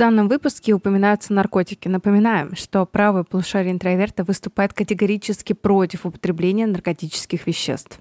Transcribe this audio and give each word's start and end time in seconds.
данном 0.00 0.28
выпуске 0.28 0.72
упоминаются 0.72 1.34
наркотики. 1.34 1.86
Напоминаем, 1.86 2.56
что 2.56 2.86
правое 2.86 3.22
полушарие 3.22 3.72
интроверта 3.72 4.24
выступает 4.24 4.72
категорически 4.72 5.52
против 5.52 6.06
употребления 6.06 6.66
наркотических 6.66 7.46
веществ. 7.46 8.00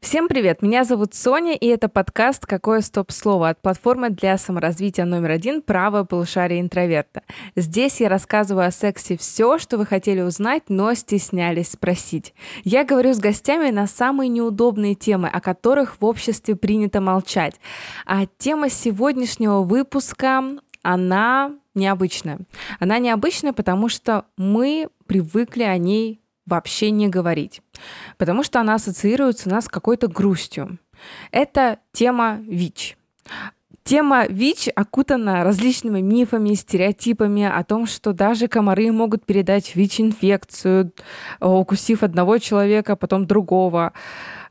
Всем 0.00 0.28
привет, 0.28 0.62
меня 0.62 0.84
зовут 0.84 1.14
Соня, 1.14 1.56
и 1.56 1.66
это 1.66 1.88
подкаст 1.88 2.46
«Какое 2.46 2.82
стоп-слово» 2.82 3.48
от 3.48 3.62
платформы 3.62 4.10
для 4.10 4.38
саморазвития 4.38 5.06
номер 5.06 5.30
один 5.32 5.60
«Правое 5.60 6.04
полушарие 6.04 6.60
интроверта». 6.60 7.22
Здесь 7.56 8.00
я 8.00 8.08
рассказываю 8.08 8.68
о 8.68 8.70
сексе 8.70 9.16
все, 9.16 9.58
что 9.58 9.76
вы 9.76 9.86
хотели 9.86 10.20
узнать, 10.20 10.64
но 10.68 10.94
стеснялись 10.94 11.70
спросить. 11.70 12.32
Я 12.62 12.84
говорю 12.84 13.12
с 13.12 13.18
гостями 13.18 13.70
на 13.70 13.88
самые 13.88 14.28
неудобные 14.28 14.94
темы, 14.94 15.26
о 15.26 15.40
которых 15.40 15.96
в 16.00 16.04
обществе 16.04 16.54
принято 16.54 17.00
молчать. 17.00 17.54
А 18.06 18.26
тема 18.38 18.68
сегодняшнего 18.68 19.62
выпуска 19.62 20.44
она 20.84 21.52
необычная. 21.74 22.38
Она 22.78 22.98
необычная, 22.98 23.52
потому 23.52 23.88
что 23.88 24.26
мы 24.36 24.88
привыкли 25.06 25.64
о 25.64 25.76
ней 25.78 26.20
вообще 26.46 26.90
не 26.90 27.08
говорить, 27.08 27.62
потому 28.18 28.42
что 28.44 28.60
она 28.60 28.74
ассоциируется 28.74 29.48
у 29.48 29.52
нас 29.52 29.64
с 29.64 29.68
какой-то 29.68 30.08
грустью. 30.08 30.78
Это 31.32 31.78
тема 31.92 32.38
ВИЧ. 32.42 32.96
Тема 33.84 34.24
ВИЧ 34.26 34.70
окутана 34.74 35.44
различными 35.44 36.00
мифами, 36.00 36.54
стереотипами 36.54 37.44
о 37.44 37.62
том, 37.64 37.86
что 37.86 38.14
даже 38.14 38.48
комары 38.48 38.90
могут 38.90 39.26
передать 39.26 39.76
ВИЧ-инфекцию, 39.76 40.92
укусив 41.38 42.02
одного 42.02 42.38
человека, 42.38 42.94
а 42.94 42.96
потом 42.96 43.26
другого. 43.26 43.92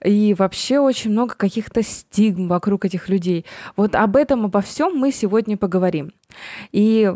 И 0.06 0.36
вообще 0.38 0.78
очень 0.78 1.10
много 1.10 1.34
каких-то 1.34 1.82
стигм 1.82 2.48
вокруг 2.48 2.86
этих 2.86 3.10
людей. 3.10 3.44
Вот 3.76 3.96
об 3.96 4.18
этом, 4.18 4.46
обо 4.46 4.62
всем 4.62 4.96
мы 4.96 5.12
сегодня 5.12 5.58
поговорим. 5.58 6.14
И 6.72 7.12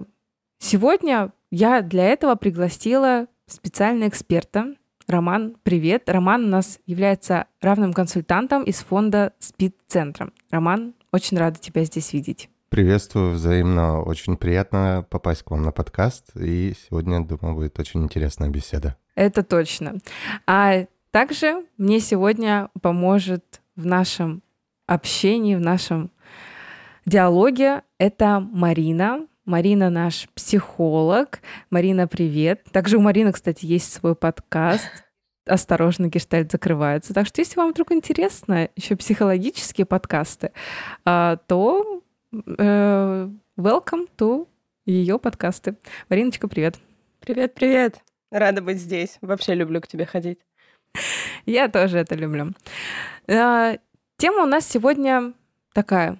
сегодня 0.58 1.32
я 1.52 1.84
для 1.84 2.06
этого 2.06 2.34
пригласила 2.34 3.28
специального 3.46 4.10
эксперта. 4.10 4.74
Роман, 5.08 5.56
привет. 5.62 6.10
Роман 6.10 6.46
у 6.46 6.48
нас 6.48 6.80
является 6.88 7.46
равным 7.62 7.94
консультантом 7.94 8.64
из 8.64 8.78
фонда 8.78 9.34
СПИД-центра. 9.40 10.32
Роман, 10.50 10.96
очень 11.12 11.38
рада 11.38 11.60
тебя 11.60 11.84
здесь 11.84 12.14
видеть. 12.14 12.50
Приветствую 12.70 13.32
взаимно. 13.32 14.02
Очень 14.02 14.36
приятно 14.36 15.06
попасть 15.10 15.44
к 15.44 15.52
вам 15.52 15.64
на 15.64 15.72
подкаст. 15.72 16.32
И 16.36 16.74
сегодня, 16.86 17.24
думаю, 17.24 17.56
будет 17.56 17.80
очень 17.80 18.04
интересная 18.04 18.50
беседа. 18.50 18.98
Это 19.16 19.42
точно. 19.44 20.00
А 20.46 20.86
также 21.12 21.66
мне 21.78 22.00
сегодня 22.00 22.70
поможет 22.82 23.62
в 23.76 23.86
нашем 23.86 24.44
общении, 24.86 25.56
в 25.56 25.62
нашем 25.62 26.12
диалоге 27.06 27.84
это 27.98 28.40
Марина. 28.40 29.26
Марина 29.46 29.90
наш 29.90 30.28
психолог. 30.36 31.40
Марина, 31.70 32.06
привет. 32.08 32.66
Также 32.74 32.98
у 32.98 33.02
Марины, 33.02 33.32
кстати, 33.32 33.66
есть 33.66 33.94
свой 33.94 34.14
подкаст. 34.14 35.07
Осторожно, 35.48 36.08
гештальт 36.08 36.52
закрывается. 36.52 37.14
Так 37.14 37.28
что, 37.28 37.42
если 37.42 37.58
вам 37.58 37.72
вдруг 37.72 37.92
интересно 37.92 38.70
еще 38.76 38.96
психологические 38.96 39.86
подкасты, 39.86 40.52
а, 41.06 41.38
то 41.48 42.02
э, 42.32 43.30
welcome 43.58 44.08
to 44.18 44.48
ее 44.86 45.20
подкасты. 45.20 45.76
Мариночка, 46.10 46.48
привет. 46.48 46.80
Привет, 47.20 47.54
привет. 47.54 48.00
Рада 48.32 48.62
быть 48.62 48.80
здесь. 48.80 49.18
Вообще 49.22 49.54
люблю 49.54 49.82
к 49.82 49.88
тебе 49.88 50.06
ходить. 50.06 50.40
Я 51.46 51.70
тоже 51.70 52.00
это 52.00 52.16
люблю. 52.16 52.54
А, 53.28 53.78
тема 54.18 54.44
у 54.44 54.48
нас 54.48 54.68
сегодня 54.68 55.34
такая 55.74 56.18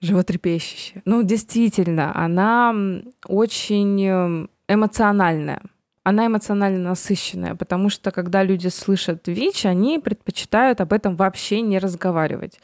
животрепещущая. 0.00 1.02
Ну, 1.04 1.22
действительно, 1.22 2.16
она 2.16 2.74
очень 3.26 4.04
эм, 4.04 4.50
эмоциональная. 4.68 5.62
Она 6.08 6.28
эмоционально 6.28 6.90
насыщенная, 6.90 7.56
потому 7.56 7.90
что 7.90 8.12
когда 8.12 8.44
люди 8.44 8.68
слышат 8.68 9.26
ВИЧ, 9.26 9.66
они 9.66 9.98
предпочитают 9.98 10.80
об 10.80 10.92
этом 10.92 11.16
вообще 11.16 11.62
не 11.62 11.80
разговаривать. 11.80 12.60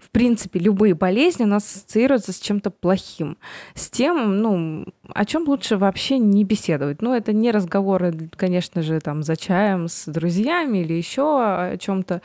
В 0.00 0.08
принципе, 0.08 0.60
любые 0.60 0.94
болезни 0.94 1.44
у 1.44 1.46
нас 1.46 1.62
ассоциируются 1.64 2.32
с 2.32 2.40
чем-то 2.40 2.70
плохим, 2.70 3.36
с 3.74 3.90
тем, 3.90 4.40
ну, 4.40 4.86
о 5.12 5.26
чем 5.26 5.46
лучше 5.46 5.76
вообще 5.76 6.16
не 6.16 6.42
беседовать. 6.42 7.02
Ну, 7.02 7.12
это 7.12 7.34
не 7.34 7.50
разговоры, 7.50 8.30
конечно 8.34 8.80
же, 8.80 8.98
там 9.00 9.22
за 9.22 9.36
чаем 9.36 9.88
с 9.88 10.06
друзьями 10.06 10.78
или 10.78 10.94
еще 10.94 11.22
о 11.22 11.76
чем-то. 11.76 12.22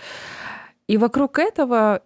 И 0.88 0.96
вокруг 0.96 1.40
этого 1.40 2.02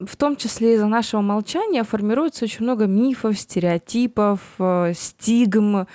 в 0.00 0.16
том 0.16 0.36
числе 0.36 0.74
из-за 0.74 0.86
нашего 0.86 1.20
молчания 1.20 1.84
формируется 1.84 2.44
очень 2.44 2.64
много 2.64 2.86
мифов, 2.86 3.38
стереотипов, 3.38 4.40
э, 4.58 4.92
стигм 4.96 5.76
э, 5.76 5.86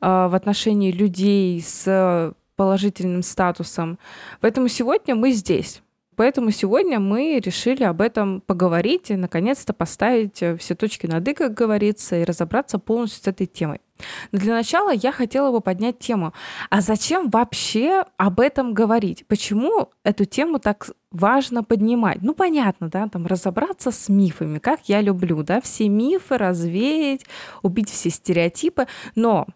в 0.00 0.34
отношении 0.34 0.90
людей 0.90 1.62
с 1.62 2.34
положительным 2.56 3.22
статусом. 3.22 3.98
Поэтому 4.40 4.68
сегодня 4.68 5.14
мы 5.14 5.32
здесь. 5.32 5.82
Поэтому 6.16 6.50
сегодня 6.50 7.00
мы 7.00 7.40
решили 7.42 7.84
об 7.84 8.00
этом 8.02 8.42
поговорить 8.42 9.10
и, 9.10 9.16
наконец-то, 9.16 9.72
поставить 9.72 10.42
э, 10.42 10.56
все 10.56 10.74
точки 10.74 11.06
над 11.06 11.26
«и», 11.26 11.32
как 11.32 11.54
говорится, 11.54 12.16
и 12.16 12.24
разобраться 12.24 12.78
полностью 12.78 13.24
с 13.24 13.26
этой 13.28 13.46
темой. 13.46 13.80
Но 14.30 14.38
для 14.38 14.54
начала 14.54 14.92
я 14.92 15.12
хотела 15.12 15.50
бы 15.50 15.60
поднять 15.60 15.98
тему. 15.98 16.32
А 16.70 16.80
зачем 16.80 17.30
вообще 17.30 18.04
об 18.16 18.40
этом 18.40 18.74
говорить? 18.74 19.26
Почему 19.26 19.90
эту 20.04 20.24
тему 20.24 20.58
так 20.58 20.90
важно 21.10 21.64
поднимать? 21.64 22.18
Ну, 22.22 22.34
понятно, 22.34 22.88
да, 22.88 23.08
там 23.08 23.26
разобраться 23.26 23.90
с 23.90 24.08
мифами, 24.08 24.58
как 24.58 24.88
я 24.88 25.00
люблю, 25.00 25.42
да, 25.42 25.60
все 25.60 25.88
мифы 25.88 26.38
развеять, 26.38 27.24
убить 27.62 27.90
все 27.90 28.10
стереотипы. 28.10 28.86
Но 29.14 29.46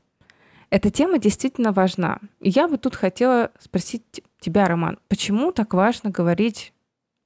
эта 0.70 0.90
тема 0.90 1.18
действительно 1.18 1.72
важна. 1.72 2.18
И 2.40 2.50
я 2.50 2.68
бы 2.68 2.76
тут 2.78 2.96
хотела 2.96 3.50
спросить 3.58 4.22
тебя, 4.40 4.66
Роман, 4.66 4.98
почему 5.08 5.52
так 5.52 5.74
важно 5.74 6.10
говорить 6.10 6.72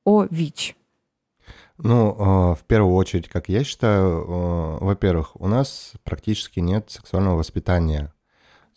о 0.04 0.26
ВИЧ? 0.30 0.76
Ну, 1.82 2.14
а, 2.18 2.54
в 2.54 2.64
первую 2.64 2.94
очередь, 2.94 3.28
как 3.28 3.48
я 3.48 3.64
считаю, 3.64 4.24
а, 4.28 4.78
во-первых, 4.80 5.40
у 5.40 5.48
нас 5.48 5.92
практически 6.04 6.60
нет 6.60 6.90
сексуального 6.90 7.36
воспитания. 7.36 8.12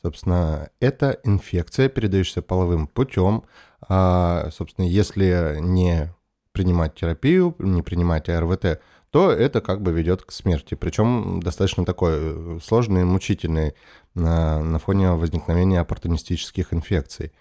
Собственно, 0.01 0.69
это 0.79 1.19
инфекция, 1.23 1.89
передающаяся 1.89 2.41
половым 2.41 2.87
путем. 2.87 3.43
А, 3.81 4.49
собственно, 4.51 4.85
если 4.85 5.57
не 5.59 6.13
принимать 6.53 6.95
терапию, 6.95 7.55
не 7.59 7.81
принимать 7.81 8.29
АРВТ, 8.29 8.81
то 9.11 9.31
это 9.31 9.59
как 9.59 9.81
бы 9.81 9.91
ведет 9.91 10.23
к 10.23 10.31
смерти. 10.31 10.75
Причем 10.75 11.41
достаточно 11.41 11.85
такой 11.85 12.13
э, 12.15 12.59
сложный, 12.63 13.03
мучительный 13.03 13.75
на, 14.15 14.63
на 14.63 14.79
фоне 14.79 15.11
возникновения 15.11 15.81
оппортунистических 15.81 16.73
инфекций. 16.73 17.33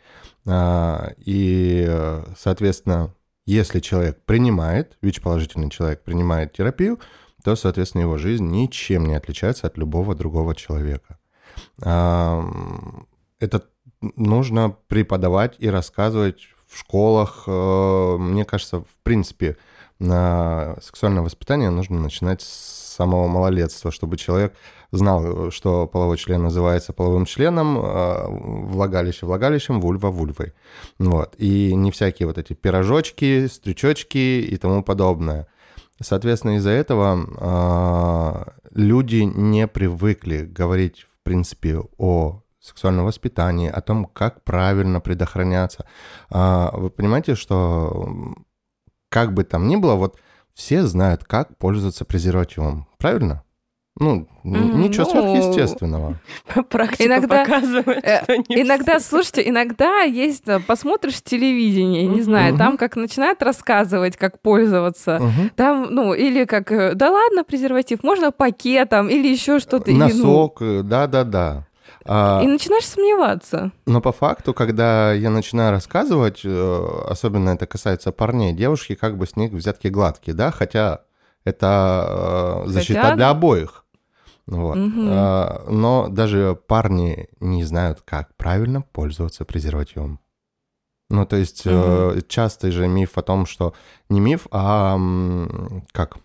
И, 1.25 2.23
соответственно, 2.37 3.15
если 3.47 3.81
человек 3.81 4.25
принимает, 4.25 4.97
ВИЧ-положительный 5.03 5.71
человек 5.71 6.03
принимает 6.03 6.53
терапию, 6.53 7.01
то, 7.43 7.57
соответственно, 7.57 8.03
его 8.03 8.19
жизнь 8.19 8.47
ничем 8.47 9.07
не 9.07 9.15
отличается 9.15 9.67
от 9.67 9.77
любого 9.77 10.15
другого 10.15 10.55
человека. 10.55 11.19
Это 11.79 13.65
нужно 14.01 14.77
преподавать 14.89 15.57
и 15.59 15.69
рассказывать 15.69 16.49
в 16.67 16.79
школах. 16.79 17.45
Э, 17.47 18.17
мне 18.19 18.45
кажется, 18.45 18.81
в 18.81 18.97
принципе, 19.03 19.57
сексуальное 20.01 21.23
воспитание 21.23 21.71
нужно 21.71 22.01
начинать 22.01 22.43
с 22.43 22.95
самого 22.97 23.29
малолетства, 23.29 23.93
чтобы 23.93 24.17
человек 24.17 24.55
знал, 24.93 25.51
что 25.51 25.87
половой 25.87 26.19
член 26.19 26.43
называется 26.43 26.93
половым 26.93 27.25
членом, 27.25 27.79
а, 27.79 28.27
влагалище 28.29 29.27
влагалищем, 29.27 29.81
вульва 29.81 30.09
вульвой. 30.09 30.53
Вот. 30.99 31.35
И 31.39 31.75
не 31.75 31.91
всякие 31.91 32.27
вот 32.29 32.39
эти 32.39 32.53
пирожочки, 32.53 33.47
стрючочки 33.47 34.41
и 34.43 34.57
тому 34.59 34.85
подобное. 34.85 35.49
Соответственно, 36.01 36.57
из-за 36.57 36.71
этого 36.71 37.19
э, 37.39 38.51
люди 38.75 39.23
не 39.23 39.69
привыкли 39.69 40.45
говорить, 40.45 41.07
в 41.09 41.23
принципе, 41.23 41.81
о 41.97 42.43
сексуальном 42.61 43.07
воспитании, 43.07 43.69
о 43.69 43.81
том, 43.81 44.07
как 44.07 44.43
правильно 44.43 45.01
предохраняться. 45.01 45.87
Э, 46.31 46.71
вы 46.73 46.91
понимаете, 46.91 47.35
что 47.35 48.35
как 49.11 49.33
бы 49.33 49.45
там 49.45 49.69
ни 49.69 49.77
было, 49.77 49.95
вот 49.95 50.19
все 50.55 50.85
знают, 50.87 51.25
как 51.25 51.57
пользоваться 51.59 52.05
презервативом. 52.05 52.89
Правильно? 52.99 53.45
Ну, 54.01 54.27
mm, 54.45 54.75
ничего 54.77 55.05
ну, 55.05 55.11
сверхъестественного. 55.11 56.19
Практика 56.71 57.07
иногда, 57.07 57.45
показывает, 57.45 58.03
э, 58.03 58.23
что 58.23 58.37
не 58.49 58.63
Иногда, 58.63 58.99
все. 58.99 59.09
слушайте, 59.09 59.49
иногда 59.49 60.01
есть, 60.01 60.49
э, 60.49 60.61
посмотришь 60.61 61.21
телевидение, 61.23 62.07
не 62.07 62.23
знаю, 62.23 62.57
там 62.57 62.79
как 62.79 62.97
начинают 62.97 63.43
рассказывать, 63.43 64.17
как 64.17 64.41
пользоваться, 64.41 65.21
там, 65.57 65.89
ну, 65.91 66.15
или 66.15 66.45
как, 66.45 66.73
э, 66.73 66.95
да 66.95 67.11
ладно, 67.11 67.45
презерватив, 67.45 68.03
можно 68.03 68.33
пакетом, 68.33 69.09
или 69.09 69.29
еще 69.29 69.59
что-то. 69.59 69.91
Носок, 69.91 70.59
да-да-да. 70.61 71.67
А, 72.05 72.41
и 72.43 72.47
начинаешь 72.49 72.87
сомневаться. 72.87 73.71
Но 73.87 74.01
по 74.01 74.11
факту, 74.11 74.55
когда 74.55 75.13
я 75.13 75.31
начинаю 75.31 75.71
рассказывать, 75.71 76.45
особенно 76.45 77.51
это 77.51 77.67
касается 77.67 78.11
парней, 78.11 78.53
девушки 78.53 78.95
как 78.97 79.17
бы 79.17 79.27
с 79.27 79.37
них 79.37 79.53
взятки 79.53 79.87
гладкие, 79.89 80.35
да, 80.35 80.51
хотя 80.51 81.03
это 81.45 82.65
э, 82.67 82.69
защита 82.69 83.03
Хотя... 83.03 83.17
для 83.17 83.31
обоих. 83.31 83.85
Вот. 84.47 84.77
А, 84.77 85.65
но 85.69 86.09
даже 86.09 86.59
парни 86.67 87.29
не 87.41 87.65
знают, 87.65 88.03
как 88.05 88.37
правильно 88.37 88.83
пользоваться 88.83 89.45
презервативом. 89.45 90.19
Ну, 91.11 91.27
то 91.27 91.37
есть 91.37 91.67
mm-hmm. 91.67 92.25
частый 92.27 92.71
же 92.71 92.89
миф 92.89 93.19
о 93.19 93.23
том, 93.23 93.45
что 93.47 93.75
не 94.09 94.19
миф, 94.19 94.47
а 94.51 94.99
как? 95.93 96.17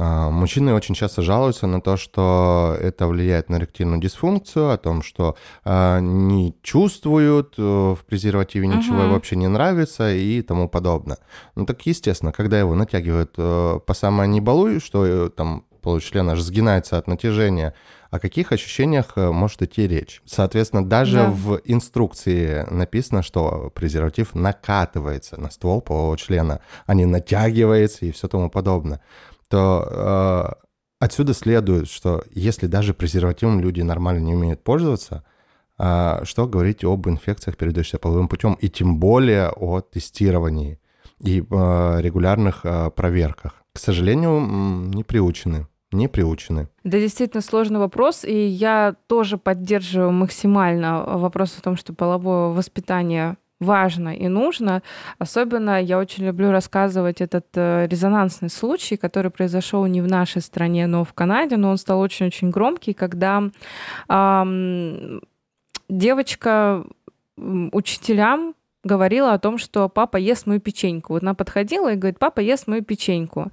А, 0.00 0.30
мужчины 0.30 0.74
очень 0.74 0.94
часто 0.94 1.22
жалуются 1.22 1.66
на 1.66 1.80
то, 1.80 1.96
что 1.96 2.76
это 2.80 3.08
влияет 3.08 3.48
на 3.48 3.56
эректильную 3.56 4.00
дисфункцию, 4.00 4.70
о 4.70 4.76
том, 4.76 5.02
что 5.02 5.36
э, 5.64 5.98
не 6.00 6.54
чувствуют 6.62 7.54
э, 7.58 7.62
в 7.62 7.98
презервативе 8.06 8.68
ничего 8.68 9.00
uh-huh. 9.00 9.10
вообще 9.10 9.34
не 9.34 9.48
нравится 9.48 10.14
и 10.14 10.40
тому 10.42 10.68
подобное. 10.68 11.18
Ну 11.56 11.66
так 11.66 11.84
естественно, 11.84 12.30
когда 12.30 12.60
его 12.60 12.76
натягивают 12.76 13.34
э, 13.38 13.80
по 13.84 13.92
самое 13.92 14.28
не 14.28 14.40
балуй, 14.40 14.78
что 14.78 15.04
э, 15.04 15.30
там 15.30 15.64
получлен 15.82 16.30
аж 16.30 16.42
сгинается 16.42 16.96
от 16.96 17.08
натяжения, 17.08 17.74
о 18.12 18.20
каких 18.20 18.52
ощущениях 18.52 19.16
может 19.16 19.62
идти 19.62 19.88
речь? 19.88 20.22
Соответственно, 20.24 20.84
даже 20.84 21.16
да. 21.16 21.30
в 21.30 21.60
инструкции 21.64 22.64
написано, 22.70 23.22
что 23.22 23.72
презерватив 23.74 24.34
накатывается 24.34 25.40
на 25.40 25.50
ствол 25.50 25.80
полового 25.80 26.16
члена, 26.16 26.60
а 26.86 26.94
не 26.94 27.04
натягивается 27.04 28.06
и 28.06 28.12
все 28.12 28.28
тому 28.28 28.48
подобное 28.48 29.00
то 29.48 30.56
э, 30.60 30.66
отсюда 31.00 31.34
следует, 31.34 31.88
что 31.88 32.22
если 32.30 32.66
даже 32.66 32.94
презервативом 32.94 33.60
люди 33.60 33.80
нормально 33.80 34.20
не 34.20 34.34
умеют 34.34 34.62
пользоваться, 34.62 35.24
э, 35.78 36.20
что 36.24 36.46
говорить 36.46 36.84
об 36.84 37.08
инфекциях, 37.08 37.56
передающихся 37.56 37.98
половым 37.98 38.28
путем, 38.28 38.54
и 38.54 38.68
тем 38.68 38.98
более 38.98 39.50
о 39.50 39.80
тестировании 39.80 40.78
и 41.20 41.40
э, 41.40 42.00
регулярных 42.00 42.64
проверках. 42.94 43.54
К 43.72 43.78
сожалению, 43.78 44.40
не 44.94 45.04
приучены 45.04 45.66
не 45.92 46.08
приучены. 46.08 46.68
Да, 46.84 46.98
действительно 46.98 47.42
сложный 47.42 47.78
вопрос, 47.78 48.24
и 48.24 48.46
я 48.46 48.94
тоже 49.06 49.38
поддерживаю 49.38 50.12
максимально 50.12 51.02
вопрос 51.18 51.56
о 51.58 51.62
том, 51.62 51.76
что 51.76 51.94
половое 51.94 52.48
воспитание 52.48 53.36
важно 53.60 54.14
и 54.14 54.28
нужно. 54.28 54.82
Особенно 55.18 55.82
я 55.82 55.98
очень 55.98 56.24
люблю 56.24 56.50
рассказывать 56.50 57.20
этот 57.20 57.46
э, 57.54 57.86
резонансный 57.86 58.50
случай, 58.50 58.96
который 58.96 59.30
произошел 59.30 59.86
не 59.86 60.00
в 60.00 60.06
нашей 60.06 60.42
стране, 60.42 60.86
но 60.86 61.04
в 61.04 61.12
Канаде, 61.12 61.56
но 61.56 61.70
он 61.70 61.78
стал 61.78 62.00
очень-очень 62.00 62.50
громкий, 62.50 62.92
когда 62.92 63.42
эм, 64.08 65.20
девочка 65.88 66.84
учителям 67.36 68.54
говорила 68.88 69.32
о 69.32 69.38
том, 69.38 69.58
что 69.58 69.88
папа 69.88 70.16
ест 70.16 70.46
мою 70.46 70.60
печеньку. 70.60 71.12
Вот 71.12 71.22
она 71.22 71.34
подходила 71.34 71.92
и 71.92 71.96
говорит, 71.96 72.18
папа 72.18 72.40
ест 72.40 72.66
мою 72.66 72.82
печеньку. 72.82 73.52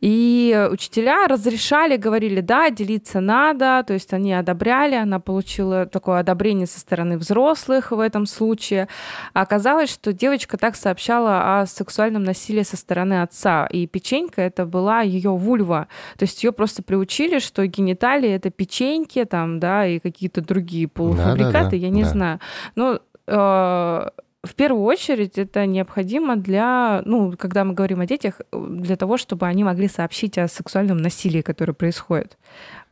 И 0.00 0.68
учителя 0.70 1.26
разрешали, 1.26 1.96
говорили, 1.96 2.40
да, 2.40 2.70
делиться 2.70 3.20
надо, 3.20 3.82
то 3.86 3.94
есть 3.94 4.12
они 4.12 4.32
одобряли, 4.32 4.94
она 4.94 5.20
получила 5.20 5.86
такое 5.86 6.20
одобрение 6.20 6.66
со 6.66 6.78
стороны 6.78 7.18
взрослых 7.18 7.90
в 7.90 7.98
этом 7.98 8.26
случае. 8.26 8.88
А 9.32 9.40
оказалось, 9.42 9.90
что 9.90 10.12
девочка 10.12 10.58
так 10.58 10.76
сообщала 10.76 11.60
о 11.60 11.66
сексуальном 11.66 12.24
насилии 12.24 12.62
со 12.62 12.76
стороны 12.76 13.22
отца, 13.22 13.66
и 13.66 13.86
печенька 13.86 14.42
это 14.42 14.66
была 14.66 15.00
ее 15.00 15.30
вульва, 15.30 15.88
то 16.18 16.24
есть 16.24 16.44
ее 16.44 16.52
просто 16.52 16.82
приучили, 16.82 17.38
что 17.38 17.66
гениталии 17.66 18.30
это 18.30 18.50
печеньки 18.50 19.24
там, 19.24 19.58
да, 19.58 19.86
и 19.86 19.98
какие-то 19.98 20.42
другие 20.42 20.88
полуфабрикаты, 20.88 21.52
да, 21.52 21.62
да, 21.62 21.70
да, 21.70 21.76
я 21.76 21.88
не 21.88 22.02
да. 22.02 22.08
знаю. 22.08 22.40
Ну, 22.74 23.00
э, 23.26 24.08
в 24.46 24.54
первую 24.54 24.84
очередь 24.84 25.38
это 25.38 25.66
необходимо 25.66 26.36
для, 26.36 27.02
ну, 27.04 27.34
когда 27.36 27.64
мы 27.64 27.74
говорим 27.74 28.00
о 28.00 28.06
детях, 28.06 28.40
для 28.52 28.96
того, 28.96 29.16
чтобы 29.16 29.46
они 29.46 29.64
могли 29.64 29.88
сообщить 29.88 30.38
о 30.38 30.48
сексуальном 30.48 30.98
насилии, 30.98 31.42
которое 31.42 31.72
происходит 31.72 32.38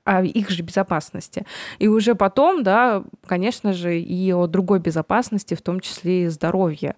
о 0.05 0.23
их 0.23 0.51
же 0.51 0.63
безопасности. 0.63 1.47
И 1.79 1.89
уже 1.89 2.15
потом, 2.15 2.63
да, 2.63 3.03
конечно 3.27 3.73
же, 3.73 3.99
и 3.99 4.33
о 4.33 4.47
другой 4.47 4.79
безопасности, 4.79 5.55
в 5.55 5.63
том 5.63 5.81
числе 5.81 6.25
и 6.25 6.29
здоровье. 6.29 6.95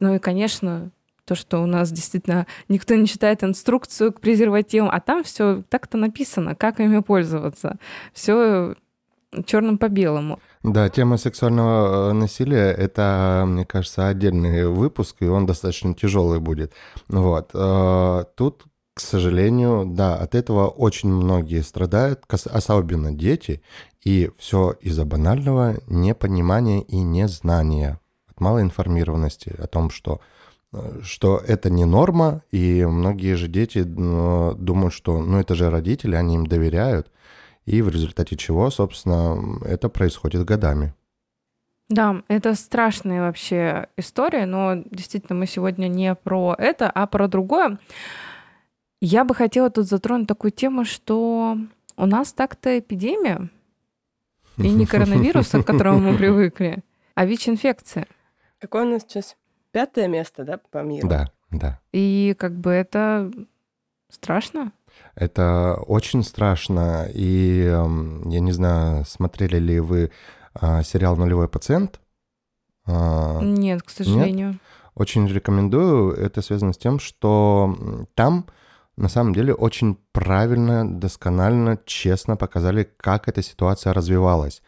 Ну 0.00 0.14
и, 0.14 0.18
конечно, 0.18 0.90
то, 1.26 1.34
что 1.34 1.62
у 1.62 1.66
нас 1.66 1.92
действительно 1.92 2.46
никто 2.68 2.94
не 2.94 3.06
читает 3.06 3.44
инструкцию 3.44 4.14
к 4.14 4.20
презервативам, 4.20 4.88
а 4.90 4.98
там 4.98 5.24
все 5.24 5.62
так-то 5.68 5.98
написано, 5.98 6.54
как 6.54 6.80
ими 6.80 7.00
пользоваться. 7.00 7.76
Все 8.14 8.74
черным 9.44 9.76
по 9.76 9.88
белому. 9.88 10.40
Да, 10.64 10.88
тема 10.88 11.18
сексуального 11.18 12.10
э, 12.10 12.12
насилия— 12.14 12.72
это, 12.78 13.44
мне 13.46 13.64
кажется, 13.64 14.08
отдельный 14.08 14.66
выпуск, 14.66 15.16
и 15.20 15.26
он 15.26 15.46
достаточно 15.46 15.94
тяжелый 15.94 16.40
будет. 16.40 16.72
Вот. 17.08 17.50
Э, 17.54 18.24
тут, 18.36 18.64
к 18.94 19.00
сожалению, 19.00 19.84
да, 19.86 20.16
от 20.16 20.34
этого 20.34 20.66
очень 20.66 21.10
многие 21.10 21.62
страдают, 21.62 22.24
особенно 22.28 23.12
дети, 23.12 23.62
и 24.04 24.30
все 24.36 24.74
из-за 24.80 25.04
банального 25.04 25.76
непонимания 25.86 26.80
и 26.80 26.96
незнания, 26.96 28.00
от 28.28 28.40
малой 28.40 28.62
информированности 28.62 29.54
о 29.58 29.68
том, 29.68 29.90
что 29.90 30.20
э, 30.72 31.00
что 31.02 31.40
это 31.46 31.70
не 31.70 31.84
норма, 31.84 32.42
и 32.50 32.84
многие 32.84 33.36
же 33.36 33.46
дети 33.46 33.84
думают, 33.84 34.92
что 34.92 35.20
ну 35.20 35.38
это 35.38 35.54
же 35.54 35.70
родители, 35.70 36.16
они 36.16 36.34
им 36.34 36.48
доверяют, 36.48 37.12
и 37.68 37.82
в 37.82 37.90
результате 37.90 38.34
чего, 38.36 38.70
собственно, 38.70 39.58
это 39.62 39.90
происходит 39.90 40.44
годами. 40.46 40.94
Да, 41.90 42.22
это 42.28 42.54
страшная 42.54 43.20
вообще 43.20 43.88
история, 43.98 44.46
но 44.46 44.82
действительно 44.90 45.38
мы 45.38 45.46
сегодня 45.46 45.88
не 45.88 46.14
про 46.14 46.54
это, 46.58 46.90
а 46.90 47.06
про 47.06 47.28
другое. 47.28 47.78
Я 49.02 49.24
бы 49.24 49.34
хотела 49.34 49.68
тут 49.68 49.86
затронуть 49.86 50.26
такую 50.26 50.50
тему, 50.50 50.86
что 50.86 51.58
у 51.96 52.06
нас 52.06 52.32
так-то 52.32 52.78
эпидемия, 52.78 53.50
и 54.56 54.70
не 54.70 54.86
коронавирус, 54.86 55.48
к 55.50 55.62
которому 55.62 56.12
мы 56.12 56.16
привыкли, 56.16 56.82
а 57.14 57.26
ВИЧ-инфекция. 57.26 58.06
Какое 58.60 58.86
у 58.86 58.88
нас 58.88 59.02
сейчас? 59.02 59.36
Пятое 59.72 60.08
место, 60.08 60.44
да, 60.44 60.58
по 60.70 60.82
миру? 60.82 61.06
Да, 61.06 61.30
да. 61.50 61.80
И 61.92 62.34
как 62.38 62.54
бы 62.54 62.70
это 62.70 63.30
страшно. 64.08 64.72
Это 65.18 65.74
очень 65.88 66.22
страшно. 66.22 67.08
И 67.12 67.64
я 67.64 68.40
не 68.40 68.52
знаю, 68.52 69.04
смотрели 69.04 69.58
ли 69.58 69.80
вы 69.80 70.12
а, 70.54 70.84
сериал 70.84 71.16
«Нулевой 71.16 71.48
пациент»? 71.48 71.98
А, 72.86 73.40
Нет, 73.42 73.82
к 73.82 73.90
сожалению. 73.90 74.52
Нет? 74.52 74.60
Очень 74.94 75.26
рекомендую. 75.26 76.12
Это 76.14 76.40
связано 76.40 76.72
с 76.72 76.78
тем, 76.78 77.00
что 77.00 78.06
там 78.14 78.46
на 78.96 79.08
самом 79.08 79.34
деле 79.34 79.54
очень 79.54 79.98
правильно, 80.12 80.88
досконально, 80.88 81.80
честно 81.84 82.36
показали, 82.36 82.88
как 82.96 83.28
эта 83.28 83.42
ситуация 83.42 83.92
развивалась. 83.92 84.62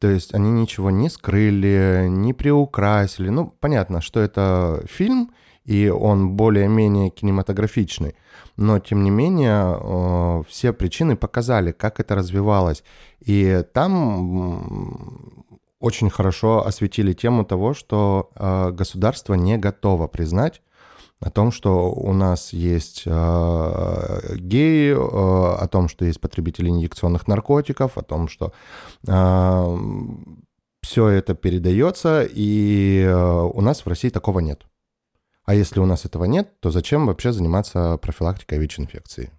То 0.00 0.08
есть 0.08 0.34
они 0.34 0.50
ничего 0.50 0.90
не 0.90 1.10
скрыли, 1.10 2.06
не 2.08 2.32
приукрасили. 2.32 3.28
Ну, 3.28 3.54
понятно, 3.60 4.00
что 4.00 4.18
это 4.18 4.82
фильм, 4.88 5.30
и 5.64 5.88
он 5.88 6.30
более-менее 6.32 7.10
кинематографичный. 7.10 8.16
Но, 8.56 8.78
тем 8.78 9.02
не 9.02 9.10
менее, 9.10 9.78
э, 9.78 10.42
все 10.48 10.72
причины 10.72 11.16
показали, 11.16 11.72
как 11.72 12.00
это 12.00 12.14
развивалось. 12.14 12.84
И 13.20 13.64
там 13.72 15.44
очень 15.80 16.10
хорошо 16.10 16.64
осветили 16.66 17.12
тему 17.12 17.44
того, 17.44 17.74
что 17.74 18.30
э, 18.34 18.70
государство 18.70 19.34
не 19.34 19.58
готово 19.58 20.06
признать 20.06 20.62
о 21.20 21.30
том, 21.30 21.52
что 21.52 21.90
у 21.92 22.12
нас 22.12 22.52
есть 22.52 23.04
э, 23.06 24.36
геи, 24.36 24.90
э, 24.90 24.94
о 24.94 25.66
том, 25.68 25.88
что 25.88 26.04
есть 26.04 26.20
потребители 26.20 26.68
инъекционных 26.68 27.28
наркотиков, 27.28 27.96
о 27.96 28.02
том, 28.02 28.28
что 28.28 28.52
э, 29.06 29.78
все 30.82 31.08
это 31.08 31.34
передается, 31.34 32.26
и 32.28 33.02
э, 33.04 33.42
у 33.54 33.60
нас 33.60 33.84
в 33.84 33.88
России 33.88 34.08
такого 34.08 34.40
нет. 34.40 34.66
А 35.44 35.54
если 35.54 35.80
у 35.80 35.86
нас 35.86 36.04
этого 36.04 36.24
нет, 36.24 36.60
то 36.60 36.70
зачем 36.70 37.06
вообще 37.06 37.32
заниматься 37.32 37.98
профилактикой 37.98 38.58
ВИЧ-инфекции? 38.58 39.32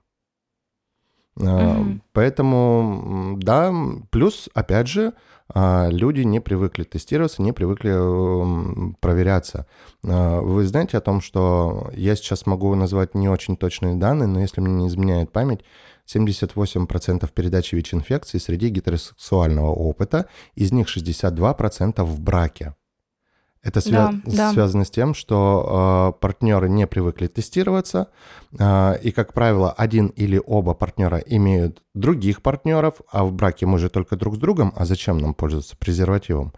Mm-hmm. 1.38 2.02
Поэтому, 2.12 3.38
да, 3.40 3.74
плюс, 4.12 4.50
опять 4.54 4.88
же, 4.88 5.14
а, 5.54 5.88
люди 5.90 6.22
не 6.22 6.40
привыкли 6.40 6.84
тестироваться, 6.84 7.42
не 7.42 7.52
привыкли 7.52 8.96
проверяться. 9.00 9.66
А, 10.06 10.42
вы 10.42 10.66
знаете 10.66 10.98
о 10.98 11.02
том, 11.02 11.22
что 11.22 11.90
я 11.94 12.16
сейчас 12.16 12.46
могу 12.46 12.74
назвать 12.76 13.16
не 13.16 13.30
очень 13.30 13.58
точные 13.58 13.96
данные, 13.96 14.28
но 14.28 14.40
если 14.40 14.62
мне 14.62 14.74
не 14.74 14.88
изменяет 14.88 15.32
память, 15.32 15.62
78% 16.06 17.32
передачи 17.32 17.76
ВИЧ-инфекции 17.76 18.38
среди 18.38 18.70
гетеросексуального 18.70 19.72
опыта, 19.72 20.28
из 20.56 20.72
них 20.72 20.88
62% 20.88 22.04
в 22.04 22.20
браке. 22.20 22.76
Это 23.64 23.80
свя- 23.80 24.12
да, 24.26 24.52
связано 24.52 24.84
с 24.84 24.90
тем, 24.92 25.14
что 25.14 26.14
э, 26.18 26.20
партнеры 26.20 26.68
не 26.68 26.86
привыкли 26.86 27.28
тестироваться, 27.28 28.10
э, 28.60 29.00
и, 29.02 29.12
как 29.12 29.34
правило, 29.34 29.72
один 29.72 30.08
или 30.08 30.42
оба 30.46 30.74
партнера 30.74 31.18
имеют 31.20 31.82
других 31.94 32.42
партнеров, 32.42 32.96
а 33.10 33.24
в 33.24 33.32
браке 33.32 33.66
мы 33.66 33.80
же 33.80 33.90
только 33.90 34.18
друг 34.18 34.36
с 34.36 34.38
другом, 34.38 34.74
а 34.76 34.86
зачем 34.86 35.18
нам 35.18 35.34
пользоваться 35.34 35.78
презервативом? 35.78 36.52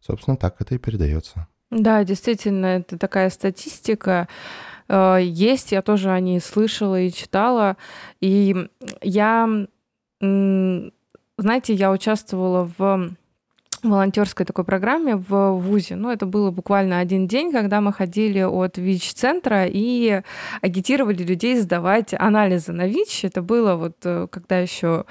Собственно, 0.00 0.36
так 0.36 0.60
это 0.60 0.74
и 0.76 0.78
передается. 0.78 1.48
Да, 1.70 2.04
действительно, 2.04 2.66
это 2.66 2.96
такая 2.96 3.30
статистика. 3.30 4.28
Э, 4.88 5.18
есть, 5.20 5.72
я 5.72 5.82
тоже 5.82 6.10
о 6.10 6.20
ней 6.20 6.40
слышала 6.40 7.00
и 7.00 7.10
читала. 7.10 7.76
И 8.20 8.68
я 9.02 9.66
знаете, 10.20 11.74
я 11.74 11.90
участвовала 11.90 12.70
в 12.78 13.10
волонтерской 13.82 14.46
такой 14.46 14.64
программе 14.64 15.16
в 15.16 15.52
ВУЗе. 15.52 15.96
Ну, 15.96 16.10
это 16.10 16.26
было 16.26 16.50
буквально 16.50 17.00
один 17.00 17.26
день, 17.26 17.52
когда 17.52 17.80
мы 17.80 17.92
ходили 17.92 18.40
от 18.40 18.78
ВИЧ-центра 18.78 19.66
и 19.66 20.22
агитировали 20.60 21.22
людей 21.22 21.58
сдавать 21.58 22.14
анализы 22.14 22.72
на 22.72 22.86
ВИЧ. 22.86 23.24
Это 23.24 23.42
было 23.42 23.74
вот 23.74 23.96
э, 24.04 24.28
когда 24.30 24.58
еще 24.58 25.04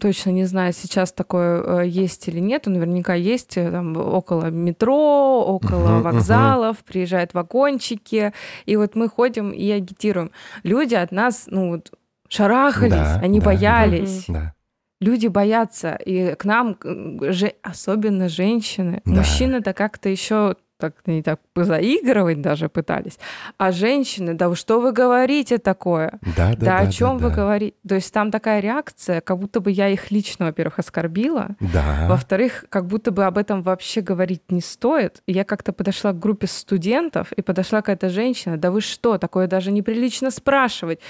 точно 0.00 0.30
не 0.30 0.44
знаю, 0.44 0.72
сейчас 0.72 1.12
такое 1.12 1.82
э, 1.82 1.86
есть 1.86 2.26
или 2.28 2.40
нет, 2.40 2.62
но 2.66 2.72
наверняка 2.72 3.14
есть 3.14 3.56
э, 3.56 3.70
там 3.70 3.96
около 3.96 4.50
метро, 4.50 5.44
около 5.44 5.88
uh-huh, 5.88 6.02
вокзалов, 6.02 6.76
uh-huh. 6.76 6.84
приезжают 6.84 7.34
вагончики, 7.34 8.32
и 8.66 8.76
вот 8.76 8.96
мы 8.96 9.08
ходим 9.08 9.50
и 9.50 9.70
агитируем. 9.70 10.32
Люди 10.64 10.94
от 10.94 11.12
нас, 11.12 11.44
ну 11.46 11.70
вот, 11.70 11.92
шарахались, 12.28 12.90
да, 12.92 13.20
они 13.22 13.38
да, 13.38 13.46
боялись. 13.46 14.24
Да, 14.26 14.54
Люди 15.00 15.28
боятся, 15.28 15.94
и 15.94 16.34
к 16.34 16.44
нам, 16.44 16.76
же, 17.20 17.52
особенно 17.62 18.28
женщины, 18.28 19.00
да. 19.04 19.12
мужчины-то 19.12 19.72
как-то 19.72 20.08
еще 20.08 20.56
так 20.78 20.94
не 21.06 21.22
так 21.22 21.40
заигрывать 21.56 22.40
даже 22.40 22.68
пытались. 22.68 23.18
А 23.58 23.72
женщины, 23.72 24.34
да 24.34 24.54
что 24.54 24.80
вы 24.80 24.92
говорите 24.92 25.58
такое? 25.58 26.18
Да, 26.36 26.50
да, 26.50 26.56
да. 26.56 26.66
да 26.66 26.78
о 26.78 26.86
чем 26.90 27.18
да, 27.18 27.24
вы 27.24 27.30
да. 27.30 27.36
говорите? 27.36 27.76
То 27.86 27.96
есть 27.96 28.12
там 28.12 28.30
такая 28.30 28.60
реакция, 28.60 29.20
как 29.20 29.38
будто 29.38 29.60
бы 29.60 29.70
я 29.70 29.88
их 29.88 30.10
лично, 30.10 30.46
во-первых, 30.46 30.78
оскорбила. 30.78 31.48
Да. 31.60 32.06
Во-вторых, 32.08 32.64
как 32.68 32.86
будто 32.86 33.10
бы 33.10 33.24
об 33.24 33.38
этом 33.38 33.62
вообще 33.62 34.00
говорить 34.00 34.42
не 34.50 34.60
стоит. 34.60 35.22
Я 35.26 35.44
как-то 35.44 35.72
подошла 35.72 36.12
к 36.12 36.18
группе 36.18 36.46
студентов, 36.46 37.32
и 37.32 37.42
подошла 37.42 37.80
какая-то 37.80 38.08
женщина, 38.08 38.56
да 38.56 38.70
вы 38.70 38.80
что, 38.80 39.18
такое 39.18 39.48
даже 39.48 39.72
неприлично 39.72 40.30
спрашивать. 40.30 41.00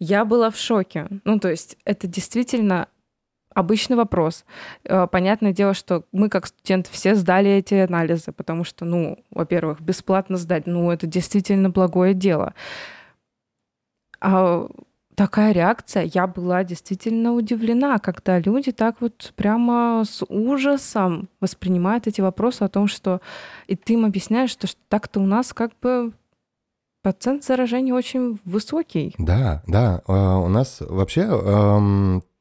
Я 0.00 0.24
была 0.24 0.50
в 0.50 0.56
шоке. 0.56 1.06
Ну, 1.24 1.38
то 1.38 1.48
есть 1.48 1.76
это 1.84 2.08
действительно 2.08 2.88
обычный 3.54 3.96
вопрос. 3.96 4.44
Э, 4.84 5.06
понятное 5.06 5.52
дело, 5.52 5.74
что 5.74 6.04
мы 6.12 6.28
как 6.28 6.46
студенты 6.46 6.90
все 6.92 7.14
сдали 7.14 7.50
эти 7.50 7.74
анализы, 7.74 8.32
потому 8.32 8.64
что, 8.64 8.84
ну, 8.84 9.18
во-первых, 9.30 9.80
бесплатно 9.80 10.36
сдать, 10.36 10.66
ну, 10.66 10.90
это 10.90 11.06
действительно 11.06 11.70
благое 11.70 12.14
дело. 12.14 12.54
А 14.20 14.68
такая 15.14 15.52
реакция, 15.52 16.04
я 16.04 16.26
была 16.26 16.64
действительно 16.64 17.34
удивлена, 17.34 17.98
когда 17.98 18.38
люди 18.38 18.72
так 18.72 18.96
вот 19.00 19.32
прямо 19.36 20.04
с 20.08 20.24
ужасом 20.28 21.28
воспринимают 21.40 22.06
эти 22.06 22.20
вопросы 22.20 22.62
о 22.62 22.68
том, 22.68 22.88
что 22.88 23.20
и 23.66 23.76
ты 23.76 23.94
им 23.94 24.04
объясняешь, 24.04 24.50
что, 24.50 24.66
что 24.66 24.80
так-то 24.88 25.20
у 25.20 25.26
нас 25.26 25.52
как 25.52 25.72
бы 25.80 26.12
процент 27.02 27.44
заражения 27.44 27.94
очень 27.94 28.38
высокий. 28.44 29.14
Да, 29.18 29.62
да. 29.66 30.02
А, 30.06 30.38
у 30.38 30.48
нас 30.48 30.78
вообще 30.80 31.28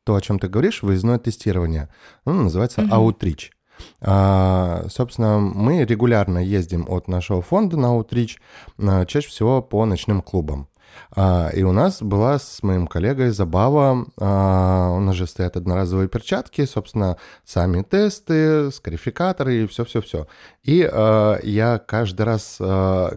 то, 0.03 0.15
о 0.15 0.21
чем 0.21 0.39
ты 0.39 0.47
говоришь, 0.47 0.83
выездное 0.83 1.19
тестирование, 1.19 1.89
оно 2.25 2.43
называется 2.43 2.81
угу. 2.81 2.89
Outreach. 2.89 3.51
А, 3.99 4.85
собственно, 4.89 5.39
мы 5.39 5.83
регулярно 5.83 6.39
ездим 6.39 6.85
от 6.87 7.07
нашего 7.07 7.41
фонда 7.41 7.77
на 7.77 7.87
Outreach, 7.87 8.37
а, 8.79 9.05
чаще 9.05 9.29
всего 9.29 9.61
по 9.61 9.85
ночным 9.85 10.21
клубам. 10.21 10.67
А, 11.15 11.49
и 11.53 11.63
у 11.63 11.71
нас 11.71 12.01
была 12.01 12.39
с 12.39 12.63
моим 12.63 12.87
коллегой 12.87 13.31
забава, 13.31 14.05
а, 14.19 14.89
у 14.91 14.99
нас 14.99 15.15
же 15.15 15.27
стоят 15.27 15.57
одноразовые 15.57 16.07
перчатки, 16.07 16.65
собственно, 16.65 17.17
сами 17.45 17.83
тесты, 17.83 18.71
скарификаторы 18.71 19.63
и 19.63 19.67
все-все-все. 19.67 20.27
И 20.63 20.87
а, 20.91 21.39
я 21.43 21.79
каждый 21.79 22.21
раз, 22.21 22.57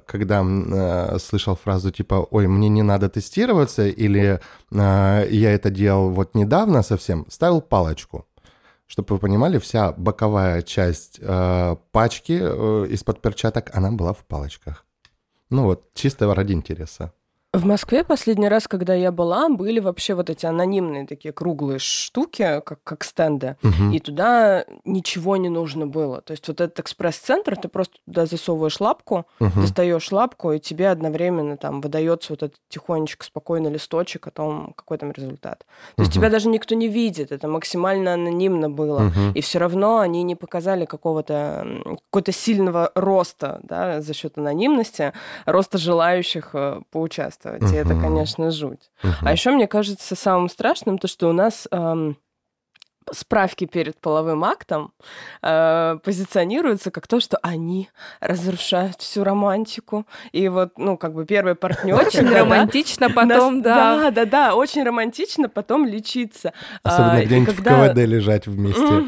когда 0.07 1.19
слышал 1.19 1.57
фразу 1.57 1.91
типа 1.91 2.27
«Ой, 2.31 2.47
мне 2.47 2.69
не 2.69 2.83
надо 2.83 3.09
тестироваться» 3.09 3.87
или 3.87 4.41
«Я 4.71 5.53
это 5.53 5.71
делал 5.71 6.11
вот 6.11 6.35
недавно 6.35 6.83
совсем», 6.83 7.27
ставил 7.29 7.61
палочку 7.61 8.27
чтобы 8.87 9.15
вы 9.15 9.19
понимали, 9.19 9.59
вся 9.59 9.93
боковая 9.93 10.63
часть 10.63 11.19
э, 11.21 11.77
пачки 11.91 12.39
э, 12.41 12.87
из-под 12.91 13.21
перчаток, 13.21 13.75
она 13.75 13.91
была 13.91 14.13
в 14.13 14.25
палочках. 14.25 14.85
Ну 15.51 15.65
вот, 15.65 15.93
чисто 15.95 16.33
ради 16.35 16.53
интереса. 16.53 17.13
В 17.55 17.65
Москве 17.67 18.03
последний 18.03 18.49
раз, 18.49 18.67
когда 18.67 18.95
я 18.95 19.13
была, 19.13 19.49
были 19.49 19.79
вообще 19.79 20.15
вот 20.15 20.29
эти 20.29 20.45
анонимные 20.45 21.07
такие 21.07 21.31
круглые 21.31 21.79
штуки, 21.79 22.61
как, 22.65 22.83
как 22.83 23.05
стенды, 23.05 23.57
угу. 23.63 23.93
и 23.93 24.01
туда 24.01 24.65
ничего 24.85 25.37
не 25.37 25.49
нужно 25.49 25.87
было. 25.87 26.21
То 26.21 26.33
есть 26.33 26.49
вот 26.49 26.61
этот 26.61 26.81
экспресс-центр, 26.81 27.57
ты 27.57 27.69
просто 27.69 27.95
туда 28.07 28.27
засовываешь 28.27 28.81
лапку, 28.81 29.27
угу. 29.39 29.61
достаешь 29.61 30.11
лапку, 30.11 30.51
и 30.51 30.59
тебе 30.59 30.89
одновременно 30.89 31.57
там 31.57 31.81
выдается 31.81 32.33
вот 32.33 32.43
этот 32.43 32.59
тихонечко 32.69 33.25
спокойный 33.25 33.71
листочек 33.71 34.27
о 34.27 34.33
том, 34.33 34.73
какой 34.75 34.99
там 34.99 35.13
результат. 35.13 35.61
То 35.61 35.65
угу. 35.99 36.03
есть 36.03 36.13
тебя 36.13 36.31
даже 36.31 36.49
никто 36.49 36.75
не 36.75 36.89
видит, 36.89 37.31
это 37.31 37.47
максимально 37.47 38.15
анонимно 38.15 38.69
было. 38.69 39.07
Угу. 39.07 39.33
И 39.37 39.41
все 39.41 39.61
равно 39.61 39.99
они 39.99 40.25
не 40.25 40.35
показали 40.35 40.87
какого-то 40.87 41.65
какого-то 42.11 42.33
сильного 42.33 42.91
роста 42.97 43.61
да, 43.63 44.01
за 44.01 44.13
счет 44.13 44.39
анонимности, 44.39 45.13
роста 45.47 45.79
желающих 45.79 46.51
э, 46.55 46.81
поучаствовать 46.91 47.44
участвовать. 47.45 47.63
Uh-huh. 47.63 47.77
И 47.77 47.79
это, 47.79 48.01
конечно, 48.01 48.51
жуть. 48.51 48.91
Uh-huh. 49.03 49.13
А 49.23 49.33
еще 49.33 49.51
мне 49.51 49.67
кажется 49.67 50.15
самым 50.17 50.49
страшным 50.49 50.99
то, 50.99 51.09
что 51.09 51.29
у 51.29 51.33
нас 51.33 51.69
эм, 51.71 52.17
справки 53.13 53.67
перед 53.67 54.01
половым 54.01 54.45
актом 54.45 54.93
э, 55.43 55.99
позиционируются 56.03 56.91
как 56.91 57.07
то, 57.07 57.21
что 57.21 57.39
они 57.43 57.89
разрушают 58.21 59.01
всю 59.01 59.25
романтику. 59.25 60.07
И 60.33 60.49
вот, 60.49 60.79
ну, 60.79 60.97
как 60.97 61.15
бы 61.15 61.25
первый 61.25 61.55
партнер. 61.55 61.95
Очень 61.95 62.29
романтично 62.29 63.11
потом, 63.11 63.63
да. 63.63 63.97
Да, 63.97 64.11
да, 64.11 64.25
да, 64.25 64.55
очень 64.55 64.83
романтично 64.83 65.49
потом 65.49 65.87
лечиться. 65.87 66.53
Особенно 66.83 67.19
а, 67.19 67.25
где-нибудь 67.25 67.55
в 67.55 67.63
КВД 67.63 67.99
лежать 67.99 68.47
вместе. 68.47 69.05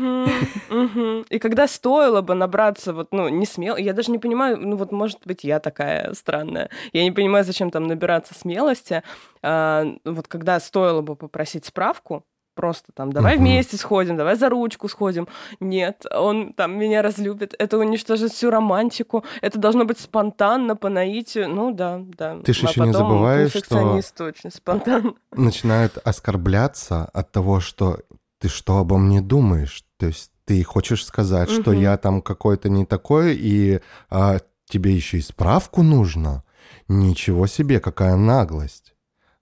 И 1.31 1.39
когда 1.39 1.67
стоило 1.67 2.21
бы 2.21 2.35
набраться, 2.35 2.93
вот, 2.93 3.09
ну, 3.13 3.29
не 3.29 3.47
смело, 3.47 3.77
я 3.77 3.93
даже 3.93 4.11
не 4.11 4.19
понимаю, 4.19 4.59
ну, 4.59 4.77
вот, 4.77 4.93
может 4.93 5.19
быть, 5.25 5.45
я 5.45 5.61
такая 5.61 6.13
странная. 6.15 6.71
Я 6.93 7.05
не 7.05 7.13
понимаю, 7.13 7.45
зачем 7.45 7.71
там 7.71 7.87
набираться 7.87 8.35
смелости. 8.35 9.03
А, 9.43 9.87
вот 10.05 10.29
когда 10.29 10.61
стоило 10.61 11.03
бы 11.03 11.17
попросить 11.17 11.65
справку, 11.65 12.25
просто 12.57 12.91
там, 12.93 13.13
давай 13.13 13.37
uh-huh. 13.37 13.41
вместе 13.41 13.77
сходим, 13.77 14.17
давай 14.17 14.35
за 14.37 14.49
ручку 14.49 14.89
сходим. 14.89 15.29
Нет, 15.61 16.05
он 16.11 16.55
там 16.55 16.77
меня 16.77 17.03
разлюбит. 17.03 17.55
Это 17.59 17.79
уничтожит 17.79 18.33
всю 18.33 18.51
романтику. 18.51 19.25
Это 19.43 19.59
должно 19.59 19.85
быть 19.85 20.01
спонтанно, 20.01 20.75
по 20.75 20.89
наитию. 20.89 21.49
Ну 21.49 21.73
да, 21.73 22.01
да. 22.03 22.41
Ты 22.41 22.53
же 22.53 22.67
а 22.67 22.71
еще 22.71 22.81
не 22.81 22.93
забываешь, 22.93 23.53
что 23.53 24.25
очень 24.25 24.51
спонтанно. 24.51 25.15
начинают 25.33 25.99
оскорбляться 26.03 27.05
от 27.05 27.31
того, 27.31 27.61
что 27.61 28.01
ты 28.41 28.49
что 28.49 28.79
обо 28.79 28.97
мне 28.97 29.21
думаешь? 29.21 29.85
То 29.99 30.07
есть 30.07 30.33
ты 30.47 30.65
хочешь 30.65 31.05
сказать, 31.05 31.51
uh-huh. 31.51 31.61
что 31.61 31.73
я 31.73 31.97
там 31.99 32.23
какой-то 32.23 32.69
не 32.69 32.87
такой, 32.87 33.37
и 33.37 33.81
а, 34.11 34.39
тебе 34.67 34.95
еще 34.95 35.19
и 35.19 35.23
справку 35.23 35.83
нужно? 35.83 36.43
Ничего 36.89 37.47
себе, 37.47 37.81
какая 37.81 38.17
наглость. 38.17 38.96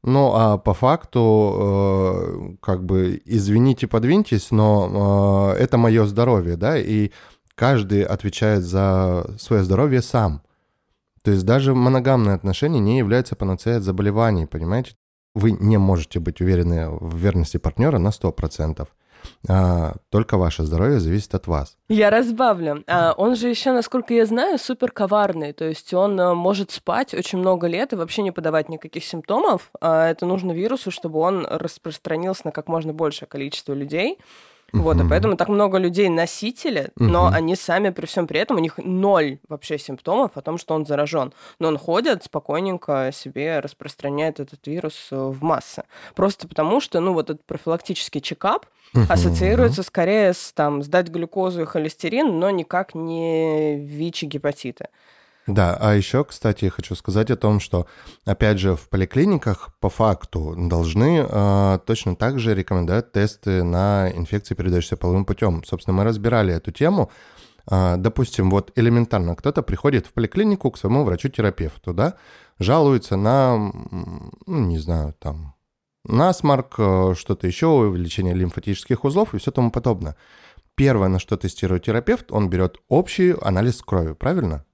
Ну, 0.06 0.32
а 0.34 0.58
по 0.58 0.74
факту, 0.74 1.54
э, 1.56 2.56
как 2.60 2.84
бы, 2.84 3.22
извините, 3.24 3.86
подвиньтесь, 3.86 4.50
но 4.50 5.54
э, 5.56 5.62
это 5.62 5.78
мое 5.78 6.04
здоровье, 6.04 6.56
да, 6.56 6.76
и 6.76 7.10
каждый 7.54 8.02
отвечает 8.02 8.64
за 8.64 9.24
свое 9.38 9.64
здоровье 9.64 10.02
сам. 10.02 10.42
То 11.22 11.30
есть 11.30 11.46
даже 11.46 11.74
моногамные 11.74 12.34
отношения 12.34 12.80
не 12.80 12.98
являются 12.98 13.34
панацеей 13.34 13.78
от 13.78 13.82
заболеваний, 13.82 14.44
понимаете? 14.44 14.94
Вы 15.34 15.52
не 15.52 15.78
можете 15.78 16.20
быть 16.20 16.42
уверены 16.42 16.90
в 16.90 17.16
верности 17.16 17.56
партнера 17.56 17.96
на 17.96 18.08
100%. 18.08 18.86
А, 19.48 19.94
только 20.10 20.36
ваше 20.36 20.62
здоровье 20.64 21.00
зависит 21.00 21.34
от 21.34 21.46
вас. 21.46 21.76
Я 21.88 22.10
разбавлю. 22.10 22.82
А, 22.86 23.12
он 23.16 23.36
же 23.36 23.48
еще, 23.48 23.72
насколько 23.72 24.14
я 24.14 24.26
знаю, 24.26 24.58
супер 24.58 24.90
коварный. 24.90 25.52
То 25.52 25.64
есть 25.64 25.92
он 25.92 26.18
а, 26.20 26.34
может 26.34 26.70
спать 26.70 27.14
очень 27.14 27.38
много 27.38 27.66
лет 27.66 27.92
и 27.92 27.96
вообще 27.96 28.22
не 28.22 28.30
подавать 28.30 28.68
никаких 28.68 29.04
симптомов. 29.04 29.70
А 29.80 30.08
это 30.08 30.26
нужно 30.26 30.52
вирусу, 30.52 30.90
чтобы 30.90 31.18
он 31.18 31.46
распространился 31.46 32.42
на 32.46 32.52
как 32.52 32.68
можно 32.68 32.92
большее 32.92 33.28
количество 33.28 33.72
людей. 33.72 34.18
Вот, 34.74 35.00
и 35.00 35.08
поэтому 35.08 35.36
так 35.36 35.48
много 35.48 35.78
людей 35.78 36.08
носители, 36.08 36.90
но 36.96 37.28
они 37.28 37.56
сами 37.56 37.90
при 37.90 38.06
всем 38.06 38.26
при 38.26 38.40
этом, 38.40 38.56
у 38.56 38.60
них 38.60 38.78
ноль 38.78 39.38
вообще 39.48 39.78
симптомов 39.78 40.32
о 40.34 40.42
том, 40.42 40.58
что 40.58 40.74
он 40.74 40.84
заражен. 40.84 41.32
Но 41.58 41.68
он 41.68 41.78
ходит 41.78 42.24
спокойненько 42.24 43.10
себе 43.12 43.60
распространяет 43.60 44.40
этот 44.40 44.66
вирус 44.66 45.08
э, 45.10 45.16
в 45.16 45.42
массы. 45.42 45.84
Просто 46.14 46.48
потому 46.48 46.80
что, 46.80 47.00
ну, 47.00 47.12
вот 47.12 47.30
этот 47.30 47.44
профилактический 47.44 48.20
чекап, 48.20 48.66
ассоциируется 49.08 49.82
скорее 49.82 50.32
с 50.32 50.52
там 50.52 50.82
сдать 50.82 51.08
глюкозу 51.08 51.62
и 51.62 51.66
холестерин, 51.66 52.38
но 52.38 52.50
никак 52.50 52.94
не 52.94 53.76
ВИЧ 53.76 54.24
и 54.24 54.26
гепатиты. 54.26 54.88
Да, 55.46 55.76
а 55.78 55.94
еще, 55.94 56.24
кстати, 56.24 56.68
хочу 56.70 56.94
сказать 56.94 57.30
о 57.30 57.36
том, 57.36 57.60
что, 57.60 57.86
опять 58.24 58.58
же, 58.58 58.76
в 58.76 58.88
поликлиниках 58.88 59.76
по 59.78 59.90
факту 59.90 60.54
должны 60.56 61.26
э, 61.28 61.78
точно 61.84 62.16
так 62.16 62.38
же 62.38 62.54
рекомендовать 62.54 63.12
тесты 63.12 63.62
на 63.62 64.10
инфекции, 64.10 64.54
передающиеся 64.54 64.96
половым 64.96 65.26
путем. 65.26 65.62
Собственно, 65.64 65.98
мы 65.98 66.04
разбирали 66.04 66.54
эту 66.54 66.72
тему. 66.72 67.10
Э, 67.70 67.96
допустим, 67.98 68.50
вот 68.50 68.72
элементарно 68.74 69.36
кто-то 69.36 69.62
приходит 69.62 70.06
в 70.06 70.14
поликлинику 70.14 70.70
к 70.70 70.78
своему 70.78 71.04
врачу-терапевту, 71.04 71.92
да, 71.92 72.14
жалуется 72.58 73.16
на, 73.16 73.58
ну, 73.58 74.30
не 74.46 74.78
знаю, 74.78 75.14
там, 75.18 75.54
насморк, 76.06 76.76
э, 76.78 77.14
что-то 77.18 77.46
еще, 77.46 77.66
увеличение 77.66 78.32
лимфатических 78.32 79.04
узлов 79.04 79.34
и 79.34 79.38
все 79.38 79.50
тому 79.50 79.70
подобное. 79.70 80.16
Первое, 80.74 81.08
на 81.08 81.18
что 81.18 81.36
тестирует 81.36 81.84
терапевт, 81.84 82.32
он 82.32 82.48
берет 82.48 82.78
общий 82.88 83.34
анализ 83.42 83.82
крови, 83.82 84.14
правильно? 84.14 84.64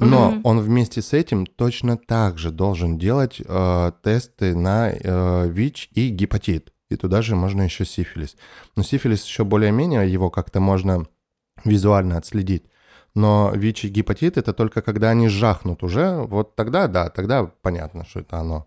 Но 0.00 0.32
mm-hmm. 0.32 0.40
он 0.44 0.60
вместе 0.60 1.02
с 1.02 1.12
этим 1.12 1.46
точно 1.46 1.96
так 1.96 2.38
же 2.38 2.50
должен 2.50 2.98
делать 2.98 3.40
э, 3.44 3.92
тесты 4.02 4.54
на 4.54 4.90
э, 4.90 5.48
ВИЧ 5.48 5.90
и 5.94 6.08
гепатит. 6.08 6.72
И 6.88 6.96
туда 6.96 7.22
же 7.22 7.36
можно 7.36 7.62
еще 7.62 7.84
сифилис. 7.84 8.36
Но 8.76 8.82
сифилис 8.82 9.24
еще 9.24 9.44
более-менее, 9.44 10.10
его 10.10 10.30
как-то 10.30 10.60
можно 10.60 11.06
визуально 11.64 12.16
отследить. 12.16 12.64
Но 13.14 13.50
ВИЧ 13.54 13.86
и 13.86 13.88
гепатит 13.88 14.38
это 14.38 14.52
только 14.52 14.82
когда 14.82 15.10
они 15.10 15.28
жахнут 15.28 15.82
уже, 15.82 16.22
вот 16.22 16.54
тогда, 16.54 16.86
да, 16.86 17.10
тогда 17.10 17.44
понятно, 17.44 18.04
что 18.04 18.20
это 18.20 18.38
оно. 18.38 18.66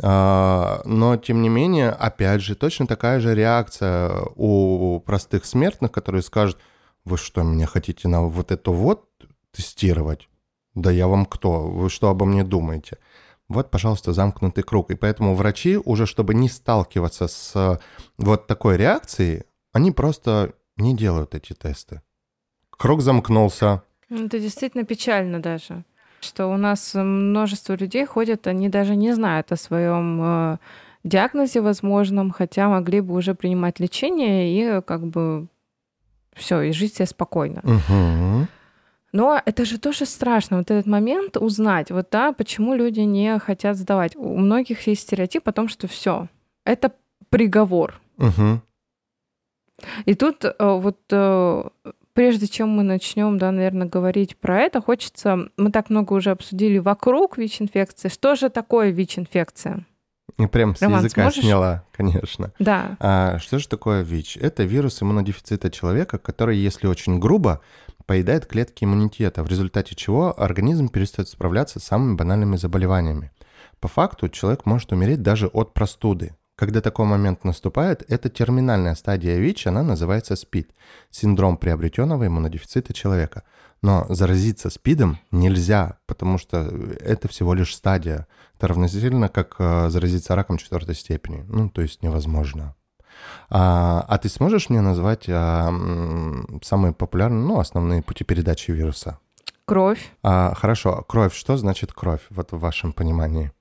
А, 0.00 0.82
но, 0.84 1.16
тем 1.16 1.40
не 1.40 1.48
менее, 1.48 1.90
опять 1.90 2.42
же, 2.42 2.54
точно 2.54 2.86
такая 2.86 3.18
же 3.20 3.34
реакция 3.34 4.12
у 4.36 5.00
простых 5.00 5.46
смертных, 5.46 5.90
которые 5.90 6.22
скажут, 6.22 6.58
вы 7.04 7.16
что, 7.16 7.42
меня 7.42 7.66
хотите 7.66 8.08
на 8.08 8.22
вот 8.22 8.52
это 8.52 8.70
вот 8.70 9.06
тестировать? 9.52 10.28
Да 10.78 10.92
я 10.92 11.08
вам 11.08 11.26
кто? 11.26 11.68
Вы 11.68 11.90
что 11.90 12.08
обо 12.08 12.24
мне 12.24 12.44
думаете? 12.44 12.98
Вот, 13.48 13.70
пожалуйста, 13.70 14.12
замкнутый 14.12 14.62
круг. 14.62 14.90
И 14.90 14.94
поэтому 14.94 15.34
врачи 15.34 15.76
уже, 15.76 16.06
чтобы 16.06 16.34
не 16.34 16.48
сталкиваться 16.48 17.26
с 17.26 17.80
вот 18.16 18.46
такой 18.46 18.76
реакцией, 18.76 19.42
они 19.72 19.90
просто 19.90 20.52
не 20.76 20.96
делают 20.96 21.34
эти 21.34 21.54
тесты. 21.54 22.02
Круг 22.70 23.00
замкнулся. 23.00 23.82
Ну, 24.08 24.26
это 24.26 24.38
действительно 24.38 24.84
печально 24.84 25.40
даже, 25.40 25.84
что 26.20 26.46
у 26.46 26.56
нас 26.56 26.94
множество 26.94 27.74
людей 27.74 28.06
ходят, 28.06 28.46
они 28.46 28.68
даже 28.68 28.94
не 28.94 29.12
знают 29.14 29.50
о 29.50 29.56
своем 29.56 30.20
э, 30.22 30.58
диагнозе 31.02 31.60
возможном, 31.60 32.30
хотя 32.30 32.68
могли 32.68 33.00
бы 33.00 33.14
уже 33.14 33.34
принимать 33.34 33.80
лечение 33.80 34.78
и 34.78 34.82
как 34.82 35.06
бы 35.06 35.48
все, 36.34 36.60
и 36.60 36.72
жить 36.72 36.94
себе 36.94 37.06
спокойно. 37.06 37.62
Угу. 37.64 38.46
Но 39.12 39.40
это 39.44 39.64
же 39.64 39.78
тоже 39.78 40.04
страшно, 40.04 40.58
вот 40.58 40.70
этот 40.70 40.86
момент 40.86 41.36
узнать, 41.36 41.90
вот 41.90 42.08
да, 42.10 42.32
почему 42.32 42.74
люди 42.74 43.00
не 43.00 43.38
хотят 43.38 43.76
сдавать. 43.76 44.16
У 44.16 44.36
многих 44.36 44.86
есть 44.86 45.02
стереотип 45.02 45.48
о 45.48 45.52
том, 45.52 45.68
что 45.68 45.88
все, 45.88 46.28
это 46.64 46.92
приговор. 47.30 48.00
Угу. 48.18 48.60
И 50.04 50.14
тут 50.14 50.44
э, 50.44 50.54
вот 50.58 50.98
э, 51.10 51.62
прежде 52.12 52.48
чем 52.48 52.70
мы 52.70 52.82
начнем, 52.82 53.38
да, 53.38 53.52
наверное, 53.52 53.86
говорить 53.86 54.36
про 54.36 54.60
это, 54.60 54.82
хочется, 54.82 55.50
мы 55.56 55.70
так 55.70 55.88
много 55.88 56.14
уже 56.14 56.30
обсудили 56.30 56.78
вокруг 56.78 57.38
ВИЧ-инфекции. 57.38 58.08
Что 58.08 58.34
же 58.34 58.50
такое 58.50 58.90
ВИЧ-инфекция? 58.90 59.84
И 60.36 60.46
прям 60.46 60.74
с 60.74 60.82
Роман, 60.82 61.04
языка 61.04 61.22
сможешь? 61.22 61.44
сняла, 61.44 61.84
конечно. 61.92 62.52
Да. 62.58 62.96
А, 63.00 63.38
что 63.38 63.58
же 63.58 63.68
такое 63.68 64.02
ВИЧ? 64.02 64.36
Это 64.38 64.64
вирус 64.64 65.00
иммунодефицита 65.02 65.70
человека, 65.70 66.18
который, 66.18 66.56
если 66.58 66.86
очень 66.86 67.18
грубо, 67.18 67.60
поедает 68.08 68.46
клетки 68.46 68.84
иммунитета, 68.84 69.44
в 69.44 69.48
результате 69.48 69.94
чего 69.94 70.34
организм 70.40 70.88
перестает 70.88 71.28
справляться 71.28 71.78
с 71.78 71.84
самыми 71.84 72.16
банальными 72.16 72.56
заболеваниями. 72.56 73.30
По 73.80 73.88
факту 73.88 74.30
человек 74.30 74.64
может 74.64 74.92
умереть 74.92 75.20
даже 75.20 75.48
от 75.48 75.74
простуды. 75.74 76.34
Когда 76.56 76.80
такой 76.80 77.04
момент 77.04 77.44
наступает, 77.44 78.02
это 78.08 78.30
терминальная 78.30 78.94
стадия 78.94 79.36
ВИЧ, 79.36 79.66
она 79.66 79.82
называется 79.82 80.36
СПИД– 80.36 80.70
синдром 81.10 81.58
приобретенного 81.58 82.26
иммунодефицита 82.26 82.94
человека. 82.94 83.42
Но 83.82 84.06
заразиться 84.08 84.70
СПИДом 84.70 85.18
нельзя, 85.30 85.98
потому 86.06 86.38
что 86.38 86.62
это 87.00 87.28
всего 87.28 87.52
лишь 87.52 87.76
стадия. 87.76 88.26
Это 88.56 88.68
равносильно, 88.68 89.28
как 89.28 89.56
э, 89.58 89.90
заразиться 89.90 90.34
раком 90.34 90.56
четвертой 90.56 90.94
степени. 90.94 91.44
Ну, 91.46 91.68
то 91.68 91.82
есть 91.82 92.02
невозможно. 92.02 92.74
А, 93.50 94.04
а 94.06 94.18
ты 94.18 94.28
сможешь 94.28 94.70
мне 94.70 94.80
назвать 94.80 95.24
а, 95.28 95.72
самые 96.62 96.92
популярные, 96.92 97.44
ну, 97.44 97.58
основные 97.58 98.02
пути 98.02 98.24
передачи 98.24 98.70
вируса? 98.70 99.18
Кровь. 99.64 100.12
А, 100.22 100.54
хорошо. 100.54 101.04
Кровь. 101.08 101.34
Что 101.34 101.56
значит 101.56 101.92
кровь 101.92 102.22
вот 102.30 102.52
в 102.52 102.58
вашем 102.58 102.92
понимании? 102.92 103.52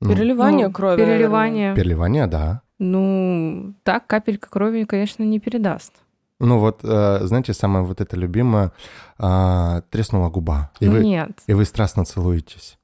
Переливание 0.00 0.68
ну, 0.68 0.72
крови. 0.72 0.96
Переливание. 0.96 1.74
Переливание, 1.74 2.26
да. 2.26 2.62
Ну, 2.78 3.74
так 3.82 4.06
капелька 4.06 4.50
крови, 4.50 4.84
конечно, 4.84 5.22
не 5.22 5.40
передаст. 5.40 5.92
Ну 6.38 6.58
вот, 6.58 6.80
э, 6.82 7.20
знаете, 7.22 7.54
самое 7.54 7.84
вот 7.84 8.00
это 8.00 8.14
любимое, 8.14 8.72
а, 9.18 9.80
треснула 9.90 10.28
губа. 10.28 10.70
И 10.80 10.88
вы, 10.88 11.02
Нет. 11.02 11.30
И 11.46 11.54
вы 11.54 11.64
страстно 11.64 12.04
целуетесь. 12.04 12.78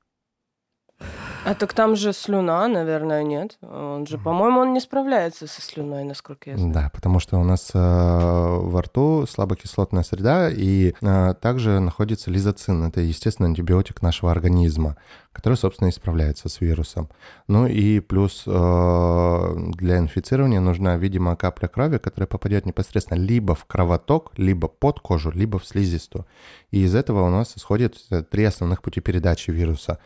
А 1.44 1.54
так 1.54 1.72
там 1.72 1.96
же 1.96 2.12
слюна, 2.12 2.68
наверное, 2.68 3.24
нет. 3.24 3.58
Он 3.62 4.06
же, 4.06 4.16
по-моему, 4.16 4.60
он 4.60 4.72
не 4.72 4.80
справляется 4.80 5.48
со 5.48 5.60
слюной, 5.60 6.04
насколько 6.04 6.50
я 6.50 6.56
знаю. 6.56 6.72
Да, 6.72 6.90
потому 6.94 7.18
что 7.18 7.38
у 7.38 7.44
нас 7.44 7.70
э, 7.74 7.78
во 7.78 8.82
рту 8.82 9.26
слабокислотная 9.26 10.04
среда, 10.04 10.48
и 10.50 10.94
э, 11.00 11.34
также 11.40 11.80
находится 11.80 12.30
лизоцин. 12.30 12.84
Это, 12.84 13.00
естественно, 13.00 13.48
антибиотик 13.48 14.02
нашего 14.02 14.30
организма, 14.30 14.96
который, 15.32 15.54
собственно, 15.54 15.88
и 15.88 15.92
справляется 15.92 16.48
с 16.48 16.60
вирусом. 16.60 17.08
Ну 17.48 17.66
и 17.66 17.98
плюс 17.98 18.44
э, 18.46 19.54
для 19.74 19.98
инфицирования 19.98 20.60
нужна, 20.60 20.96
видимо, 20.96 21.34
капля 21.34 21.66
крови, 21.66 21.98
которая 21.98 22.28
попадет 22.28 22.66
непосредственно 22.66 23.18
либо 23.18 23.56
в 23.56 23.64
кровоток, 23.64 24.30
либо 24.36 24.68
под 24.68 25.00
кожу, 25.00 25.32
либо 25.32 25.58
в 25.58 25.66
слизистую. 25.66 26.24
И 26.70 26.84
из 26.84 26.94
этого 26.94 27.26
у 27.26 27.30
нас 27.30 27.56
исходит 27.56 27.96
э, 28.10 28.22
три 28.22 28.44
основных 28.44 28.80
пути 28.80 29.00
передачи 29.00 29.50
вируса. 29.50 29.98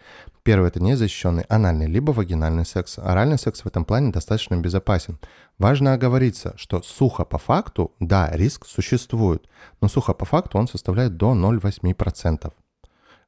Первый– 0.47 0.69
это 0.69 0.81
незащищенный 0.81 1.43
анальный 1.49 1.89
либо 1.89 2.13
вагинальный 2.13 2.65
секс. 2.65 3.01
Оральный 3.01 3.37
секс 3.37 3.63
в 3.63 3.67
этом 3.67 3.85
плане 3.85 4.13
достаточно 4.13 4.55
безопасен. 4.55 5.19
Важно 5.59 5.93
оговориться, 5.93 6.55
что 6.57 6.83
сухо 6.83 7.25
по 7.25 7.37
факту, 7.37 7.91
да, 7.99 8.31
риск 8.31 8.65
существует, 8.65 9.49
но 9.81 9.89
сухо 9.89 10.15
по 10.15 10.25
факту 10.25 10.59
он 10.59 10.69
составляет 10.69 11.17
до 11.17 11.35
0,8%. 11.35 12.53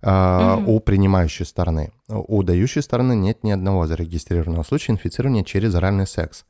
Uh, 0.00 0.59
угу. 0.62 0.76
у 0.76 0.81
принимающей 0.81 1.44
стороны. 1.44 1.90
У 2.07 2.44
дающей 2.44 2.83
стороны 2.83 3.16
нет 3.16 3.42
ни 3.42 3.50
одного 3.50 3.88
зарегистрированного 3.88 4.62
случая 4.62 4.92
инфицирования 4.92 5.42
через 5.42 5.74
оральный 5.74 6.07
секс. 6.07 6.44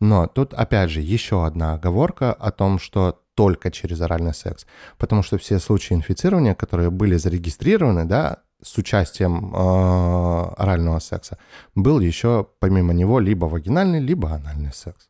Но 0.00 0.26
тут, 0.26 0.52
опять 0.52 0.90
же, 0.90 1.00
еще 1.00 1.46
одна 1.46 1.72
оговорка 1.72 2.34
о 2.34 2.50
том, 2.50 2.78
что 2.78 3.22
только 3.34 3.70
через 3.70 4.02
оральный 4.02 4.34
секс. 4.34 4.66
Потому 4.98 5.22
что 5.22 5.38
все 5.38 5.58
случаи 5.58 5.94
инфицирования, 5.94 6.54
которые 6.54 6.90
были 6.90 7.16
зарегистрированы, 7.16 8.04
да, 8.04 8.42
с 8.62 8.78
участием 8.78 9.54
э, 9.54 10.54
орального 10.56 10.98
секса, 10.98 11.38
был 11.74 12.00
еще 12.00 12.46
помимо 12.58 12.92
него 12.92 13.18
либо 13.20 13.46
вагинальный, 13.46 14.00
либо 14.00 14.30
анальный 14.30 14.72
секс. 14.72 15.08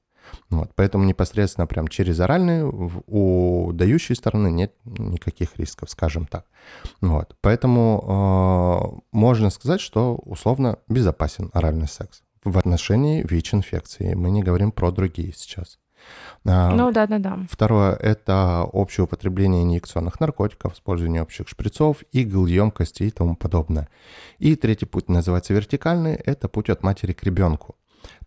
Вот, 0.49 0.71
поэтому 0.75 1.05
непосредственно 1.05 1.67
прям 1.67 1.89
через 1.89 2.21
оральный 2.21 2.63
у 2.65 3.73
дающей 3.73 4.15
стороны 4.15 4.49
нет 4.49 4.75
никаких 4.85 5.57
рисков, 5.57 5.91
скажем 5.91 6.27
так. 6.27 6.47
Вот, 7.01 7.37
поэтому 7.41 8.05
э, 8.95 9.01
можно 9.13 9.51
сказать, 9.51 9.81
что 9.81 10.17
условно 10.17 10.79
безопасен 10.89 11.51
оральный 11.53 11.89
секс 11.89 12.23
в 12.45 12.59
отношении 12.59 13.25
ВИЧ-инфекции. 13.29 14.15
Мы 14.15 14.31
не 14.31 14.43
говорим 14.43 14.73
про 14.73 14.91
другие 14.91 15.33
сейчас. 15.35 15.79
А, 16.45 16.71
ну 16.71 16.91
да, 16.91 17.07
да, 17.07 17.19
да. 17.19 17.39
Второе– 17.51 17.95
это 18.01 18.65
общее 18.73 19.05
употребление 19.05 19.63
инъекционных 19.63 20.21
наркотиков, 20.21 20.75
использование 20.75 21.23
общих 21.23 21.49
шприцов, 21.49 22.03
игл, 22.13 22.47
емкостей 22.47 23.09
и 23.09 23.11
тому 23.11 23.37
подобное. 23.37 23.89
И 24.39 24.57
третий 24.57 24.87
путь 24.87 25.09
называется 25.09 25.53
вертикальный– 25.53 26.15
это 26.27 26.49
путь 26.49 26.71
от 26.71 26.83
матери 26.83 27.13
к 27.13 27.23
ребенку. 27.25 27.77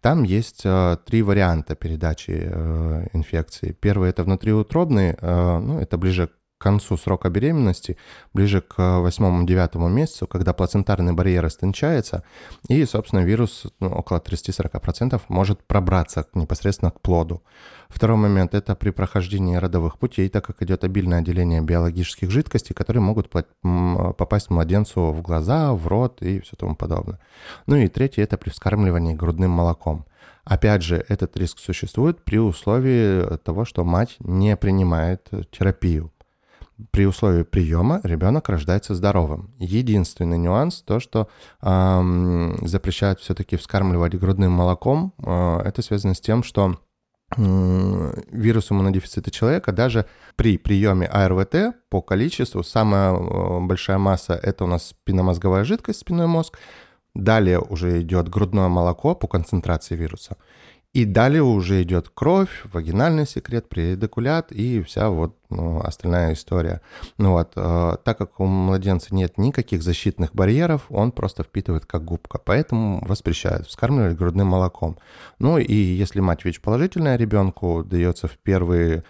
Там 0.01 0.23
есть 0.23 0.61
э, 0.65 0.97
три 1.05 1.21
варианта 1.21 1.75
передачи 1.75 2.31
э, 2.45 3.07
инфекции. 3.13 3.71
Первый 3.71 4.09
это 4.09 4.23
внутриутробный, 4.23 5.15
э, 5.19 5.59
ну 5.59 5.79
это 5.79 5.97
ближе 5.97 6.29
концу 6.63 6.97
срока 6.97 7.29
беременности, 7.29 7.97
ближе 8.33 8.61
к 8.61 8.99
восьмому-девятому 8.99 9.89
месяцу, 9.89 10.27
когда 10.27 10.53
плацентарный 10.53 11.13
барьер 11.13 11.45
истончается, 11.45 12.23
и, 12.69 12.85
собственно, 12.85 13.19
вирус 13.19 13.65
ну, 13.79 13.89
около 13.89 14.19
30-40% 14.19 15.21
может 15.27 15.63
пробраться 15.63 16.25
непосредственно 16.33 16.91
к 16.91 17.01
плоду. 17.01 17.43
Второй 17.89 18.17
момент– 18.17 18.53
это 18.55 18.75
при 18.75 18.89
прохождении 18.91 19.57
родовых 19.57 19.99
путей, 19.99 20.29
так 20.29 20.45
как 20.45 20.61
идет 20.63 20.83
обильное 20.83 21.19
отделение 21.19 21.61
биологических 21.61 22.31
жидкостей, 22.31 22.73
которые 22.73 23.03
могут 23.03 23.29
попасть 23.29 24.49
младенцу 24.49 25.11
в 25.11 25.21
глаза, 25.21 25.73
в 25.73 25.85
рот 25.87 26.21
и 26.21 26.39
все 26.39 26.55
тому 26.55 26.75
подобное. 26.75 27.19
Ну 27.67 27.75
и 27.75 27.89
третий– 27.89 28.21
это 28.23 28.37
при 28.37 28.49
вскармливании 28.49 29.13
грудным 29.13 29.51
молоком. 29.51 30.05
Опять 30.45 30.81
же, 30.81 31.05
этот 31.07 31.37
риск 31.37 31.59
существует 31.59 32.23
при 32.23 32.37
условии 32.37 33.37
того, 33.37 33.63
что 33.63 33.83
мать 33.83 34.15
не 34.19 34.57
принимает 34.57 35.29
терапию 35.51 36.11
при 36.91 37.05
условии 37.05 37.43
приема 37.43 38.01
ребенок 38.03 38.49
рождается 38.49 38.95
здоровым. 38.95 39.53
Единственный 39.57 40.37
нюанс 40.37 40.81
то, 40.81 40.99
что 40.99 41.27
э, 41.61 42.57
запрещают 42.61 43.19
все-таки 43.19 43.57
вскармливать 43.57 44.15
грудным 44.15 44.51
молоком. 44.51 45.13
Э, 45.17 45.61
это 45.63 45.81
связано 45.81 46.13
с 46.13 46.21
тем, 46.21 46.43
что 46.43 46.79
вирус 47.35 48.71
иммунодефицита 48.71 49.31
человека 49.31 49.71
даже 49.71 50.05
при 50.35 50.59
приеме 50.59 51.07
АРВТ 51.07 51.75
по 51.89 51.99
количеству 52.01 52.61
самая 52.63 53.59
большая 53.59 53.97
масса 53.97 54.33
это 54.33 54.65
у 54.65 54.67
нас 54.67 54.89
спинномозговая 54.89 55.63
жидкость, 55.63 56.01
спинной 56.01 56.27
мозг. 56.27 56.59
Далее 57.15 57.59
уже 57.59 58.01
идет 58.01 58.29
грудное 58.29 58.67
молоко 58.67 59.15
по 59.15 59.27
концентрации 59.27 59.95
вируса. 59.95 60.37
И 60.93 61.05
далее 61.05 61.41
уже 61.41 61.81
идет 61.81 62.09
кровь, 62.13 62.65
вагинальный 62.71 63.25
секрет, 63.25 63.67
предикулят 63.67 64.51
и 64.51 64.83
вся 64.83 65.09
вот 65.09 65.35
ну, 65.49 65.79
остальная 65.79 66.33
история. 66.33 66.81
Ну 67.17 67.31
вот, 67.31 67.53
э, 67.55 67.97
так 68.03 68.17
как 68.19 68.39
у 68.39 68.45
младенца 68.45 69.13
нет 69.15 69.39
никаких 69.39 69.81
защитных 69.81 70.35
барьеров, 70.35 70.83
он 70.89 71.11
просто 71.11 71.41
впитывает 71.41 71.87
как 71.87 72.05
губка, 72.05 72.37
поэтому 72.37 73.03
воспрещают 73.07 73.67
вскармливать 73.67 74.15
грудным 74.15 74.49
молоком. 74.49 74.99
Ну 75.39 75.57
и 75.57 75.73
если 75.73 76.19
мать 76.19 76.45
ВИЧ-положительная 76.45 77.15
ребенку, 77.15 77.83
дается 77.83 78.27
в 78.27 78.37
первые, 78.37 79.03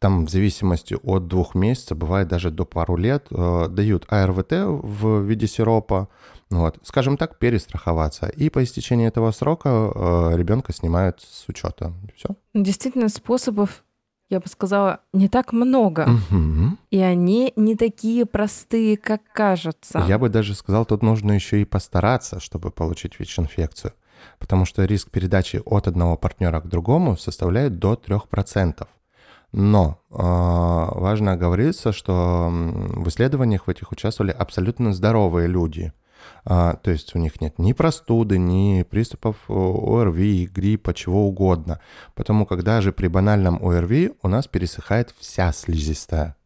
там 0.00 0.26
в 0.26 0.30
зависимости 0.30 0.96
от 1.00 1.28
двух 1.28 1.54
месяцев, 1.54 1.96
бывает 1.98 2.26
даже 2.26 2.50
до 2.50 2.64
пару 2.64 2.96
лет, 2.96 3.26
э, 3.30 3.68
дают 3.68 4.06
АРВТ 4.08 4.52
в 4.52 5.20
виде 5.22 5.46
сиропа, 5.46 6.08
вот, 6.50 6.78
скажем 6.82 7.16
так, 7.16 7.38
перестраховаться. 7.38 8.28
И 8.28 8.50
по 8.50 8.62
истечении 8.62 9.08
этого 9.08 9.32
срока 9.32 9.68
э, 9.68 10.36
ребенка 10.36 10.72
снимают 10.72 11.20
с 11.20 11.48
учета. 11.48 11.92
Все. 12.14 12.28
Ну, 12.54 12.62
действительно, 12.62 13.08
способов, 13.08 13.84
я 14.30 14.38
бы 14.38 14.48
сказала, 14.48 15.00
не 15.12 15.28
так 15.28 15.52
много. 15.52 16.08
Угу. 16.08 16.78
И 16.90 17.00
они 17.00 17.52
не 17.56 17.74
такие 17.74 18.26
простые, 18.26 18.96
как 18.96 19.22
кажется. 19.32 20.04
Я 20.06 20.18
бы 20.18 20.28
даже 20.28 20.54
сказал, 20.54 20.86
тут 20.86 21.02
нужно 21.02 21.32
еще 21.32 21.60
и 21.60 21.64
постараться, 21.64 22.38
чтобы 22.38 22.70
получить 22.70 23.18
ВИЧ-инфекцию. 23.18 23.92
Потому 24.38 24.66
что 24.66 24.84
риск 24.84 25.10
передачи 25.10 25.60
от 25.64 25.88
одного 25.88 26.16
партнера 26.16 26.60
к 26.60 26.68
другому 26.68 27.16
составляет 27.16 27.80
до 27.80 27.94
3%. 27.94 28.86
Но 29.50 30.00
э, 30.10 30.14
важно 30.16 31.32
оговориться, 31.32 31.90
что 31.92 32.50
в 32.50 33.08
исследованиях 33.08 33.66
в 33.66 33.70
этих 33.70 33.90
участвовали 33.90 34.30
абсолютно 34.30 34.92
здоровые 34.92 35.48
люди– 35.48 35.92
то 36.44 36.78
есть 36.84 37.14
у 37.14 37.18
них 37.18 37.40
нет 37.40 37.58
ни 37.58 37.72
простуды, 37.72 38.38
ни 38.38 38.82
приступов 38.82 39.36
э, 39.48 39.52
ОРВИ, 39.52 40.46
гриппа, 40.46 40.94
чего 40.94 41.26
угодно. 41.26 41.80
Потому 42.14 42.46
когда 42.46 42.80
же 42.80 42.92
при 42.92 43.08
банальном 43.08 43.64
ОРВИ 43.64 44.12
у 44.22 44.28
нас 44.28 44.46
пересыхает 44.46 45.14
вся 45.18 45.52
слизистая 45.52 46.36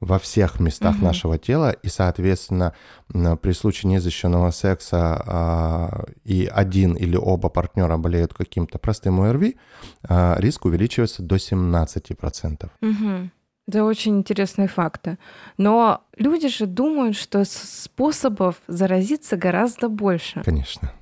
во 0.00 0.18
всех 0.18 0.60
местах 0.60 0.96
угу. 0.96 1.04
нашего 1.04 1.38
тела, 1.38 1.70
и, 1.70 1.88
соответственно, 1.88 2.74
при 3.08 3.52
случае 3.52 3.92
незащищенного 3.92 4.50
секса 4.50 5.22
а, 5.26 6.04
и 6.24 6.46
один 6.46 6.94
или 6.94 7.16
оба 7.16 7.48
партнера 7.48 7.96
болеют 7.96 8.34
каким-то 8.34 8.78
простым 8.78 9.20
ОРВИ, 9.20 9.56
а, 10.06 10.36
риск 10.38 10.66
увеличивается 10.66 11.22
до 11.22 11.36
17%. 11.36 12.68
Угу. 12.82 13.30
Это 13.66 13.84
очень 13.84 14.18
интересные 14.18 14.68
факты. 14.68 15.18
Но 15.56 16.02
люди 16.16 16.48
же 16.48 16.66
думают, 16.66 17.16
что 17.16 17.44
способов 17.44 18.56
заразиться 18.66 19.36
гораздо 19.36 19.88
больше. 19.88 20.42
Конечно. 20.42 20.92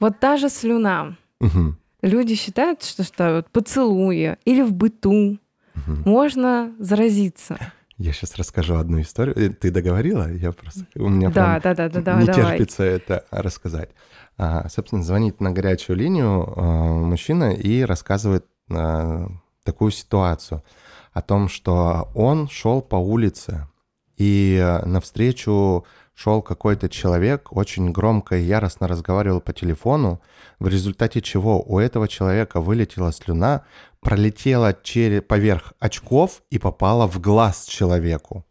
Вот 0.00 0.18
даже 0.20 0.48
слюна. 0.48 1.16
Угу. 1.40 1.76
Люди 2.02 2.34
считают, 2.34 2.82
что, 2.82 3.04
что 3.04 3.36
вот 3.36 3.50
поцелуя 3.50 4.38
или 4.44 4.62
в 4.62 4.72
быту 4.72 5.38
угу. 5.74 5.92
можно 6.04 6.72
заразиться. 6.78 7.58
Я 7.98 8.12
сейчас 8.12 8.36
расскажу 8.36 8.76
одну 8.76 9.00
историю. 9.00 9.38
Э, 9.38 9.50
ты 9.50 9.70
договорила? 9.70 10.32
Я 10.32 10.52
просто 10.52 10.86
у 10.96 11.08
меня 11.08 11.30
да, 11.30 11.60
да, 11.60 11.74
да, 11.74 11.88
да, 11.88 12.00
да, 12.00 12.20
не 12.20 12.26
давай. 12.26 12.56
терпится 12.58 12.82
это 12.82 13.24
рассказать. 13.30 13.90
А, 14.38 14.68
собственно, 14.68 15.02
звонит 15.02 15.40
на 15.40 15.52
горячую 15.52 15.96
линию 15.96 16.52
а, 16.56 16.62
мужчина 16.94 17.52
и 17.52 17.82
рассказывает 17.82 18.46
а, 18.70 19.28
такую 19.62 19.92
ситуацию 19.92 20.64
о 21.12 21.22
том, 21.22 21.48
что 21.48 22.10
он 22.14 22.48
шел 22.48 22.80
по 22.82 22.96
улице, 22.96 23.68
и 24.16 24.58
э, 24.60 24.84
навстречу 24.86 25.84
шел 26.14 26.42
какой-то 26.42 26.88
человек, 26.88 27.52
очень 27.52 27.90
громко 27.90 28.36
и 28.36 28.42
яростно 28.42 28.86
разговаривал 28.86 29.40
по 29.40 29.52
телефону, 29.52 30.20
в 30.58 30.68
результате 30.68 31.20
чего 31.20 31.62
у 31.62 31.78
этого 31.78 32.08
человека 32.08 32.60
вылетела 32.60 33.12
слюна, 33.12 33.64
пролетела 34.00 34.76
через, 34.82 35.22
поверх 35.22 35.72
очков 35.78 36.42
и 36.50 36.58
попала 36.58 37.06
в 37.06 37.20
глаз 37.20 37.66
человеку. 37.66 38.44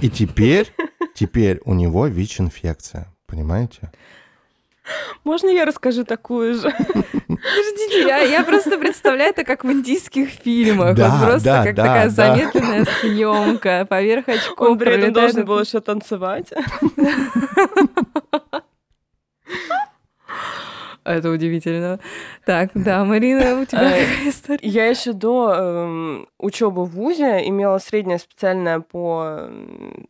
И 0.00 0.08
теперь, 0.08 0.72
теперь 1.14 1.60
у 1.64 1.74
него 1.74 2.06
ВИЧ-инфекция, 2.06 3.12
понимаете? 3.26 3.92
Можно 5.24 5.48
я 5.48 5.64
расскажу 5.64 6.04
такую 6.04 6.54
же? 6.54 6.70
Подождите, 6.70 8.06
я, 8.06 8.18
я 8.18 8.42
просто 8.44 8.78
представляю 8.78 9.30
это 9.30 9.44
как 9.44 9.64
в 9.64 9.72
индийских 9.72 10.28
фильмах. 10.30 10.94
Да, 10.96 11.08
вот 11.16 11.26
просто 11.26 11.44
да, 11.44 11.64
как 11.64 11.74
да, 11.74 11.82
такая 11.82 12.04
да. 12.04 12.10
замедленная 12.10 12.86
съемка 13.00 13.86
поверх 13.88 14.28
очков. 14.28 14.68
Он 14.68 14.78
при 14.78 14.92
этом 14.92 15.12
должен 15.12 15.38
это- 15.38 15.46
был 15.46 15.60
еще 15.60 15.80
танцевать. 15.80 16.52
Это 21.04 21.30
удивительно. 21.30 22.00
Так, 22.46 22.70
да, 22.74 23.04
Марина, 23.04 23.60
у 23.60 23.64
тебя 23.66 23.82
Э, 23.82 24.06
какая 24.06 24.30
история? 24.30 24.60
Я 24.62 24.86
еще 24.86 25.12
до 25.12 26.26
учебы 26.38 26.84
в 26.86 26.90
ВУЗе 26.92 27.46
имела 27.46 27.76
среднее 27.78 28.18
специальное 28.18 28.80
по... 28.80 29.48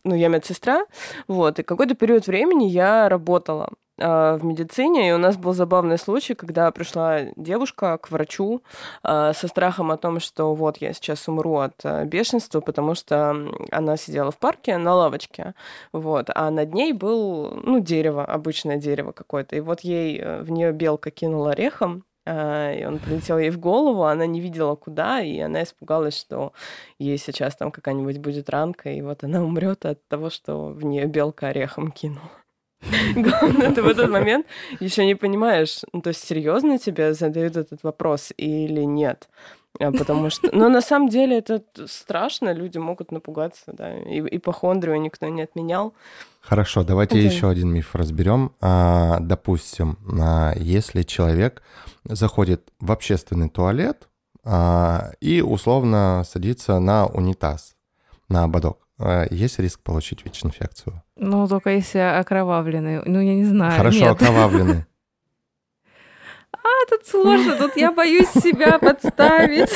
Ну, 0.05 0.15
я 0.15 0.29
медсестра, 0.29 0.85
вот, 1.27 1.59
и 1.59 1.63
какой-то 1.63 1.95
период 1.95 2.27
времени 2.27 2.65
я 2.65 3.09
работала 3.09 3.69
в 3.97 4.39
медицине, 4.43 5.09
и 5.09 5.13
у 5.13 5.17
нас 5.17 5.37
был 5.37 5.53
забавный 5.53 5.97
случай, 5.97 6.33
когда 6.33 6.69
пришла 6.71 7.21
девушка 7.35 7.97
к 7.97 8.11
врачу 8.11 8.61
а, 9.03 9.33
со 9.33 9.47
страхом 9.47 9.91
о 9.91 9.97
том, 9.97 10.19
что 10.19 10.53
вот 10.53 10.77
я 10.77 10.93
сейчас 10.93 11.27
умру 11.27 11.57
от 11.57 11.73
а, 11.83 12.03
бешенства, 12.05 12.59
потому 12.59 12.95
что 12.95 13.35
она 13.71 13.97
сидела 13.97 14.31
в 14.31 14.37
парке 14.37 14.77
на 14.77 14.93
лавочке, 14.93 15.53
вот, 15.93 16.29
а 16.33 16.51
над 16.51 16.73
ней 16.73 16.93
был, 16.93 17.51
ну, 17.63 17.79
дерево, 17.79 18.25
обычное 18.25 18.77
дерево 18.77 19.11
какое-то, 19.11 19.55
и 19.55 19.61
вот 19.61 19.81
ей 19.81 20.19
э, 20.19 20.41
в 20.41 20.51
нее 20.51 20.71
белка 20.71 21.11
кинула 21.11 21.51
орехом, 21.51 22.03
а, 22.25 22.73
и 22.73 22.83
он 22.83 22.99
прилетел 22.99 23.37
ей 23.37 23.51
в 23.51 23.59
голову, 23.59 24.03
она 24.03 24.25
не 24.25 24.41
видела 24.41 24.75
куда, 24.75 25.21
и 25.21 25.39
она 25.39 25.63
испугалась, 25.63 26.17
что 26.17 26.53
ей 26.99 27.17
сейчас 27.17 27.55
там 27.55 27.71
какая-нибудь 27.71 28.17
будет 28.17 28.49
ранка, 28.49 28.89
и 28.89 29.01
вот 29.01 29.23
она 29.23 29.43
умрет 29.43 29.85
от 29.85 30.05
того, 30.07 30.29
что 30.29 30.67
в 30.67 30.83
нее 30.83 31.05
белка 31.05 31.47
орехом 31.47 31.91
кинула. 31.91 32.31
Главное, 33.15 33.71
ты 33.71 33.81
в 33.81 33.87
этот 33.87 34.09
момент 34.09 34.45
еще 34.79 35.05
не 35.05 35.15
понимаешь, 35.15 35.81
ну, 35.93 36.01
то 36.01 36.09
есть 36.09 36.23
серьезно 36.23 36.77
тебе 36.77 37.13
задают 37.13 37.57
этот 37.57 37.83
вопрос 37.83 38.31
или 38.37 38.81
нет. 38.81 39.29
А, 39.79 39.91
Потому 39.91 40.29
что, 40.29 40.49
но 40.55 40.69
на 40.69 40.81
самом 40.81 41.09
деле 41.09 41.37
это 41.37 41.61
страшно, 41.87 42.53
люди 42.53 42.77
могут 42.77 43.11
напугаться, 43.11 43.73
да. 43.73 43.97
И 43.97 44.21
ипохондрию 44.37 45.01
никто 45.01 45.27
не 45.27 45.41
отменял. 45.41 45.93
Хорошо, 46.41 46.83
давайте 46.83 47.19
Это- 47.19 47.35
еще 47.35 47.49
один 47.49 47.69
миф 47.71 47.95
разберем. 47.95 48.51
А, 48.61 49.19
допустим, 49.19 49.97
а, 50.19 50.53
если 50.55 51.03
человек 51.03 51.61
заходит 52.05 52.71
в 52.79 52.91
общественный 52.91 53.49
туалет 53.49 54.07
а, 54.43 55.11
и 55.19 55.41
условно 55.41 56.23
садится 56.25 56.79
на 56.79 57.07
унитаз, 57.07 57.75
на 58.29 58.43
ободок, 58.43 58.87
а, 58.99 59.25
есть 59.31 59.59
риск 59.59 59.81
получить 59.81 60.23
ВИЧ-инфекцию? 60.23 61.01
Ну, 61.17 61.47
только 61.47 61.69
если 61.71 61.99
окровавленный. 61.99 63.01
Ну, 63.05 63.19
я 63.19 63.35
не 63.35 63.45
знаю. 63.45 63.77
Хорошо, 63.77 63.99
Нет. 63.99 64.11
окровавленный. 64.11 64.85
А, 66.63 66.89
тут 66.89 67.07
сложно, 67.07 67.55
тут 67.55 67.75
я 67.75 67.91
боюсь 67.91 68.29
себя 68.29 68.79
подставить. 68.79 69.71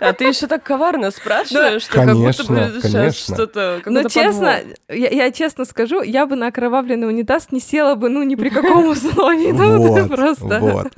А 0.00 0.12
ты 0.12 0.24
еще 0.24 0.46
так 0.46 0.62
коварно 0.62 1.10
спрашиваешь, 1.10 1.82
что 1.82 1.92
как 1.94 2.06
Конечно, 2.06 2.44
будто 2.44 2.74
бы 2.74 2.80
сейчас 2.82 3.16
что-то... 3.16 3.80
Но 3.86 4.08
честно, 4.08 4.60
я, 4.88 5.08
я 5.08 5.30
честно 5.32 5.64
скажу, 5.64 6.02
я 6.02 6.26
бы 6.26 6.36
на 6.36 6.48
окровавленный 6.48 7.08
унитаз 7.08 7.52
не 7.52 7.60
села 7.60 7.94
бы, 7.94 8.08
ну, 8.08 8.22
ни 8.22 8.34
при 8.34 8.48
каком 8.48 8.86
условии. 8.88 9.52
Ну, 9.52 9.78
Вот, 9.78 10.08
просто... 10.08 10.58
вот. 10.60 10.92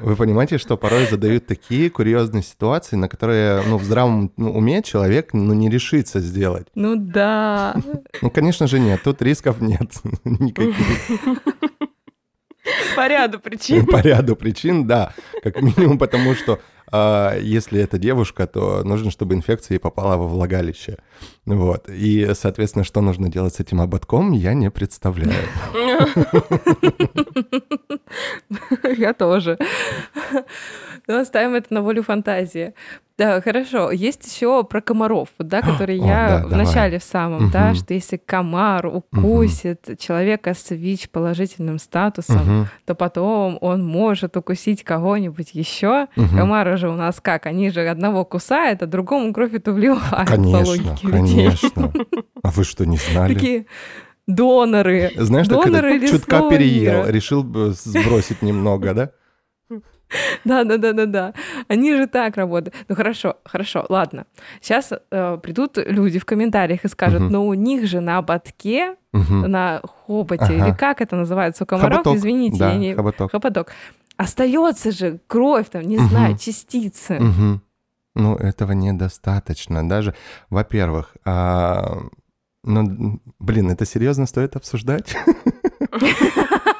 Вы 0.00 0.16
понимаете, 0.16 0.58
что 0.58 0.76
порой 0.76 1.06
задают 1.06 1.46
такие 1.46 1.90
курьезные 1.90 2.42
ситуации, 2.42 2.96
на 2.96 3.08
которые 3.08 3.62
ну, 3.66 3.78
в 3.78 3.84
здравом 3.84 4.32
ну, 4.36 4.52
уме 4.52 4.82
человек 4.82 5.30
ну, 5.32 5.54
не 5.54 5.70
решится 5.70 6.20
сделать. 6.20 6.66
Ну 6.74 6.96
да. 6.96 7.76
Ну, 8.22 8.30
конечно 8.30 8.66
же, 8.66 8.78
нет, 8.78 9.00
тут 9.02 9.22
рисков 9.22 9.60
нет 9.60 9.90
никаких. 10.24 10.76
По 12.96 13.08
ряду 13.08 13.40
причин. 13.40 13.86
По 13.86 14.00
ряду 14.00 14.36
причин, 14.36 14.86
да. 14.86 15.12
Как 15.42 15.60
минимум 15.60 15.98
потому, 15.98 16.34
что 16.34 16.60
а, 16.90 17.36
если 17.38 17.80
это 17.80 17.98
девушка, 17.98 18.46
то 18.46 18.82
нужно, 18.84 19.10
чтобы 19.10 19.34
инфекция 19.34 19.78
попала 19.78 20.16
во 20.16 20.26
влагалище. 20.26 20.98
Вот. 21.44 21.88
И, 21.88 22.30
соответственно, 22.34 22.84
что 22.84 23.00
нужно 23.00 23.30
делать 23.30 23.54
с 23.54 23.60
этим 23.60 23.80
ободком, 23.80 24.32
я 24.32 24.54
не 24.54 24.70
представляю. 24.70 25.32
Я 28.96 29.14
тоже. 29.14 29.58
Но 31.08 31.18
оставим 31.18 31.54
это 31.54 31.72
на 31.72 31.82
волю 31.82 32.02
фантазии. 32.02 32.74
Да, 33.18 33.40
хорошо. 33.40 33.90
Есть 33.92 34.26
еще 34.30 34.62
про 34.64 34.82
комаров, 34.82 35.30
вот, 35.38 35.48
да, 35.48 35.62
которые 35.62 35.98
О, 36.02 36.06
я 36.06 36.38
да, 36.42 36.46
в 36.48 36.50
начале 36.50 36.98
в 36.98 37.02
самом, 37.02 37.50
да, 37.50 37.68
Мгм. 37.68 37.74
что 37.76 37.94
если 37.94 38.18
комар 38.18 38.86
укусит 38.86 39.98
человека 39.98 40.52
с 40.52 40.70
ВИЧ 40.70 41.08
положительным 41.08 41.78
статусом, 41.78 42.42
Мгм, 42.42 42.68
то 42.84 42.94
потом 42.94 43.56
он 43.62 43.86
может 43.86 44.36
укусить 44.36 44.84
кого-нибудь 44.84 45.54
еще. 45.54 46.08
мгм. 46.16 46.36
Комары 46.36 46.76
же 46.76 46.90
у 46.90 46.94
нас 46.94 47.18
как? 47.22 47.46
Они 47.46 47.70
же 47.70 47.88
одного 47.88 48.26
кусают, 48.26 48.82
а 48.82 48.86
другому 48.86 49.32
кровь 49.32 49.54
эту 49.54 49.72
вливают 49.72 50.10
по 50.10 50.24
Конечно, 50.26 50.66
логике 50.66 51.06
людей. 51.06 51.12
конечно. 51.46 51.92
А 52.42 52.50
вы 52.50 52.64
что, 52.64 52.84
не 52.84 52.98
знали? 52.98 53.32
Такие 53.34 53.66
доноры. 54.26 55.10
Знаешь, 55.16 55.48
так 55.48 55.64
Доноры 55.64 55.96
это, 55.96 56.08
чутка 56.08 56.48
переел, 56.50 57.06
решил 57.08 57.42
бы 57.42 57.72
сбросить 57.72 58.42
немного, 58.42 58.92
да? 58.94 59.10
Да, 60.44 60.64
да, 60.64 60.76
да, 60.78 60.92
да, 60.92 61.06
да. 61.06 61.34
Они 61.68 61.94
же 61.94 62.06
так 62.06 62.36
работают. 62.36 62.74
Ну 62.88 62.94
хорошо, 62.94 63.36
хорошо, 63.44 63.84
ладно. 63.88 64.26
Сейчас 64.60 64.92
э, 64.92 65.38
придут 65.42 65.78
люди 65.78 66.18
в 66.18 66.24
комментариях 66.24 66.84
и 66.84 66.88
скажут, 66.88 67.22
Мгм. 67.22 67.32
но 67.32 67.46
у 67.46 67.54
них 67.54 67.86
же 67.86 68.00
на 68.00 68.18
ободке, 68.18 68.96
Мгм. 69.12 69.42
на 69.50 69.80
хоботе, 70.06 70.44
Ага. 70.44 70.54
или 70.54 70.74
как 70.76 71.00
это 71.00 71.16
называется 71.16 71.64
у 71.64 71.66
комаров, 71.66 71.98
Хоботок. 71.98 72.16
извините, 72.18 72.58
Да, 72.58 72.70
я 72.72 72.78
не... 72.78 72.94
хоботок. 72.94 73.32
Хоботок. 73.32 73.72
Остается 74.16 74.92
же 74.92 75.18
кровь, 75.26 75.68
там, 75.70 75.82
не 75.82 75.96
Мгм. 75.98 76.08
знаю, 76.08 76.38
частицы. 76.38 77.18
Мгм. 77.18 77.62
Ну, 78.14 78.36
этого 78.36 78.72
недостаточно. 78.72 79.86
Даже, 79.88 80.14
во-первых, 80.48 81.16
а, 81.26 81.98
ну, 82.64 83.20
блин, 83.40 83.70
это 83.70 83.84
серьезно 83.84 84.26
стоит 84.26 84.56
обсуждать? 84.56 85.14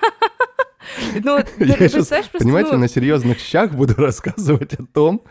Ну, 1.23 1.39
Я 1.59 1.75
представляешь, 1.75 2.29
просто, 2.29 2.39
Понимаете, 2.39 2.73
ну, 2.73 2.79
на 2.79 2.89
серьезных 2.89 3.39
щах 3.39 3.73
буду 3.73 3.95
рассказывать 3.97 4.75
о 4.75 4.87
том, 4.87 5.23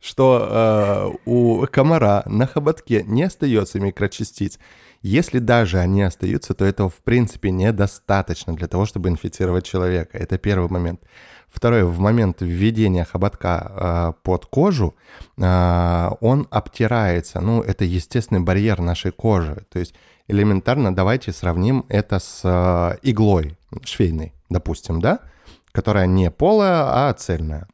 что 0.00 0.48
э, 0.50 1.30
у 1.30 1.66
комара 1.70 2.22
на 2.26 2.46
хоботке 2.46 3.04
не 3.04 3.22
остается 3.22 3.78
микрочастиц. 3.78 4.58
Если 5.00 5.38
даже 5.38 5.78
они 5.78 6.02
остаются, 6.02 6.54
то 6.54 6.64
этого 6.64 6.88
в 6.88 6.96
принципе 6.96 7.50
недостаточно 7.50 8.54
для 8.54 8.68
того, 8.68 8.84
чтобы 8.84 9.08
инфицировать 9.08 9.64
человека. 9.64 10.18
Это 10.18 10.38
первый 10.38 10.68
момент. 10.68 11.00
Второе, 11.48 11.84
в 11.84 11.98
момент 11.98 12.38
введения 12.40 13.04
хоботка 13.04 14.14
э, 14.16 14.22
под 14.22 14.46
кожу 14.46 14.94
э, 15.36 16.10
он 16.20 16.48
обтирается. 16.50 17.40
Ну, 17.40 17.60
это 17.60 17.84
естественный 17.84 18.40
барьер 18.40 18.80
нашей 18.80 19.12
кожи. 19.12 19.64
То 19.70 19.78
есть 19.78 19.94
элементарно 20.28 20.94
давайте 20.94 21.32
сравним 21.32 21.84
это 21.88 22.18
с 22.18 22.40
э, 22.44 22.96
иглой 23.02 23.56
швейной, 23.84 24.32
допустим, 24.52 25.00
да, 25.00 25.20
которая 25.72 26.06
не 26.06 26.30
полая, 26.30 27.08
а 27.08 27.12
цельная. 27.14 27.66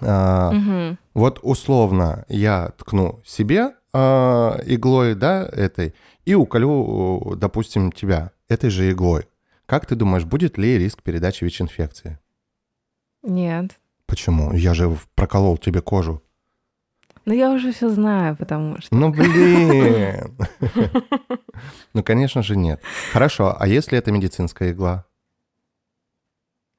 А, 0.00 0.52
мгм. 0.52 0.98
Вот 1.14 1.40
условно 1.42 2.24
я 2.28 2.68
ткну 2.78 3.20
себе 3.24 3.74
а, 3.92 4.60
иглой, 4.64 5.14
да, 5.14 5.48
этой, 5.50 5.94
и 6.24 6.34
уколю, 6.34 7.34
допустим, 7.36 7.92
тебя 7.92 8.30
этой 8.48 8.70
же 8.70 8.90
иглой. 8.90 9.26
Как 9.66 9.86
ты 9.86 9.94
думаешь, 9.94 10.24
будет 10.24 10.58
ли 10.58 10.78
риск 10.78 11.02
передачи 11.02 11.44
ВИЧ-инфекции? 11.44 12.18
Нет. 13.22 13.78
Почему? 14.06 14.52
Я 14.52 14.74
же 14.74 14.96
проколол 15.14 15.56
тебе 15.58 15.80
кожу. 15.80 16.22
Ну, 17.26 17.34
я 17.34 17.52
уже 17.52 17.72
все 17.72 17.90
знаю, 17.90 18.36
потому 18.36 18.80
что... 18.80 18.94
Ну, 18.94 19.10
блин. 19.10 20.36
Ну, 21.92 22.02
конечно 22.02 22.42
же, 22.42 22.56
нет. 22.56 22.80
Хорошо, 23.12 23.54
а 23.58 23.68
если 23.68 23.98
это 23.98 24.10
медицинская 24.10 24.72
игла? 24.72 25.04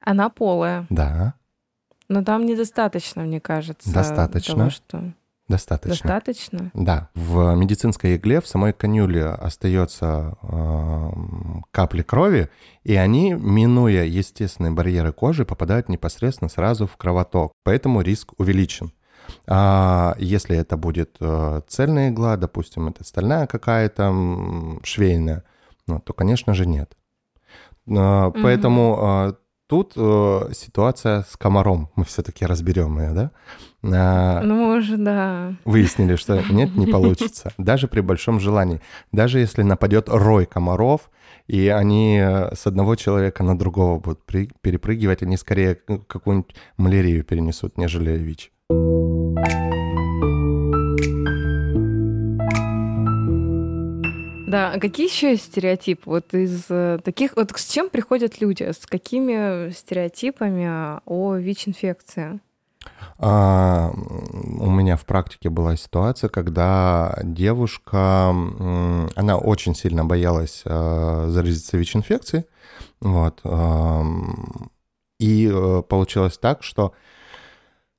Она 0.04 0.28
полая. 0.28 0.86
Да, 0.90 1.34
Но 2.08 2.22
там 2.24 2.44
недостаточно, 2.46 3.22
мне 3.22 3.40
кажется. 3.40 3.92
Достаточно. 3.92 4.54
Того, 4.54 4.70
что... 4.70 5.12
достаточно. 5.48 5.94
Достаточно? 5.94 6.70
Да, 6.74 7.08
в 7.14 7.54
медицинской 7.54 8.16
игле 8.16 8.40
в 8.40 8.46
самой 8.46 8.72
канюле 8.72 9.26
остается 9.26 10.36
эм, 10.42 11.64
капли 11.70 12.02
крови, 12.02 12.50
и 12.82 12.94
они, 12.96 13.32
минуя 13.32 14.04
естественные 14.04 14.72
барьеры 14.72 15.12
кожи, 15.12 15.44
попадают 15.44 15.88
непосредственно 15.88 16.48
сразу 16.48 16.86
в 16.86 16.96
кровоток. 16.96 17.52
Поэтому 17.62 18.02
риск 18.02 18.32
увеличен. 18.38 18.92
А 19.46 20.14
если 20.18 20.56
это 20.56 20.76
будет 20.76 21.16
э, 21.20 21.60
цельная 21.68 22.10
игла, 22.10 22.36
допустим, 22.36 22.88
это 22.88 23.04
стальная 23.04 23.46
какая-то 23.46 24.12
швейная, 24.82 25.44
ну, 25.86 26.00
то, 26.00 26.12
конечно 26.12 26.54
же, 26.54 26.66
нет. 26.66 26.96
А, 27.88 28.30
Поэтому 28.30 28.98
а, 29.00 29.34
тут 29.72 29.94
э, 29.96 30.52
ситуация 30.52 31.22
с 31.22 31.34
комаром. 31.38 31.88
Мы 31.96 32.04
все-таки 32.04 32.44
разберем 32.44 32.98
ее, 33.00 33.12
да? 33.14 33.30
А, 33.82 34.42
Ну, 34.42 34.76
уже, 34.76 34.98
да. 34.98 35.54
выяснили, 35.64 36.16
что 36.16 36.42
нет, 36.52 36.76
не 36.76 36.86
получится. 36.86 37.52
Даже 37.56 37.88
при 37.88 38.00
большом 38.02 38.38
желании. 38.38 38.82
Даже 39.12 39.38
если 39.38 39.62
нападет 39.62 40.10
рой 40.10 40.44
комаров, 40.44 41.10
и 41.46 41.68
они 41.68 42.18
э, 42.22 42.54
с 42.54 42.66
одного 42.66 42.96
человека 42.96 43.42
на 43.44 43.58
другого 43.58 43.98
будут 43.98 44.26
при- 44.26 44.50
перепрыгивать, 44.60 45.22
они 45.22 45.38
скорее 45.38 45.76
к- 45.76 46.06
какую-нибудь 46.06 46.54
малярию 46.76 47.24
перенесут, 47.24 47.78
нежели 47.78 48.10
ВИЧ. 48.18 48.52
Да, 54.52 54.72
а 54.72 54.78
какие 54.78 55.06
еще 55.08 55.30
есть 55.30 55.44
стереотипы? 55.44 56.02
Вот 56.04 56.34
из 56.34 56.66
э, 56.68 56.98
таких, 57.02 57.36
вот 57.36 57.52
с 57.56 57.72
чем 57.72 57.88
приходят 57.88 58.42
люди? 58.42 58.64
С 58.64 58.84
какими 58.84 59.70
стереотипами 59.70 61.00
о 61.06 61.36
ВИЧ-инфекции? 61.36 62.38
А, 63.18 63.90
у 63.94 64.70
меня 64.70 64.98
в 64.98 65.06
практике 65.06 65.48
была 65.48 65.74
ситуация, 65.76 66.28
когда 66.28 67.18
девушка, 67.22 68.28
она 68.28 69.38
очень 69.38 69.74
сильно 69.74 70.04
боялась 70.04 70.60
э, 70.66 71.26
заразиться 71.28 71.78
ВИЧ-инфекцией, 71.78 72.44
вот, 73.00 73.40
и 75.18 75.50
э, 75.50 75.82
получилось 75.88 76.36
так, 76.36 76.62
что 76.62 76.92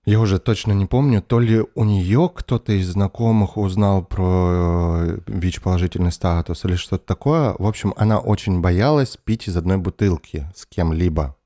я 0.05 0.19
уже 0.19 0.39
точно 0.39 0.73
не 0.73 0.85
помню, 0.85 1.21
то 1.21 1.39
ли 1.39 1.63
у 1.75 1.83
нее 1.85 2.29
кто-то 2.33 2.73
из 2.73 2.89
знакомых 2.89 3.57
узнал 3.57 4.03
про 4.03 5.01
э, 5.05 5.19
ВИЧ-положительный 5.27 6.11
статус 6.11 6.65
или 6.65 6.75
что-то 6.75 7.05
такое. 7.05 7.55
В 7.57 7.65
общем, 7.65 7.93
она 7.95 8.19
очень 8.19 8.59
боялась 8.59 9.17
пить 9.23 9.47
из 9.47 9.55
одной 9.55 9.77
бутылки 9.77 10.45
с 10.55 10.65
кем-либо. 10.65 11.37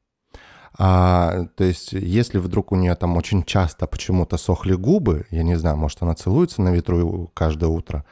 А, 0.80 1.46
то 1.56 1.64
есть, 1.64 1.94
если 1.94 2.40
вдруг 2.40 2.72
у 2.72 2.76
нее 2.76 2.96
там 2.96 3.16
очень 3.18 3.44
часто 3.44 3.88
почему-то 3.88 4.38
сохли 4.38 4.74
губы, 4.74 5.26
я 5.32 5.44
не 5.44 5.56
знаю, 5.56 5.78
может, 5.78 6.02
она 6.02 6.14
целуется 6.14 6.62
на 6.62 6.70
ветру 6.70 7.32
каждое 7.34 7.68
утро, 7.68 8.06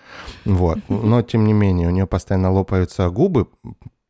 вот, 0.45 0.79
но 0.89 1.21
тем 1.21 1.45
не 1.45 1.53
менее, 1.53 1.87
у 1.87 1.91
нее 1.91 2.07
постоянно 2.07 2.51
лопаются 2.51 3.09
губы, 3.09 3.47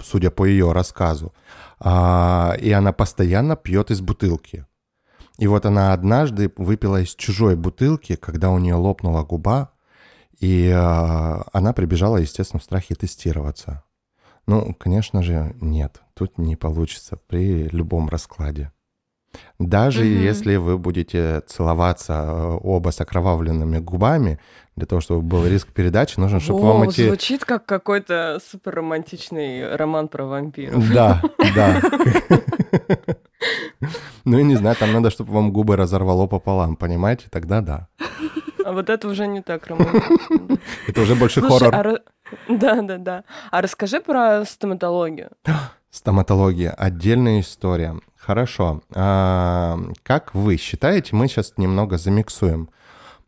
судя 0.02 0.32
по 0.32 0.46
ее 0.46 0.72
рассказу, 0.72 1.34
а, 1.80 2.56
и 2.62 2.72
она 2.72 2.94
постоянно 2.94 3.58
пьет 3.58 3.92
из 3.92 4.00
бутылки. 4.00 4.66
И 5.38 5.48
вот 5.48 5.66
она 5.66 5.94
однажды 5.94 6.52
выпила 6.56 7.02
из 7.02 7.14
чужой 7.16 7.56
бутылки, 7.56 8.16
когда 8.16 8.52
у 8.52 8.58
нее 8.58 8.76
лопнула 8.76 9.24
губа, 9.24 9.72
и 10.40 10.70
а, 10.74 11.46
она 11.54 11.74
прибежала, 11.74 12.18
естественно, 12.18 12.60
в 12.60 12.64
страхе 12.64 12.96
тестироваться. 12.96 13.84
Ну, 14.48 14.74
конечно 14.78 15.24
же, 15.24 15.56
нет, 15.60 16.02
тут 16.14 16.38
не 16.38 16.56
получится 16.56 17.18
при 17.28 17.68
любом 17.70 18.10
раскладе. 18.10 18.72
Даже 19.60 20.04
Мгм. 20.04 20.22
если 20.22 20.56
вы 20.58 20.78
будете 20.78 21.42
целоваться 21.48 22.14
э, 22.14 22.60
оба 22.64 22.90
с 22.92 23.00
окровавленными 23.02 23.80
губами, 23.80 24.40
для 24.76 24.86
того, 24.86 25.00
чтобы 25.02 25.22
был 25.22 25.48
риск 25.48 25.70
передачи, 25.74 26.20
нужно, 26.20 26.40
чтобы 26.40 26.62
вам 26.62 26.78
Воу, 26.78 26.90
эти... 26.90 27.08
Звучит 27.08 27.46
как 27.46 27.66
какой-то 27.66 28.40
супер 28.52 28.76
романтичный 28.76 29.76
роман 29.76 30.08
про 30.10 30.26
вампиров. 30.26 30.92
Да, 30.94 31.22
да. 31.56 31.82
Ну, 34.26 34.38
я 34.38 34.44
не 34.44 34.56
знаю, 34.56 34.76
там 34.76 34.92
надо, 34.92 35.12
чтобы 35.12 35.32
вам 35.34 35.52
губы 35.52 35.76
разорвало 35.76 36.28
пополам, 36.28 36.76
понимаете? 36.76 37.28
Тогда 37.30 37.62
да. 37.62 37.88
А 38.66 38.72
вот 38.74 38.90
это 38.90 39.08
уже 39.08 39.28
не 39.28 39.42
так 39.42 39.68
романтично. 39.68 40.58
Это 40.88 41.02
уже 41.02 41.16
больше 41.16 41.42
хоррор. 41.42 41.74
а 41.74 41.84
да, 42.50 42.82
да, 42.82 42.98
да. 42.98 43.24
А 43.52 43.62
расскажи 43.62 44.02
про 44.02 44.44
стоматологию. 44.46 45.30
Стоматология— 45.92 46.72
отдельная 46.78 47.40
история. 47.42 47.96
Хорошо. 48.26 48.82
А, 48.96 49.78
как 50.04 50.34
вы 50.34 50.58
считаете, 50.58 51.16
мы 51.16 51.28
сейчас 51.28 51.54
немного 51.58 51.98
замиксуем. 52.00 52.70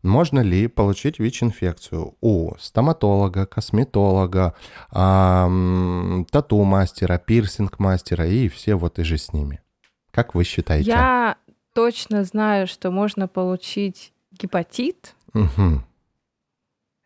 Можно 0.02 0.40
ли 0.40 0.66
получить 0.68 1.18
ВИЧ-инфекцию 1.20 2.14
у 2.20 2.56
стоматолога, 2.58 3.46
косметолога, 3.46 4.54
а, 4.90 5.48
тату-мастера, 6.30 7.18
пирсинг-мастера 7.18 8.26
и 8.26 8.48
все 8.48 8.74
вот 8.74 8.98
и 8.98 9.04
же 9.04 9.18
с 9.18 9.32
ними? 9.32 9.60
Как 10.10 10.34
вы 10.34 10.42
считаете? 10.44 10.90
Я 10.90 11.36
точно 11.74 12.24
знаю, 12.24 12.66
что 12.66 12.90
можно 12.90 13.28
получить 13.28 14.12
гепатит. 14.32 15.14
Мгм. 15.32 15.84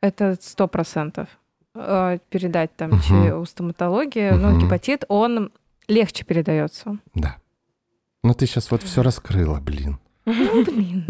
Это 0.00 0.36
сто 0.40 0.66
процентов. 0.66 1.28
Э, 1.74 2.18
Передать 2.30 2.74
там 2.76 3.00
че- 3.02 3.34
у 3.34 3.44
стоматологии. 3.44 4.30
Но 4.30 4.50
Мгм. 4.50 4.60
гепатит, 4.60 5.04
он 5.08 5.52
легче 5.88 6.24
передается. 6.24 6.96
Да. 7.14 7.36
Ну 8.24 8.34
ты 8.34 8.46
сейчас 8.46 8.70
вот 8.70 8.82
все 8.84 9.02
раскрыла, 9.02 9.58
блин. 9.58 9.98
Ну, 10.24 10.64
блин. 10.64 11.04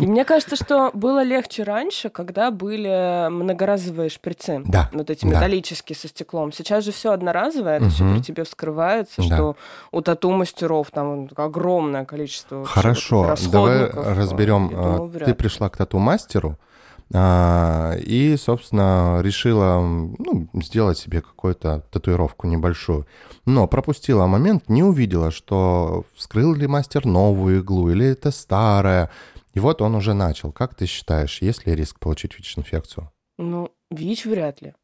И 0.00 0.06
мне 0.08 0.24
кажется, 0.24 0.56
что 0.56 0.90
было 0.92 1.22
легче 1.22 1.62
раньше, 1.62 2.08
когда 2.10 2.50
были 2.50 3.28
многоразовые 3.30 4.10
шприцы. 4.10 4.60
Да, 4.64 4.90
Вот 4.92 5.08
эти 5.10 5.24
да. 5.24 5.28
металлические 5.36 5.94
со 5.94 6.08
стеклом. 6.08 6.50
Сейчас 6.50 6.84
же 6.84 6.90
все 6.90 7.12
одноразовое, 7.12 7.76
это 7.76 7.88
все 7.90 8.12
при 8.12 8.20
тебе 8.20 8.42
вскрывается, 8.42 9.22
Да. 9.22 9.22
что 9.36 9.56
у 9.92 10.00
тату-мастеров 10.00 10.90
там 10.90 11.28
огромное 11.36 12.04
количество 12.04 12.64
Хорошо, 12.64 13.36
давай 13.52 13.82
расходников. 13.82 14.16
разберем. 14.18 14.68
Думаю, 14.70 15.12
а, 15.22 15.24
Ты 15.26 15.34
пришла 15.34 15.68
к 15.70 15.76
тату-мастеру, 15.76 16.56
А, 16.58 16.69
и, 17.12 18.36
собственно, 18.38 19.20
решила 19.20 19.80
ну, 19.80 20.48
сделать 20.54 20.96
себе 20.96 21.20
какую-то 21.20 21.84
татуировку 21.90 22.46
небольшую. 22.46 23.06
Но 23.46 23.66
пропустила 23.66 24.26
момент, 24.26 24.68
не 24.68 24.84
увидела, 24.84 25.32
что 25.32 26.04
вскрыл 26.14 26.54
ли 26.54 26.68
мастер 26.68 27.06
новую 27.06 27.60
иглу 27.60 27.90
или 27.90 28.06
это 28.06 28.30
старая. 28.30 29.10
И 29.54 29.60
вот 29.60 29.82
он 29.82 29.96
уже 29.96 30.14
начал. 30.14 30.52
Как 30.52 30.76
ты 30.76 30.86
считаешь, 30.86 31.42
есть 31.42 31.66
ли 31.66 31.74
риск 31.74 31.98
получить 31.98 32.38
ВИЧ-инфекцию? 32.38 33.10
Ну, 33.38 33.70
ВИЧ 33.90 34.26
вряд 34.26 34.62
ли. 34.62 34.74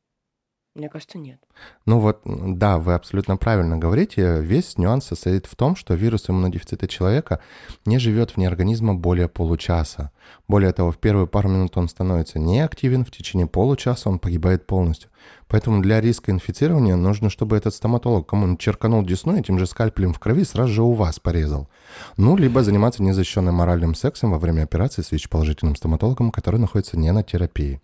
Мне 0.76 0.90
кажется, 0.90 1.16
нет. 1.16 1.40
Ну 1.86 2.00
вот, 2.00 2.20
да, 2.24 2.78
вы 2.78 2.94
абсолютно 2.94 3.38
правильно 3.38 3.78
говорите. 3.78 4.40
Весь 4.42 4.76
нюанс 4.76 5.06
состоит 5.06 5.46
в 5.46 5.56
том, 5.56 5.74
что 5.74 5.94
вирус 5.94 6.28
иммунодефицита 6.28 6.86
человека 6.86 7.40
не 7.86 7.98
живет 7.98 8.36
вне 8.36 8.46
организма 8.46 8.94
более 8.94 9.28
получаса. 9.28 10.10
Более 10.48 10.72
того, 10.72 10.92
в 10.92 10.98
первые 10.98 11.26
пару 11.26 11.48
минут 11.48 11.76
он 11.76 11.88
становится 11.88 12.38
неактивен, 12.38 13.04
в 13.04 13.10
течение 13.10 13.46
получаса 13.46 14.08
он 14.08 14.18
погибает 14.18 14.66
полностью. 14.66 15.10
Поэтому 15.48 15.80
для 15.82 16.00
риска 16.00 16.32
инфицирования 16.32 16.96
нужно, 16.96 17.30
чтобы 17.30 17.56
этот 17.56 17.74
стоматолог 17.74 18.26
кому-нибудь 18.28 18.60
черканул 18.60 19.04
десну 19.04 19.36
этим 19.36 19.58
же 19.58 19.66
скальпелем 19.66 20.12
в 20.12 20.18
крови 20.18 20.44
сразу 20.44 20.72
же 20.72 20.82
у 20.82 20.92
вас 20.92 21.20
порезал. 21.20 21.68
Ну, 22.16 22.36
либо 22.36 22.62
заниматься 22.62 23.02
незащищенным 23.02 23.54
моральным 23.54 23.94
сексом 23.94 24.32
во 24.32 24.38
время 24.38 24.62
операции 24.62 25.02
с 25.02 25.12
ВИЧ-положительным 25.12 25.76
стоматологом, 25.76 26.30
который 26.30 26.60
находится 26.60 26.98
не 26.98 27.12
на 27.12 27.22
терапии. 27.22 27.80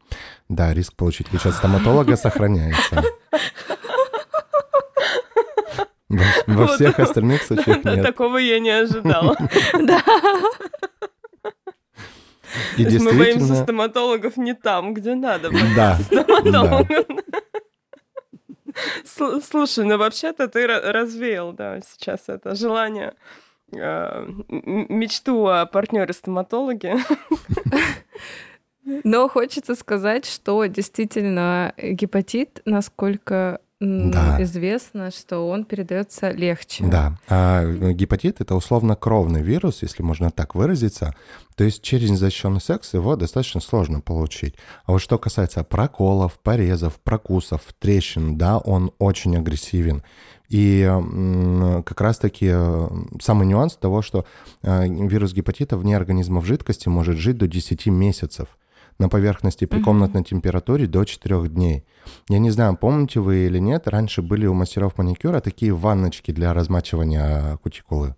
Да, 0.49 0.75
риск 0.75 0.95
получить 0.95 1.33
ВИЧ 1.33 1.47
от 1.47 1.55
стоматолога 1.55 2.17
сохраняется. 2.17 3.05
Во, 6.09 6.25
во 6.47 6.67
всех 6.67 6.99
остальных 6.99 7.43
случаях 7.43 7.85
нет. 7.85 8.03
Такого 8.03 8.37
я 8.37 8.61
не 8.61 8.71
ожидала. 8.71 9.37
Да. 9.81 10.03
И 12.77 12.99
Мы 12.99 13.13
боимся 13.13 13.55
стоматологов 13.57 14.37
не 14.37 14.55
там, 14.55 14.95
где 14.95 15.15
надо. 15.15 15.51
Да. 15.77 15.99
Слушай, 19.15 19.85
ну 19.85 19.99
вообще-то 19.99 20.49
ты 20.49 20.67
развеял, 20.67 21.53
да, 21.53 21.81
сейчас 21.81 22.21
это 22.29 22.55
желание 22.55 23.15
а, 23.75 24.27
мечту 24.49 25.47
о 25.47 25.67
партнере 25.67 26.13
стоматологе. 26.13 26.97
Но 29.05 29.29
хочется 29.29 29.75
сказать, 29.75 30.27
что 30.27 30.65
действительно 30.67 31.73
гепатит, 31.79 32.63
насколько 32.65 33.61
да. 33.83 34.41
известно, 34.43 35.11
что 35.11 35.49
он 35.49 35.65
передается 35.65 36.31
легче. 36.31 36.85
Да. 36.85 37.19
А 37.29 37.65
гепатит 37.93 38.41
это 38.41 38.55
условно 38.55 38.95
кровный 38.95 39.43
вирус, 39.43 39.83
если 39.83 40.03
можно 40.03 40.31
так 40.31 40.55
выразиться. 40.55 41.15
То 41.57 41.65
есть 41.65 41.83
через 41.83 42.11
незащищенный 42.11 42.61
секс 42.61 42.95
его 42.95 43.17
достаточно 43.17 43.61
сложно 43.61 44.01
получить. 44.01 44.55
А 44.85 44.93
вот 44.93 45.01
что 45.01 45.19
касается 45.19 45.65
проколов, 45.65 46.39
порезов, 46.39 47.01
прокусов, 47.01 47.63
трещин, 47.81 48.39
да, 48.39 48.59
он 48.59 48.93
очень 48.99 49.37
агрессивен. 49.37 50.03
И 50.49 50.89
как 51.85 52.01
раз-таки 52.01 52.51
э, 52.53 52.89
самый 53.23 53.47
нюанс 53.47 53.75
того, 53.75 54.03
что 54.03 54.27
э, 54.63 54.87
вирус 54.87 55.33
гепатита 55.33 55.79
вне 55.79 55.97
организма 55.97 56.41
в 56.41 56.45
жидкости 56.45 56.89
может 56.89 57.17
жить 57.17 57.39
до 57.39 57.49
10 57.49 57.87
месяцев 57.87 58.49
на 58.99 59.09
поверхности 59.09 59.65
при 59.65 59.81
комнатной 59.81 60.23
температуре 60.25 60.87
до 60.87 61.05
4 61.05 61.49
дней. 61.49 61.85
Я 62.29 62.39
не 62.39 62.51
знаю, 62.51 62.77
помните 62.77 63.21
вы 63.21 63.47
или 63.47 63.59
нет, 63.59 63.89
раньше 63.89 64.23
были 64.23 64.47
у 64.47 64.55
мастеров 64.55 64.97
маникюра 64.99 65.41
такие 65.41 65.73
ванночки 65.75 66.31
для 66.31 66.53
размачивания 66.55 67.57
кутикулы. 67.59 68.15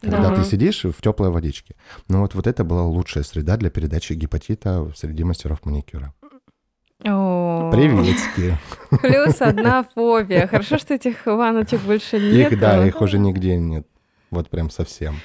Когда 0.00 0.30
Да. 0.30 0.36
ты 0.36 0.44
сидишь 0.44 0.84
в 0.84 1.00
теплой 1.00 1.30
водичке. 1.30 1.74
Ну 2.08 2.20
вот, 2.20 2.34
вот 2.34 2.46
это 2.46 2.64
была 2.64 2.82
лучшая 2.84 3.24
среда 3.24 3.56
для 3.56 3.70
передачи 3.70 4.12
гепатита 4.12 4.90
среди 4.94 5.24
мастеров 5.24 5.64
маникюра. 5.64 6.12
О, 7.04 7.70
Приветики. 7.72 8.56
Плюс 9.02 9.40
одна 9.40 9.84
фобия. 9.94 10.46
Хорошо, 10.46 10.78
что 10.78 10.94
этих 10.94 11.26
ванночек 11.26 11.80
больше 11.82 12.18
нет. 12.18 12.52
Их, 12.52 12.58
да, 12.60 12.86
их 12.86 13.00
уже 13.00 13.18
нигде 13.18 13.56
нет. 13.56 13.86
Вот 14.30 14.48
прям 14.50 14.70
совсем. 14.70 15.16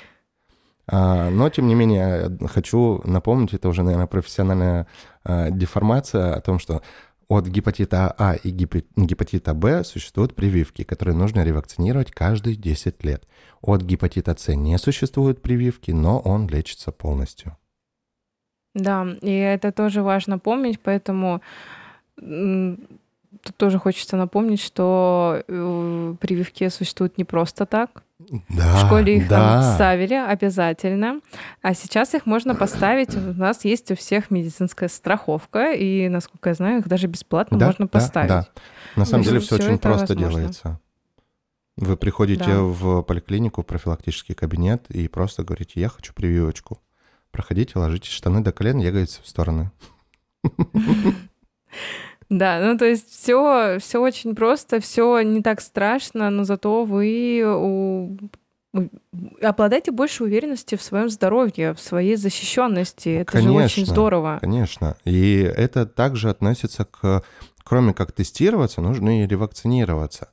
А, 0.91 1.29
Но, 1.29 1.49
тем 1.49 1.67
не 1.67 1.75
менее, 1.75 2.37
хочу 2.47 3.01
напомнить, 3.05 3.53
это 3.53 3.69
уже, 3.69 3.81
наверное, 3.81 4.07
профессиональная 4.07 4.87
а, 5.23 5.49
деформация 5.49 6.35
о 6.35 6.41
том, 6.41 6.59
что 6.59 6.81
от 7.29 7.47
гепатита 7.47 8.13
А 8.17 8.35
и 8.35 8.49
гепатита 8.49 9.53
Б 9.53 9.85
существуют 9.85 10.35
прививки, 10.35 10.83
которые 10.83 11.15
нужно 11.15 11.45
ревакцинировать 11.45 12.11
каждые 12.11 12.57
10 12.57 13.05
лет. 13.05 13.25
От 13.61 13.83
гепатита 13.83 14.35
С 14.37 14.53
не 14.53 14.77
существует 14.77 15.41
прививки, 15.41 15.91
но 15.91 16.19
он 16.19 16.49
лечится 16.49 16.91
полностью. 16.91 17.55
Да, 18.75 19.07
и 19.21 19.31
это 19.31 19.71
тоже 19.71 20.01
важно 20.01 20.39
помнить, 20.39 20.81
поэтому 20.81 21.41
тут 23.43 23.55
тоже 23.57 23.79
хочется 23.79 24.17
напомнить, 24.17 24.61
что 24.61 25.43
э, 25.47 26.15
прививки 26.19 26.67
существуют 26.69 27.17
не 27.17 27.23
просто 27.23 27.65
так. 27.65 28.03
Да, 28.49 28.75
В 28.75 28.85
школе 28.85 29.17
их 29.17 29.27
да. 29.27 29.73
ставили 29.75 30.13
обязательно, 30.13 31.21
а 31.63 31.73
сейчас 31.73 32.13
их 32.13 32.25
можно 32.27 32.53
поставить. 32.53 33.15
У 33.15 33.19
нас 33.33 33.65
есть 33.65 33.89
у 33.91 33.95
всех 33.95 34.29
медицинская 34.29 34.89
страховка, 34.89 35.71
и, 35.71 36.07
насколько 36.07 36.49
я 36.49 36.53
знаю, 36.53 36.79
их 36.79 36.87
даже 36.87 37.07
бесплатно 37.07 37.57
Да, 37.57 37.65
можно 37.67 37.85
да, 37.85 37.89
поставить. 37.89 38.29
да. 38.29 38.47
На 38.95 39.05
самом 39.05 39.23
деле 39.23 39.39
все 39.39 39.55
всё 39.57 39.65
очень 39.69 39.79
просто 39.79 40.13
возможно. 40.13 40.29
делается. 40.29 40.79
Вы 41.77 41.97
приходите 41.97 42.43
Да. 42.45 42.61
в 42.61 43.01
поликлинику, 43.01 43.63
профилактический 43.63 44.35
кабинет 44.35 44.85
и 44.91 45.07
просто 45.07 45.43
говорите, 45.43 45.79
я 45.81 45.89
хочу 45.89 46.13
прививочку. 46.13 46.79
Проходите, 47.31 47.79
ложите 47.79 48.09
штаны 48.11 48.41
до 48.41 48.51
колен, 48.51 48.77
ягодицы 48.77 49.21
в 49.23 49.27
стороны. 49.27 49.71
Да, 52.31 52.61
ну 52.61 52.77
то 52.77 52.85
есть 52.85 53.11
все, 53.11 53.77
все 53.81 53.99
очень 54.01 54.35
просто, 54.35 54.79
все 54.79 55.19
не 55.21 55.41
так 55.41 55.59
страшно, 55.59 56.29
но 56.29 56.45
зато 56.45 56.85
вы 56.85 57.43
у- 57.45 58.17
обладаете 59.41 59.91
больше 59.91 60.23
уверенности 60.23 60.75
в 60.75 60.81
своем 60.81 61.09
здоровье, 61.09 61.73
в 61.73 61.81
своей 61.81 62.15
защищенности. 62.15 63.09
Это 63.09 63.41
же 63.41 63.51
очень 63.51 63.83
Конечно. 63.83 63.85
здорово. 63.85 64.37
Конечно. 64.39 64.95
И 65.03 65.39
это 65.41 65.85
также 65.85 66.29
относится 66.29 66.85
к, 66.85 67.21
кроме 67.65 67.93
как 67.93 68.13
тестироваться, 68.13 68.79
нужно 68.79 69.23
и 69.23 69.27
ревакцинироваться. 69.27 70.29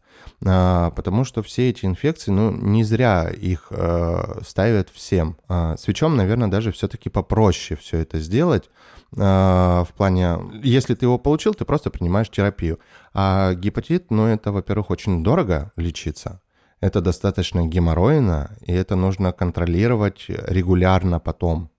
А, 0.46 0.92
потому 0.92 1.24
что 1.24 1.42
все 1.42 1.68
эти 1.70 1.84
инфекции, 1.84 2.30
ну, 2.30 2.52
не 2.52 2.84
зря 2.84 3.28
их 3.28 3.66
э, 3.70 4.40
ставят 4.46 4.88
всем. 4.90 5.37
А, 5.48 5.76
с 5.76 5.88
ВИЧом, 5.88 6.16
наверное, 6.16 6.46
даже 6.46 6.70
все-таки 6.70 7.08
попроще 7.11 7.76
все 7.82 7.98
это 7.98 8.20
сделать. 8.20 8.70
А, 9.16 9.84
в 9.84 9.92
плане, 9.94 10.38
если 10.62 10.94
ты 10.94 11.06
его 11.06 11.18
получил, 11.18 11.54
ты 11.54 11.64
просто 11.64 11.90
принимаешь 11.90 12.28
терапию. 12.30 12.78
А 13.14 13.54
гепатит, 13.54 14.10
ну, 14.10 14.26
это, 14.26 14.52
во-первых, 14.52 14.90
очень 14.90 15.22
дорого 15.24 15.72
лечиться. 15.76 16.40
Это 16.80 17.00
достаточно 17.00 17.66
геморройно, 17.66 18.56
и 18.60 18.72
это 18.72 18.96
нужно 18.96 19.32
контролировать 19.32 20.26
регулярно 20.28 21.18
потом. 21.18 21.70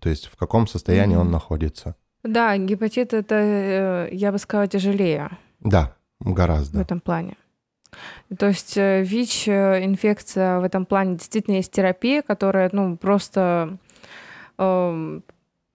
То 0.00 0.08
есть 0.10 0.26
в 0.26 0.36
каком 0.36 0.66
состоянии 0.66 1.16
он 1.16 1.22
Мгм. 1.24 1.32
находится. 1.32 1.94
Да, 2.22 2.56
гепатит 2.58 3.14
это, 3.14 3.34
э, 3.34 4.08
я 4.12 4.30
бы 4.32 4.38
сказала, 4.38 4.68
тяжелее 4.68 5.30
Да, 5.60 5.94
в 6.20 6.32
гораздо. 6.34 6.80
этом 6.80 7.00
плане. 7.00 7.36
То 8.38 8.48
есть 8.48 8.76
э, 8.76 9.02
ВИЧ, 9.02 9.48
э, 9.48 9.84
инфекция 9.84 10.60
в 10.60 10.64
этом 10.64 10.84
плане 10.84 11.16
действительно 11.16 11.56
есть 11.56 11.72
терапия, 11.72 12.20
которая, 12.22 12.68
ну, 12.72 12.96
просто 12.98 13.78
эм, 14.58 15.22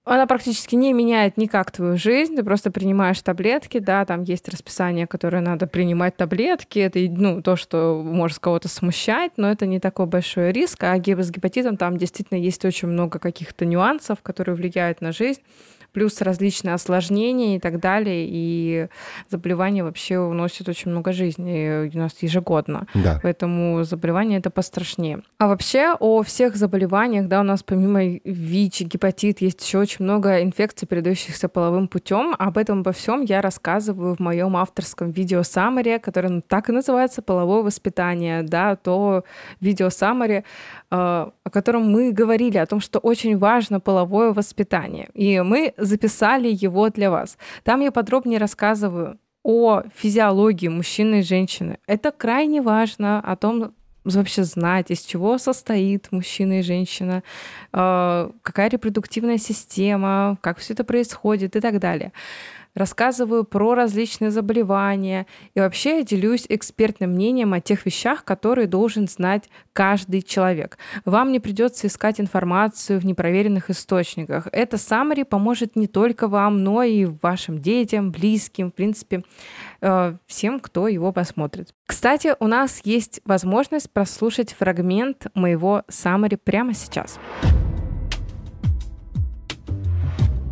она 0.06 0.28
практически 0.28 0.76
не 0.76 0.92
меняет 0.92 1.38
никак 1.38 1.72
твою 1.72 1.98
жизнь, 1.98 2.36
ты 2.36 2.44
просто 2.44 2.72
принимаешь 2.72 3.22
таблетки, 3.22 3.80
да, 3.80 4.04
там 4.06 4.24
есть 4.24 4.50
расписание, 4.50 5.08
которое 5.08 5.42
надо 5.42 5.66
принимать 5.66 6.18
таблетки, 6.18 6.80
это, 6.80 7.00
ну, 7.00 7.42
то, 7.42 7.56
что 7.56 8.02
может 8.04 8.40
кого-то 8.40 8.68
смущать, 8.68 9.32
но 9.38 9.50
это 9.50 9.66
не 9.66 9.80
такой 9.80 10.06
большой 10.06 10.52
риск, 10.52 10.84
а 10.84 10.98
с 10.98 11.32
гепатитом 11.32 11.78
там 11.78 11.98
действительно 11.98 12.38
есть 12.38 12.66
очень 12.66 12.90
много 12.90 13.18
каких-то 13.18 13.66
нюансов, 13.66 14.22
которые 14.22 14.56
влияют 14.56 15.00
на 15.00 15.14
жизнь, 15.14 15.42
плюс 15.94 16.22
различные 16.22 16.74
осложнения 16.74 17.58
и 17.58 17.60
так 17.60 17.80
далее, 17.80 18.28
и 18.30 18.88
заболевание 19.30 19.84
вообще 19.84 20.20
уносит 20.20 20.68
очень 20.68 20.92
много 20.92 21.14
жизни 21.14 21.90
у 21.94 21.98
нас 21.98 22.12
ежегодно. 22.22 22.88
Да. 22.94 23.20
Поэтому 23.24 23.84
заболевание 23.84 24.40
это 24.40 24.50
пострашнее. 24.50 25.22
А 25.38 25.48
вообще 25.48 25.96
о 26.00 26.24
всех 26.24 26.56
заболеваниях, 26.56 27.28
да, 27.28 27.42
у 27.42 27.44
нас 27.44 27.64
помимо 27.64 28.20
ВИЧ, 28.24 28.82
гепатит, 28.82 29.42
есть 29.42 29.66
еще 29.66 29.80
очень 29.80 30.04
много 30.04 30.42
инфекций, 30.42 30.88
передающихся 30.88 31.48
половым 31.48 31.88
путем. 31.88 32.36
Об 32.38 32.58
этом 32.58 32.80
обо 32.80 32.92
всем 32.92 33.22
я 33.22 33.42
рассказываю 33.42 34.16
в 34.16 34.20
моем 34.20 34.58
авторском 34.58 35.12
видео 35.12 35.44
Самаре, 35.44 36.00
которое 36.00 36.42
так 36.42 36.70
и 36.70 36.72
называется 36.72 37.22
«Половое 37.22 37.62
воспитание», 37.62 38.44
да, 38.44 38.76
то 38.76 39.24
видео 39.60 39.90
Самаре, 39.90 40.44
о 40.90 41.32
котором 41.52 41.92
мы 41.92 42.12
говорили, 42.12 42.58
о 42.58 42.66
том, 42.66 42.80
что 42.80 43.00
очень 43.00 43.38
важно 43.38 43.80
половое 43.80 44.34
воспитание. 44.34 45.10
И 45.14 45.42
мы 45.42 45.74
записали 45.86 46.48
его 46.48 46.90
для 46.90 47.10
вас. 47.10 47.38
Там 47.64 47.82
я 47.82 47.92
подробнее 47.92 48.40
рассказываю 48.40 49.18
о 49.44 49.84
физиологии 49.96 50.70
мужчины 50.70 51.20
и 51.20 51.24
женщины. 51.24 51.78
Это 51.88 52.12
крайне 52.12 52.62
важно, 52.62 53.20
о 53.20 53.36
том, 53.36 53.74
вообще 54.04 54.44
знать, 54.44 54.92
из 54.92 55.02
чего 55.02 55.38
состоит 55.38 56.12
мужчина 56.12 56.60
и 56.60 56.62
женщина, 56.62 57.24
э, 57.72 58.30
какая 58.42 58.70
репродуктивная 58.70 59.38
система, 59.38 60.38
как 60.42 60.58
все 60.58 60.74
это 60.74 60.84
происходит 60.84 61.56
и 61.56 61.60
так 61.60 61.80
далее 61.80 62.12
рассказываю 62.76 63.44
про 63.44 63.76
различные 63.76 64.32
заболевания 64.32 65.28
и 65.54 65.60
вообще 65.60 66.04
делюсь 66.04 66.46
экспертным 66.50 67.12
мнением 67.12 67.54
о 67.54 67.62
тех 67.62 67.86
вещах, 67.86 68.24
которые 68.24 68.68
должен 68.68 69.08
знать 69.08 69.50
каждый 69.74 70.22
человек. 70.22 70.78
Вам 71.06 71.32
не 71.32 71.40
придется 71.40 71.88
искать 71.88 72.20
информацию 72.20 73.00
в 73.00 73.06
непроверенных 73.06 73.70
источниках. 73.70 74.48
Это 74.52 74.78
summary 74.78 75.26
поможет 75.26 75.76
не 75.76 75.88
только 75.88 76.28
вам, 76.28 76.64
но 76.64 76.84
и 76.84 77.06
вашим 77.06 77.60
детям, 77.60 78.12
близким, 78.12 78.72
в 78.72 78.76
принципе, 78.76 79.24
э, 79.82 80.16
всем, 80.26 80.60
кто 80.60 80.88
его 80.88 81.12
посмотрит. 81.12 81.74
Кстати, 81.86 82.36
у 82.40 82.48
нас 82.48 82.82
есть 82.84 83.22
возможность 83.26 83.92
прослушать 83.92 84.54
фрагмент 84.54 85.28
моего 85.36 85.84
summary 85.90 86.38
прямо 86.38 86.74
сейчас. 86.74 87.20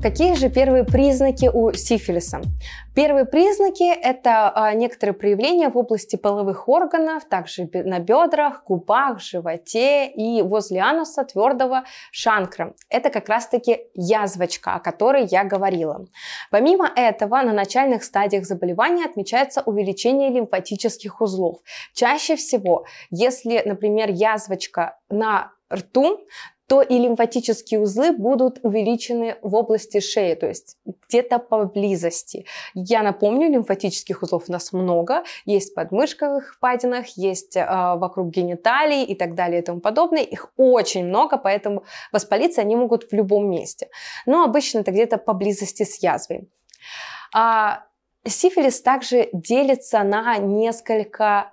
Какие 0.02 0.34
же 0.34 0.50
первые 0.50 0.84
признаки 0.84 1.48
у 1.54 1.74
сифилиса? 1.74 2.42
Первые 2.96 3.26
признаки– 3.26 3.84
это 4.04 4.50
а, 4.50 4.74
некоторые 4.74 5.14
проявления 5.14 5.70
в 5.70 5.78
области 5.78 6.16
половых 6.16 6.68
органов, 6.68 7.26
также 7.26 7.70
на 7.72 8.00
бедрах, 8.00 8.64
губах, 8.66 9.22
животе 9.22 10.08
и 10.08 10.42
возле 10.42 10.80
ануса 10.80 11.24
твердого 11.24 11.84
шанкра. 12.12 12.74
Это 12.90 13.12
как 13.12 13.30
раз-таки 13.30 13.82
язвочка, 13.94 14.74
о 14.74 14.80
которой 14.80 15.28
я 15.28 15.44
говорила. 15.44 16.08
Помимо 16.50 16.90
этого, 16.96 17.36
на 17.44 17.54
начальных 17.54 18.04
стадиях 18.04 18.46
заболевания 18.46 19.06
отмечается 19.06 19.62
увеличение 19.62 20.32
лимфатических 20.32 21.22
узлов. 21.22 21.60
Чаще 21.94 22.36
всего, 22.38 22.86
если, 23.12 23.62
например, 23.66 24.10
язвочка 24.10 24.98
на 25.12 25.52
рту, 25.72 26.20
то 26.72 26.82
и 26.82 26.98
лимфатические 26.98 27.82
узлы 27.82 28.14
будут 28.14 28.60
увеличены 28.64 29.36
в 29.42 29.56
области 29.56 30.00
шеи, 30.00 30.36
то 30.36 30.48
есть 30.48 30.78
где-то 31.10 31.38
поблизости. 31.38 32.46
Я 32.74 33.04
напомню, 33.04 33.50
лимфатических 33.50 34.24
узлов 34.24 34.46
у 34.48 34.52
нас 34.54 34.72
много, 34.72 35.26
есть 35.44 35.72
в 35.72 35.74
подмышковых 35.74 36.54
впадинах, 36.56 37.08
есть 37.18 37.58
э, 37.58 37.66
вокруг 37.66 38.30
гениталий 38.30 39.04
и 39.04 39.16
так 39.16 39.36
далее 39.36 39.60
и 39.60 39.66
тому 39.66 39.82
подобное. 39.82 40.24
Их 40.24 40.54
очень 40.56 41.08
много, 41.08 41.38
поэтому 41.38 41.84
воспалиться 42.14 42.62
они 42.62 42.78
могут 42.78 43.12
в 43.12 43.14
любом 43.14 43.50
месте. 43.50 43.90
Но 44.26 44.46
обычно 44.46 44.80
это 44.80 44.92
где-то 44.92 45.18
поблизости 45.18 45.84
с 45.84 46.02
язвой. 46.02 46.48
А, 47.36 47.84
сифилис 48.26 48.82
также 48.82 49.28
делится 49.34 50.04
на 50.04 50.38
несколько 50.38 51.52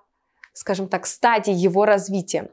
скажем 0.59 0.89
так, 0.89 1.07
стадий 1.07 1.55
его 1.55 1.85
развития. 1.85 2.51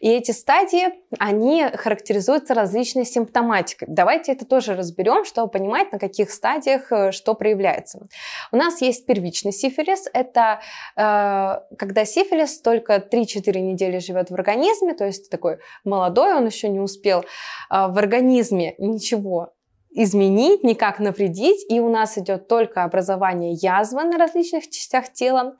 И 0.00 0.10
эти 0.10 0.32
стадии, 0.32 0.88
они 1.20 1.64
характеризуются 1.74 2.52
различной 2.52 3.04
симптоматикой. 3.04 3.86
Давайте 3.88 4.32
это 4.32 4.44
тоже 4.44 4.74
разберем, 4.74 5.24
чтобы 5.24 5.52
понимать, 5.52 5.92
на 5.92 6.00
каких 6.00 6.32
стадиях 6.32 6.90
э, 6.90 7.12
что 7.12 7.34
проявляется. 7.34 8.08
У 8.50 8.56
нас 8.56 8.82
есть 8.82 9.06
первичный 9.06 9.52
сифилис. 9.52 10.08
Это 10.12 10.60
э, 10.96 11.76
когда 11.78 12.04
сифилис 12.04 12.60
только 12.60 12.96
3-4 12.96 13.60
недели 13.60 13.98
живет 13.98 14.30
в 14.30 14.34
организме, 14.34 14.94
то 14.94 15.06
есть 15.06 15.30
такой 15.30 15.58
молодой, 15.84 16.34
он 16.34 16.46
еще 16.46 16.68
не 16.68 16.80
успел 16.80 17.20
э, 17.20 17.24
в 17.70 17.96
организме 17.96 18.74
ничего 18.78 19.53
изменить, 19.94 20.64
никак 20.64 20.98
навредить, 20.98 21.64
и 21.70 21.80
у 21.80 21.88
нас 21.88 22.18
идет 22.18 22.48
только 22.48 22.84
образование 22.84 23.52
язвы 23.52 24.04
на 24.04 24.18
различных 24.18 24.68
частях 24.68 25.12
тела. 25.12 25.56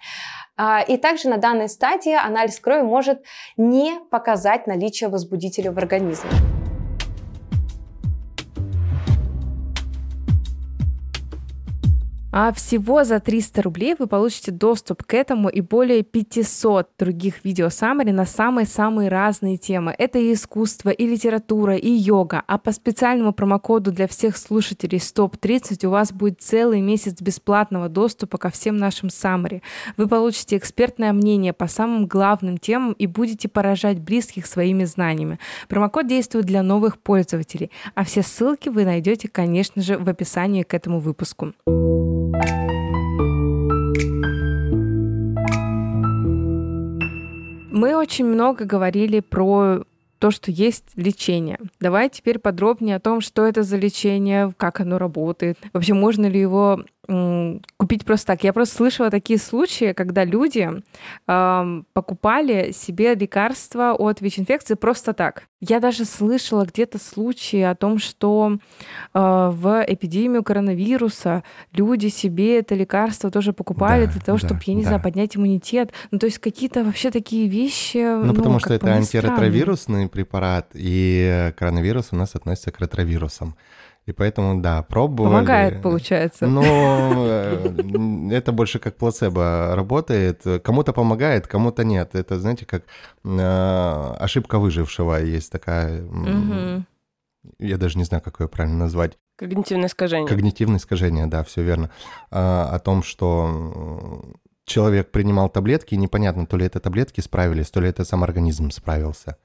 А, 0.57 0.82
и 0.82 0.97
также 0.97 1.28
на 1.28 1.39
данной 1.39 1.68
стадии 1.68 2.14
анализ 2.14 2.61
крови 2.61 2.82
может 2.82 3.22
не 3.57 3.99
показать 4.11 4.66
наличие 4.66 5.09
возбудителя 5.09 5.72
в 5.72 5.78
организме. 5.78 6.30
А 12.37 12.53
всего 12.53 13.05
за 13.05 13.20
300 13.20 13.62
рублей 13.62 13.95
вы 13.97 14.09
получите 14.09 14.51
доступ 14.51 15.05
к 15.05 15.14
этому 15.14 15.49
и 15.49 15.61
более 15.61 16.03
500 16.03 16.89
других 16.99 17.45
видео 17.45 17.68
саммари 17.68 18.11
на 18.11 18.26
самые-самые 18.26 19.09
разные 19.09 19.57
темы. 19.57 19.95
Это 19.97 20.18
и 20.18 20.32
искусство, 20.32 20.91
и 20.91 21.07
литература, 21.07 21.76
и 21.76 21.89
йога. 21.89 22.43
А 22.49 22.59
по 22.59 22.72
специальному 22.72 23.32
промокоду 23.32 23.93
для 23.93 24.09
всех 24.09 24.37
слушателей 24.37 24.99
СТОП-30 24.99 25.87
у 25.87 25.91
вас 25.91 26.12
будет 26.12 26.43
целый 26.43 26.80
месяц 26.80 27.22
бесплатного 27.22 27.89
доступа 27.89 28.37
ко 28.37 28.51
всем 28.51 28.78
нашим 28.78 29.11
саммари. 29.11 29.62
Вы 29.97 30.09
получите 30.09 30.57
экспертное 30.57 31.12
мнение 31.12 31.53
по 31.53 31.68
самым 31.68 32.09
главным 32.09 32.59
темам 32.59 32.95
и 32.95 33.07
будете 33.07 33.49
поражать 33.49 34.01
близких 34.01 34.47
своими 34.47 34.82
знаниями. 34.82 35.39
Промокод 35.68 36.09
действует 36.09 36.47
для 36.47 36.64
новых 36.64 36.99
пользователей, 36.99 37.70
а 37.95 38.03
все 38.03 38.22
ссылки 38.22 38.70
вы 38.70 38.85
найдете, 38.85 39.28
конечно 39.28 39.82
же, 39.82 39.99
в 39.99 40.09
описании 40.09 40.64
к 40.64 40.74
этому 40.74 40.99
выпуску. 40.99 41.53
Мы 47.70 47.97
очень 47.97 48.25
много 48.25 48.64
говорили 48.64 49.20
про 49.20 49.85
то, 50.18 50.31
что 50.31 50.51
есть 50.51 50.85
лечение. 50.97 51.59
Давай 51.81 52.09
теперь 52.09 52.39
подробнее 52.39 52.97
о 52.97 53.01
том, 53.01 53.20
что 53.20 53.45
это 53.45 53.62
за 53.62 53.77
лечение, 53.77 54.55
как 54.57 54.81
оно 54.81 54.97
работает. 54.97 55.59
Вообще, 55.72 55.93
можно 55.93 56.27
ли 56.27 56.41
его 56.41 56.85
купить 57.77 58.05
просто 58.05 58.29
так. 58.29 58.45
Я 58.45 58.53
просто 58.53 58.77
слышала 58.77 59.11
такие 59.11 59.39
случаи, 59.39 59.93
когда 59.93 60.25
люди 60.25 60.71
э, 61.27 61.83
покупали 61.93 62.73
себе 62.73 63.15
лекарства 63.15 63.93
от 63.93 64.21
ВИЧ-инфекции 64.21 64.75
просто 64.75 65.13
так. 65.13 65.45
Я 65.61 65.81
даже 65.81 66.05
слышала 66.05 66.65
где-то 66.65 66.99
случаи 66.99 67.61
о 67.61 67.75
том, 67.75 67.99
что 67.99 68.59
э, 69.13 69.19
в 69.19 69.85
эпидемию 69.87 70.43
коронавируса 70.43 71.43
люди 71.73 72.09
себе 72.09 72.59
это 72.59 72.75
лекарство 72.75 73.31
тоже 73.31 73.53
покупали 73.53 74.07
да, 74.07 74.13
для 74.13 74.21
того, 74.21 74.39
да, 74.39 74.47
чтобы, 74.47 74.61
я 74.67 74.75
не 74.75 74.83
да. 74.83 74.89
знаю, 74.89 75.03
поднять 75.03 75.37
иммунитет. 75.37 75.93
Ну, 76.11 76.19
то 76.19 76.27
есть 76.27 76.39
какие-то 76.39 76.85
вообще 76.85 77.11
такие 77.11 77.49
вещи. 77.49 77.99
Ну, 77.99 78.27
ну 78.27 78.35
потому 78.35 78.59
что 78.61 78.73
это 78.75 78.93
антиретровирусный 78.93 80.09
препарат, 80.09 80.71
и 80.75 81.53
коронавирус 81.57 82.09
у 82.13 82.17
нас 82.17 82.35
относится 82.35 82.71
к 82.71 82.81
ретровирусам. 82.81 83.57
И 84.07 84.13
поэтому, 84.13 84.61
да, 84.61 84.83
пробовали. 84.83 85.33
Помогает, 85.33 85.83
получается. 85.83 86.47
Но 86.47 86.63
э, 87.27 88.33
это 88.33 88.53
больше 88.53 88.79
как 88.79 88.97
плацебо 88.97 89.73
работает. 89.75 90.43
Кому-то 90.63 90.93
помогает, 90.93 91.47
кому-то 91.47 91.85
нет. 91.85 92.15
Это, 92.15 92.39
знаете, 92.39 92.67
как 92.67 92.85
э, 93.25 94.15
ошибка 94.19 94.59
выжившего 94.59 95.23
есть 95.23 95.51
такая. 95.51 96.05
Я 97.59 97.77
даже 97.77 97.99
не 97.99 98.05
знаю, 98.05 98.23
как 98.23 98.41
ее 98.41 98.49
правильно 98.49 98.79
назвать. 98.79 99.19
Когнитивное 99.37 99.89
искажение. 99.89 100.29
Когнитивное 100.29 100.79
искажение, 100.79 101.27
да, 101.27 101.43
все 101.43 101.63
верно. 101.63 101.91
А, 102.31 102.71
о 102.73 102.79
том, 102.79 103.03
что 103.03 104.23
человек 104.65 105.11
принимал 105.11 105.49
таблетки, 105.49 105.95
и 105.95 105.99
непонятно, 105.99 106.47
то 106.47 106.57
ли 106.57 106.67
это 106.67 106.81
таблетки 106.81 107.21
справились, 107.21 107.71
то 107.71 107.81
ли 107.81 107.89
это 107.89 108.05
сам 108.05 108.23
организм 108.23 108.71
справился. 108.71 109.37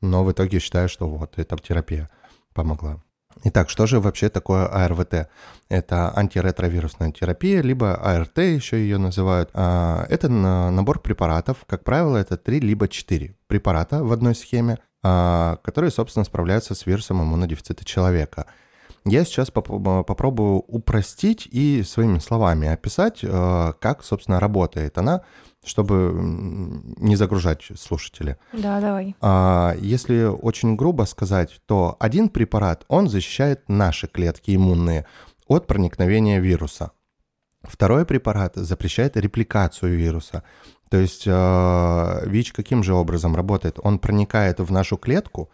Но 0.00 0.24
в 0.24 0.32
итоге 0.32 0.58
считаю, 0.58 0.88
что 0.88 1.08
вот, 1.08 1.38
эта 1.38 1.56
терапия 1.56 2.10
помогла. 2.54 3.02
Итак, 3.44 3.70
что 3.70 3.86
же 3.86 4.00
вообще 4.00 4.28
такое 4.28 4.66
АРВТ? 4.66 5.28
Это 5.68 6.12
антиретровирусная 6.16 7.12
терапия, 7.12 7.62
либо 7.62 7.94
АРТ 7.94 8.38
еще 8.38 8.78
ее 8.78 8.98
называют. 8.98 9.50
А, 9.54 10.04
это 10.08 10.28
набор 10.28 11.00
препаратов, 11.00 11.58
как 11.66 11.84
правило, 11.84 12.16
это 12.16 12.36
3 12.36 12.60
либо 12.60 12.88
4 12.88 13.34
препарата 13.46 14.02
в 14.04 14.12
одной 14.12 14.34
схеме, 14.34 14.78
а, 15.02 15.56
которые, 15.62 15.90
собственно, 15.90 16.24
справляются 16.24 16.74
с 16.74 16.86
вирусом 16.86 17.22
иммунодефицита 17.22 17.84
человека. 17.84 18.46
Я 19.06 19.24
сейчас 19.24 19.50
попробую 19.50 20.58
упростить 20.58 21.48
и 21.50 21.82
своими 21.82 22.18
словами 22.18 22.68
описать, 22.68 23.20
а, 23.22 23.72
как, 23.72 24.04
собственно, 24.04 24.40
работает 24.40 24.98
она 24.98 25.22
чтобы 25.70 26.12
не 26.98 27.16
загружать 27.16 27.62
слушателей. 27.78 28.34
Да, 28.52 28.80
давай. 28.80 29.14
А, 29.20 29.74
если 29.80 30.24
очень 30.24 30.76
грубо 30.76 31.04
сказать, 31.04 31.60
то 31.66 31.96
один 31.98 32.28
препарат, 32.28 32.84
он 32.88 33.08
защищает 33.08 33.68
наши 33.68 34.06
клетки 34.06 34.54
иммунные 34.54 35.06
от 35.46 35.66
проникновения 35.66 36.40
вируса. 36.40 36.90
Второй 37.62 38.04
препарат 38.04 38.56
запрещает 38.56 39.16
репликацию 39.16 39.96
вируса. 39.96 40.42
То 40.90 40.96
есть 40.96 41.24
э, 41.26 42.22
ВИЧ 42.26 42.52
каким 42.52 42.82
же 42.82 42.94
образом 42.94 43.36
работает? 43.36 43.78
Он 43.82 43.98
проникает 43.98 44.58
в 44.58 44.72
нашу 44.72 44.96
клетку, 44.96 45.50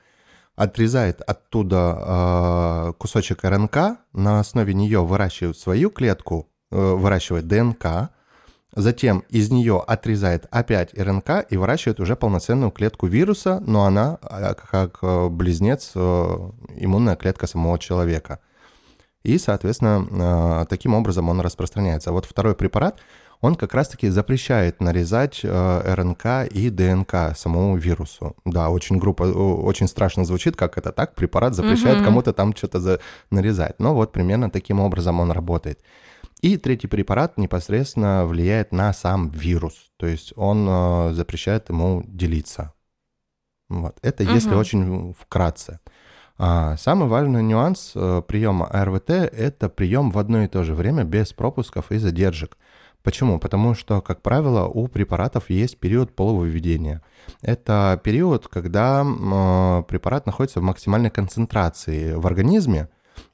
отрезает 0.55 1.21
оттуда 1.21 1.99
э, 1.99 2.93
кусочек 2.99 3.45
РНК, 3.45 3.99
на 4.13 4.41
основе 4.41 4.73
нее 4.73 5.05
выращивает 5.05 5.59
свою 5.59 5.91
клетку, 5.91 6.49
э, 6.71 6.77
выращивает 6.77 7.47
ДНК, 7.47 8.11
Затем 8.77 9.25
из 9.31 9.51
нее 9.51 9.83
отрезает 9.87 10.47
опять 10.51 10.93
РНК 10.93 11.47
и 11.49 11.57
выращивает 11.57 11.99
уже 11.99 12.15
полноценную 12.15 12.71
клетку 12.71 13.07
вируса, 13.07 13.63
но 13.67 13.87
она 13.87 14.19
а, 14.21 14.53
как 14.53 14.99
э, 15.01 15.29
близнец 15.31 15.93
э, 15.95 16.51
иммунная 16.77 17.17
клетка 17.17 17.47
самого 17.47 17.79
человека. 17.79 18.39
И, 19.23 19.39
соответственно, 19.39 20.63
э, 20.63 20.67
таким 20.69 20.93
образом 20.93 21.31
он 21.31 21.41
распространяется. 21.41 22.13
Вот 22.13 22.27
второй 22.27 22.55
препарат, 22.55 23.01
он 23.41 23.55
как 23.55 23.73
раз-таки 23.73 24.11
запрещает 24.11 24.81
нарезать 24.83 25.41
э, 25.43 25.95
РНК 25.95 26.53
и 26.53 26.69
ДНК 26.69 27.35
самому 27.35 27.79
вирусу. 27.79 28.37
Да, 28.45 28.69
очень 28.69 28.99
группа, 28.99 29.23
очень 29.23 29.89
страшно 29.89 30.27
звучит, 30.27 30.55
как 30.55 30.77
это 30.77 30.93
так, 30.93 31.15
препарат 31.15 31.55
запрещает 31.55 31.99
угу. 31.99 32.05
кому-то 32.05 32.35
там 32.35 32.55
что-то 32.55 32.81
за... 32.81 33.01
нарезать. 33.31 33.77
Но 33.79 33.95
вот 33.95 34.13
примерно 34.13 34.51
таким 34.51 34.81
образом 34.81 35.19
он 35.19 35.31
работает. 35.31 35.81
И 36.43 36.59
третий 36.59 36.87
препарат 36.87 37.39
непосредственно 37.39 38.27
влияет 38.27 38.73
на 38.73 38.93
сам 38.93 39.31
вирус, 39.31 39.91
то 39.97 40.07
есть 40.07 40.33
он 40.37 40.67
э, 40.69 41.13
запрещает 41.15 41.71
ему 41.71 42.03
делиться. 42.07 42.73
Вот. 43.69 43.99
Это 44.03 44.25
угу. 44.25 44.33
если 44.33 44.55
очень 44.55 45.15
вкратце. 45.19 45.81
А 46.39 46.77
самый 46.77 47.09
важный 47.09 47.43
нюанс 47.43 47.93
э, 47.95 48.23
приема 48.27 48.67
АРВТ– 48.67 49.11
это 49.11 49.69
прием 49.71 50.11
в 50.11 50.19
одно 50.19 50.43
и 50.43 50.49
то 50.49 50.65
же 50.65 50.75
время 50.75 51.05
без 51.05 51.33
пропусков 51.33 51.91
и 51.91 51.97
задержек. 51.97 52.59
Почему? 53.03 53.39
Потому 53.39 53.75
что, 53.75 54.03
как 54.03 54.21
правило, 54.21 54.67
у 54.67 54.89
препаратов 54.89 55.49
есть 55.49 55.79
период 55.79 56.15
полувыведения. 56.15 57.03
Это 57.41 57.99
период, 58.03 58.49
когда 58.49 59.03
э, 59.05 59.83
препарат 59.89 60.27
находится 60.27 60.61
в 60.61 60.65
максимальной 60.65 61.11
концентрации 61.11 62.13
в 62.15 62.27
организме, 62.27 62.89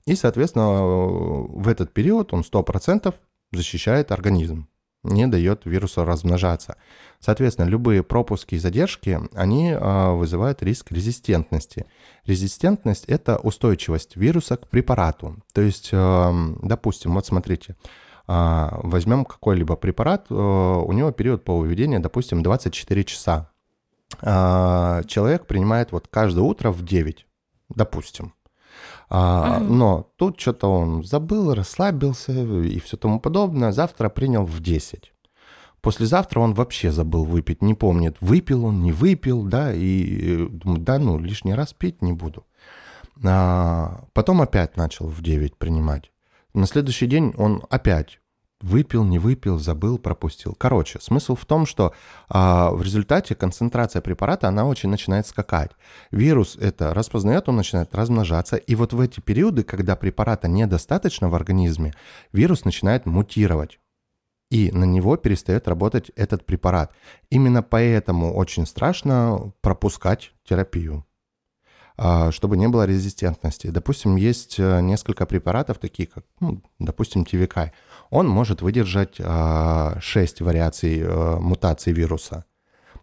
и, 0.07 0.15
соответственно, 0.15 0.83
в 0.83 1.69
этот 1.69 1.93
период 1.93 2.33
он 2.33 2.41
100% 2.41 3.15
защищает 3.53 4.13
организм, 4.13 4.69
не 5.03 5.27
дает 5.27 5.65
вирусу 5.65 6.05
размножаться. 6.05 6.77
Соответственно, 7.21 7.67
любые 7.67 8.03
пропуски 8.03 8.55
и 8.55 8.59
задержки, 8.59 9.21
они 9.35 9.71
э, 9.71 10.13
вызывают 10.13 10.63
риск 10.63 10.91
резистентности. 10.91 11.87
Резистентность– 12.25 13.05
это 13.07 13.37
устойчивость 13.37 14.17
вируса 14.17 14.57
к 14.57 14.69
препарату. 14.69 15.37
То 15.53 15.61
есть, 15.61 15.91
э, 15.93 16.33
допустим, 16.63 17.15
вот 17.15 17.27
смотрите– 17.27 17.77
а, 18.27 18.81
возьмем 18.83 19.25
какой-либо 19.25 19.77
препарат, 19.77 20.31
у 20.31 20.93
него 20.93 21.11
период 21.11 21.45
полувыведения, 21.45 21.99
допустим, 21.99 22.43
24 22.43 23.05
часа. 23.05 23.51
А, 24.21 25.03
человек 25.05 25.47
принимает 25.47 25.93
вот 25.93 26.09
каждое 26.09 26.43
утро 26.43 26.71
в 26.71 26.85
9, 26.85 27.27
допустим. 27.71 28.35
А, 29.15 29.59
угу. 29.59 29.75
Но 29.75 30.11
тут 30.17 30.41
что-то 30.41 30.69
он 30.69 31.05
забыл, 31.05 31.53
расслабился 31.53 32.33
и 32.33 32.81
все 32.81 32.97
тому 32.97 33.21
подобное. 33.21 33.71
Завтра 33.71 34.09
принял 34.09 34.47
в 34.47 34.61
10. 34.61 35.13
Послезавтра 35.83 36.41
он 36.41 36.55
вообще 36.55 36.91
забыл 36.91 37.25
выпить, 37.25 37.61
не 37.61 37.75
помнит, 37.75 38.17
выпил 38.23 38.65
он, 38.65 38.81
не 38.81 38.91
выпил, 38.91 39.43
да, 39.43 39.71
и 39.75 40.49
думает, 40.49 40.85
да, 40.85 40.99
ну, 40.99 41.19
лишний 41.19 41.53
раз 41.53 41.75
пить 41.75 42.01
не 42.01 42.15
буду. 42.15 42.47
А, 43.23 44.05
потом 44.15 44.41
опять 44.41 44.79
начал 44.79 45.09
в 45.09 45.21
9 45.21 45.59
принимать. 45.59 46.11
На 46.55 46.67
следующий 46.67 47.07
день 47.07 47.35
он 47.37 47.63
опять 47.69 48.19
выпил, 48.63 49.05
не 49.05 49.19
выпил, 49.19 49.59
забыл, 49.59 49.99
пропустил. 49.99 50.55
Короче, 50.55 51.01
смысл 51.01 51.35
в 51.35 51.45
том, 51.45 51.67
что 51.67 51.93
а, 52.29 52.71
в 52.71 52.83
результате 52.83 53.35
концентрация 53.35 54.01
препарата, 54.01 54.49
она 54.49 54.65
очень 54.67 54.89
начинает 54.89 55.27
скакать. 55.27 55.73
Вирус 56.11 56.57
это 56.57 56.95
распознает, 56.95 57.49
он 57.49 57.57
начинает 57.57 57.95
размножаться, 57.95 58.57
и 58.57 58.75
вот 58.75 58.93
в 58.93 59.01
эти 59.01 59.21
периоды, 59.21 59.65
когда 59.65 59.97
препарата 59.97 60.49
недостаточно 60.49 61.29
в 61.29 61.35
организме, 61.35 61.93
вирус 62.33 62.65
начинает 62.65 63.07
мутировать. 63.07 63.79
И 64.51 64.71
на 64.71 64.85
него 64.85 65.17
перестает 65.17 65.67
работать 65.67 66.11
этот 66.15 66.45
препарат. 66.45 66.93
Именно 67.31 67.63
поэтому 67.63 68.35
очень 68.35 68.67
страшно 68.67 69.53
пропускать 69.63 70.33
терапию. 70.45 71.07
А, 71.97 72.33
чтобы 72.33 72.57
не 72.57 72.69
было 72.69 72.87
резистентности. 72.87 73.69
Допустим, 73.69 74.17
есть 74.17 74.59
э, 74.59 74.81
несколько 74.81 75.27
препаратов, 75.27 75.79
такие 75.79 76.09
как, 76.09 76.25
ну, 76.41 76.63
допустим, 76.79 77.23
TVK. 77.23 77.71
Он 78.13 78.29
может 78.29 78.61
выдержать 78.61 79.17
6 79.17 79.23
а, 79.25 80.45
вариаций 80.45 81.01
э, 81.01 81.37
мутаций 81.41 81.95
вируса. 81.95 82.45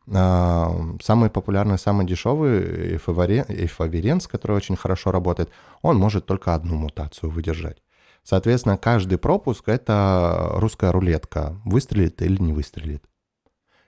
А, 0.07 0.71
самый 1.01 1.31
популярный, 1.31 1.79
самый 1.79 2.05
дешевый 2.05 2.93
эйфаверенс, 2.93 4.27
который 4.27 4.55
очень 4.55 4.75
хорошо 4.75 5.09
работает, 5.09 5.49
он 5.81 5.97
может 5.97 6.27
только 6.27 6.53
одну 6.53 6.75
мутацию 6.75 7.31
выдержать. 7.31 7.81
Соответственно, 8.23 8.77
каждый 8.77 9.17
пропуск— 9.17 9.63
это 9.67 10.49
русская 10.51 10.91
рулетка. 10.91 11.59
Выстрелит 11.65 12.21
или 12.21 12.39
не 12.39 12.53
выстрелит. 12.53 13.03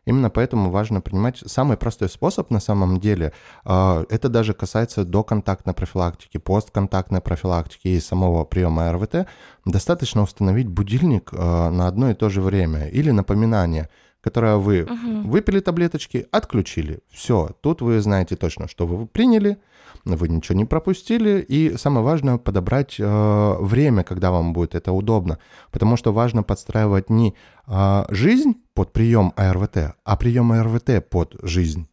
Именно 0.05 0.29
поэтому 0.31 0.71
важно 0.71 0.99
принимать 0.99 1.43
самый 1.45 1.77
простой 1.77 2.09
способ 2.09 2.49
на 2.49 2.59
самом 2.59 2.99
деле. 2.99 3.33
А, 3.63 4.03
это 4.09 4.29
даже 4.29 4.53
касается 4.53 5.05
доконтактной 5.05 5.73
профилактики, 5.73 6.37
постконтактной 6.37 7.21
профилактики 7.21 7.89
и 7.89 7.99
самого 7.99 8.43
приема 8.43 8.91
РВТ. 8.91 9.27
Достаточно 9.65 10.23
установить 10.23 10.67
будильник 10.67 11.29
а, 11.33 11.69
на 11.69 11.87
одно 11.87 12.09
и 12.09 12.15
то 12.15 12.29
же 12.29 12.41
время 12.41 12.87
или 12.87 13.11
напоминание 13.11 13.89
которое 14.23 14.57
вы 14.57 14.83
угу. 14.83 15.29
выпили 15.29 15.59
таблеточки, 15.61 16.27
отключили. 16.31 16.99
Все, 17.09 17.49
тут 17.61 17.81
вы 17.81 17.99
знаете 18.01 18.35
точно, 18.35 18.67
что 18.67 18.85
вы 18.85 19.07
приняли, 19.07 19.57
вы 20.05 20.29
ничего 20.29 20.55
не 20.55 20.65
пропустили, 20.65 21.43
и 21.47 21.75
самое 21.75 22.05
важное 22.05 22.37
подобрать 22.37 22.97
э, 22.99 23.55
время, 23.59 24.03
когда 24.03 24.29
вам 24.29 24.53
будет 24.53 24.75
это 24.75 24.91
удобно, 24.91 25.39
потому 25.71 25.97
что 25.97 26.13
важно 26.13 26.43
подстраивать 26.43 27.09
не 27.09 27.33
э, 27.65 28.05
жизнь 28.09 28.60
под 28.73 28.93
прием 28.93 29.33
АРВТ, 29.35 29.95
а 30.03 30.17
прием 30.17 30.51
АРВТ 30.51 31.09
под 31.09 31.35
жизнь. 31.43 31.87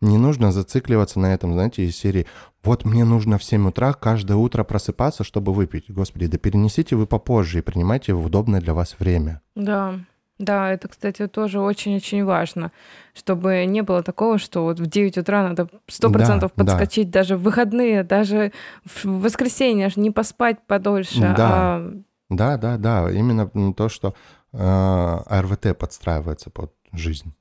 Не 0.00 0.18
нужно 0.18 0.52
зацикливаться 0.52 1.18
на 1.18 1.32
этом, 1.32 1.54
знаете, 1.54 1.84
из 1.84 1.96
серии 1.96 2.26
«Вот 2.62 2.84
мне 2.84 3.04
нужно 3.04 3.38
в 3.38 3.44
7 3.44 3.68
утра 3.68 3.94
каждое 3.94 4.36
утро 4.36 4.62
просыпаться, 4.62 5.24
чтобы 5.24 5.54
выпить». 5.54 5.90
Господи, 5.90 6.26
да 6.26 6.36
перенесите 6.36 6.96
вы 6.96 7.06
попозже 7.06 7.60
и 7.60 7.62
принимайте 7.62 8.12
в 8.12 8.26
удобное 8.26 8.60
для 8.60 8.74
вас 8.74 8.96
время. 8.98 9.40
Да, 9.54 9.94
да, 10.38 10.70
это, 10.70 10.88
кстати, 10.88 11.28
тоже 11.28 11.60
очень-очень 11.60 12.24
важно, 12.24 12.70
чтобы 13.14 13.64
не 13.64 13.80
было 13.82 14.02
такого, 14.02 14.38
что 14.38 14.64
вот 14.64 14.78
в 14.78 14.86
9 14.86 15.16
утра 15.18 15.42
надо 15.42 15.68
100% 15.88 16.40
да, 16.40 16.48
подскочить 16.48 17.10
да. 17.10 17.20
даже 17.20 17.38
в 17.38 17.42
выходные, 17.42 18.02
даже 18.02 18.52
в 18.84 19.22
воскресенье, 19.22 19.90
не 19.96 20.10
поспать 20.10 20.58
подольше. 20.66 21.20
Да, 21.20 21.36
а... 21.38 21.92
да, 22.28 22.56
да, 22.56 22.76
да. 22.76 23.10
Именно 23.10 23.74
то, 23.74 23.88
что 23.88 24.14
э, 24.52 25.40
РВТ 25.40 25.78
подстраивается 25.78 26.50
под 26.50 26.72
жизнь. 26.92 27.32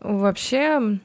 Вообще, 0.00 1.00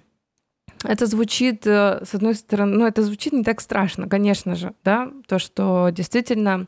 это 0.84 1.05
звучит, 1.05 1.66
э, 1.66 2.03
с 2.05 2.14
одной 2.14 2.36
стороны, 2.36 2.78
ну, 2.78 2.88
это 2.88 3.01
звучит 3.01 3.34
не 3.34 3.43
так 3.43 3.61
страшно, 3.61 4.07
конечно 4.07 4.55
же, 4.55 4.74
да, 4.84 5.11
то, 5.28 5.39
что 5.39 5.89
действительно 5.89 6.68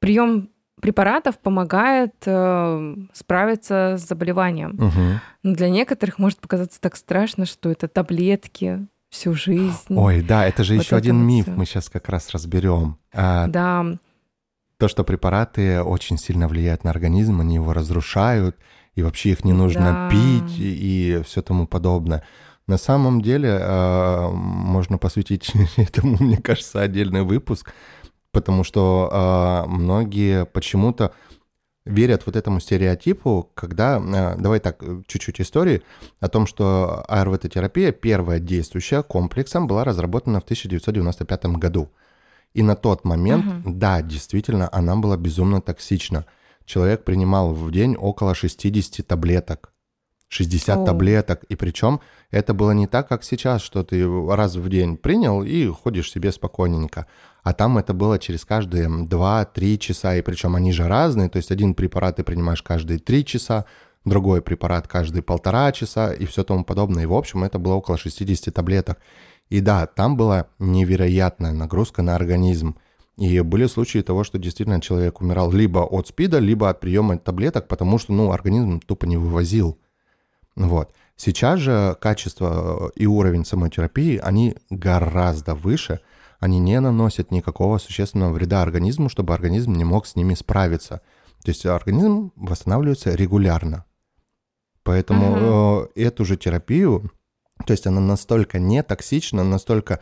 прием 0.00 0.50
препаратов 0.80 1.38
помогает 1.38 2.14
э, 2.24 2.94
справиться 3.12 3.96
с 3.98 4.08
заболеванием. 4.08 4.74
Угу. 4.74 5.20
Но 5.42 5.54
для 5.54 5.68
некоторых 5.68 6.18
может 6.18 6.40
показаться 6.40 6.80
так 6.80 6.96
страшно, 6.96 7.46
что 7.46 7.70
это 7.70 7.86
таблетки 7.86 8.86
всю 9.10 9.34
жизнь. 9.34 9.74
Ой, 9.90 10.22
да, 10.22 10.46
это 10.46 10.64
же 10.64 10.74
вот 10.74 10.84
еще 10.84 10.96
один 10.96 11.16
миф, 11.16 11.44
все. 11.44 11.54
мы 11.54 11.66
сейчас 11.66 11.90
как 11.90 12.08
раз 12.08 12.30
разберем. 12.30 12.96
А, 13.12 13.46
да. 13.48 13.84
То, 14.80 14.88
что 14.88 15.04
препараты 15.04 15.82
очень 15.82 16.18
сильно 16.18 16.48
влияют 16.48 16.82
на 16.82 16.90
организм, 16.90 17.40
они 17.40 17.54
его 17.56 17.72
разрушают, 17.72 18.56
и 18.96 19.02
вообще 19.02 19.30
их 19.30 19.44
не 19.44 19.52
нужно 19.52 19.92
да. 19.92 20.10
пить 20.10 20.58
и, 20.58 21.18
и 21.18 21.22
все 21.22 21.42
тому 21.42 21.68
подобное. 21.68 22.24
На 22.66 22.78
самом 22.78 23.20
деле 23.20 23.50
э, 23.60 24.28
можно 24.32 24.98
посвятить 24.98 25.52
этому, 25.76 26.16
мне 26.18 26.38
кажется, 26.38 26.80
отдельный 26.80 27.22
выпуск 27.22 27.72
потому 28.32 28.64
что 28.64 29.08
э, 29.12 29.68
многие 29.68 30.46
почему-то 30.46 31.12
верят 31.84 32.26
вот 32.26 32.36
этому 32.36 32.60
стереотипу, 32.60 33.50
когда, 33.54 33.98
э, 33.98 34.40
давай 34.40 34.60
так, 34.60 34.82
чуть-чуть 35.06 35.40
истории 35.40 35.82
о 36.20 36.28
том, 36.28 36.46
что 36.46 37.04
АРВТ-терапия, 37.08 37.92
первая 37.92 38.38
действующая 38.38 39.02
комплексом, 39.02 39.66
была 39.66 39.84
разработана 39.84 40.40
в 40.40 40.44
1995 40.44 41.46
году. 41.56 41.90
И 42.52 42.62
на 42.62 42.76
тот 42.76 43.04
момент, 43.04 43.44
угу. 43.46 43.74
да, 43.74 44.02
действительно, 44.02 44.68
она 44.72 44.96
была 44.96 45.16
безумно 45.16 45.60
токсична. 45.60 46.26
Человек 46.64 47.04
принимал 47.04 47.52
в 47.54 47.70
день 47.70 47.96
около 47.96 48.34
60 48.34 49.06
таблеток. 49.06 49.72
60 50.28 50.78
О. 50.78 50.84
таблеток. 50.84 51.44
И 51.44 51.56
причем 51.56 52.00
это 52.30 52.54
было 52.54 52.70
не 52.70 52.86
так, 52.86 53.08
как 53.08 53.24
сейчас, 53.24 53.62
что 53.62 53.82
ты 53.82 54.06
раз 54.28 54.56
в 54.56 54.68
день 54.68 54.96
принял 54.96 55.42
и 55.42 55.66
ходишь 55.68 56.10
себе 56.10 56.30
спокойненько 56.30 57.06
а 57.42 57.52
там 57.52 57.78
это 57.78 57.94
было 57.94 58.18
через 58.18 58.44
каждые 58.44 58.88
2-3 58.88 59.78
часа, 59.78 60.16
и 60.16 60.22
причем 60.22 60.56
они 60.56 60.72
же 60.72 60.86
разные, 60.86 61.28
то 61.28 61.36
есть 61.36 61.50
один 61.50 61.74
препарат 61.74 62.16
ты 62.16 62.24
принимаешь 62.24 62.62
каждые 62.62 62.98
3 62.98 63.24
часа, 63.24 63.64
другой 64.04 64.42
препарат 64.42 64.88
каждые 64.88 65.22
полтора 65.22 65.72
часа 65.72 66.12
и 66.12 66.26
все 66.26 66.44
тому 66.44 66.64
подобное. 66.64 67.04
И, 67.04 67.06
в 67.06 67.14
общем, 67.14 67.44
это 67.44 67.58
было 67.58 67.74
около 67.74 67.98
60 67.98 68.52
таблеток. 68.54 68.98
И 69.50 69.60
да, 69.60 69.86
там 69.86 70.16
была 70.16 70.46
невероятная 70.58 71.52
нагрузка 71.52 72.02
на 72.02 72.14
организм. 72.16 72.76
И 73.18 73.40
были 73.40 73.66
случаи 73.66 73.98
того, 73.98 74.24
что 74.24 74.38
действительно 74.38 74.80
человек 74.80 75.20
умирал 75.20 75.52
либо 75.52 75.80
от 75.80 76.08
СПИДа, 76.08 76.38
либо 76.38 76.70
от 76.70 76.80
приема 76.80 77.18
таблеток, 77.18 77.68
потому 77.68 77.98
что, 77.98 78.12
ну, 78.12 78.32
организм 78.32 78.80
тупо 78.80 79.04
не 79.04 79.18
вывозил. 79.18 79.78
Вот. 80.56 80.94
Сейчас 81.16 81.60
же 81.60 81.96
качество 82.00 82.90
и 82.94 83.06
уровень 83.06 83.44
самой 83.44 83.68
терапии, 83.68 84.16
они 84.16 84.56
гораздо 84.70 85.54
выше– 85.54 86.00
они 86.40 86.58
не 86.58 86.80
наносят 86.80 87.30
никакого 87.30 87.78
существенного 87.78 88.32
вреда 88.32 88.62
организму, 88.62 89.10
чтобы 89.10 89.34
организм 89.34 89.74
не 89.74 89.84
мог 89.84 90.06
с 90.06 90.16
ними 90.16 90.34
справиться. 90.34 91.02
То 91.44 91.50
есть 91.50 91.66
организм 91.66 92.32
восстанавливается 92.34 93.14
регулярно. 93.14 93.84
Поэтому 94.82 95.82
угу. 95.82 95.90
эту 95.94 96.24
же 96.24 96.38
терапию, 96.38 97.12
то 97.66 97.72
есть 97.72 97.86
она 97.86 98.00
настолько 98.00 98.58
не 98.58 98.82
токсична, 98.82 99.44
настолько 99.44 100.00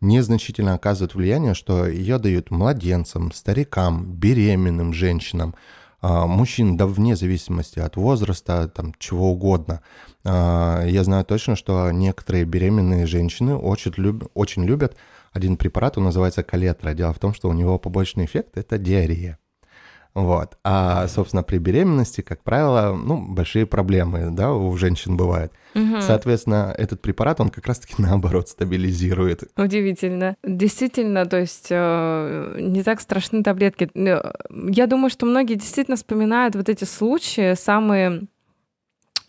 незначительно 0.00 0.74
оказывает 0.74 1.14
влияние, 1.14 1.54
что 1.54 1.86
ее 1.86 2.18
дают 2.18 2.50
младенцам, 2.50 3.32
старикам, 3.32 4.12
беременным 4.14 4.92
женщинам, 4.92 5.54
а, 6.02 6.26
мужчин, 6.26 6.76
да 6.76 6.86
вне 6.86 7.16
зависимости 7.16 7.78
от 7.78 7.96
возраста, 7.96 8.68
там, 8.68 8.94
чего 8.98 9.32
угодно. 9.32 9.82
А, 10.24 10.84
я 10.86 11.04
знаю 11.04 11.24
точно, 11.24 11.56
что 11.56 11.90
некоторые 11.90 12.44
беременные 12.44 13.06
женщины 13.06 13.54
очень, 13.54 13.92
люб, 13.96 14.30
очень 14.34 14.64
любят 14.64 14.96
один 15.32 15.56
препарат, 15.56 15.98
он 15.98 16.04
называется 16.04 16.42
калетра. 16.42 16.94
Дело 16.94 17.12
в 17.12 17.18
том, 17.18 17.34
что 17.34 17.48
у 17.48 17.52
него 17.52 17.78
побочный 17.78 18.24
эффект– 18.24 18.50
это 18.56 18.78
диарея. 18.78 19.38
Вот. 20.14 20.58
А, 20.64 21.06
собственно, 21.08 21.42
при 21.42 21.58
беременности, 21.58 22.20
как 22.20 22.42
правило, 22.42 22.94
ну, 22.94 23.20
большие 23.20 23.66
проблемы, 23.66 24.30
да, 24.30 24.52
у 24.52 24.76
женщин 24.76 25.16
бывают. 25.16 25.52
Угу. 25.74 26.00
Соответственно, 26.00 26.74
этот 26.76 27.00
препарат, 27.00 27.40
он 27.40 27.50
как 27.50 27.66
раз-таки 27.66 27.94
наоборот 27.98 28.48
стабилизирует. 28.48 29.44
Удивительно. 29.56 30.36
Действительно, 30.42 31.26
то 31.26 31.38
есть 31.38 31.68
э, 31.70 32.56
не 32.60 32.82
так 32.82 33.00
страшны 33.00 33.42
таблетки. 33.42 33.90
Э, 33.94 34.32
я 34.68 34.86
думаю, 34.86 35.10
что 35.10 35.26
многие 35.26 35.54
действительно 35.54 35.96
вспоминают 35.96 36.56
вот 36.56 36.68
эти 36.68 36.84
случаи, 36.84 37.54
самые 37.54 38.22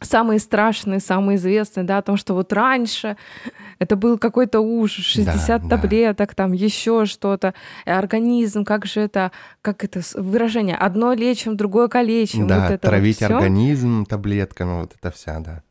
самые 0.02 0.40
страшные, 0.40 1.00
самые 1.00 1.38
известные, 1.38 1.84
да, 1.84 2.00
о 2.00 2.02
том, 2.02 2.18
что 2.18 2.34
вот 2.34 2.52
раньше 2.52 3.18
это 3.80 3.96
был 3.96 4.18
какой-то 4.18 4.60
ужас, 4.60 5.06
60 5.06 5.64
да, 5.64 5.70
таблеток, 5.70 6.30
да. 6.30 6.36
там 6.36 6.52
еще 6.54 7.06
что-то, 7.06 7.54
организм, 7.86 8.66
как 8.66 8.86
же 8.86 9.02
это, 9.02 9.32
как 9.62 9.84
это 9.84 10.02
выражение, 10.16 10.76
одно 10.76 11.14
лечим, 11.14 11.58
другое 11.58 11.88
калечим. 11.88 12.48
Да, 12.48 12.62
вот 12.62 12.72
это 12.72 12.88
травить 12.88 13.22
вот 13.22 13.32
организм 13.32 14.06
таблетками, 14.06 14.82
вот 14.82 14.94
это 15.00 15.12
вся, 15.12 15.40
да. 15.40 15.64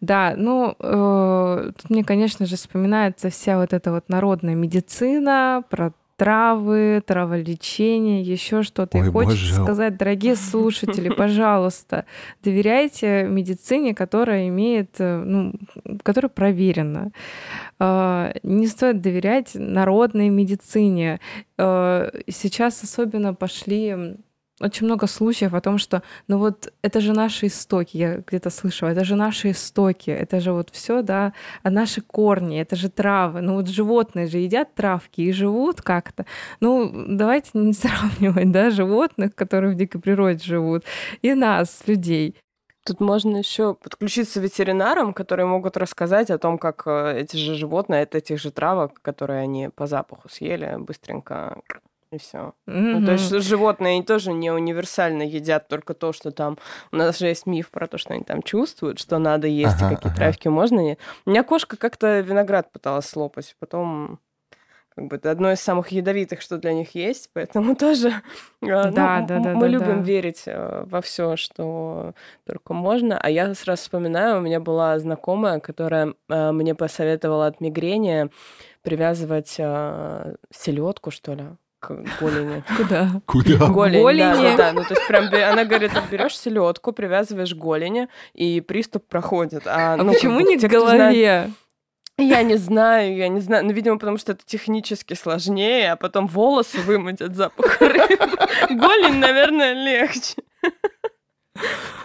Да, 0.00 0.34
ну, 0.36 0.74
э, 0.80 1.70
тут 1.80 1.90
мне, 1.90 2.02
конечно 2.02 2.44
же, 2.44 2.56
вспоминается 2.56 3.30
вся 3.30 3.58
вот 3.58 3.72
эта 3.72 3.92
вот 3.92 4.08
народная 4.08 4.56
медицина 4.56 5.62
про 5.70 5.92
травы, 6.16 7.02
траволечение, 7.06 8.22
еще 8.22 8.62
что-то. 8.62 8.98
Ой, 8.98 9.06
и 9.08 9.10
хочется 9.10 9.50
боже. 9.50 9.62
сказать, 9.62 9.96
дорогие 9.96 10.36
слушатели, 10.36 11.08
пожалуйста, 11.08 12.04
доверяйте 12.42 13.24
медицине, 13.24 13.94
которая 13.94 14.48
имеет, 14.48 14.96
э, 14.98 15.22
ну, 15.24 15.54
которая 16.02 16.30
проверена. 16.30 17.10
А, 17.78 18.32
не 18.42 18.66
стоит 18.66 19.00
доверять 19.00 19.52
народной 19.54 20.28
медицине. 20.28 21.20
А, 21.58 22.10
сейчас 22.28 22.82
особенно 22.82 23.34
пошли 23.34 24.16
очень 24.62 24.86
много 24.86 25.06
случаев 25.06 25.54
о 25.54 25.60
том, 25.60 25.78
что, 25.78 26.02
ну 26.28 26.38
вот, 26.38 26.72
это 26.82 27.00
же 27.00 27.12
наши 27.12 27.46
истоки, 27.46 27.96
я 27.96 28.16
где-то 28.26 28.50
слышала, 28.50 28.90
это 28.90 29.04
же 29.04 29.16
наши 29.16 29.50
истоки, 29.50 30.10
это 30.10 30.40
же 30.40 30.52
вот 30.52 30.70
все, 30.70 31.02
да, 31.02 31.32
а 31.62 31.70
наши 31.70 32.00
корни, 32.00 32.60
это 32.60 32.76
же 32.76 32.88
травы. 32.88 33.40
Ну 33.40 33.54
вот 33.54 33.68
животные 33.68 34.28
же 34.28 34.38
едят 34.38 34.74
травки 34.74 35.20
и 35.20 35.32
живут 35.32 35.82
как-то. 35.82 36.26
Ну, 36.60 36.90
давайте 37.08 37.50
не 37.54 37.72
сравнивать, 37.72 38.52
да, 38.52 38.70
животных, 38.70 39.34
которые 39.34 39.72
в 39.74 39.76
дикой 39.76 40.00
природе 40.00 40.44
живут, 40.44 40.84
и 41.22 41.34
нас, 41.34 41.82
людей. 41.86 42.36
Тут 42.84 43.00
можно 43.00 43.36
еще 43.36 43.74
подключиться 43.74 44.40
ветеринарам, 44.40 45.14
которые 45.14 45.46
могут 45.46 45.76
рассказать 45.76 46.30
о 46.30 46.38
том, 46.38 46.58
как 46.58 46.82
э, 46.86 47.20
эти 47.20 47.36
же 47.36 47.54
животные 47.54 48.02
от 48.02 48.16
этих 48.16 48.40
же 48.40 48.50
травок, 48.50 49.00
которые 49.02 49.40
они 49.40 49.68
по 49.68 49.86
запаху 49.86 50.28
съели, 50.28 50.76
быстренько 50.78 51.62
и 52.12 52.18
все. 52.18 52.54
Mm-hmm. 52.66 52.98
Ну, 52.98 53.06
то 53.06 53.12
есть 53.12 53.30
животные 53.42 53.94
они 53.94 54.02
тоже 54.02 54.32
не 54.32 54.50
универсально 54.50 55.22
едят 55.22 55.68
только 55.68 55.94
то, 55.94 56.12
что 56.12 56.30
там... 56.30 56.58
У 56.90 56.96
нас 56.96 57.18
же 57.18 57.26
есть 57.26 57.46
миф 57.46 57.70
про 57.70 57.86
то, 57.86 57.98
что 57.98 58.14
они 58.14 58.24
там 58.24 58.42
чувствуют, 58.42 58.98
что 58.98 59.18
надо 59.18 59.46
есть, 59.46 59.76
ага, 59.76 59.92
и 59.92 59.94
какие 59.96 60.10
ага. 60.10 60.16
травки 60.16 60.48
можно. 60.48 60.96
У 61.26 61.30
меня 61.30 61.42
кошка 61.42 61.76
как-то 61.76 62.20
виноград 62.20 62.70
пыталась 62.72 63.06
слопать, 63.06 63.56
потом 63.58 64.18
как 64.94 65.06
бы 65.06 65.16
это 65.16 65.30
одно 65.30 65.50
из 65.52 65.60
самых 65.60 65.88
ядовитых, 65.88 66.42
что 66.42 66.58
для 66.58 66.74
них 66.74 66.94
есть, 66.94 67.30
поэтому 67.32 67.74
тоже 67.76 68.12
да, 68.60 68.86
ну, 68.86 68.92
да, 68.92 69.20
да, 69.20 69.38
мы 69.54 69.62
да, 69.62 69.66
любим 69.66 69.98
да. 69.98 70.02
верить 70.02 70.42
э, 70.46 70.84
во 70.86 71.00
все, 71.00 71.36
что 71.36 72.14
только 72.44 72.74
можно. 72.74 73.18
А 73.18 73.30
я 73.30 73.54
сразу 73.54 73.82
вспоминаю, 73.82 74.38
у 74.38 74.40
меня 74.42 74.60
была 74.60 74.98
знакомая, 74.98 75.60
которая 75.60 76.14
э, 76.28 76.52
мне 76.52 76.74
посоветовала 76.74 77.46
от 77.46 77.60
мигрени 77.60 78.30
привязывать 78.82 79.54
э, 79.58 80.34
селедку, 80.50 81.10
что 81.10 81.34
ли, 81.34 81.44
к 81.82 81.90
голени. 82.20 82.62
Куда? 82.76 83.20
Куда? 83.26 83.66
Голень, 83.68 84.02
голени. 84.02 84.56
Да, 84.56 84.56
да, 84.56 84.72
ну 84.72 84.84
то 84.84 84.94
есть 84.94 85.06
прям 85.08 85.24
она 85.26 85.64
говорит, 85.64 85.90
берешь 86.10 86.38
селедку, 86.38 86.92
привязываешь 86.92 87.54
голени, 87.54 88.08
и 88.34 88.60
приступ 88.60 89.08
проходит. 89.08 89.66
А, 89.66 89.94
а 89.94 89.96
ну, 89.96 90.12
почему 90.12 90.40
не 90.40 90.56
к 90.56 90.62
голове? 90.62 91.50
Я 92.18 92.42
не 92.42 92.56
знаю, 92.56 93.16
я 93.16 93.28
не 93.28 93.40
знаю. 93.40 93.64
Ну, 93.64 93.72
видимо, 93.72 93.98
потому 93.98 94.18
что 94.18 94.32
это 94.32 94.44
технически 94.44 95.14
сложнее, 95.14 95.92
а 95.92 95.96
потом 95.96 96.28
волосы 96.28 96.78
вымыть 96.80 97.20
от 97.20 97.34
запаха 97.34 97.88
рыбы. 97.88 98.28
Голень, 98.70 99.18
наверное, 99.18 99.72
легче. 99.72 100.36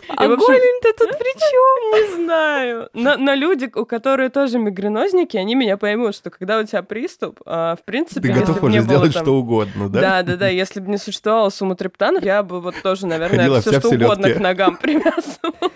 А 0.09 0.27
голень-то 0.27 0.93
тут 0.97 1.17
при 1.17 1.33
чем? 1.37 2.17
Не 2.17 2.23
знаю. 2.23 2.89
Но, 2.93 3.17
но 3.17 3.33
люди, 3.33 3.69
у 3.73 3.85
которых 3.85 4.31
тоже 4.31 4.57
мигренозники, 4.57 5.37
они 5.37 5.55
меня 5.55 5.77
поймут, 5.77 6.15
что 6.15 6.29
когда 6.29 6.59
у 6.59 6.63
тебя 6.63 6.81
приступ, 6.81 7.41
а, 7.45 7.75
в 7.75 7.83
принципе, 7.83 8.21
Ты 8.21 8.39
готов 8.39 8.63
уже 8.63 8.79
сделать 8.81 9.13
там... 9.13 9.23
что 9.23 9.33
угодно, 9.35 9.89
да? 9.89 10.01
Да, 10.01 10.23
да, 10.23 10.35
да. 10.37 10.47
Если 10.47 10.79
бы 10.79 10.89
не 10.89 10.97
существовало 10.97 11.49
суматриптанов, 11.49 12.23
я 12.23 12.41
бы 12.43 12.61
вот 12.61 12.75
тоже, 12.81 13.05
наверное, 13.05 13.61
все 13.61 13.79
что 13.79 13.89
угодно 13.89 14.31
к 14.31 14.39
ногам 14.39 14.77
привязывала. 14.81 15.71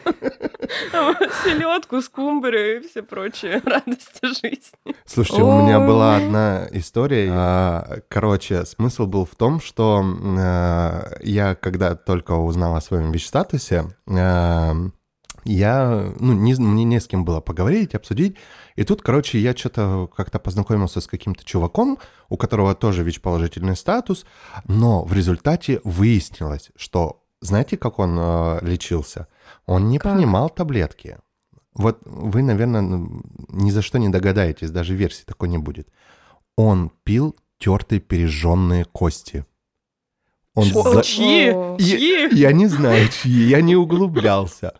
Селедку, 1.43 2.01
скумбрию 2.01 2.79
и 2.81 2.87
все 2.87 3.03
прочие 3.03 3.61
радости 3.65 4.25
жизни. 4.25 4.95
Слушайте, 5.05 5.43
у 5.43 5.61
меня 5.61 5.79
была 5.79 6.17
одна 6.17 6.67
история. 6.71 7.29
А, 7.33 7.99
короче, 8.07 8.65
смысл 8.65 9.05
был 9.05 9.25
в 9.25 9.35
том, 9.35 9.59
что 9.59 10.03
а, 10.03 11.17
я, 11.21 11.55
когда 11.55 11.95
только 11.95 12.31
узнал 12.31 12.75
о 12.75 12.81
своем 12.81 13.11
ВИЧ-статусе, 13.11 13.85
а, 14.07 14.73
я, 15.43 16.13
ну, 16.19 16.33
не, 16.33 16.53
мне 16.53 16.83
не 16.83 16.99
с 16.99 17.07
кем 17.07 17.25
было 17.25 17.41
поговорить, 17.41 17.95
обсудить. 17.95 18.37
И 18.75 18.83
тут, 18.83 19.01
короче, 19.01 19.39
я 19.39 19.55
что-то 19.55 20.09
как-то 20.15 20.39
познакомился 20.39 21.01
с 21.01 21.07
каким-то 21.07 21.43
чуваком, 21.43 21.97
у 22.29 22.37
которого 22.37 22.75
тоже 22.75 23.03
ВИЧ-положительный 23.03 23.75
статус, 23.75 24.25
но 24.65 25.03
в 25.03 25.13
результате 25.13 25.81
выяснилось, 25.83 26.69
что, 26.75 27.23
знаете, 27.41 27.77
как 27.77 27.99
он 27.99 28.17
э, 28.19 28.59
лечился? 28.61 29.27
Он 29.65 29.89
не 29.89 29.99
как? 29.99 30.13
принимал 30.13 30.49
таблетки. 30.49 31.17
Вот 31.73 31.99
вы, 32.05 32.41
наверное, 32.41 33.07
ни 33.49 33.71
за 33.71 33.81
что 33.81 33.97
не 33.97 34.09
догадаетесь, 34.09 34.71
даже 34.71 34.95
версии 34.95 35.23
такой 35.23 35.49
не 35.49 35.57
будет. 35.57 35.87
Он 36.57 36.91
пил 37.03 37.35
тертые 37.57 38.01
пережженные 38.01 38.85
кости. 38.85 39.45
Он 40.53 40.65
за... 40.65 41.01
Чьи? 41.03 41.55
Я, 41.79 42.27
я 42.27 42.51
не 42.51 42.67
знаю, 42.67 43.07
чьи, 43.07 43.47
я 43.47 43.61
не 43.61 43.75
углублялся. 43.75 44.73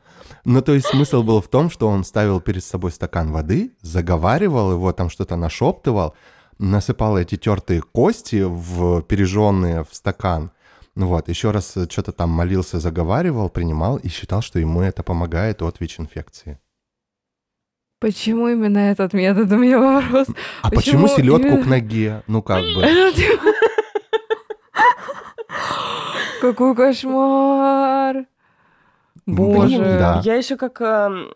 Но 0.44 0.62
то 0.62 0.74
есть 0.74 0.88
смысл 0.88 1.24
был 1.24 1.42
в 1.42 1.48
том, 1.48 1.70
что 1.70 1.88
он 1.88 2.04
ставил 2.04 2.42
перед 2.42 2.64
собой 2.64 2.92
стакан 2.92 3.32
воды, 3.32 3.72
заговаривал 3.82 4.72
его, 4.72 4.92
там 4.92 5.10
что-то 5.10 5.36
нашептывал, 5.36 6.16
насыпал 6.58 7.18
эти 7.18 7.38
тертые 7.38 7.82
кости 7.82 8.44
в 8.44 9.04
пережженные 9.04 9.84
в 9.84 9.94
стакан. 9.96 10.52
Ну 10.96 11.08
вот, 11.08 11.30
еще 11.30 11.52
раз 11.52 11.78
что-то 11.90 12.12
там 12.12 12.30
молился, 12.30 12.80
заговаривал, 12.80 13.50
принимал 13.50 13.98
и 13.98 14.10
считал, 14.10 14.42
что 14.42 14.60
ему 14.60 14.82
это 14.82 15.04
помогает 15.04 15.62
от 15.62 15.80
ВИЧ-инфекции. 15.80 16.60
Почему 18.00 18.48
именно 18.50 18.80
этот 18.80 19.14
метод? 19.14 19.52
У 19.52 19.58
меня 19.58 19.80
вопрос. 19.80 20.28
А 20.64 20.70
почему, 20.70 21.04
почему 21.04 21.08
селедку 21.08 21.48
именно... 21.48 21.64
к 21.64 21.68
ноге? 21.68 22.24
Ну 22.28 22.42
как 22.42 22.64
бы. 22.64 22.84
Какой 26.42 26.76
кошмар! 26.76 28.26
Боже. 29.28 29.78
Да. 29.78 30.22
Я 30.26 30.36
еще 30.36 30.58
как 30.58 30.82
э, 30.82 31.28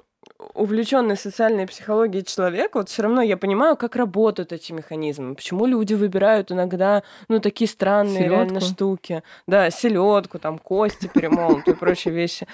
увлеченный 0.55 1.17
социальной 1.17 1.67
психологией 1.67 2.23
человек, 2.23 2.75
вот 2.75 2.89
все 2.89 3.03
равно 3.03 3.21
я 3.21 3.37
понимаю, 3.37 3.75
как 3.75 3.95
работают 3.95 4.51
эти 4.51 4.71
механизмы, 4.71 5.35
почему 5.35 5.65
люди 5.65 5.93
выбирают 5.93 6.51
иногда, 6.51 7.03
ну, 7.27 7.39
такие 7.39 7.67
странные 7.67 8.23
селедку. 8.23 8.35
реально 8.35 8.59
штуки. 8.61 9.23
Да, 9.47 9.69
селедку, 9.69 10.39
там, 10.39 10.57
кости 10.57 11.09
перемолотые 11.13 11.75
и 11.75 11.77
прочие 11.77 12.13
вещи. 12.13 12.47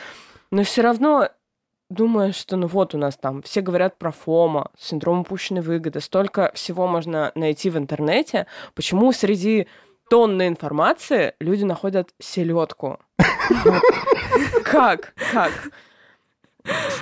Но 0.50 0.64
все 0.64 0.82
равно 0.82 1.30
думаю, 1.90 2.34
что 2.34 2.58
ну 2.58 2.68
вот 2.68 2.96
у 2.96 2.98
нас 2.98 3.18
там 3.18 3.42
все 3.42 3.62
говорят 3.62 3.98
про 3.98 4.12
ФОМа, 4.12 4.72
синдром 4.78 5.22
упущенной 5.22 5.62
выгоды, 5.62 6.00
столько 6.02 6.52
всего 6.56 6.88
можно 6.88 7.32
найти 7.36 7.70
в 7.70 7.78
интернете. 7.78 8.48
Почему 8.74 9.12
среди 9.12 9.68
тонны 10.10 10.48
информации 10.48 11.36
люди 11.40 11.64
находят 11.64 12.10
селедку? 12.20 13.00
Как? 14.64 15.14
Как? 15.32 15.52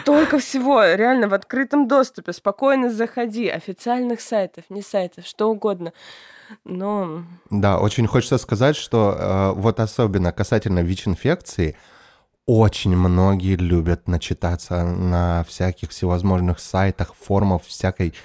Столько 0.02 0.40
всего, 0.40 0.84
реально 0.84 1.28
в 1.28 1.34
открытом 1.34 1.88
доступе. 1.88 2.34
Спокойно 2.34 2.90
заходи. 2.90 3.48
Официальных 3.48 4.22
сайтов, 4.22 4.64
не 4.70 4.82
сайтов, 4.82 5.26
что 5.26 5.50
угодно. 5.50 5.94
Но... 6.64 7.24
Да, 7.50 7.80
очень 7.80 8.08
хочется 8.08 8.38
сказать, 8.38 8.76
что 8.76 9.16
э, 9.18 9.52
вот 9.60 9.80
особенно 9.80 10.32
касательно 10.32 10.80
ВИЧ-инфекции, 10.80 11.78
очень 12.46 12.96
многие 12.96 13.56
любят 13.56 14.08
начитаться 14.08 14.84
на 14.84 15.44
всяких 15.48 15.92
всевозможных 15.92 16.60
сайтах, 16.60 17.14
форумах, 17.14 17.64
всякой 17.64 18.16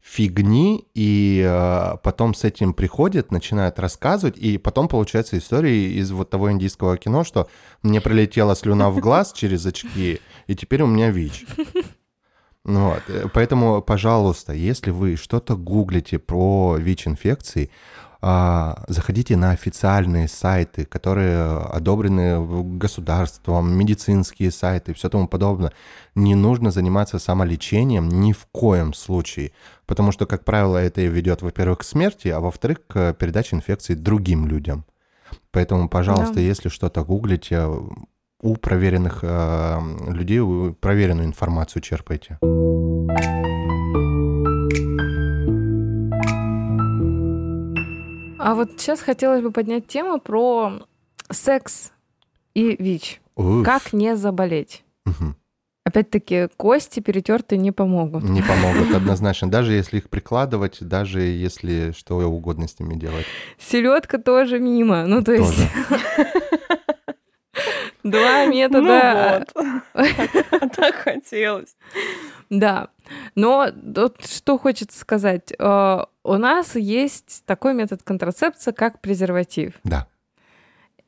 фигни, 0.00 0.86
и 0.94 1.44
э, 1.46 1.96
потом 2.02 2.34
с 2.34 2.44
этим 2.44 2.72
приходят, 2.72 3.30
начинают 3.30 3.78
рассказывать, 3.78 4.38
и 4.38 4.58
потом 4.58 4.88
получается 4.88 5.38
история 5.38 5.92
из 5.92 6.10
вот 6.10 6.30
того 6.30 6.50
индийского 6.50 6.96
кино, 6.96 7.22
что 7.22 7.48
мне 7.82 8.00
прилетела 8.00 8.56
слюна 8.56 8.90
в 8.90 8.98
глаз 8.98 9.32
через 9.36 9.64
очки, 9.66 10.20
и 10.46 10.54
теперь 10.54 10.82
у 10.82 10.86
меня 10.86 11.10
ВИЧ. 11.10 11.46
Ну 12.64 12.90
вот. 12.90 13.02
Э, 13.08 13.26
поэтому, 13.32 13.82
пожалуйста, 13.82 14.52
если 14.52 14.90
вы 14.90 15.16
что-то 15.16 15.56
гуглите 15.56 16.18
про 16.18 16.76
ВИЧ-инфекции, 16.78 17.70
заходите 18.22 19.36
на 19.36 19.50
официальные 19.52 20.28
сайты, 20.28 20.84
которые 20.84 21.58
одобрены 21.58 22.38
государством, 22.76 23.72
медицинские 23.72 24.50
сайты 24.50 24.92
и 24.92 24.94
все 24.94 25.08
тому 25.08 25.26
подобное. 25.26 25.72
Не 26.14 26.34
нужно 26.34 26.70
заниматься 26.70 27.18
самолечением 27.18 28.08
ни 28.08 28.32
в 28.32 28.46
коем 28.52 28.92
случае, 28.92 29.52
потому 29.86 30.12
что, 30.12 30.26
как 30.26 30.44
правило, 30.44 30.76
это 30.76 31.00
ведет, 31.00 31.40
во-первых, 31.40 31.78
к 31.78 31.84
смерти, 31.84 32.28
а 32.28 32.40
во-вторых, 32.40 32.86
к 32.86 33.14
передаче 33.14 33.56
инфекции 33.56 33.94
другим 33.94 34.46
людям. 34.46 34.84
Поэтому, 35.50 35.88
пожалуйста, 35.88 36.34
да. 36.34 36.40
если 36.40 36.68
что-то 36.68 37.04
гуглите, 37.04 37.66
у 38.42 38.56
проверенных 38.56 39.20
э, 39.22 39.80
людей 40.08 40.40
проверенную 40.80 41.26
информацию 41.26 41.82
черпайте. 41.82 42.38
А 48.42 48.54
вот 48.54 48.72
сейчас 48.78 49.00
хотелось 49.00 49.42
бы 49.42 49.50
поднять 49.52 49.86
тему 49.86 50.18
про 50.18 50.80
секс 51.30 51.92
и 52.54 52.74
ВИЧ. 52.82 53.20
Уф. 53.36 53.64
Как 53.64 53.92
не 53.92 54.16
заболеть? 54.16 54.82
Угу. 55.06 55.34
Опять-таки, 55.84 56.48
кости 56.56 57.00
перетертые 57.00 57.58
не 57.58 57.72
помогут. 57.72 58.24
Не 58.24 58.42
помогут, 58.42 58.94
однозначно. 58.94 59.50
Даже 59.50 59.72
если 59.72 59.98
их 59.98 60.08
прикладывать, 60.08 60.78
даже 60.80 61.20
если 61.20 61.92
что 61.96 62.16
угодно 62.18 62.68
с 62.68 62.78
ними 62.78 62.94
делать. 62.94 63.26
Селедка 63.58 64.18
тоже 64.18 64.58
мимо. 64.58 65.06
Ну, 65.06 65.22
то 65.22 65.32
есть... 65.32 65.58
Два 68.02 68.46
метода. 68.46 69.46
Ну 69.54 69.66
вот. 69.94 70.16
Так 70.76 70.94
хотелось. 70.94 71.76
Да. 72.48 72.88
Но 73.34 73.68
вот 73.74 74.24
что 74.24 74.58
хочется 74.58 74.98
сказать. 74.98 75.52
Э, 75.58 76.04
у 76.22 76.34
нас 76.34 76.76
есть 76.76 77.42
такой 77.46 77.74
метод 77.74 78.02
контрацепции, 78.02 78.72
как 78.72 79.00
презерватив. 79.00 79.74
Да. 79.84 80.06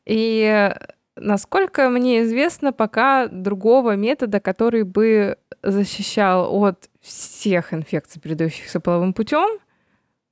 И 0.04 0.72
насколько 1.16 1.88
мне 1.88 2.22
известно, 2.22 2.72
пока 2.72 3.28
другого 3.28 3.96
метода, 3.96 4.40
который 4.40 4.82
бы 4.82 5.38
защищал 5.62 6.62
от 6.64 6.88
всех 7.00 7.72
инфекций, 7.72 8.20
передающихся 8.20 8.80
половым 8.80 9.12
путем, 9.12 9.58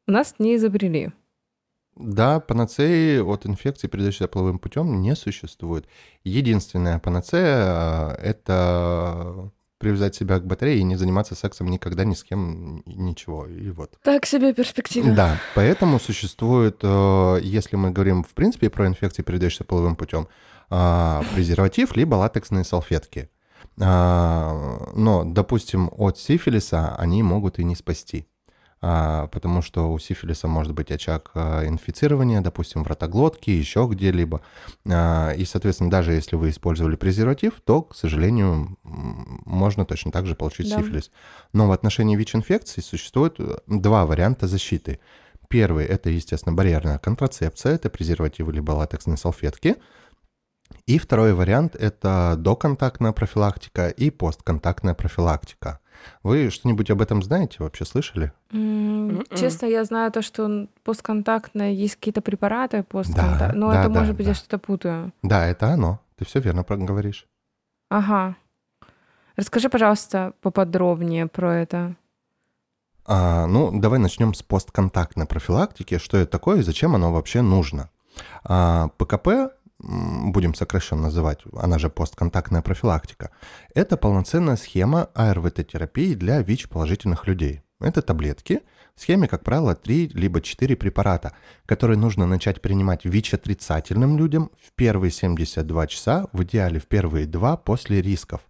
у 0.07 0.13
нас 0.13 0.35
не 0.39 0.57
изобрели. 0.57 1.11
Да, 2.01 2.41
панацеи 2.41 3.19
от 3.19 3.47
инфекции, 3.47 3.89
передающейся 3.89 4.29
половым 4.29 4.59
путем, 4.59 5.01
не 5.01 5.15
существует. 5.15 5.87
Единственная 6.25 6.99
панацея— 6.99 8.11
это 8.23 9.51
привязать 9.79 10.15
себя 10.15 10.39
к 10.39 10.47
батарее 10.47 10.79
и 10.79 10.83
не 10.83 10.97
заниматься 10.97 11.35
сексом 11.35 11.69
никогда 11.69 12.05
ни 12.05 12.15
с 12.15 12.23
кем, 12.23 12.83
ничего. 12.85 13.47
И 13.47 13.71
вот. 13.71 13.93
Так 14.03 14.27
себе 14.27 14.53
перспектива. 14.53 15.11
Да, 15.13 15.41
поэтому 15.55 15.99
существует, 15.99 16.81
э, 16.83 17.39
если 17.43 17.77
мы 17.77 17.91
говорим 17.91 18.23
в 18.23 18.35
принципе 18.35 18.69
про 18.69 18.87
инфекции, 18.87 19.23
передающиеся 19.23 19.65
половым 19.65 19.97
путем, 19.97 20.29
э, 20.71 21.23
презерватив 21.35 21.97
либо 21.97 22.15
латексные 22.17 22.65
салфетки. 22.65 23.31
Э, 23.79 24.91
но, 24.95 25.25
допустим, 25.25 25.91
от 25.97 26.19
сифилиса 26.19 26.95
они 26.97 27.23
могут 27.23 27.59
и 27.59 27.65
не 27.65 27.75
спасти. 27.75 28.27
А, 28.83 29.27
потому 29.27 29.61
что 29.61 29.93
у 29.93 29.99
сифилиса 29.99 30.49
может 30.49 30.73
быть 30.73 30.91
очаг 30.91 31.33
а, 31.35 31.67
инфицирования, 31.67 32.41
допустим, 32.41 32.83
в 32.83 32.87
ротоглотке, 32.87 33.57
еще 33.57 33.87
где-либо. 33.91 34.41
А, 34.89 35.33
и, 35.33 35.45
соответственно, 35.45 35.91
даже 35.91 36.13
если 36.13 36.37
вы 36.37 36.49
использовали 36.49 36.97
презерватив, 36.97 37.61
то, 37.63 37.83
к 37.83 37.95
сожалению, 37.95 38.79
можно 38.83 39.85
точно 39.85 40.13
так 40.13 40.27
же 40.27 40.35
получить 40.35 40.71
да. 40.71 40.79
сифилис. 40.79 41.11
Но 41.53 41.69
в 41.69 41.73
отношении 41.73 42.17
ВИЧ-инфекции 42.17 42.81
существует 42.81 43.35
э, 43.39 43.59
два 43.67 44.07
варианта 44.07 44.47
защиты. 44.47 44.99
Первый– 45.49 45.85
это, 45.87 46.09
естественно, 46.09 46.55
барьерная 46.55 46.99
контрацепция, 46.99 47.75
это 47.75 47.91
презервативы 47.91 48.53
либо 48.53 48.73
латексные 48.73 49.19
салфетки. 49.19 49.77
И 50.87 50.99
второй 50.99 51.35
вариант– 51.35 51.75
это 51.79 52.35
доконтактная 52.39 53.13
профилактика 53.13 53.89
и 53.89 54.11
постконтактная 54.11 54.95
профилактика. 54.95 55.80
Вы 56.23 56.51
что-нибудь 56.51 56.91
об 56.91 57.01
этом 57.01 57.23
знаете, 57.23 57.57
вообще 57.61 57.85
слышали? 57.85 58.33
Mm, 58.51 59.27
честно, 59.37 59.67
я 59.67 59.85
знаю 59.85 60.13
то, 60.13 60.23
что 60.23 60.69
постконтактно 60.85 61.73
есть 61.73 61.97
какие-то 61.97 62.21
препараты 62.21 62.83
постконтактные, 62.83 63.53
да, 63.53 63.53
но 63.55 63.73
да, 63.73 63.81
это 63.81 63.89
да, 63.89 64.01
может 64.01 64.17
быть 64.17 64.27
я 64.27 64.35
что-то 64.35 64.59
путаю. 64.59 65.13
Да, 65.23 65.47
это 65.47 65.69
оно. 65.69 66.01
Ты 66.17 66.25
все 66.25 66.41
верно 66.41 66.65
говоришь. 66.69 67.27
Ага. 67.89 68.37
Расскажи, 69.37 69.69
пожалуйста, 69.69 70.35
поподробнее 70.43 71.27
про 71.27 71.57
это. 71.57 71.97
А, 73.07 73.47
ну, 73.47 73.71
давай 73.73 73.99
начнем 73.99 74.35
с 74.35 74.43
постконтактной 74.43 75.27
профилактики. 75.27 75.99
Что 75.99 76.19
это 76.19 76.31
такое 76.31 76.59
и 76.59 76.63
зачем 76.63 76.95
оно 76.95 77.13
вообще 77.13 77.43
нужно? 77.43 77.91
А, 78.45 78.89
ПКП 78.99 79.53
будем 79.83 80.55
сокращенно 80.55 81.03
называть, 81.03 81.41
она 81.55 81.79
же 81.79 81.91
постконтактная 81.91 82.63
профилактика, 82.63 83.31
это 83.75 83.97
полноценная 83.97 84.57
схема 84.57 85.09
АРВТ-терапии 85.15 86.15
для 86.15 86.43
ВИЧ-положительных 86.43 87.27
людей. 87.27 87.63
Это 87.81 88.03
таблетки, 88.03 88.61
в 88.95 89.01
схеме, 89.01 89.27
как 89.27 89.43
правило, 89.43 89.75
3 89.75 90.11
либо 90.13 90.43
4 90.43 90.77
препарата, 90.77 91.33
которые 91.65 91.97
нужно 91.97 92.27
начать 92.27 92.61
принимать 92.61 93.07
ВИЧ-отрицательным 93.07 94.19
людям 94.19 94.51
в 94.63 94.73
первые 94.75 95.11
72 95.11 95.87
часа, 95.87 96.27
в 96.33 96.43
идеале 96.43 96.79
в 96.79 96.87
первые 96.87 97.27
2 97.27 97.57
после 97.57 98.03
рисков, 98.03 98.43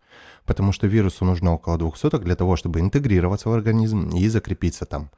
потому 0.44 0.72
что 0.72 0.88
вирусу 0.88 1.24
нужно 1.24 1.52
около 1.52 1.78
двух 1.78 1.96
суток 1.96 2.24
для 2.24 2.34
того, 2.34 2.56
чтобы 2.56 2.80
интегрироваться 2.80 3.48
в 3.48 3.52
организм 3.52 4.08
и 4.08 4.26
закрепиться 4.26 4.86
там. 4.86 5.10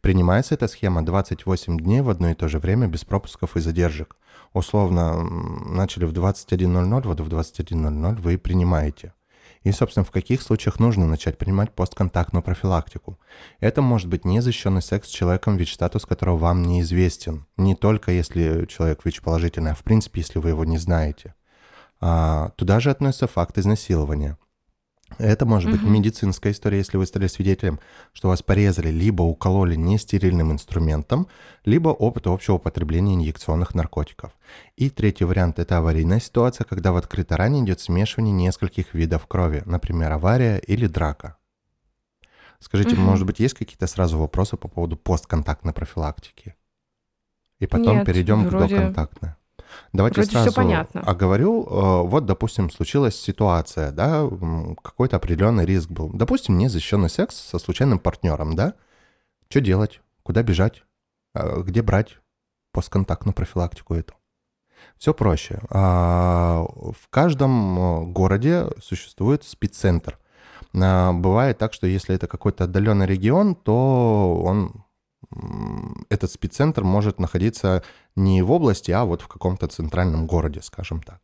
Принимается 0.00 0.54
эта 0.54 0.66
схема 0.66 1.04
28 1.04 1.78
дней 1.78 2.00
в 2.00 2.10
одно 2.10 2.30
и 2.30 2.34
то 2.34 2.48
же 2.48 2.58
время 2.58 2.88
без 2.88 3.04
пропусков 3.04 3.56
и 3.56 3.60
задержек 3.60 4.16
условно 4.52 5.22
начали 5.22 6.04
в 6.04 6.12
21.00, 6.12 7.02
вот 7.06 7.20
в 7.20 7.28
21.00 7.28 8.20
вы 8.20 8.38
принимаете. 8.38 9.14
И, 9.62 9.72
собственно, 9.72 10.04
в 10.04 10.10
каких 10.10 10.40
случаях 10.40 10.80
нужно 10.80 11.06
начать 11.06 11.36
принимать 11.36 11.74
постконтактную 11.74 12.42
профилактику? 12.42 13.18
Это 13.60 13.82
может 13.82 14.08
быть 14.08 14.24
незащищенный 14.24 14.80
секс 14.80 15.08
с 15.08 15.12
человеком, 15.12 15.56
ВИЧ-статус 15.56 16.06
которого 16.06 16.38
вам 16.38 16.62
неизвестен. 16.62 17.46
Не 17.58 17.74
только 17.74 18.10
если 18.10 18.64
человек 18.66 19.04
ВИЧ-положительный, 19.04 19.72
а 19.72 19.74
в 19.74 19.82
принципе, 19.82 20.22
если 20.22 20.38
вы 20.38 20.50
его 20.50 20.64
не 20.64 20.78
знаете. 20.78 21.34
А, 22.00 22.50
туда 22.56 22.80
же 22.80 22.90
относятся 22.90 23.26
факт 23.26 23.58
изнасилования– 23.58 24.38
это 25.18 25.46
может 25.46 25.70
быть 25.70 25.82
медицинская 25.82 26.52
история, 26.52 26.78
если 26.78 26.96
вы 26.96 27.06
стали 27.06 27.26
свидетелем, 27.26 27.80
что 28.12 28.28
вас 28.28 28.42
порезали, 28.42 28.88
либо 28.88 29.22
укололи 29.22 29.74
нестерильным 29.74 30.52
инструментом, 30.52 31.28
либо 31.64 31.90
опыт 31.90 32.26
общего 32.26 32.58
потребления 32.58 33.14
инъекционных 33.14 33.74
наркотиков. 33.74 34.32
И 34.76 34.90
третий 34.90 35.24
вариант– 35.24 35.58
это 35.58 35.78
аварийная 35.78 36.20
ситуация, 36.20 36.64
когда 36.64 36.92
в 36.92 36.96
открытой 36.96 37.36
ране 37.36 37.62
идет 37.62 37.80
смешивание 37.80 38.32
нескольких 38.32 38.94
видов 38.94 39.26
крови, 39.26 39.62
например, 39.66 40.12
авария 40.12 40.58
или 40.58 40.86
драка. 40.86 41.36
Скажите, 42.60 42.94
угу. 42.94 43.02
может 43.02 43.26
быть, 43.26 43.40
есть 43.40 43.54
какие-то 43.54 43.86
сразу 43.86 44.18
вопросы 44.18 44.56
по 44.56 44.68
поводу 44.68 44.96
постконтактной 44.96 45.72
профилактики? 45.72 46.54
И 47.58 47.66
потом 47.66 47.98
Нет, 47.98 48.06
перейдем 48.06 48.46
вроде... 48.46 48.74
к 48.74 48.78
доконтактной. 48.78 49.34
Давайте 49.92 50.20
Вроде 50.20 50.30
сразу 50.30 50.50
все 50.50 50.56
понятно. 50.56 51.00
оговорю. 51.02 51.64
Э, 51.64 52.02
вот, 52.06 52.26
допустим, 52.26 52.70
случилась 52.70 53.16
ситуация, 53.16 53.90
да, 53.92 54.28
какой-то 54.82 55.16
определенный 55.16 55.64
риск 55.66 55.90
был. 55.90 56.10
Допустим, 56.12 56.58
незащищенный 56.58 57.10
секс 57.10 57.36
со 57.36 57.58
случайным 57.58 57.98
партнером, 57.98 58.54
да? 58.54 58.74
Что 59.48 59.60
делать? 59.60 60.00
Куда 60.22 60.42
бежать? 60.42 60.84
Э, 61.34 61.62
где 61.62 61.82
брать 61.82 62.18
постконтактную 62.72 63.34
профилактику 63.34 63.94
эту? 63.94 64.14
Все 64.96 65.12
проще. 65.12 65.60
А, 65.70 66.64
в 66.64 67.08
каждом 67.10 67.78
э, 67.78 68.04
городе 68.06 68.66
существует 68.82 69.44
спеццентр. 69.44 70.18
Бывает 70.72 71.58
так, 71.58 71.72
что 71.72 71.88
если 71.88 72.14
это 72.14 72.28
какой-то 72.28 72.64
отдаленный 72.64 73.04
регион, 73.04 73.56
то 73.56 74.40
он 74.44 74.84
этот 76.08 76.30
спеццентр 76.30 76.84
может 76.84 77.18
находиться 77.18 77.82
не 78.16 78.42
в 78.42 78.50
области, 78.50 78.90
а 78.90 79.04
вот 79.04 79.22
в 79.22 79.28
каком-то 79.28 79.66
центральном 79.68 80.26
городе, 80.26 80.60
скажем 80.62 81.02
так. 81.02 81.20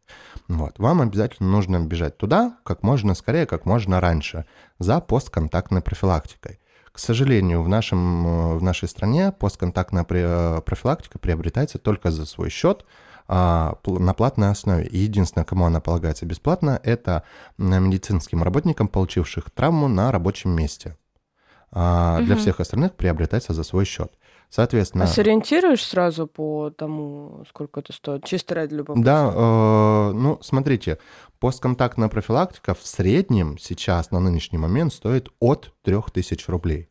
Вот. 0.49 0.79
Вам 0.79 1.01
обязательно 1.01 1.51
нужно 1.51 1.81
бежать 1.81 2.17
туда 2.17 2.57
как 2.65 2.83
можно 2.83 3.15
скорее, 3.15 3.47
как 3.47 3.67
можно 3.67 4.01
раньше, 4.01 4.47
за 4.79 5.01
постконтактной 5.01 5.83
профилактикой. 5.83 6.61
К 6.93 6.99
сожалению, 6.99 7.63
в, 7.63 7.69
нашем, 7.69 8.57
в 8.57 8.63
нашей 8.63 8.89
стране 8.89 9.31
постконтактная 9.31 10.05
профилактика 10.05 11.19
приобретается 11.19 11.79
только 11.79 12.11
за 12.11 12.25
свой 12.25 12.49
счет, 12.49 12.87
а, 13.29 13.77
на 13.85 14.15
платной 14.15 14.51
основе. 14.51 14.87
И 14.87 14.99
единственное, 14.99 15.45
кому 15.45 15.67
она 15.67 15.81
полагается 15.81 16.25
бесплатно, 16.25 16.81
это 16.85 17.25
медицинским 17.59 18.43
работникам, 18.43 18.89
получивших 18.89 19.51
травму 19.51 19.89
на 19.89 20.11
рабочем 20.13 20.51
месте. 20.53 20.97
Угу. 21.73 22.25
для 22.25 22.37
всех 22.37 22.61
остальных 22.61 22.95
приобретается 22.95 23.53
за 23.53 23.63
свой 23.63 23.85
счет. 23.85 24.13
Соответственно... 24.51 25.05
А 25.05 25.07
сориентируешь 25.07 25.85
сразу 25.85 26.27
по 26.27 26.71
тому, 26.71 27.45
сколько 27.49 27.81
это 27.81 27.93
стоит? 27.93 28.25
Чисто 28.25 28.55
ради 28.55 28.75
любопытства. 28.75 29.05
Да, 29.05 29.33
э, 29.35 30.13
ну, 30.13 30.39
смотрите, 30.43 30.99
постконтактная 31.41 32.09
профилактика 32.09 32.75
в 32.75 32.87
среднем 32.87 33.59
сейчас 33.59 34.11
на 34.11 34.21
нынешний 34.21 34.59
момент 34.59 34.93
стоит 34.93 35.29
от 35.41 35.73
3000 35.83 36.51
рублей. 36.51 36.89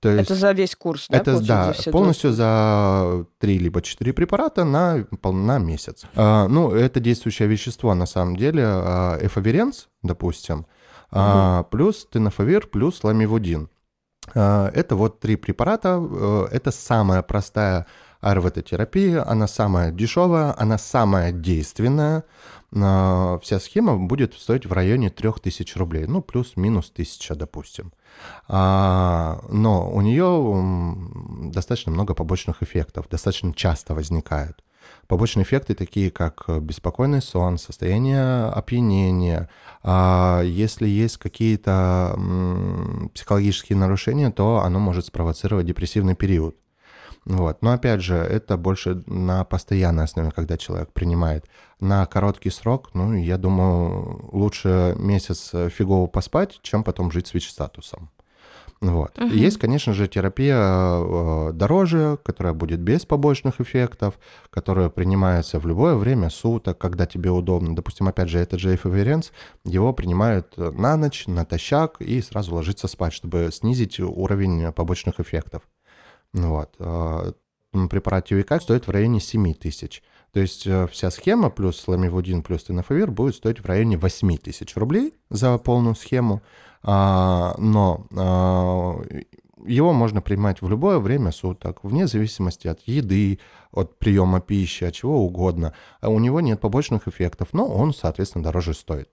То 0.00 0.08
есть 0.08 0.30
это 0.30 0.34
за 0.34 0.52
весь 0.52 0.74
курс, 0.74 1.06
да? 1.10 1.18
Это, 1.18 1.40
да, 1.40 1.74
за 1.74 1.90
полностью 1.90 2.32
за 2.32 3.26
3 3.38 3.58
либо 3.58 3.82
4 3.82 4.12
препарата 4.14 4.64
на, 4.64 5.06
на 5.22 5.58
месяц. 5.58 6.06
А, 6.14 6.48
ну, 6.48 6.70
это 6.70 7.00
действующее 7.00 7.46
вещество, 7.48 7.94
на 7.94 8.06
самом 8.06 8.36
деле, 8.36 8.62
а, 8.64 9.18
эфаверенс, 9.20 9.88
допустим, 10.02 10.60
угу. 10.60 10.66
а, 11.12 11.64
плюс 11.64 12.08
тенофовир, 12.10 12.66
плюс 12.66 13.04
ламивудин. 13.04 13.68
А, 14.34 14.70
это 14.74 14.96
вот 14.96 15.20
три 15.20 15.36
препарата. 15.36 16.00
Э, 16.00 16.48
это 16.50 16.70
самая 16.70 17.22
простая 17.22 17.86
АРВТ-терапия, 18.20 19.26
она 19.26 19.46
самая 19.46 19.90
дешевая, 19.90 20.54
она 20.58 20.78
самая 20.78 21.32
действенная. 21.32 22.24
А, 22.76 23.38
вся 23.42 23.58
схема 23.58 23.96
будет 23.96 24.34
стоить 24.34 24.66
в 24.66 24.72
районе 24.72 25.10
3000 25.10 25.78
рублей, 25.78 26.06
ну, 26.06 26.20
плюс-минус 26.22 26.90
1000, 26.90 27.34
допустим. 27.34 27.92
А, 28.48 29.40
но 29.48 29.90
у 29.90 30.00
нее 30.00 30.94
достаточно 31.50 31.92
много 31.92 32.14
побочных 32.14 32.62
эффектов, 32.62 33.08
достаточно 33.08 33.54
часто 33.54 33.94
возникают. 33.94 34.62
Побочные 35.10 35.42
эффекты 35.42 35.74
такие, 35.74 36.12
как 36.12 36.44
беспокойный 36.60 37.20
сон, 37.20 37.58
состояние 37.58 38.44
опьянения. 38.44 39.50
А 39.82 40.40
если 40.44 40.86
есть 40.86 41.16
какие-то 41.16 42.16
психологические 43.12 43.76
нарушения, 43.76 44.30
то 44.30 44.60
оно 44.60 44.78
может 44.78 45.06
спровоцировать 45.06 45.66
депрессивный 45.66 46.14
период. 46.14 46.54
Вот. 47.24 47.60
Но 47.60 47.72
опять 47.72 48.02
же, 48.02 48.14
это 48.14 48.56
больше 48.56 49.02
на 49.06 49.42
постоянной 49.42 50.04
основе, 50.04 50.30
когда 50.30 50.56
человек 50.56 50.92
принимает. 50.92 51.44
На 51.80 52.06
короткий 52.06 52.50
срок, 52.50 52.90
ну, 52.94 53.12
я 53.12 53.36
думаю, 53.36 54.30
лучше 54.30 54.94
месяц 54.96 55.50
фигово 55.76 56.06
поспать, 56.06 56.60
чем 56.62 56.84
потом 56.84 57.10
жить 57.10 57.26
с 57.26 57.34
ВИЧ-статусом. 57.34 58.10
Вот. 58.80 59.18
Угу. 59.18 59.28
Есть, 59.28 59.58
конечно 59.58 59.92
же, 59.92 60.08
терапия 60.08 60.56
э, 60.58 61.52
дороже, 61.52 62.18
которая 62.22 62.54
будет 62.54 62.80
без 62.80 63.04
побочных 63.04 63.60
эффектов, 63.60 64.18
которая 64.48 64.88
принимается 64.88 65.58
в 65.58 65.66
любое 65.66 65.96
время 65.96 66.30
суток, 66.30 66.78
когда 66.78 67.04
тебе 67.04 67.30
удобно. 67.30 67.76
Допустим, 67.76 68.08
опять 68.08 68.30
же, 68.30 68.38
этот 68.38 68.58
же 68.58 68.74
эфиверенс, 68.74 69.32
его 69.64 69.92
принимают 69.92 70.56
на 70.56 70.96
ночь, 70.96 71.26
натощак 71.26 72.00
и 72.00 72.22
сразу 72.22 72.54
ложиться 72.54 72.88
спать, 72.88 73.12
чтобы 73.12 73.50
снизить 73.52 74.00
уровень 74.00 74.72
побочных 74.72 75.20
эффектов. 75.20 75.62
Вот. 76.32 76.74
Э, 76.78 77.32
препарат 77.90 78.28
Ювика 78.30 78.60
стоит 78.60 78.86
в 78.86 78.90
районе 78.90 79.20
7 79.20 79.54
тысяч. 79.54 80.02
То 80.32 80.40
есть 80.40 80.66
э, 80.66 80.86
вся 80.86 81.10
схема 81.10 81.50
плюс 81.50 81.86
ламивудин 81.88 82.42
плюс 82.42 82.64
тенофовир 82.64 83.10
будет 83.10 83.34
стоить 83.34 83.60
в 83.60 83.66
районе 83.66 83.96
8 83.96 84.36
тысяч 84.38 84.76
рублей 84.76 85.14
за 85.28 85.58
полную 85.58 85.94
схему. 85.96 86.42
А, 86.82 87.54
но 87.58 88.06
а, 88.16 89.02
его 89.66 89.92
можно 89.92 90.22
принимать 90.22 90.62
в 90.62 90.68
любое 90.68 90.98
время 90.98 91.32
суток, 91.32 91.80
вне 91.82 92.06
зависимости 92.06 92.68
от 92.68 92.80
еды, 92.86 93.38
от 93.72 93.98
приема 93.98 94.40
пищи, 94.40 94.84
от 94.84 94.94
чего 94.94 95.24
угодно. 95.24 95.74
А 96.00 96.08
у 96.08 96.18
него 96.18 96.40
нет 96.40 96.60
побочных 96.60 97.08
эффектов, 97.08 97.48
но 97.52 97.66
он, 97.66 97.92
соответственно, 97.92 98.44
дороже 98.44 98.74
стоит. 98.74 99.10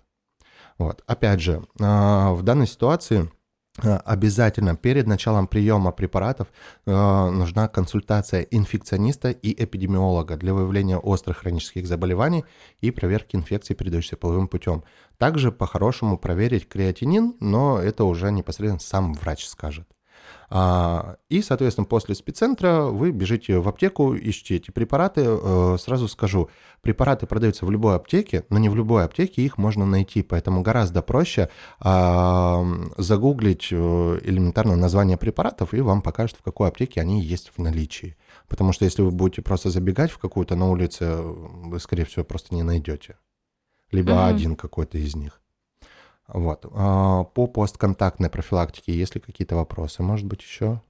Вот. 0.77 1.03
Опять 1.07 1.41
же, 1.41 1.63
в 1.75 2.39
данной 2.43 2.67
ситуации 2.67 3.29
обязательно 3.83 4.75
перед 4.75 5.07
началом 5.07 5.47
приема 5.47 5.91
препаратов 5.91 6.47
э, 6.85 6.91
нужна 6.91 7.67
консультация 7.67 8.41
инфекциониста 8.41 9.29
и 9.29 9.63
эпидемиолога 9.63 10.35
для 10.37 10.53
выявления 10.53 10.97
острых 10.97 11.37
хронических 11.37 11.87
заболеваний 11.87 12.45
и 12.81 12.91
проверки 12.91 13.35
инфекций, 13.35 13.75
передающихся 13.75 14.17
половым 14.17 14.47
путем. 14.47 14.83
Также 15.17 15.51
по-хорошему 15.51 16.17
проверить 16.17 16.67
креатинин, 16.67 17.35
но 17.39 17.79
это 17.79 18.03
уже 18.03 18.31
непосредственно 18.31 18.79
сам 18.79 19.13
врач 19.13 19.45
скажет. 19.45 19.87
А, 20.49 21.17
и, 21.27 21.41
соответственно, 21.41 21.85
после 21.85 22.15
спеццентра 22.15 22.83
вы 22.83 23.11
бежите 23.11 23.59
в 23.59 23.67
аптеку, 23.67 24.15
ищите 24.15 24.55
эти 24.55 24.71
препараты. 24.71 25.23
Э, 25.25 25.77
сразу 25.77 26.07
скажу, 26.07 26.49
препараты 26.81 27.27
продаются 27.27 27.65
в 27.65 27.71
любой 27.71 27.95
аптеке, 27.95 28.45
но 28.49 28.57
не 28.57 28.69
в 28.69 28.75
любой 28.75 29.03
аптеке 29.03 29.41
их 29.41 29.57
можно 29.57 29.85
найти, 29.85 30.23
поэтому 30.23 30.61
гораздо 30.61 31.01
проще 31.01 31.49
а, 31.79 32.65
загуглить 32.97 33.67
э, 33.71 33.75
элементарно 34.23 34.77
название 34.77 35.17
препаратов, 35.17 35.73
и 35.73 35.81
вам 35.81 36.01
покажут, 36.01 36.37
в 36.37 36.43
какой 36.43 36.69
аптеке 36.69 37.01
они 37.01 37.21
есть 37.21 37.51
в 37.55 37.61
наличии. 37.61 38.15
Потому 38.47 38.71
что 38.71 38.85
если 38.85 39.01
вы 39.01 39.11
будете 39.11 39.41
просто 39.41 39.69
забегать 39.69 40.11
в 40.11 40.17
какую-то 40.17 40.55
на 40.55 40.69
улице, 40.69 41.13
вы, 41.17 41.79
скорее 41.81 42.05
всего, 42.05 42.23
просто 42.23 42.55
не 42.55 42.63
найдете. 42.63 43.17
Либо 43.91 44.13
mm-hmm. 44.13 44.29
один 44.29 44.55
какой-то 44.55 44.97
из 44.97 45.15
них. 45.15 45.41
Вот. 46.27 46.65
А, 46.73 47.23
по 47.23 47.47
постконтактной 47.47 48.29
профилактике 48.29 48.93
есть 48.93 49.15
ли 49.15 49.21
какие-то 49.21 49.55
вопросы? 49.55 50.03
Может 50.03 50.25
быть, 50.25 50.41
еще? 50.41 50.81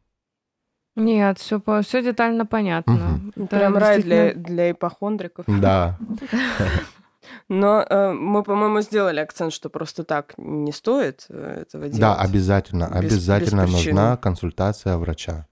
Нет, 0.95 1.37
все, 1.37 1.61
все 1.83 2.01
детально 2.01 2.45
понятно. 2.45 3.21
Угу. 3.35 3.45
Это 3.45 3.55
Прям 3.57 3.77
рай 3.77 4.01
для, 4.01 4.33
для 4.33 4.71
ипохондриков. 4.71 5.45
Да. 5.47 5.97
Но 7.49 7.81
э, 7.81 8.13
мы, 8.13 8.41
по-моему, 8.43 8.81
сделали 8.81 9.19
акцент, 9.19 9.53
что 9.53 9.69
просто 9.69 10.03
так 10.03 10.33
не 10.37 10.71
стоит 10.71 11.25
э, 11.29 11.61
этого 11.61 11.85
делать. 11.85 11.99
Да, 11.99 12.15
обязательно, 12.15 12.89
без, 12.89 13.13
обязательно 13.13 13.65
без 13.65 13.73
нужна 13.73 14.17
консультация 14.17 14.97
врача 14.97 15.47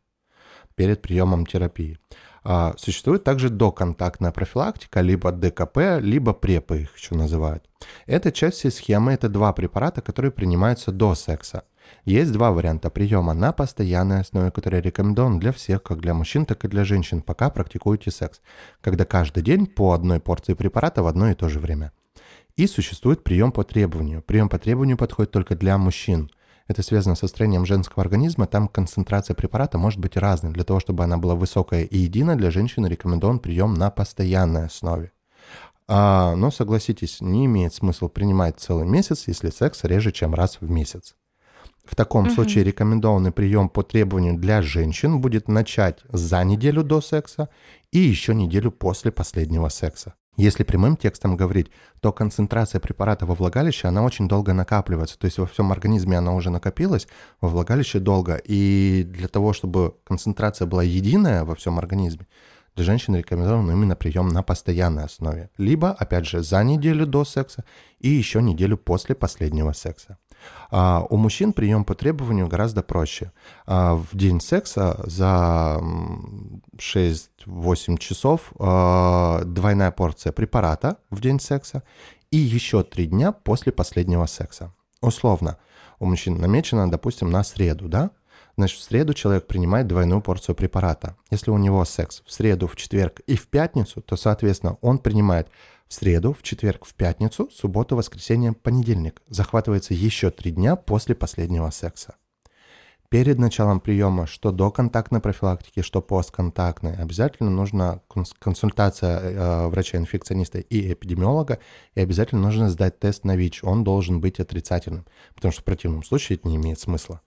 перед 0.75 1.01
приемом 1.01 1.45
терапии. 1.45 1.99
А, 2.47 2.75
существует 2.77 3.23
также 3.23 3.49
доконтактная 3.49 4.31
профилактика, 4.31 5.01
либо 5.01 5.31
ДКП, 5.31 5.99
либо 5.99 6.31
ПРЕП 6.31 6.73
их 6.73 6.95
еще 6.95 7.15
называют. 7.15 7.63
Эта 8.05 8.31
часть 8.31 8.59
всей 8.59 8.71
схемы– 8.71 9.11
это 9.13 9.29
два 9.29 9.51
препарата, 9.51 10.03
которые 10.03 10.31
принимаются 10.31 10.91
до 10.91 11.15
секса. 11.15 11.63
Есть 12.03 12.31
два 12.31 12.51
варианта 12.51 12.91
приема 12.91 13.33
на 13.33 13.51
постоянной 13.51 14.21
основе, 14.21 14.51
которые 14.51 14.83
рекомендованы 14.83 15.39
для 15.39 15.51
всех, 15.51 15.81
как 15.81 16.01
для 16.01 16.13
мужчин, 16.13 16.45
так 16.45 16.63
и 16.65 16.67
для 16.67 16.83
женщин, 16.83 17.23
пока 17.23 17.49
практикуете 17.49 18.11
секс, 18.11 18.41
когда 18.79 19.05
каждый 19.05 19.41
день 19.41 19.65
по 19.65 19.93
одной 19.93 20.19
порции 20.19 20.53
препарата 20.53 21.01
в 21.01 21.07
одно 21.07 21.31
и 21.31 21.33
то 21.33 21.49
же 21.49 21.59
время. 21.59 21.93
И 22.57 22.67
существует 22.67 23.23
прием 23.23 23.51
по 23.51 23.63
требованию. 23.63 24.21
Прием 24.21 24.49
по 24.49 24.59
требованию 24.59 24.97
подходит 24.97 25.31
только 25.31 25.55
для 25.55 25.79
мужчин– 25.79 26.29
это 26.67 26.81
связано 26.81 27.15
со 27.15 27.27
строением 27.27 27.65
женского 27.65 28.03
организма, 28.03 28.47
там 28.47 28.67
концентрация 28.67 29.35
препарата 29.35 29.77
может 29.77 29.99
быть 29.99 30.17
разной. 30.17 30.51
Для 30.51 30.63
того, 30.63 30.79
чтобы 30.79 31.03
она 31.03 31.17
была 31.17 31.35
высокая 31.35 31.83
и 31.83 31.97
единая, 31.97 32.35
для 32.35 32.49
женщины 32.49 32.87
рекомендован 32.87 33.39
прием 33.39 33.75
на 33.75 33.91
постоянной 33.91 34.65
основе. 34.65 35.11
А, 35.87 36.35
но 36.35 36.49
согласитесь, 36.49 37.21
не 37.21 37.45
имеет 37.45 37.73
смысла 37.73 38.07
принимать 38.07 38.59
целый 38.59 38.87
месяц, 38.87 39.25
если 39.27 39.51
секс 39.51 39.83
реже, 39.83 40.11
чем 40.11 40.33
раз 40.33 40.57
в 40.59 40.69
месяц. 40.69 41.15
В 41.83 41.95
таком 41.95 42.25
uh-huh. 42.25 42.33
случае 42.33 42.63
рекомендованный 42.63 43.31
прием 43.31 43.69
по 43.69 43.83
требованию 43.83 44.33
для 44.35 44.63
женщин 44.63 45.21
будет 45.21 45.47
начать 45.47 45.99
за 46.09 46.43
неделю 46.43 46.83
до 46.83 46.99
секса 46.99 47.49
и 47.91 47.99
еще 47.99 48.33
неделю 48.33 48.71
после 48.71 49.11
последнего 49.11 49.69
секса. 49.69 50.15
Если 50.37 50.63
прямым 50.63 50.97
текстом 50.97 51.37
говорить, 51.37 51.71
то 52.01 52.11
концентрация 52.11 52.81
препарата 52.81 53.25
во 53.25 53.35
влагалище, 53.35 53.87
она 53.87 54.03
очень 54.03 54.27
долго 54.27 54.53
накапливается. 54.53 55.17
То 55.17 55.25
есть 55.25 55.37
во 55.37 55.45
всем 55.45 55.71
организме 55.71 56.17
она 56.17 56.33
уже 56.33 56.49
накопилась, 56.49 57.07
во 57.41 57.49
влагалище 57.49 57.99
долго. 57.99 58.35
И 58.43 59.03
для 59.07 59.27
того, 59.27 59.53
чтобы 59.53 59.95
концентрация 60.03 60.65
была 60.65 60.83
единая 60.83 61.45
во 61.45 61.55
всем 61.55 61.79
организме, 61.79 62.27
для 62.75 62.83
женщин 62.83 63.15
рекомендован 63.15 63.71
именно 63.71 63.95
прием 63.95 64.27
на 64.27 64.43
постоянной 64.43 65.05
основе. 65.05 65.49
Либо, 65.57 65.91
опять 65.91 66.25
же, 66.25 66.43
за 66.43 66.61
неделю 66.63 67.05
до 67.05 67.23
секса 67.23 67.63
и 67.99 68.09
еще 68.09 68.41
неделю 68.41 68.77
после 68.77 69.15
последнего 69.15 69.71
секса. 69.71 70.17
А 70.71 71.05
у 71.09 71.17
мужчин 71.17 71.53
прием 71.53 71.85
по 71.85 71.95
требованию 71.95 72.47
гораздо 72.47 72.83
проще. 72.83 73.31
А 73.65 73.95
в 73.95 74.09
день 74.13 74.41
секса 74.41 74.99
за 75.05 75.79
6-8 76.77 77.97
часов 77.97 78.51
а, 78.59 79.43
двойная 79.43 79.91
порция 79.91 80.31
препарата 80.31 80.97
в 81.09 81.21
день 81.21 81.39
секса 81.39 81.83
и 82.31 82.37
еще 82.37 82.83
3 82.83 83.07
дня 83.07 83.31
после 83.31 83.71
последнего 83.71 84.25
секса. 84.25 84.73
Условно, 85.01 85.57
у 85.99 86.05
мужчин 86.05 86.39
намечено, 86.39 86.89
допустим, 86.89 87.29
на 87.29 87.43
среду, 87.43 87.87
да? 87.87 88.11
Значит, 88.57 88.79
в 88.79 88.83
среду 88.83 89.13
человек 89.13 89.47
принимает 89.47 89.87
двойную 89.87 90.21
порцию 90.21 90.55
препарата. 90.55 91.17
Если 91.29 91.51
у 91.51 91.57
него 91.57 91.83
секс 91.83 92.21
в 92.25 92.31
среду, 92.31 92.67
в 92.67 92.75
четверг 92.75 93.19
и 93.27 93.35
в 93.35 93.47
пятницу, 93.47 94.01
то, 94.01 94.15
соответственно, 94.15 94.77
он 94.81 94.97
принимает 94.97 95.49
в 95.87 95.93
среду, 95.93 96.33
в 96.33 96.43
четверг, 96.43 96.85
в 96.85 96.93
пятницу, 96.93 97.49
субботу, 97.51 97.95
воскресенье, 97.95 98.53
понедельник. 98.53 99.21
Захватывается 99.27 99.93
еще 99.93 100.31
три 100.31 100.51
дня 100.51 100.75
после 100.75 101.15
последнего 101.15 101.69
секса. 101.69 102.15
Перед 103.09 103.37
началом 103.37 103.79
приема, 103.79 104.25
что 104.25 104.51
до 104.51 104.71
контактной 104.71 105.19
профилактики, 105.19 105.81
что 105.81 106.01
постконтактной, 106.01 106.95
обязательно 106.95 107.51
нужна 107.51 108.01
консультация 108.39 109.19
э, 109.19 109.67
врача-инфекциониста 109.67 110.59
и 110.59 110.91
эпидемиолога, 110.91 111.59
и 111.93 112.01
обязательно 112.01 112.41
нужно 112.41 112.69
сдать 112.69 112.99
тест 112.99 113.23
на 113.23 113.35
ВИЧ. 113.35 113.63
Он 113.63 113.83
должен 113.83 114.21
быть 114.21 114.39
отрицательным, 114.39 115.05
потому 115.35 115.51
что 115.51 115.61
в 115.61 115.65
противном 115.65 116.03
случае 116.03 116.37
это 116.37 116.47
не 116.47 116.55
имеет 116.55 116.79
смысла. 116.79 117.21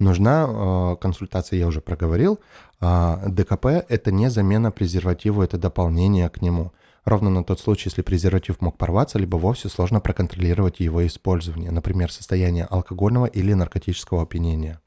Нужна 0.00 0.46
э, 0.48 0.96
консультация, 1.00 1.58
я 1.58 1.68
уже 1.68 1.80
проговорил. 1.80 2.40
Э, 2.80 3.18
ДКП– 3.28 3.66
это 3.88 4.10
не 4.10 4.28
замена 4.28 4.72
презервативу, 4.72 5.42
это 5.42 5.56
дополнение 5.56 6.28
к 6.28 6.42
нему. 6.42 6.72
Ровно 7.04 7.30
на 7.30 7.42
тот 7.42 7.58
случай, 7.58 7.88
если 7.88 8.02
презерватив 8.02 8.60
мог 8.60 8.78
порваться, 8.78 9.18
либо 9.18 9.36
вовсе 9.36 9.68
сложно 9.68 10.00
проконтролировать 10.00 10.78
его 10.78 11.04
использование, 11.04 11.72
например, 11.72 12.12
состояние 12.12 12.64
алкогольного 12.64 13.26
или 13.26 13.52
наркотического 13.54 14.22
опьянения. 14.22 14.80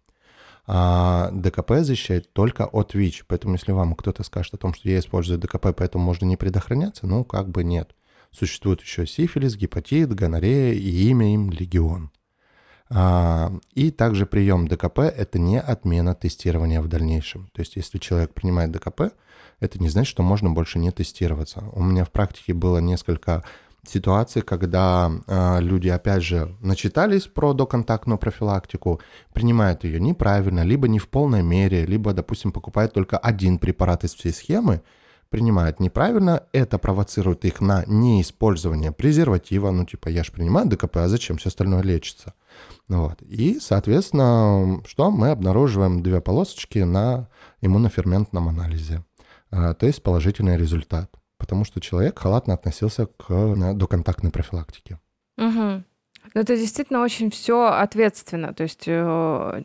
А 0.68 1.30
ДКП 1.32 1.82
защищает 1.82 2.32
только 2.34 2.66
от 2.66 2.96
ВИЧ, 2.96 3.26
поэтому 3.28 3.56
если 3.56 3.72
вам 3.72 3.96
кто-то 3.96 4.24
скажет 4.24 4.54
о 4.54 4.58
том, 4.58 4.74
что 4.74 4.90
я 4.90 5.00
использую 5.00 5.38
ДКП, 5.40 5.68
поэтому 5.76 6.04
можно 6.04 6.26
не 6.26 6.38
предохраняться, 6.38 7.06
ну, 7.06 7.24
как 7.24 7.50
бы 7.50 7.64
нет. 7.64 7.96
Существует 8.32 8.82
еще 8.82 9.06
сифилис, 9.06 9.56
гепатит, 9.56 10.14
гонорея 10.14 10.74
и 10.74 11.10
имя 11.10 11.34
им 11.34 11.52
легион. 11.52 12.12
А, 12.90 13.52
и 13.74 13.92
также 13.92 14.26
прием 14.26 14.68
ДКП– 14.68 15.00
это 15.00 15.38
не 15.40 15.60
отмена 15.60 16.16
тестирования 16.16 16.82
в 16.82 16.88
дальнейшем. 16.88 17.50
То 17.54 17.62
есть 17.62 17.76
если 17.76 17.98
человек 17.98 18.34
принимает 18.34 18.72
ДКП, 18.72 19.14
это 19.60 19.80
не 19.80 19.90
значит, 19.90 20.10
что 20.10 20.24
можно 20.24 20.52
больше 20.52 20.80
не 20.80 20.92
тестироваться. 20.92 21.64
У 21.74 21.84
меня 21.84 22.06
в 22.06 22.12
практике 22.12 22.54
было 22.54 22.80
несколько 22.80 23.44
ситуаций, 23.88 24.42
когда 24.42 25.12
э, 25.28 25.62
люди, 25.62 25.90
опять 25.90 26.24
же, 26.24 26.56
начитались 26.62 27.28
про 27.28 27.54
доконтактную 27.54 28.18
профилактику, 28.18 29.00
принимают 29.34 29.84
ее 29.84 30.00
неправильно, 30.00 30.64
либо 30.64 30.88
не 30.88 31.00
в 31.00 31.08
полной 31.08 31.44
мере, 31.44 31.86
либо, 31.86 32.14
допустим, 32.14 32.52
покупают 32.52 32.94
только 32.94 33.18
один 33.18 33.60
препарат 33.60 34.04
из 34.04 34.14
всей 34.14 34.34
схемы, 34.34 34.82
принимают 35.30 35.80
неправильно, 35.80 36.44
это 36.54 36.78
провоцирует 36.78 37.46
их 37.46 37.60
на 37.60 37.84
неиспользование 37.88 38.92
презерватива, 38.92 39.72
ну 39.72 39.86
типа 39.86 40.08
я 40.08 40.24
же 40.24 40.32
принимаю 40.32 40.68
ДКП, 40.68 40.98
а 40.98 41.10
зачем 41.10 41.38
все 41.38 41.50
остальное 41.50 41.82
лечится? 41.82 42.34
Вот. 42.88 43.22
И, 43.22 43.60
соответственно, 43.60 44.82
что 44.88 45.12
мы 45.12 45.32
обнаруживаем 45.32 46.04
две 46.04 46.22
полосочки 46.22 46.80
на 46.80 47.28
иммуноферментном 47.62 48.48
анализе, 48.48 49.04
то 49.80 49.86
есть 49.86 50.04
положительный 50.04 50.58
результат, 50.58 51.10
потому 51.38 51.66
что 51.66 51.80
человек 51.80 52.20
халатно 52.20 52.54
относился 52.54 53.08
к 53.08 53.74
доконтактной 53.76 54.32
профилактике. 54.32 55.00
Угу. 55.38 55.84
Это 56.34 56.58
действительно 56.58 57.04
очень 57.04 57.30
все 57.30 57.68
ответственно, 57.68 58.54
то 58.54 58.64
есть 58.64 58.84
э, 58.88 59.62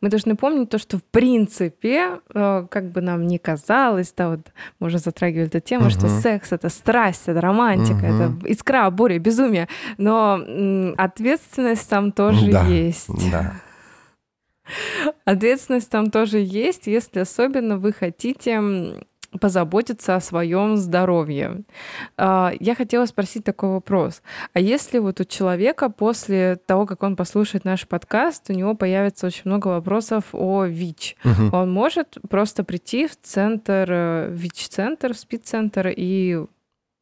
мы 0.00 0.08
должны 0.08 0.36
помнить 0.36 0.70
то, 0.70 0.78
что 0.78 0.98
в 0.98 1.04
принципе, 1.04 2.20
э, 2.32 2.66
как 2.70 2.90
бы 2.90 3.00
нам 3.00 3.26
ни 3.26 3.36
казалось, 3.36 4.12
да, 4.16 4.30
вот 4.30 4.52
мы 4.78 4.86
уже 4.86 4.98
затрагивали 4.98 5.48
эту 5.48 5.60
тему, 5.60 5.86
uh-huh. 5.86 5.90
что 5.90 6.08
секс 6.08 6.52
это 6.52 6.68
страсть, 6.68 7.24
это 7.26 7.40
романтика, 7.40 8.06
uh-huh. 8.06 8.38
это 8.38 8.46
искра, 8.46 8.88
буря, 8.90 9.18
безумие, 9.18 9.68
но 9.98 10.40
ответственность 10.96 11.88
там 11.88 12.12
тоже 12.12 12.50
да, 12.50 12.66
есть. 12.66 13.30
Да. 13.30 13.54
Ответственность 15.24 15.90
там 15.90 16.10
тоже 16.10 16.38
есть, 16.38 16.86
если 16.86 17.20
особенно 17.20 17.76
вы 17.76 17.92
хотите 17.92 18.60
позаботиться 19.38 20.16
о 20.16 20.20
своем 20.20 20.76
здоровье. 20.76 21.62
А, 22.16 22.52
я 22.58 22.74
хотела 22.74 23.06
спросить 23.06 23.44
такой 23.44 23.70
вопрос. 23.70 24.22
А 24.52 24.60
если 24.60 24.98
вот 24.98 25.20
у 25.20 25.24
человека 25.24 25.88
после 25.88 26.56
того, 26.56 26.86
как 26.86 27.02
он 27.02 27.16
послушает 27.16 27.64
наш 27.64 27.86
подкаст, 27.86 28.50
у 28.50 28.52
него 28.52 28.74
появится 28.74 29.26
очень 29.26 29.42
много 29.44 29.68
вопросов 29.68 30.24
о 30.32 30.64
ВИЧ, 30.64 31.16
угу. 31.24 31.56
он 31.56 31.72
может 31.72 32.18
просто 32.28 32.64
прийти 32.64 33.06
в 33.06 33.16
центр, 33.22 33.86
э, 33.88 34.28
ВИЧ-центр, 34.30 35.14
СПИД-центр 35.14 35.92
и 35.96 36.44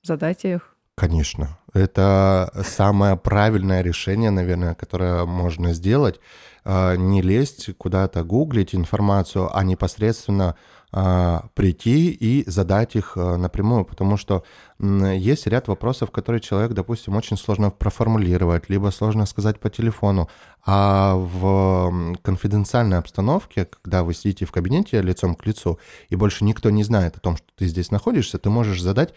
задать 0.03 0.45
их? 0.45 0.75
Конечно. 0.97 1.59
Это 1.73 2.51
самое 2.65 3.17
правильное 3.17 3.83
решение, 3.83 4.31
наверное, 4.31 4.75
которое 4.75 5.25
можно 5.25 5.73
сделать. 5.73 6.21
А, 6.65 6.97
не 6.97 7.23
лезть 7.23 7.71
куда-то 7.79 8.25
гуглить 8.25 8.75
информацию, 8.75 9.49
а 9.57 9.63
непосредственно 9.65 10.57
прийти 10.91 12.11
и 12.11 12.49
задать 12.49 12.97
их 12.97 13.13
а, 13.17 13.37
напрямую, 13.37 13.85
потому 13.85 14.17
что 14.17 14.43
есть 14.81 15.47
ряд 15.47 15.69
вопросов, 15.69 16.11
которые 16.11 16.41
человек, 16.41 16.73
допустим, 16.73 17.15
очень 17.15 17.37
сложно 17.37 17.71
проформулировать, 17.71 18.71
либо 18.71 18.89
сложно 18.91 19.27
сказать 19.27 19.61
по 19.61 19.69
телефону, 19.69 20.31
а 20.65 21.15
в 21.17 22.17
конфиденциальной 22.23 22.99
обстановке, 22.99 23.67
когда 23.67 24.03
вы 24.03 24.15
сидите 24.15 24.47
в 24.47 24.53
кабинете 24.53 25.03
лицом 25.03 25.35
к 25.35 25.45
лицу, 25.45 25.79
и 26.09 26.17
больше 26.17 26.45
никто 26.45 26.71
не 26.71 26.85
знает 26.85 27.17
о 27.17 27.21
том, 27.21 27.37
что 27.37 27.47
ты 27.57 27.67
здесь 27.67 27.91
находишься, 27.91 28.39
ты 28.39 28.49
можешь 28.49 28.81
задать 28.81 29.13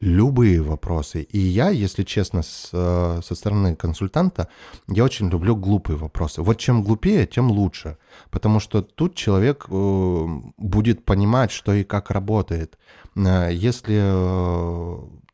любые 0.00 0.62
вопросы. 0.62 1.22
И 1.22 1.38
я, 1.38 1.70
если 1.70 2.04
честно, 2.04 2.42
с, 2.42 2.70
э, 2.72 3.20
со 3.22 3.34
стороны 3.34 3.76
консультанта, 3.76 4.48
я 4.88 5.04
очень 5.04 5.28
люблю 5.28 5.54
глупые 5.54 5.96
вопросы. 5.96 6.42
Вот 6.42 6.58
чем 6.58 6.82
глупее, 6.82 7.26
тем 7.26 7.50
лучше. 7.50 7.98
Потому 8.30 8.60
что 8.60 8.80
тут 8.82 9.14
человек 9.14 9.66
э, 9.68 10.26
будет 10.56 11.04
понимать, 11.04 11.50
что 11.50 11.74
и 11.74 11.84
как 11.84 12.10
работает. 12.10 12.78
Э, 13.14 13.50
если 13.52 14.00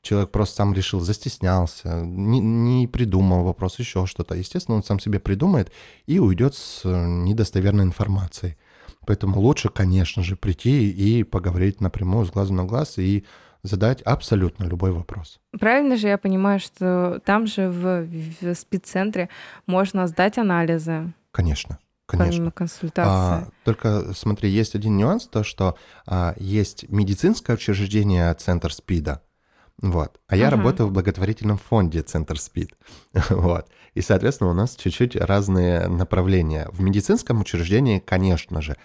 человек 0.03 0.31
просто 0.31 0.57
сам 0.57 0.75
решил, 0.75 1.01
застеснялся, 1.01 2.03
не, 2.05 2.41
не 2.41 2.87
придумал 2.87 3.45
вопрос, 3.45 3.79
еще 3.79 4.07
что-то, 4.07 4.35
естественно, 4.35 4.77
он 4.77 4.85
сам 4.85 5.01
себе 5.01 5.19
придумает 5.19 5.73
и 6.07 6.19
уйдет 6.19 6.55
с 6.55 6.85
недостоверной 6.85 7.85
информацией. 7.85 8.57
Поэтому 9.07 9.41
лучше, 9.41 9.69
конечно 9.69 10.23
же, 10.23 10.37
прийти 10.37 10.91
и 10.91 11.23
поговорить 11.23 11.81
напрямую 11.81 12.27
с 12.27 12.31
глазу 12.31 12.53
на 12.55 12.65
глаз 12.65 12.99
и 12.99 13.25
задать 13.67 14.03
абсолютно 14.03 14.65
любой 14.65 14.93
вопрос. 14.93 15.39
Правильно 15.59 15.97
же 15.97 16.09
я 16.09 16.19
понимаю, 16.19 16.61
что 16.61 17.21
там 17.25 17.47
же 17.47 17.69
в, 17.69 18.07
в 18.41 18.55
спеццентре 18.55 19.29
можно 19.67 20.07
сдать 20.07 20.39
анализы? 20.39 21.13
Конечно. 21.33 21.79
Конечно. 22.07 22.53
Консультации. 22.53 23.11
А, 23.11 23.49
только 23.65 24.15
смотри, 24.15 24.49
есть 24.49 24.77
один 24.77 24.97
нюанс, 24.97 25.27
то 25.27 25.43
что 25.43 25.77
а, 26.07 26.35
есть 26.39 26.89
медицинское 26.89 27.55
учреждение 27.55 28.33
Центр 28.35 28.73
СПИДа, 28.73 29.23
вот. 29.83 30.19
А 30.27 30.37
я 30.37 30.47
uh-huh. 30.47 30.51
работаю 30.53 30.89
в 30.89 30.93
благотворительном 30.93 31.59
фонде 31.59 32.03
Центр 32.03 32.39
СПИД. 32.39 32.71
вот. 33.31 33.69
И, 33.95 34.01
соответственно, 34.01 34.51
у 34.51 34.55
нас 34.55 34.75
чуть-чуть 34.75 35.17
разные 35.17 35.87
направления. 35.89 36.69
В 36.73 36.81
медицинском 36.81 37.41
учреждении, 37.41 37.99
конечно 37.99 38.63
же, 38.63 38.77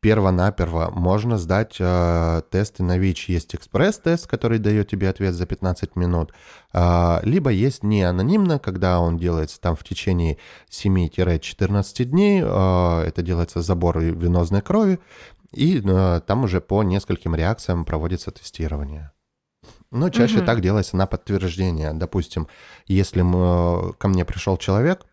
перво-наперво 0.00 0.90
можно 0.92 1.38
сдать 1.38 1.76
э, 1.80 2.42
тесты 2.50 2.84
на 2.84 2.98
ВИЧ. 2.98 3.30
Есть 3.30 3.54
экспресс-тест, 3.56 4.28
который 4.28 4.60
дает 4.60 4.88
тебе 4.88 5.08
ответ 5.08 5.34
за 5.34 5.44
15 5.44 5.96
минут, 5.96 6.32
э, 6.72 7.18
либо 7.22 7.50
есть 7.50 7.82
не 7.82 8.02
анонимно, 8.02 8.60
когда 8.60 9.00
он 9.00 9.16
делается 9.16 9.60
там 9.60 9.74
в 9.74 9.82
течение 9.82 10.38
7-14 10.70 12.04
дней, 12.04 12.42
э, 12.44 13.02
это 13.06 13.22
делается 13.22 13.60
забор 13.60 13.98
венозной 13.98 14.62
крови, 14.62 15.00
и 15.52 15.82
э, 15.84 16.20
там 16.26 16.44
уже 16.44 16.60
по 16.60 16.84
нескольким 16.84 17.34
реакциям 17.34 17.84
проводится 17.84 18.30
тестирование. 18.30 19.10
Но 19.90 20.10
чаще 20.10 20.38
угу. 20.38 20.46
так 20.46 20.60
делается 20.60 20.96
на 20.96 21.06
подтверждение. 21.06 21.92
Допустим, 21.92 22.46
если 22.86 23.22
мы, 23.22 23.94
ко 23.94 24.08
мне 24.08 24.24
пришел 24.24 24.56
человек, 24.58 25.06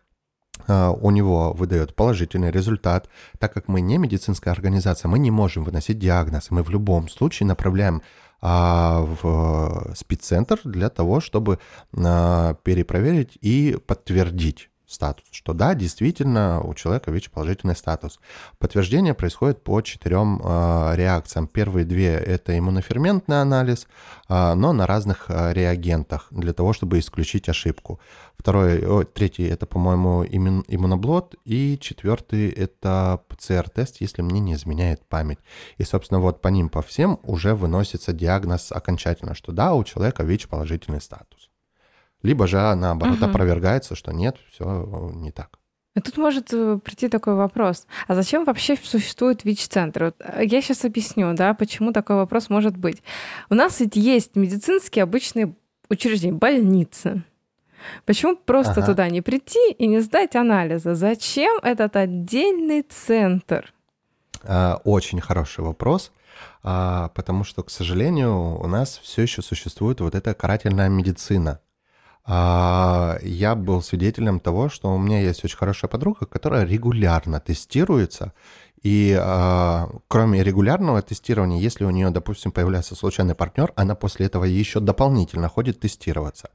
а, 0.66 0.90
у 0.90 1.10
него 1.10 1.52
выдает 1.52 1.94
положительный 1.94 2.50
результат. 2.50 3.08
Так 3.38 3.52
как 3.52 3.68
мы 3.68 3.80
не 3.80 3.98
медицинская 3.98 4.52
организация, 4.52 5.08
мы 5.08 5.18
не 5.18 5.30
можем 5.30 5.64
выносить 5.64 5.98
диагноз. 5.98 6.50
Мы 6.50 6.62
в 6.62 6.70
любом 6.70 7.08
случае 7.08 7.46
направляем 7.46 8.02
а, 8.40 9.00
в 9.00 9.94
спеццентр 9.94 10.60
для 10.64 10.90
того, 10.90 11.20
чтобы 11.20 11.58
а, 11.96 12.54
перепроверить 12.62 13.38
и 13.40 13.78
подтвердить 13.86 14.70
статус, 14.86 15.24
что 15.30 15.52
да, 15.52 15.74
действительно, 15.74 16.60
у 16.62 16.74
человека 16.74 17.10
ВИЧ-положительный 17.10 17.76
статус. 17.76 18.20
Подтверждение 18.58 19.14
происходит 19.14 19.62
по 19.62 19.80
четырем 19.80 20.40
э, 20.42 20.96
реакциям. 20.96 21.48
Первые 21.48 21.84
две– 21.84 22.14
это 22.14 22.56
иммуноферментный 22.56 23.40
анализ, 23.40 23.86
э, 24.28 24.54
но 24.54 24.72
на 24.72 24.86
разных 24.86 25.26
э, 25.28 25.52
реагентах, 25.52 26.28
для 26.30 26.52
того, 26.52 26.72
чтобы 26.72 26.98
исключить 26.98 27.48
ошибку. 27.48 28.00
Второй, 28.38 28.86
о, 28.86 29.04
третий– 29.04 29.44
это, 29.48 29.66
по-моему, 29.66 30.24
иммун, 30.24 30.64
иммуноблот, 30.68 31.34
и 31.44 31.78
четвертый– 31.80 32.48
это 32.50 33.20
ПЦР-тест, 33.28 33.96
если 34.00 34.22
мне 34.22 34.40
не 34.40 34.54
изменяет 34.54 35.04
память. 35.06 35.38
И, 35.78 35.84
собственно, 35.84 36.20
вот 36.20 36.40
по 36.40 36.48
ним, 36.48 36.68
по 36.68 36.82
всем 36.82 37.18
уже 37.24 37.54
выносится 37.54 38.12
диагноз 38.12 38.70
окончательно, 38.70 39.34
что 39.34 39.52
да, 39.52 39.74
у 39.74 39.82
человека 39.84 40.22
ВИЧ-положительный 40.22 41.00
статус. 41.00 41.45
Либо 42.22 42.46
же, 42.46 42.56
наоборот, 42.74 43.18
угу. 43.18 43.26
опровергается, 43.26 43.94
что 43.94 44.12
нет, 44.12 44.36
все 44.50 45.10
не 45.14 45.32
так. 45.32 45.58
И 45.96 46.00
тут 46.00 46.18
может 46.18 46.52
э, 46.52 46.78
прийти 46.84 47.08
такой 47.08 47.34
вопрос. 47.34 47.86
А 48.06 48.14
зачем 48.14 48.44
вообще 48.44 48.76
существует 48.76 49.44
ВИЧ-центр? 49.44 50.04
Вот 50.04 50.16
э, 50.20 50.44
я 50.44 50.60
сейчас 50.60 50.84
объясню, 50.84 51.32
да, 51.34 51.54
почему 51.54 51.92
такой 51.92 52.16
вопрос 52.16 52.50
может 52.50 52.76
быть. 52.76 53.02
У 53.48 53.54
нас 53.54 53.80
ведь 53.80 53.96
есть 53.96 54.36
медицинские 54.36 55.04
обычные 55.04 55.54
учреждения, 55.88 56.34
больницы. 56.34 57.24
Почему 58.04 58.36
просто 58.36 58.72
ага. 58.72 58.86
туда 58.86 59.08
не 59.08 59.22
прийти 59.22 59.72
и 59.72 59.86
не 59.86 60.00
сдать 60.00 60.36
анализы? 60.36 60.94
Зачем 60.94 61.58
этот 61.62 61.96
отдельный 61.96 62.82
центр? 62.82 63.72
А, 64.42 64.80
очень 64.84 65.20
хороший 65.20 65.64
вопрос, 65.64 66.12
а, 66.62 67.08
потому 67.14 67.44
что, 67.44 67.62
к 67.62 67.70
сожалению, 67.70 68.60
у 68.60 68.66
нас 68.66 69.00
все 69.02 69.22
еще 69.22 69.40
существует 69.40 70.00
вот 70.00 70.14
эта 70.14 70.34
карательная 70.34 70.90
медицина. 70.90 71.60
А, 72.26 73.18
я 73.22 73.54
был 73.54 73.82
свидетелем 73.82 74.40
того, 74.40 74.68
что 74.68 74.92
у 74.92 74.98
меня 74.98 75.20
есть 75.20 75.44
очень 75.44 75.56
хорошая 75.56 75.88
подруга, 75.88 76.26
которая 76.26 76.64
регулярно 76.64 77.40
тестируется. 77.40 78.32
И 78.82 79.16
а, 79.18 79.88
кроме 80.08 80.42
регулярного 80.42 81.02
тестирования, 81.02 81.60
если 81.60 81.84
у 81.84 81.90
нее, 81.90 82.10
допустим, 82.10 82.50
появляется 82.50 82.96
случайный 82.96 83.34
партнер, 83.34 83.72
она 83.76 83.94
после 83.94 84.26
этого 84.26 84.44
еще 84.44 84.80
дополнительно 84.80 85.48
ходит 85.48 85.80
тестироваться. 85.80 86.50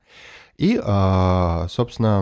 И, 0.58 0.80
а, 0.84 1.68
собственно, 1.70 2.20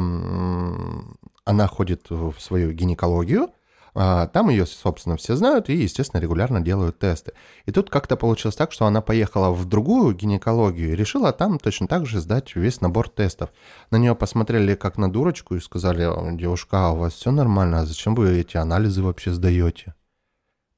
она 1.43 1.67
ходит 1.67 2.09
в 2.09 2.35
свою 2.39 2.71
гинекологию, 2.71 3.49
там 3.93 4.49
ее, 4.49 4.65
собственно, 4.65 5.17
все 5.17 5.35
знают 5.35 5.69
и, 5.69 5.75
естественно, 5.75 6.21
регулярно 6.21 6.61
делают 6.61 6.99
тесты. 6.99 7.33
И 7.65 7.71
тут 7.71 7.89
как-то 7.89 8.15
получилось 8.15 8.55
так, 8.55 8.71
что 8.71 8.85
она 8.85 9.01
поехала 9.01 9.51
в 9.51 9.65
другую 9.65 10.15
гинекологию 10.15 10.93
и 10.93 10.95
решила 10.95 11.33
там 11.33 11.59
точно 11.59 11.87
так 11.87 12.05
же 12.05 12.19
сдать 12.19 12.55
весь 12.55 12.81
набор 12.81 13.09
тестов. 13.09 13.49
На 13.91 13.97
нее 13.97 14.15
посмотрели 14.15 14.75
как 14.75 14.97
на 14.97 15.11
дурочку 15.11 15.55
и 15.55 15.59
сказали, 15.59 16.07
девушка, 16.37 16.87
а 16.87 16.91
у 16.91 16.97
вас 16.97 17.13
все 17.13 17.31
нормально, 17.31 17.81
а 17.81 17.85
зачем 17.85 18.15
вы 18.15 18.39
эти 18.39 18.57
анализы 18.57 19.01
вообще 19.01 19.33
сдаете 19.33 19.95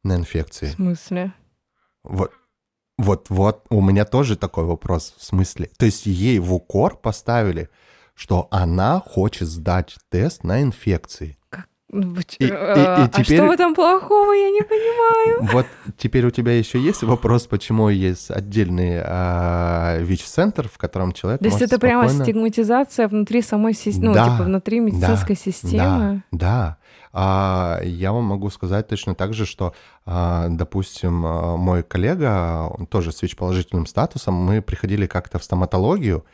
на 0.04 0.16
инфекции? 0.16 0.68
В 0.68 0.76
смысле? 0.76 1.34
Вот, 2.04 2.32
вот, 2.98 3.30
вот, 3.30 3.66
у 3.70 3.82
меня 3.82 4.06
тоже 4.06 4.36
такой 4.36 4.66
вопрос, 4.66 5.14
в 5.18 5.24
смысле? 5.24 5.70
То 5.78 5.86
есть 5.86 6.06
ей 6.06 6.40
в 6.40 6.54
укор 6.54 6.96
поставили, 6.98 7.70
что 8.14 8.48
она 8.52 9.00
хочет 9.00 9.48
сдать 9.48 9.96
тест 10.10 10.44
на 10.44 10.62
инфекции. 10.62 11.38
Ну, 11.52 11.64
и, 11.92 12.46
и, 12.46 12.48
и 12.48 12.52
а 12.52 13.10
теперь... 13.10 13.38
что 13.38 13.48
в 13.48 13.52
этом 13.52 13.76
плохого, 13.76 14.32
я 14.32 14.50
не 14.50 14.62
понимаю. 14.62 15.52
Вот 15.54 15.66
теперь 15.98 16.26
у 16.26 16.32
тебя 16.32 16.58
еще 16.58 16.80
есть 16.80 17.04
вопрос, 17.04 17.48
почему 17.48 17.90
есть 17.90 18.32
отдельный 18.32 19.02
а, 19.04 19.98
ВИЧ-центр, 20.00 20.70
в 20.70 20.78
котором 20.78 21.12
человек 21.12 21.42
То 21.42 21.48
есть 21.48 21.62
это 21.62 21.76
спокойно... 21.76 22.08
прямо 22.08 22.24
стигматизация 22.24 23.08
внутри 23.08 23.42
самой 23.42 23.74
системы, 23.74 24.14
да, 24.14 24.26
ну, 24.26 24.32
типа 24.32 24.44
внутри 24.46 24.80
медицинской 24.80 25.36
да, 25.36 25.42
системы? 25.42 26.24
Да, 26.32 26.38
да. 26.38 26.78
А, 27.14 27.82
я 27.84 28.14
вам 28.14 28.24
могу 28.24 28.50
сказать 28.50 28.88
точно 28.88 29.16
так 29.16 29.34
же, 29.34 29.46
что, 29.46 29.74
а, 30.06 30.48
допустим, 30.50 31.26
а, 31.26 31.58
мой 31.58 31.84
коллега, 31.84 32.68
он 32.70 32.86
тоже 32.86 33.12
с 33.12 33.22
ВИЧ-положительным 33.22 33.86
статусом, 33.86 34.36
мы 34.36 34.62
приходили 34.62 35.08
как-то 35.08 35.40
в 35.40 35.44
стоматологию, 35.44 36.26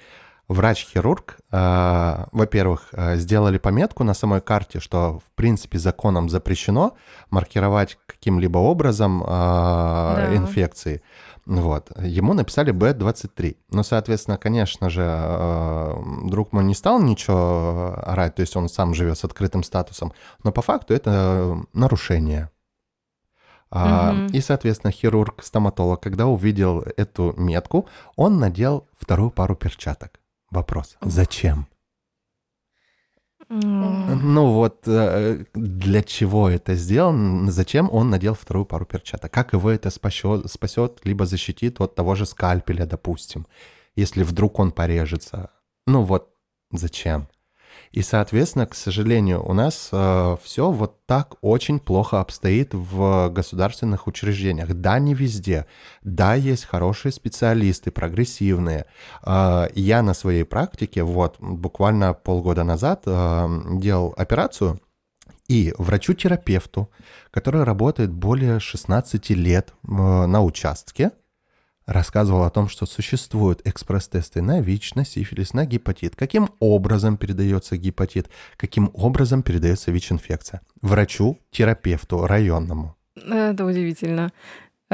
врач-хирург, 0.48 1.38
э, 1.52 2.26
во-первых, 2.32 2.90
э, 2.94 3.18
сделали 3.18 3.58
пометку 3.58 4.04
на 4.04 4.14
самой 4.14 4.42
карте, 4.42 4.80
что 4.80 5.20
в 5.20 5.36
принципе 5.36 5.78
законом 5.78 6.30
запрещено 6.30 6.96
маркировать 7.30 7.98
каким-либо 8.06 8.58
образом 8.58 9.24
э, 9.24 9.28
да. 9.28 10.36
инфекции. 10.36 11.02
Вот. 11.46 11.92
Ему 12.02 12.34
написали 12.34 12.74
B23. 12.74 13.58
Ну, 13.72 13.84
соответственно, 13.84 14.38
конечно 14.38 14.90
же, 14.90 15.04
э, 15.06 15.94
друг 16.24 16.54
мой 16.54 16.64
не 16.64 16.76
стал 16.76 17.02
ничего 17.02 17.96
орать, 18.04 18.36
то 18.36 18.42
есть 18.42 18.56
он 18.56 18.70
сам 18.70 18.94
живет 18.94 19.18
с 19.18 19.26
открытым 19.26 19.64
статусом, 19.64 20.14
но 20.44 20.52
по 20.52 20.62
факту 20.62 20.94
это 20.94 21.58
нарушение. 21.74 22.50
Uh-huh. 23.70 24.32
И, 24.32 24.40
соответственно, 24.40 24.92
хирург-стоматолог, 24.92 26.00
когда 26.00 26.26
увидел 26.28 26.86
эту 26.96 27.34
метку, 27.36 27.90
он 28.16 28.40
надел 28.40 28.88
вторую 28.98 29.30
пару 29.30 29.58
перчаток. 29.58 30.22
Вопрос. 30.52 30.98
Зачем? 31.02 31.68
Ну 33.50 34.52
вот, 34.52 34.84
э, 34.88 35.46
для 35.54 36.04
чего 36.04 36.50
это 36.50 36.76
сделано, 36.76 37.50
зачем 37.50 37.90
он 37.92 38.10
надел 38.10 38.34
вторую 38.34 38.66
пару 38.66 38.86
перчаток? 38.86 39.32
Как 39.32 39.54
его 39.54 39.72
это 39.72 39.90
спасет, 39.90 40.52
спасет, 40.52 41.00
либо 41.06 41.26
защитит 41.26 41.80
от 41.80 41.96
того 41.96 42.16
же 42.16 42.26
скальпеля, 42.26 42.86
допустим, 42.86 43.48
если 43.96 44.24
вдруг 44.24 44.60
он 44.60 44.74
порежется? 44.74 45.52
Ну 45.86 46.04
вот, 46.04 46.34
зачем? 46.72 47.30
И, 47.92 48.02
соответственно, 48.02 48.68
к 48.68 48.76
сожалению, 48.76 49.44
у 49.48 49.54
нас 49.54 49.90
э, 49.92 50.38
все 50.44 50.72
вот 50.72 51.06
так 51.06 51.36
очень 51.42 51.80
плохо 51.80 52.20
обстоит 52.20 52.74
в 52.74 53.30
государственных 53.30 54.08
учреждениях. 54.08 54.74
Да, 54.74 55.00
не 55.00 55.14
везде. 55.14 55.66
Да, 56.04 56.36
есть 56.36 56.66
хорошие 56.66 57.12
специалисты, 57.12 57.92
прогрессивные. 57.92 58.86
Э, 59.26 59.68
я 59.74 60.02
на 60.02 60.14
своей 60.14 60.44
практике, 60.44 61.04
вот, 61.04 61.38
буквально 61.40 62.14
полгода 62.14 62.64
назад 62.64 63.04
э, 63.06 63.48
делал 63.80 64.14
операцию, 64.18 64.80
и 65.48 65.74
врачу-терапевту, 65.78 66.90
который 67.32 67.64
работает 67.64 68.12
более 68.12 68.60
16 68.60 69.30
лет 69.32 69.74
э, 69.84 69.92
на 69.92 70.44
участке, 70.44 71.12
рассказывал 71.88 72.44
о 72.44 72.50
том, 72.50 72.70
что 72.70 72.86
существуют 72.86 73.62
экспресс-тесты 73.66 74.42
на 74.42 74.62
ВИЧ, 74.62 74.96
на 74.96 75.06
сифилис, 75.06 75.54
на 75.54 75.66
гепатит. 75.66 76.16
Каким 76.16 76.50
образом 76.60 77.18
передается 77.18 77.78
гепатит, 77.78 78.30
каким 78.58 78.92
образом 78.94 79.42
передается 79.42 79.92
ВИЧ-инфекция. 79.92 80.62
Врачу, 80.82 81.40
терапевту, 81.50 82.28
районному. 82.28 82.96
Это 83.16 83.66
удивительно. 83.66 84.32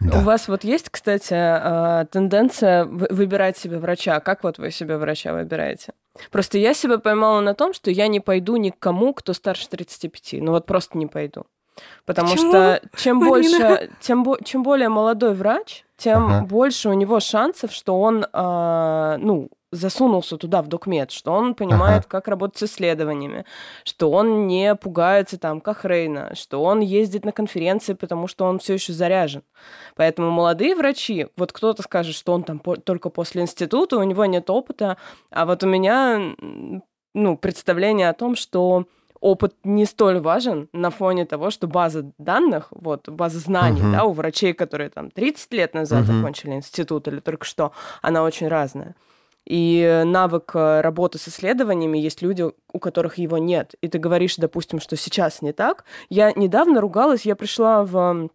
Да. 0.00 0.18
У 0.18 0.22
вас 0.22 0.48
вот 0.48 0.64
есть, 0.64 0.88
кстати, 0.90 1.32
а, 1.34 2.06
тенденция 2.06 2.84
выбирать 2.84 3.56
себе 3.56 3.78
врача. 3.78 4.18
Как 4.18 4.42
вот 4.42 4.58
вы 4.58 4.72
себе 4.72 4.96
врача 4.96 5.32
выбираете? 5.32 5.92
Просто 6.32 6.58
я 6.58 6.74
себя 6.74 6.98
поймала 6.98 7.40
на 7.40 7.54
том, 7.54 7.72
что 7.72 7.88
я 7.90 8.08
не 8.08 8.18
пойду 8.18 8.56
ни 8.56 8.70
к 8.70 8.78
кому, 8.80 9.14
кто 9.14 9.32
старше 9.32 9.68
35. 9.68 10.42
Ну 10.42 10.50
вот 10.50 10.66
просто 10.66 10.98
не 10.98 11.06
пойду. 11.06 11.46
Потому 12.04 12.30
Почему? 12.30 12.50
что 12.50 12.82
чем 12.96 13.20
больше, 13.20 13.90
тем, 14.00 14.26
чем 14.44 14.62
более 14.62 14.88
молодой 14.88 15.34
врач, 15.34 15.84
тем 15.96 16.26
ага. 16.26 16.46
больше 16.46 16.88
у 16.88 16.92
него 16.92 17.20
шансов, 17.20 17.72
что 17.72 18.00
он, 18.00 18.26
э, 18.30 19.16
ну, 19.18 19.48
засунулся 19.72 20.36
туда 20.36 20.60
в 20.62 20.68
докмед, 20.68 21.10
что 21.10 21.32
он 21.32 21.54
понимает, 21.54 22.00
ага. 22.00 22.08
как 22.08 22.28
работать 22.28 22.58
с 22.58 22.62
исследованиями, 22.64 23.46
что 23.84 24.10
он 24.10 24.46
не 24.46 24.74
пугается 24.74 25.38
там 25.38 25.60
Кахрейна, 25.60 26.34
что 26.34 26.62
он 26.62 26.80
ездит 26.80 27.24
на 27.24 27.32
конференции, 27.32 27.94
потому 27.94 28.28
что 28.28 28.44
он 28.44 28.58
все 28.58 28.74
еще 28.74 28.92
заряжен. 28.92 29.42
Поэтому 29.96 30.30
молодые 30.30 30.74
врачи, 30.74 31.28
вот 31.36 31.52
кто-то 31.52 31.82
скажет, 31.82 32.14
что 32.14 32.34
он 32.34 32.42
там 32.42 32.58
по- 32.58 32.76
только 32.76 33.08
после 33.08 33.42
института, 33.42 33.96
у 33.96 34.02
него 34.02 34.26
нет 34.26 34.50
опыта, 34.50 34.98
а 35.30 35.46
вот 35.46 35.64
у 35.64 35.66
меня 35.66 36.34
ну, 37.14 37.36
представление 37.36 38.08
о 38.08 38.14
том, 38.14 38.36
что 38.36 38.86
опыт 39.22 39.54
не 39.64 39.86
столь 39.86 40.20
важен 40.20 40.68
на 40.72 40.90
фоне 40.90 41.24
того, 41.24 41.50
что 41.50 41.66
база 41.66 42.12
данных, 42.18 42.68
вот, 42.70 43.08
база 43.08 43.38
знаний, 43.38 43.80
uh-huh. 43.80 43.92
да, 43.92 44.04
у 44.04 44.12
врачей, 44.12 44.52
которые 44.52 44.90
там 44.90 45.10
30 45.10 45.52
лет 45.52 45.74
назад 45.74 46.02
uh-huh. 46.02 46.16
закончили 46.18 46.50
институт 46.50 47.08
или 47.08 47.20
только 47.20 47.46
что, 47.46 47.72
она 48.02 48.24
очень 48.24 48.48
разная. 48.48 48.94
И 49.46 50.02
навык 50.04 50.52
э, 50.54 50.80
работы 50.82 51.18
с 51.18 51.28
исследованиями 51.28 51.98
есть 51.98 52.22
люди, 52.22 52.44
у 52.72 52.78
которых 52.78 53.18
его 53.18 53.38
нет. 53.38 53.74
И 53.80 53.88
ты 53.88 53.98
говоришь, 53.98 54.36
допустим, 54.36 54.80
что 54.80 54.96
сейчас 54.96 55.42
не 55.42 55.52
так. 55.52 55.84
Я 56.08 56.32
недавно 56.32 56.80
ругалась, 56.80 57.24
я 57.24 57.34
пришла 57.34 57.84
в 57.84 58.28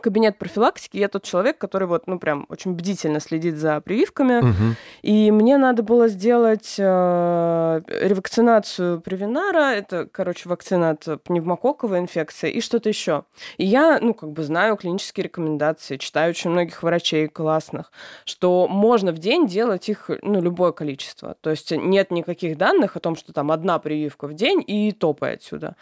кабинет 0.00 0.38
профилактики, 0.38 0.96
я 0.96 1.08
тот 1.08 1.22
человек, 1.22 1.58
который 1.58 1.88
вот, 1.88 2.06
ну, 2.06 2.18
прям 2.18 2.46
очень 2.48 2.72
бдительно 2.74 3.20
следит 3.20 3.56
за 3.56 3.80
прививками, 3.80 4.38
угу. 4.38 4.76
и 5.02 5.30
мне 5.30 5.58
надо 5.58 5.82
было 5.82 6.08
сделать 6.08 6.76
э, 6.78 7.80
ревакцинацию 7.86 9.00
Привинара, 9.00 9.74
это, 9.74 10.06
короче, 10.10 10.48
вакцина 10.48 10.90
от 10.90 11.22
пневмококковой 11.22 11.98
инфекции 11.98 12.50
и 12.50 12.60
что-то 12.60 12.88
еще. 12.88 13.24
И 13.56 13.64
я, 13.64 13.98
ну, 14.00 14.14
как 14.14 14.30
бы 14.32 14.42
знаю 14.42 14.76
клинические 14.76 15.24
рекомендации, 15.24 15.96
читаю 15.96 16.30
очень 16.30 16.50
многих 16.50 16.82
врачей 16.82 17.28
классных, 17.28 17.92
что 18.24 18.68
можно 18.68 19.12
в 19.12 19.18
день 19.18 19.46
делать 19.46 19.88
их, 19.88 20.10
ну, 20.22 20.40
любое 20.40 20.72
количество. 20.72 21.36
То 21.40 21.50
есть 21.50 21.70
нет 21.70 22.10
никаких 22.10 22.56
данных 22.56 22.96
о 22.96 23.00
том, 23.00 23.16
что 23.16 23.32
там 23.32 23.50
одна 23.50 23.78
прививка 23.78 24.26
в 24.26 24.34
день 24.34 24.62
и 24.66 24.92
топай 24.92 25.34
отсюда. 25.34 25.76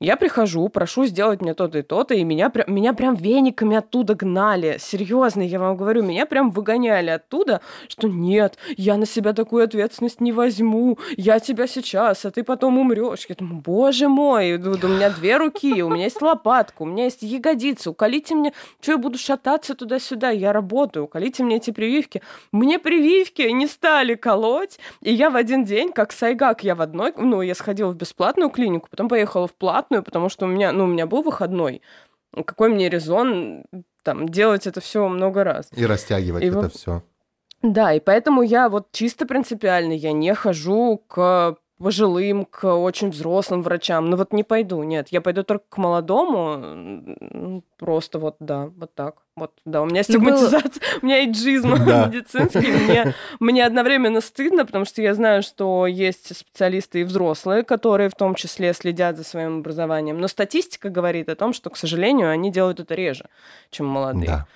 Я 0.00 0.16
прихожу, 0.16 0.68
прошу 0.68 1.06
сделать 1.06 1.40
мне 1.40 1.54
то-то 1.54 1.78
и 1.78 1.82
то-то, 1.82 2.14
и 2.14 2.24
меня, 2.24 2.52
меня 2.66 2.94
прям 2.94 3.14
вениками 3.14 3.76
оттуда 3.76 4.16
гнали. 4.16 4.76
Серьезно, 4.80 5.40
я 5.40 5.60
вам 5.60 5.76
говорю, 5.76 6.02
меня 6.02 6.26
прям 6.26 6.50
выгоняли 6.50 7.10
оттуда, 7.10 7.60
что 7.86 8.08
нет, 8.08 8.58
я 8.76 8.96
на 8.96 9.06
себя 9.06 9.32
такую 9.32 9.64
ответственность 9.64 10.20
не 10.20 10.32
возьму, 10.32 10.98
я 11.16 11.38
тебя 11.38 11.68
сейчас, 11.68 12.24
а 12.24 12.32
ты 12.32 12.42
потом 12.42 12.76
умрешь. 12.76 13.26
Я 13.28 13.36
думаю, 13.36 13.62
боже 13.62 14.08
мой, 14.08 14.54
у 14.54 14.58
меня 14.58 15.10
две 15.10 15.36
руки, 15.36 15.80
у 15.82 15.88
меня 15.88 16.04
есть 16.04 16.20
лопатка, 16.20 16.82
у 16.82 16.86
меня 16.86 17.04
есть 17.04 17.22
ягодицы, 17.22 17.90
уколите 17.90 18.34
мне, 18.34 18.52
что 18.80 18.92
я 18.92 18.98
буду 18.98 19.16
шататься 19.16 19.76
туда-сюда, 19.76 20.30
я 20.30 20.52
работаю, 20.52 21.04
уколите 21.04 21.44
мне 21.44 21.56
эти 21.56 21.70
прививки. 21.70 22.20
Мне 22.50 22.80
прививки 22.80 23.42
не 23.42 23.68
стали 23.68 24.16
колоть, 24.16 24.80
и 25.02 25.14
я 25.14 25.30
в 25.30 25.36
один 25.36 25.64
день, 25.64 25.92
как 25.92 26.10
Сайгак, 26.10 26.64
я 26.64 26.74
в 26.74 26.82
одной, 26.82 27.12
ну, 27.16 27.42
я 27.42 27.54
сходила 27.54 27.90
в 27.90 27.96
бесплатную 27.96 28.50
клинику, 28.50 28.88
потом 28.90 29.08
поехала 29.08 29.46
в 29.46 29.54
платную, 29.54 29.83
платную, 29.84 30.02
потому 30.02 30.28
что 30.28 30.46
у 30.46 30.48
меня, 30.48 30.72
ну, 30.72 30.84
у 30.84 30.86
меня 30.86 31.06
был 31.06 31.22
выходной. 31.22 31.82
Какой 32.44 32.68
мне 32.68 32.88
резон 32.88 33.64
там 34.02 34.28
делать 34.28 34.66
это 34.66 34.80
все 34.80 35.06
много 35.08 35.44
раз? 35.44 35.68
И 35.72 35.86
растягивать 35.86 36.42
и 36.42 36.46
это 36.46 36.60
вот... 36.60 36.74
все. 36.74 37.02
Да, 37.62 37.94
и 37.94 38.00
поэтому 38.00 38.42
я 38.42 38.68
вот 38.68 38.88
чисто 38.92 39.26
принципиально, 39.26 39.92
я 39.92 40.12
не 40.12 40.34
хожу 40.34 41.02
к 41.06 41.56
пожилым, 41.78 42.44
к 42.44 42.64
очень 42.66 43.10
взрослым 43.10 43.62
врачам. 43.62 44.08
Ну 44.08 44.16
вот 44.16 44.32
не 44.32 44.44
пойду, 44.44 44.82
нет. 44.82 45.08
Я 45.10 45.20
пойду 45.20 45.42
только 45.42 45.64
к 45.68 45.76
молодому. 45.76 47.62
Просто 47.78 48.18
вот, 48.18 48.36
да, 48.40 48.70
вот 48.76 48.94
так. 48.94 49.16
Вот, 49.36 49.50
да, 49.64 49.82
у 49.82 49.86
меня 49.86 50.02
ну, 50.06 50.14
стигматизация, 50.14 50.80
у 51.02 51.06
меня 51.06 51.18
эйджизм 51.18 51.72
медицинский. 51.74 52.70
Мне, 52.70 53.14
мне 53.40 53.66
одновременно 53.66 54.20
стыдно, 54.20 54.64
потому 54.64 54.84
что 54.84 55.02
я 55.02 55.12
знаю, 55.14 55.42
что 55.42 55.88
есть 55.88 56.36
специалисты 56.36 57.00
и 57.00 57.04
взрослые, 57.04 57.64
которые 57.64 58.10
в 58.10 58.14
том 58.14 58.36
числе 58.36 58.72
следят 58.72 59.16
за 59.16 59.24
своим 59.24 59.58
образованием. 59.58 60.20
Но 60.20 60.28
статистика 60.28 60.88
говорит 60.88 61.28
о 61.28 61.34
том, 61.34 61.52
что, 61.52 61.70
к 61.70 61.76
сожалению, 61.76 62.30
они 62.30 62.52
делают 62.52 62.78
это 62.78 62.94
реже, 62.94 63.28
чем 63.70 63.86
молодые. 63.86 64.26
Да. 64.26 64.46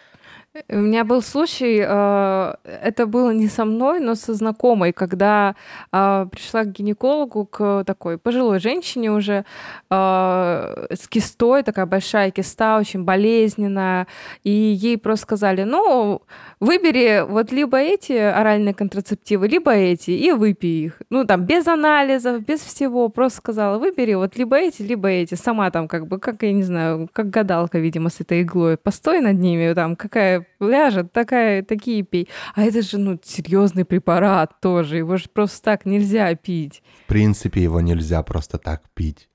У 0.68 0.76
меня 0.76 1.04
был 1.04 1.22
случай, 1.22 1.84
э, 1.86 2.54
это 2.64 3.06
было 3.06 3.30
не 3.30 3.48
со 3.48 3.64
мной, 3.64 4.00
но 4.00 4.14
со 4.14 4.34
знакомой, 4.34 4.92
когда 4.92 5.54
э, 5.92 6.26
пришла 6.30 6.64
к 6.64 6.72
гинекологу, 6.72 7.46
к 7.46 7.84
такой 7.84 8.18
пожилой 8.18 8.58
женщине 8.58 9.12
уже 9.12 9.44
э, 9.90 10.86
с 10.90 11.08
кистой, 11.08 11.62
такая 11.62 11.86
большая 11.86 12.30
киста, 12.30 12.78
очень 12.78 13.04
болезненная, 13.04 14.06
и 14.42 14.50
ей 14.50 14.98
просто 14.98 15.24
сказали, 15.24 15.64
ну, 15.64 16.22
выбери 16.60 17.24
вот 17.28 17.52
либо 17.52 17.78
эти 17.78 18.12
оральные 18.12 18.74
контрацептивы, 18.74 19.48
либо 19.48 19.72
эти, 19.72 20.10
и 20.10 20.32
выпей 20.32 20.86
их. 20.86 21.02
Ну, 21.10 21.24
там, 21.24 21.44
без 21.44 21.66
анализов, 21.66 22.44
без 22.44 22.60
всего, 22.60 23.08
просто 23.08 23.38
сказала, 23.38 23.78
выбери 23.78 24.14
вот 24.14 24.36
либо 24.36 24.56
эти, 24.56 24.82
либо 24.82 25.08
эти. 25.08 25.34
Сама 25.34 25.70
там 25.70 25.88
как 25.88 26.06
бы, 26.06 26.18
как, 26.18 26.42
я 26.42 26.52
не 26.52 26.64
знаю, 26.64 27.08
как 27.12 27.30
гадалка, 27.30 27.78
видимо, 27.78 28.10
с 28.10 28.20
этой 28.20 28.42
иглой, 28.42 28.76
постой 28.76 29.20
над 29.20 29.38
ними, 29.38 29.72
там, 29.74 29.96
какая 29.96 30.46
ляжет, 30.60 31.12
такая, 31.12 31.62
такие 31.62 32.02
пей. 32.02 32.28
А 32.54 32.62
это 32.62 32.82
же, 32.82 32.98
ну, 32.98 33.18
серьезный 33.22 33.84
препарат 33.84 34.60
тоже, 34.60 34.98
его 34.98 35.16
же 35.16 35.28
просто 35.32 35.62
так 35.62 35.86
нельзя 35.86 36.34
пить. 36.34 36.82
В 37.04 37.08
принципе, 37.08 37.62
его 37.62 37.80
нельзя 37.80 38.22
просто 38.22 38.58
так 38.58 38.82
пить. 38.94 39.28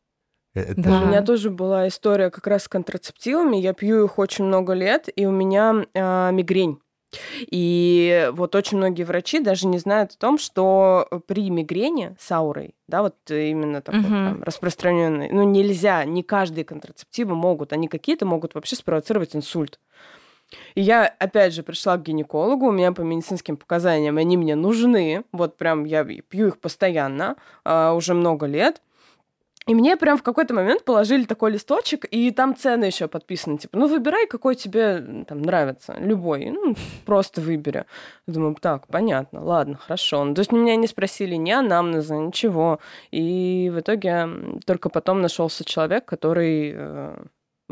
Э, 0.53 0.61
это 0.61 0.81
да. 0.81 1.02
У 1.02 1.06
меня 1.07 1.22
тоже 1.22 1.49
была 1.49 1.88
история 1.88 2.30
как 2.30 2.48
раз 2.48 2.64
с 2.64 2.68
контрацептивами. 2.68 3.57
Я 3.57 3.73
пью 3.73 4.06
их 4.06 4.19
очень 4.19 4.45
много 4.45 4.73
лет, 4.73 5.10
и 5.15 5.26
у 5.26 5.31
меня 5.31 5.85
э, 5.94 6.31
мигрень. 6.31 6.80
И 7.52 8.30
вот 8.34 8.56
очень 8.56 8.77
многие 8.77 9.03
врачи 9.03 9.40
даже 9.40 9.68
не 9.68 9.77
знают 9.77 10.14
о 10.14 10.18
том, 10.18 10.38
что 10.38 11.07
при 11.27 11.49
мигрени 11.49 12.15
с 12.19 12.31
аурой, 12.31 12.76
да, 12.88 13.03
вот 13.03 13.15
именно 13.30 13.81
такой 13.81 14.02
угу. 14.02 14.10
там, 14.10 14.44
распространенный, 14.44 15.30
ну 15.31 15.44
нельзя, 15.44 16.03
не 16.06 16.23
каждые 16.23 16.65
контрацептивы 16.65 17.35
могут, 17.35 17.73
они 17.73 17.88
какие-то 17.88 18.26
могут 18.26 18.56
вообще 18.56 18.76
спровоцировать 18.76 19.35
инсульт. 19.35 19.80
И 20.75 20.81
я, 20.81 21.05
опять 21.19 21.53
же, 21.53 21.63
пришла 21.63 21.97
к 21.97 22.03
гинекологу, 22.03 22.67
у 22.67 22.71
меня 22.71 22.91
по 22.91 23.01
медицинским 23.01 23.57
показаниям 23.57 24.17
они 24.17 24.38
мне 24.38 24.55
нужны, 24.55 25.23
вот 25.31 25.57
прям 25.57 25.85
я 25.85 26.03
пью 26.03 26.47
их 26.47 26.59
постоянно, 26.59 27.35
а, 27.63 27.93
уже 27.93 28.13
много 28.13 28.45
лет. 28.45 28.81
И 29.65 29.75
мне 29.75 29.95
прям 29.95 30.17
в 30.17 30.23
какой-то 30.23 30.53
момент 30.53 30.84
положили 30.84 31.23
такой 31.23 31.51
листочек, 31.51 32.05
и 32.11 32.31
там 32.31 32.55
цены 32.55 32.85
еще 32.85 33.07
подписаны. 33.07 33.57
Типа, 33.57 33.77
ну, 33.77 33.88
выбирай, 33.88 34.27
какой 34.27 34.55
тебе 34.55 35.23
там 35.25 35.41
нравится. 35.41 35.95
Любой. 35.99 36.49
Ну, 36.49 36.75
просто 37.05 37.39
выбери. 37.39 37.85
Думаю, 38.27 38.55
так, 38.59 38.88
понятно, 38.88 39.43
ладно, 39.43 39.77
хорошо. 39.77 40.25
Ну, 40.25 40.34
то 40.34 40.39
есть 40.39 40.51
меня 40.51 40.75
не 40.75 40.88
спросили 40.88 41.35
ни 41.35 41.51
анамнеза, 41.51 42.15
ничего. 42.15 42.80
И 43.11 43.71
в 43.73 43.80
итоге 43.80 44.27
только 44.65 44.89
потом 44.89 45.21
нашелся 45.21 45.63
человек, 45.63 46.03
который 46.05 46.73
э, 46.75 47.23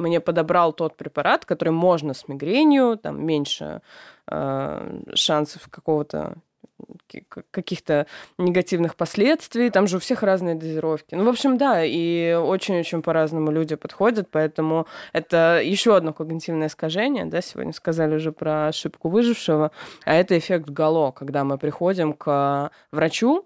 мне 0.02 0.20
подобрал 0.20 0.74
тот 0.74 0.98
препарат, 0.98 1.46
который 1.46 1.70
можно 1.70 2.14
с 2.14 2.28
мигренью, 2.28 2.98
там 2.98 3.26
меньше 3.26 3.82
э, 4.28 5.02
шансов 5.14 5.68
какого-то 5.70 6.36
каких-то 7.52 8.08
негативных 8.38 8.96
последствий. 8.96 9.70
Там 9.70 9.88
же 9.88 9.98
у 9.98 10.00
всех 10.00 10.24
разные 10.24 10.56
дозировки. 10.56 11.16
Ну, 11.16 11.26
в 11.26 11.30
общем, 11.30 11.58
да, 11.58 11.84
и 11.84 12.34
очень-очень 12.34 13.02
по-разному 13.02 13.52
люди 13.52 13.76
подходят, 13.76 14.30
поэтому 14.32 14.88
это 15.14 15.62
еще 15.64 15.96
одно 15.96 16.14
когнитивное 16.14 16.68
искажение, 16.68 17.26
да, 17.26 17.42
сегодня 17.42 17.74
сказали 17.74 18.16
уже 18.16 18.32
про 18.32 18.68
ошибку 18.68 19.10
выжившего, 19.10 19.72
а 20.06 20.14
это 20.14 20.38
эффект 20.38 20.70
Гало, 20.70 21.12
когда 21.12 21.44
мы 21.44 21.58
приходим 21.58 22.14
к 22.14 22.72
врачу, 22.92 23.46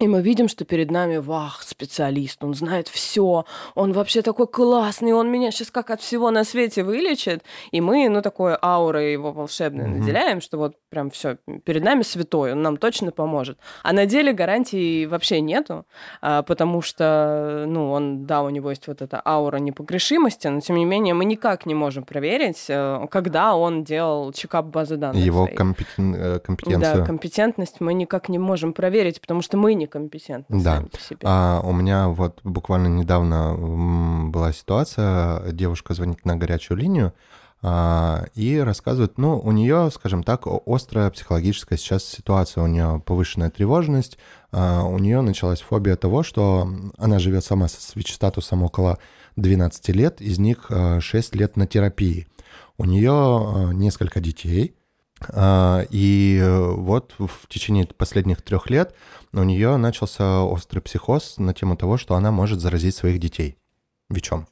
и 0.00 0.06
мы 0.06 0.22
видим, 0.22 0.46
что 0.46 0.64
перед 0.64 0.92
нами, 0.92 1.16
вах, 1.16 1.62
специалист, 1.62 2.42
он 2.44 2.54
знает 2.54 2.86
все, 2.86 3.44
он 3.74 3.92
вообще 3.92 4.22
такой 4.22 4.46
классный, 4.46 5.12
он 5.12 5.28
меня 5.28 5.50
сейчас 5.50 5.72
как 5.72 5.90
от 5.90 6.00
всего 6.00 6.30
на 6.30 6.44
свете 6.44 6.84
вылечит. 6.84 7.42
И 7.72 7.80
мы, 7.80 8.08
ну, 8.08 8.22
такой 8.22 8.56
аурой 8.62 9.12
его 9.12 9.32
волшебной 9.32 9.86
mm-hmm. 9.86 9.98
наделяем, 9.98 10.40
что 10.40 10.58
вот 10.58 10.76
прям 10.88 11.10
все, 11.10 11.38
перед 11.64 11.82
нами 11.82 12.02
святой, 12.02 12.52
он 12.52 12.62
нам 12.62 12.76
точно 12.76 13.10
поможет. 13.10 13.58
А 13.82 13.92
на 13.92 14.06
деле 14.06 14.32
гарантии 14.32 15.04
вообще 15.04 15.40
нету, 15.40 15.84
а, 16.22 16.42
потому 16.42 16.80
что, 16.80 17.64
ну, 17.66 17.90
он, 17.90 18.24
да, 18.24 18.42
у 18.42 18.50
него 18.50 18.70
есть 18.70 18.86
вот 18.86 19.02
эта 19.02 19.20
аура 19.24 19.56
непогрешимости, 19.56 20.46
но 20.46 20.60
тем 20.60 20.76
не 20.76 20.84
менее 20.84 21.14
мы 21.14 21.24
никак 21.24 21.66
не 21.66 21.74
можем 21.74 22.04
проверить, 22.04 22.66
э, 22.68 23.06
когда 23.10 23.56
он 23.56 23.82
делал 23.82 24.32
чекап 24.32 24.66
базы 24.66 24.96
данных. 24.96 25.24
Его 25.24 25.48
компетен... 25.48 26.14
Э, 26.14 26.38
компетенцию. 26.38 26.98
Да, 26.98 27.04
компетентность 27.04 27.80
мы 27.80 27.94
никак 27.94 28.28
не 28.28 28.38
можем 28.38 28.72
проверить, 28.72 29.20
потому 29.20 29.42
что 29.42 29.56
мы 29.56 29.74
не 29.74 29.87
некомпетентны 29.88 30.62
да. 30.62 30.82
по 30.90 31.00
себе. 31.00 31.20
А 31.24 31.60
у 31.64 31.72
меня 31.72 32.08
вот 32.08 32.40
буквально 32.44 32.88
недавно 32.88 34.28
была 34.30 34.52
ситуация, 34.52 35.50
девушка 35.52 35.94
звонит 35.94 36.24
на 36.24 36.36
горячую 36.36 36.78
линию, 36.78 37.12
а, 37.60 38.26
и 38.36 38.56
рассказывает, 38.58 39.18
ну, 39.18 39.38
у 39.38 39.50
нее, 39.50 39.90
скажем 39.92 40.22
так, 40.22 40.46
острая 40.66 41.10
психологическая 41.10 41.76
сейчас 41.76 42.04
ситуация, 42.04 42.62
у 42.62 42.68
нее 42.68 43.02
повышенная 43.04 43.50
тревожность, 43.50 44.16
а, 44.52 44.84
у 44.84 44.98
нее 44.98 45.22
началась 45.22 45.60
фобия 45.60 45.96
того, 45.96 46.22
что 46.22 46.68
она 46.96 47.18
живет 47.18 47.44
сама 47.44 47.66
с 47.66 47.96
ВИЧ-статусом 47.96 48.62
около 48.62 48.98
12 49.36 49.88
лет, 49.88 50.20
из 50.20 50.38
них 50.38 50.70
6 51.00 51.34
лет 51.34 51.56
на 51.56 51.66
терапии. 51.66 52.28
У 52.76 52.84
нее 52.84 53.70
несколько 53.74 54.20
детей, 54.20 54.76
а, 55.20 55.84
и 55.90 56.40
вот 56.44 57.14
в 57.18 57.48
течение 57.48 57.86
последних 57.86 58.42
трех 58.42 58.70
лет 58.70 58.94
у 59.32 59.42
нее 59.42 59.76
начался 59.76 60.42
острый 60.42 60.80
психоз 60.80 61.38
на 61.38 61.54
тему 61.54 61.76
того, 61.76 61.96
что 61.96 62.14
она 62.14 62.30
может 62.30 62.60
заразить 62.60 62.94
своих 62.94 63.18
детей 63.18 63.56
ВИЧом. 64.10 64.46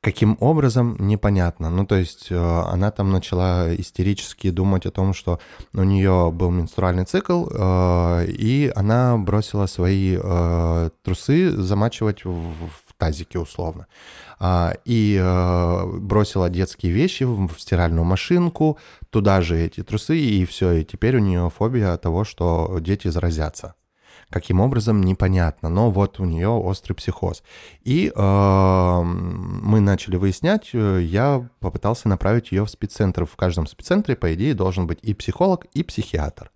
Каким 0.00 0.36
образом, 0.40 0.96
непонятно. 1.00 1.68
Ну, 1.68 1.84
то 1.84 1.96
есть 1.96 2.28
э, 2.30 2.36
она 2.36 2.92
там 2.92 3.10
начала 3.10 3.74
истерически 3.74 4.50
думать 4.50 4.86
о 4.86 4.92
том, 4.92 5.14
что 5.14 5.40
у 5.74 5.82
нее 5.82 6.30
был 6.32 6.50
менструальный 6.50 7.06
цикл, 7.06 7.48
э, 7.50 8.26
и 8.28 8.70
она 8.76 9.16
бросила 9.16 9.66
свои 9.66 10.16
трусы 11.02 11.50
замачивать 11.50 12.24
в 12.24 12.94
тазике 12.96 13.38
условно. 13.38 13.86
А, 14.38 14.74
и 14.84 15.18
э, 15.20 15.98
бросила 15.98 16.50
детские 16.50 16.92
вещи 16.92 17.24
в 17.24 17.50
стиральную 17.58 18.04
машинку, 18.04 18.78
туда 19.10 19.40
же 19.40 19.58
эти 19.58 19.82
трусы, 19.82 20.18
и 20.18 20.44
все. 20.44 20.72
И 20.72 20.84
теперь 20.84 21.16
у 21.16 21.20
нее 21.20 21.50
фобия 21.50 21.96
того, 21.96 22.24
что 22.24 22.78
дети 22.80 23.08
заразятся. 23.08 23.74
Каким 24.30 24.60
образом, 24.60 25.02
непонятно, 25.02 25.68
но 25.68 25.90
вот 25.90 26.18
у 26.18 26.24
нее 26.24 26.48
острый 26.48 26.94
психоз. 26.94 27.44
И 27.84 28.12
э, 28.14 29.02
мы 29.02 29.78
начали 29.80 30.16
выяснять, 30.16 30.70
э, 30.72 31.00
я 31.02 31.48
попытался 31.60 32.08
направить 32.08 32.50
ее 32.50 32.64
в 32.64 32.70
спеццентр. 32.70 33.24
В 33.24 33.36
каждом 33.36 33.68
спеццентре, 33.68 34.16
по 34.16 34.34
идее, 34.34 34.54
должен 34.54 34.88
быть 34.88 34.98
и 35.02 35.14
психолог, 35.14 35.66
и 35.74 35.84
психиатр. 35.84 36.50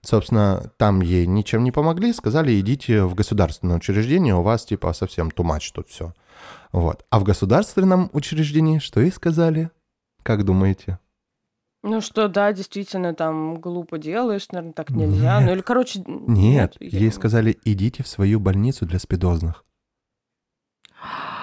Собственно, 0.00 0.72
там 0.78 1.00
ей 1.00 1.26
ничем 1.26 1.64
не 1.64 1.70
помогли, 1.70 2.12
сказали, 2.14 2.58
идите 2.58 3.04
в 3.04 3.14
государственное 3.14 3.76
учреждение, 3.76 4.34
у 4.34 4.42
вас 4.42 4.64
типа 4.64 4.92
совсем 4.94 5.30
тумач 5.30 5.70
тут 5.70 5.88
все. 5.88 6.14
Вот. 6.72 7.04
А 7.10 7.20
в 7.20 7.24
государственном 7.24 8.08
учреждении 8.12 8.78
что 8.78 9.00
ей 9.00 9.12
сказали? 9.12 9.70
Как 10.22 10.44
думаете? 10.44 10.98
Ну 11.84 12.00
что, 12.00 12.28
да, 12.28 12.52
действительно, 12.52 13.12
там 13.12 13.56
глупо 13.56 13.98
делаешь, 13.98 14.46
наверное, 14.52 14.72
так 14.72 14.90
нельзя. 14.90 15.38
Нет. 15.38 15.46
Ну 15.46 15.52
или, 15.52 15.60
короче... 15.62 16.00
Нет, 16.06 16.76
нет 16.80 16.92
ей 16.92 17.10
сказали, 17.10 17.58
идите 17.64 18.04
в 18.04 18.08
свою 18.08 18.38
больницу 18.38 18.86
для 18.86 19.00
спидозных. 19.00 19.64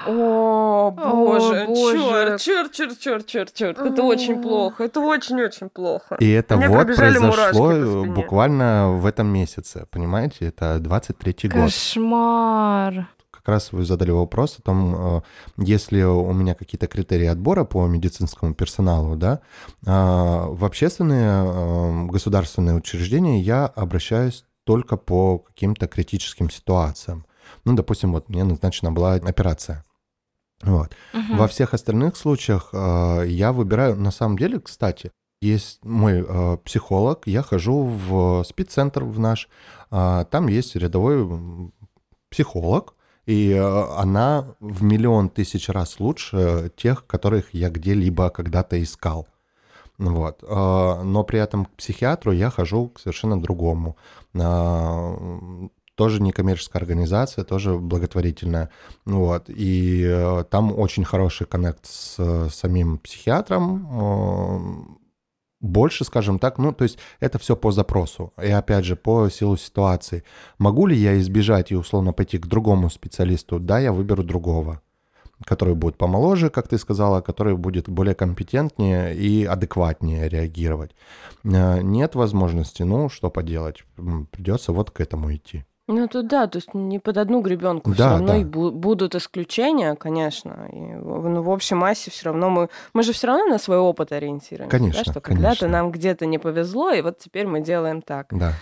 О, 0.08 0.92
боже, 0.92 1.68
черт, 1.76 2.42
черт, 2.42 2.72
черт, 2.72 3.00
черт, 3.00 3.26
черт, 3.26 3.54
черт. 3.54 3.80
Это 3.80 4.02
очень 4.02 4.42
плохо, 4.42 4.86
это 4.86 5.02
очень-очень 5.02 5.70
плохо. 5.70 6.16
И 6.16 6.30
это 6.30 6.56
вот 6.56 6.96
произошло 6.96 8.06
буквально 8.06 8.94
в 8.94 9.06
этом 9.06 9.28
месяце, 9.28 9.88
понимаете? 9.92 10.48
Это 10.48 10.78
23-й 10.78 11.50
год. 11.50 11.66
Кошмар 11.66 13.10
раз 13.50 13.72
вы 13.72 13.86
задали 13.86 14.12
вопрос 14.12 14.58
о 14.60 14.62
том, 14.62 14.96
э, 14.96 15.22
если 15.58 16.02
у 16.04 16.32
меня 16.34 16.56
какие-то 16.56 16.88
критерии 16.88 17.28
отбора 17.28 17.64
по 17.64 17.86
медицинскому 17.88 18.54
персоналу, 18.54 19.16
да, 19.16 19.42
а, 19.86 20.48
в 20.48 20.66
общественные 20.66 21.44
э, 21.46 22.06
государственные 22.08 22.76
учреждения 22.76 23.42
я 23.42 23.66
обращаюсь 23.66 24.46
только 24.64 24.98
по 24.98 25.40
каким-то 25.40 25.88
критическим 25.88 26.50
ситуациям. 26.50 27.26
Ну, 27.66 27.74
допустим, 27.74 28.14
вот 28.14 28.30
мне 28.30 28.44
назначена 28.44 28.92
была 28.92 29.16
операция. 29.16 29.84
Вот. 30.62 30.92
Угу. 31.14 31.38
Во 31.38 31.48
всех 31.48 31.74
остальных 31.74 32.18
случаях 32.18 32.70
э, 32.74 33.24
я 33.28 33.54
выбираю, 33.54 33.96
на 33.96 34.12
самом 34.12 34.38
деле, 34.38 34.60
кстати, 34.60 35.12
есть 35.42 35.84
мой 35.86 36.26
э, 36.28 36.58
психолог, 36.66 37.28
я 37.28 37.42
хожу 37.42 37.84
в 37.84 38.44
спеццентр 38.44 39.04
в 39.06 39.20
наш, 39.20 39.48
э, 39.90 40.26
там 40.30 40.48
есть 40.48 40.76
рядовой 40.76 41.72
психолог, 42.30 42.96
и 43.30 43.52
э, 43.52 43.86
она 43.96 44.56
в 44.60 44.82
миллион 44.82 45.30
тысяч 45.30 45.70
раз 45.70 46.00
лучше 46.00 46.72
тех, 46.76 47.06
которых 47.06 47.54
я 47.54 47.70
где-либо 47.70 48.32
когда-то 48.32 48.82
искал. 48.82 49.28
Вот. 50.00 50.42
Э, 50.42 51.04
но 51.04 51.24
при 51.24 51.40
этом 51.40 51.66
к 51.66 51.76
психиатру 51.76 52.32
я 52.32 52.50
хожу 52.50 52.88
к 52.88 53.00
совершенно 53.00 53.40
другому. 53.40 53.98
Э, 54.34 55.16
тоже 55.94 56.24
некоммерческая 56.24 56.82
организация, 56.82 57.44
тоже 57.44 57.78
благотворительная. 57.78 58.72
Вот. 59.06 59.46
И 59.50 60.44
там 60.50 60.80
очень 60.80 61.04
хороший 61.04 61.46
коннект 61.46 61.86
с 61.86 62.50
самим 62.50 62.98
психиатром 62.98 64.98
больше, 65.62 66.06
скажем 66.06 66.40
так, 66.40 66.58
ну, 66.58 66.72
то 66.72 66.84
есть 66.84 66.98
это 67.20 67.38
все 67.40 67.56
по 67.56 67.72
запросу. 67.72 68.34
И 68.42 68.50
опять 68.50 68.86
же, 68.86 68.96
по 68.96 69.30
силу 69.30 69.58
ситуации. 69.58 70.24
Могу 70.58 70.88
ли 70.88 70.96
я 70.96 71.20
избежать 71.20 71.72
и 71.72 71.76
условно 71.76 72.14
пойти 72.14 72.38
к 72.38 72.48
другому 72.48 72.90
специалисту? 72.90 73.60
Да, 73.60 73.80
я 73.80 73.92
выберу 73.92 74.24
другого, 74.24 74.82
который 75.46 75.76
будет 75.76 75.98
помоложе, 75.98 76.50
как 76.50 76.68
ты 76.68 76.78
сказала, 76.78 77.22
который 77.22 77.56
будет 77.58 77.90
более 77.90 78.16
компетентнее 78.16 79.16
и 79.16 79.46
адекватнее 79.46 80.30
реагировать. 80.30 80.92
Э, 81.44 81.82
нет 81.82 82.16
возможности, 82.16 82.84
ну, 82.84 83.10
что 83.10 83.30
поделать, 83.30 83.84
придется 84.32 84.72
вот 84.72 84.92
к 84.92 85.02
этому 85.02 85.34
идти. 85.36 85.66
Ну, 85.92 86.08
тут 86.08 86.28
да, 86.28 86.46
то 86.46 86.60
есть 86.60 86.76
не 86.76 87.00
под 87.00 87.18
одну 87.18 87.42
гребенку. 87.42 87.94
Все 87.94 88.04
равно 88.04 88.28
да. 88.28 88.38
и 88.38 88.44
бу- 88.44 88.70
будут 88.70 89.16
исключения, 89.16 89.96
конечно. 89.96 90.70
И, 90.72 90.76
ну, 90.76 91.42
в 91.42 91.50
общей 91.50 91.74
массе 91.74 92.12
все 92.12 92.26
равно 92.26 92.52
мы... 92.52 92.70
Мы 92.94 93.02
же 93.02 93.12
все 93.12 93.26
равно 93.26 93.48
на 93.48 93.58
свой 93.58 93.80
опыт 93.80 94.12
ориентируемся. 94.12 94.78
Конечно, 94.78 95.04
да, 95.04 95.12
что 95.12 95.20
конечно. 95.20 95.50
когда-то 95.50 95.68
нам 95.68 95.92
где-то 95.92 96.28
не 96.28 96.38
повезло, 96.38 96.92
и 96.92 97.02
вот 97.02 97.18
теперь 97.18 97.48
мы 97.48 97.62
делаем 97.62 98.04
так. 98.04 98.28
Да. 98.30 98.54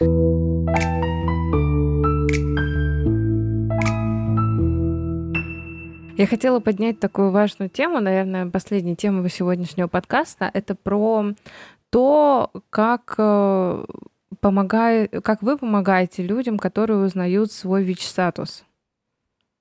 Я 6.17 6.27
хотела 6.27 6.61
поднять 6.61 7.01
такую 7.01 7.31
важную 7.31 7.69
тему, 7.69 7.99
наверное, 7.99 8.49
последняя 8.49 8.95
тема 8.95 9.27
сегодняшнего 9.27 9.89
подкаста. 9.89 10.49
Это 10.53 10.75
про 10.75 11.33
то, 11.89 12.51
как 12.69 13.15
э, 13.17 13.85
помогает, 14.39 15.23
как 15.23 15.41
вы 15.41 15.57
помогаете 15.57 16.23
людям, 16.23 16.57
которые 16.57 16.99
узнают 17.05 17.51
свой 17.51 17.84
ВИЧ-статус? 17.84 18.64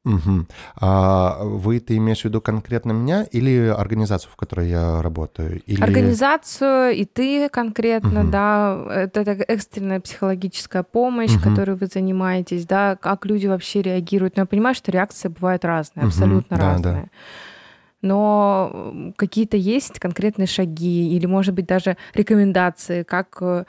Угу. 0.07 0.47
А 0.81 1.43
вы 1.43 1.81
ты 1.81 1.97
имеешь 1.97 2.21
в 2.21 2.25
виду 2.27 2.41
конкретно 2.41 2.93
меня 2.93 3.25
или 3.25 3.67
организацию, 3.67 4.31
в 4.31 4.37
которой 4.37 4.69
я 4.69 5.03
работаю? 5.03 5.61
Или... 5.67 5.83
Организацию 5.83 6.93
и 6.93 7.05
ты 7.05 7.49
конкретно, 7.49 8.21
угу. 8.21 8.31
да, 8.31 8.87
это, 8.89 9.23
это 9.23 9.33
экстренная 9.49 9.99
психологическая 9.99 10.85
помощь, 10.85 11.35
угу. 11.35 11.51
которой 11.51 11.75
вы 11.75 11.87
занимаетесь, 11.87 12.67
да, 12.67 12.95
как 12.95 13.27
люди 13.27 13.49
вообще 13.49 13.83
реагируют. 13.83 14.37
Но 14.37 14.43
я 14.43 14.47
понимаю, 14.47 14.77
что 14.77 14.93
реакции 14.93 15.27
бывают 15.27 15.65
разные, 15.65 16.05
угу. 16.05 16.09
абсолютно 16.11 16.57
да, 16.57 16.63
разные. 16.63 17.03
Да. 17.03 17.09
Но 18.03 19.13
какие-то 19.17 19.57
есть 19.57 19.99
конкретные 19.99 20.47
шаги 20.47 21.17
или, 21.17 21.27
может 21.27 21.53
быть, 21.55 21.67
даже 21.67 21.97
рекомендации, 22.15 23.03
как 23.03 23.39
э, 23.41 23.65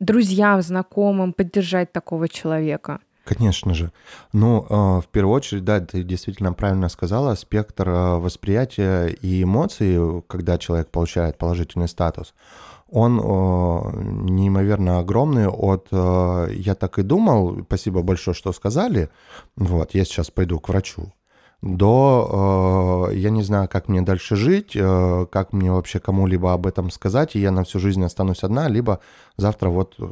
друзьям, 0.00 0.62
знакомым 0.62 1.32
поддержать 1.32 1.92
такого 1.92 2.28
человека? 2.28 3.00
Конечно 3.24 3.74
же. 3.74 3.92
Ну, 4.32 4.66
э, 4.68 5.00
в 5.00 5.06
первую 5.12 5.36
очередь, 5.36 5.64
да, 5.64 5.78
ты 5.78 6.02
действительно 6.02 6.52
правильно 6.52 6.88
сказала, 6.88 7.36
спектр 7.36 7.88
э, 7.88 8.16
восприятия 8.16 9.06
и 9.06 9.42
эмоций, 9.42 10.22
когда 10.26 10.58
человек 10.58 10.88
получает 10.90 11.38
положительный 11.38 11.86
статус, 11.86 12.34
он 12.88 13.20
э, 13.20 13.22
неимоверно 13.22 14.98
огромный 14.98 15.46
от 15.46 15.86
«я 15.92 16.74
так 16.74 16.98
и 16.98 17.02
думал, 17.02 17.62
спасибо 17.66 18.02
большое, 18.02 18.34
что 18.34 18.52
сказали, 18.52 19.10
вот, 19.54 19.94
я 19.94 20.04
сейчас 20.04 20.30
пойду 20.30 20.58
к 20.58 20.68
врачу», 20.68 21.12
до 21.62 23.08
э, 23.10 23.16
я 23.16 23.30
не 23.30 23.42
знаю, 23.42 23.68
как 23.68 23.88
мне 23.88 24.02
дальше 24.02 24.36
жить, 24.36 24.72
э, 24.74 25.26
как 25.30 25.52
мне 25.52 25.70
вообще 25.70 26.00
кому-либо 26.00 26.52
об 26.52 26.66
этом 26.66 26.90
сказать, 26.90 27.36
и 27.36 27.40
я 27.40 27.50
на 27.50 27.64
всю 27.64 27.78
жизнь 27.78 28.04
останусь 28.04 28.42
одна, 28.44 28.68
либо 28.68 29.00
завтра 29.36 29.68
вот 29.68 29.94
э, 29.98 30.04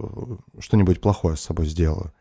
что-нибудь 0.58 1.00
плохое 1.00 1.36
с 1.36 1.40
собой 1.40 1.66
сделаю. 1.66 2.12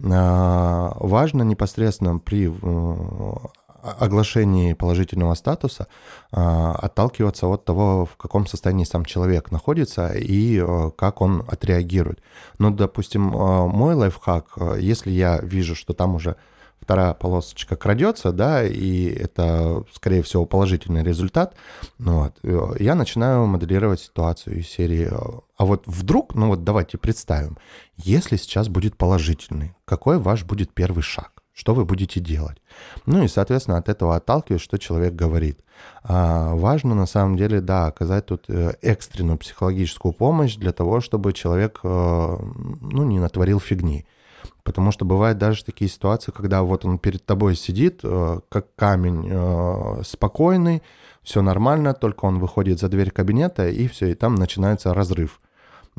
Э, 0.00 0.90
важно 0.94 1.42
непосредственно 1.42 2.18
при 2.18 2.48
э, 2.50 3.34
оглашении 3.82 4.72
положительного 4.72 5.34
статуса 5.34 5.86
э, 6.32 6.36
отталкиваться 6.40 7.46
от 7.46 7.64
того, 7.64 8.06
в 8.06 8.16
каком 8.16 8.46
состоянии 8.46 8.84
сам 8.84 9.04
человек 9.04 9.50
находится 9.50 10.12
и 10.12 10.58
э, 10.58 10.90
как 10.96 11.20
он 11.20 11.44
отреагирует. 11.48 12.22
Ну, 12.58 12.70
допустим, 12.70 13.34
э, 13.34 13.66
мой 13.66 13.94
лайфхак, 13.94 14.46
э, 14.56 14.76
если 14.80 15.10
я 15.10 15.38
вижу, 15.38 15.74
что 15.74 15.92
там 15.92 16.14
уже 16.14 16.36
вторая 16.80 17.14
полосочка 17.14 17.76
крадется, 17.76 18.32
да, 18.32 18.64
и 18.64 19.06
это, 19.06 19.84
скорее 19.92 20.22
всего, 20.22 20.46
положительный 20.46 21.02
результат, 21.02 21.54
ну, 21.98 22.24
вот, 22.24 22.34
э, 22.42 22.82
я 22.82 22.94
начинаю 22.94 23.46
моделировать 23.46 24.00
ситуацию 24.00 24.60
из 24.60 24.68
серии 24.68 25.10
«А 25.56 25.64
вот 25.64 25.84
вдруг, 25.86 26.34
ну 26.34 26.48
вот 26.48 26.64
давайте 26.64 26.98
представим, 26.98 27.58
если 27.96 28.36
сейчас 28.36 28.68
будет 28.68 28.96
положительный, 28.96 29.74
какой 29.84 30.18
ваш 30.18 30.44
будет 30.44 30.72
первый 30.72 31.02
шаг?» 31.02 31.32
что 31.52 31.74
вы 31.74 31.84
будете 31.84 32.20
делать. 32.20 32.56
Ну 33.04 33.22
и, 33.22 33.28
соответственно, 33.28 33.76
от 33.76 33.90
этого 33.90 34.16
отталкиваюсь, 34.16 34.62
что 34.62 34.78
человек 34.78 35.14
говорит. 35.14 35.60
А, 36.02 36.54
важно, 36.54 36.94
на 36.94 37.04
самом 37.04 37.36
деле, 37.36 37.60
да, 37.60 37.86
оказать 37.86 38.26
тут 38.26 38.44
э, 38.48 38.72
экстренную 38.80 39.36
психологическую 39.36 40.12
помощь 40.12 40.56
для 40.56 40.72
того, 40.72 41.02
чтобы 41.02 41.34
человек, 41.34 41.80
э, 41.82 42.36
ну, 42.80 43.04
не 43.04 43.18
натворил 43.18 43.60
фигни. 43.60 44.06
Потому 44.62 44.92
что 44.92 45.04
бывают 45.04 45.38
даже 45.38 45.64
такие 45.64 45.90
ситуации, 45.90 46.32
когда 46.32 46.62
вот 46.62 46.84
он 46.84 46.98
перед 46.98 47.24
тобой 47.24 47.56
сидит, 47.56 48.00
э, 48.02 48.40
как 48.48 48.74
камень, 48.74 49.28
э, 49.30 50.02
спокойный, 50.04 50.82
все 51.22 51.42
нормально, 51.42 51.94
только 51.94 52.24
он 52.24 52.38
выходит 52.38 52.78
за 52.80 52.88
дверь 52.88 53.10
кабинета, 53.10 53.68
и 53.68 53.86
все, 53.88 54.08
и 54.08 54.14
там 54.14 54.34
начинается 54.34 54.94
разрыв 54.94 55.40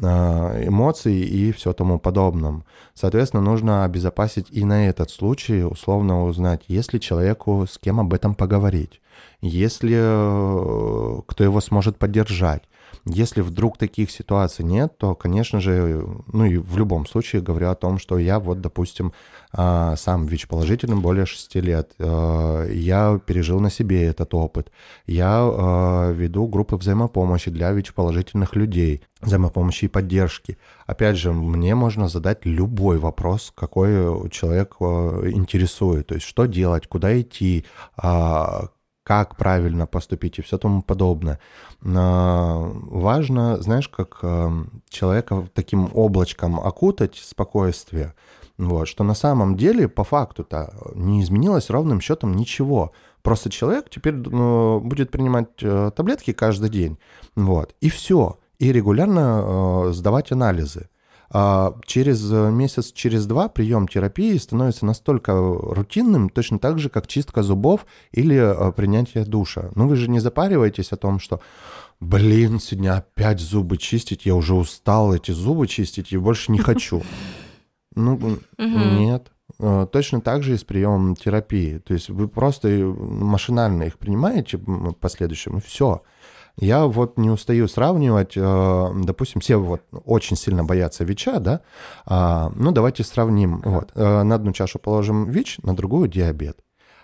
э, 0.02 0.68
эмоций 0.68 1.16
и 1.16 1.52
все 1.52 1.74
тому 1.74 2.00
подобном. 2.00 2.64
Соответственно, 2.94 3.44
нужно 3.44 3.84
обезопасить 3.84 4.48
и 4.52 4.66
на 4.66 4.88
этот 4.88 5.10
случай, 5.10 5.64
условно 5.64 6.26
узнать, 6.26 6.64
есть 6.68 6.94
ли 6.94 7.00
человеку 7.00 7.66
с 7.70 7.78
кем 7.78 8.00
об 8.00 8.14
этом 8.14 8.36
поговорить, 8.36 9.02
есть 9.42 9.84
ли 9.84 9.96
кто 9.96 11.44
его 11.44 11.62
сможет 11.62 11.98
поддержать, 11.98 12.64
если 13.06 13.42
вдруг 13.42 13.78
таких 13.78 14.12
ситуаций 14.12 14.64
нет, 14.64 14.98
то, 14.98 15.16
конечно 15.16 15.60
же, 15.60 16.06
ну 16.32 16.46
и 16.46 16.58
в 16.58 16.78
любом 16.78 17.08
случае 17.08 17.42
говорю 17.42 17.70
о 17.70 17.76
том, 17.76 17.98
что 17.98 18.20
я 18.20 18.40
вот, 18.40 18.62
допустим, 18.62 19.12
а, 19.52 19.96
сам 19.96 20.28
ВИЧ-положительным 20.28 21.02
более 21.02 21.26
6 21.26 21.56
лет, 21.56 21.94
а, 22.00 22.68
я 22.68 23.20
пережил 23.26 23.60
на 23.60 23.72
себе 23.72 24.04
этот 24.04 24.34
опыт, 24.36 24.72
я 25.08 25.40
а, 25.42 26.12
веду 26.12 26.48
группы 26.48 26.76
взаимопомощи 26.76 27.50
для 27.50 27.72
ВИЧ-положительных 27.72 28.56
людей, 28.56 29.02
взаимопомощи 29.20 29.86
и 29.86 29.90
поддержки. 29.90 30.60
Опять 30.86 31.18
же, 31.18 31.34
мне 31.34 31.74
можно 31.74 32.08
задать 32.08 32.46
любой 32.46 33.00
вопрос, 33.00 33.52
какой 33.56 34.30
человек 34.30 34.76
интересует, 34.80 36.08
то 36.08 36.16
есть 36.16 36.28
что 36.28 36.46
делать, 36.46 36.88
куда 36.88 37.20
идти, 37.20 37.66
как 39.04 39.36
правильно 39.36 39.88
поступить 39.88 40.40
и 40.40 40.42
все 40.42 40.58
тому 40.58 40.82
подобное. 40.82 41.40
Важно, 41.82 43.58
знаешь, 43.62 43.90
как 43.90 44.20
эм, 44.22 44.84
человека 44.90 45.48
таким 45.54 45.90
облачком 45.94 46.60
окутать 46.60 47.16
спокойствие, 47.16 48.14
вот, 48.58 48.88
что 48.88 49.04
на 49.04 49.16
самом 49.16 49.58
деле 49.58 49.88
по 49.88 50.04
факту-то 50.04 50.74
не 50.94 51.22
изменилось 51.24 51.72
ровным 51.72 52.00
счетом 52.00 52.36
ничего. 52.36 52.92
Просто 53.24 53.50
человек 53.50 53.90
теперь 53.90 54.14
ну, 54.14 54.80
будет 54.80 55.10
принимать 55.12 55.50
э, 55.62 55.92
таблетки 55.96 56.34
каждый 56.34 56.70
день, 56.70 57.00
вот, 57.36 57.76
и 57.82 57.90
все, 57.90 58.40
и 58.60 58.72
регулярно 58.72 59.88
э, 59.90 59.94
сдавать 59.94 60.32
анализы. 60.32 60.90
А, 61.34 61.76
через 61.86 62.30
месяц, 62.30 62.92
через 62.92 63.26
два 63.26 63.48
прием 63.48 63.88
терапии 63.88 64.38
становится 64.38 64.86
настолько 64.86 65.34
рутинным, 65.34 66.30
точно 66.30 66.60
так 66.60 66.78
же, 66.78 66.90
как 66.90 67.08
чистка 67.08 67.42
зубов 67.42 67.86
или 68.12 68.36
а, 68.36 68.72
принятие 68.72 69.24
душа. 69.24 69.72
Ну, 69.76 69.88
вы 69.88 69.96
же 69.96 70.10
не 70.10 70.20
запариваетесь 70.20 70.92
о 70.92 70.98
том, 70.98 71.20
что 71.20 71.40
блин, 72.02 72.60
сегодня 72.60 72.98
опять 72.98 73.40
зубы 73.40 73.78
чистить, 73.78 74.26
я 74.26 74.36
уже 74.36 74.56
устал 74.56 75.14
эти 75.14 75.32
зубы 75.32 75.68
чистить 75.68 76.12
и 76.12 76.18
больше 76.18 76.52
не 76.52 76.60
хочу. 76.60 77.02
Ну, 77.96 78.40
нет. 78.58 79.32
А, 79.60 79.86
точно 79.86 80.22
так 80.22 80.44
же 80.44 80.56
и 80.56 80.58
с 80.58 80.64
приемом 80.64 81.16
терапии. 81.16 81.78
То 81.78 81.94
есть 81.94 82.10
вы 82.10 82.28
просто 82.28 82.68
машинально 82.68 83.84
их 83.84 83.98
принимаете 83.98 84.58
последующим, 85.00 85.58
и 85.58 85.62
все. 85.62 86.02
Я 86.58 86.86
вот 86.86 87.18
не 87.18 87.30
устаю 87.30 87.68
сравнивать, 87.68 88.34
а, 88.38 88.92
допустим, 88.94 89.42
все 89.42 89.58
вот 89.58 89.82
очень 90.06 90.38
сильно 90.38 90.64
боятся 90.64 91.04
ВИЧа, 91.04 91.40
да, 91.40 91.62
а, 92.06 92.52
ну 92.56 92.72
давайте 92.72 93.04
сравним, 93.04 93.62
вот, 93.64 93.96
на 93.96 94.36
одну 94.36 94.52
чашу 94.52 94.80
положим 94.80 95.30
ВИЧ, 95.30 95.60
на 95.64 95.76
другую 95.76 96.08
диабет. 96.08 96.58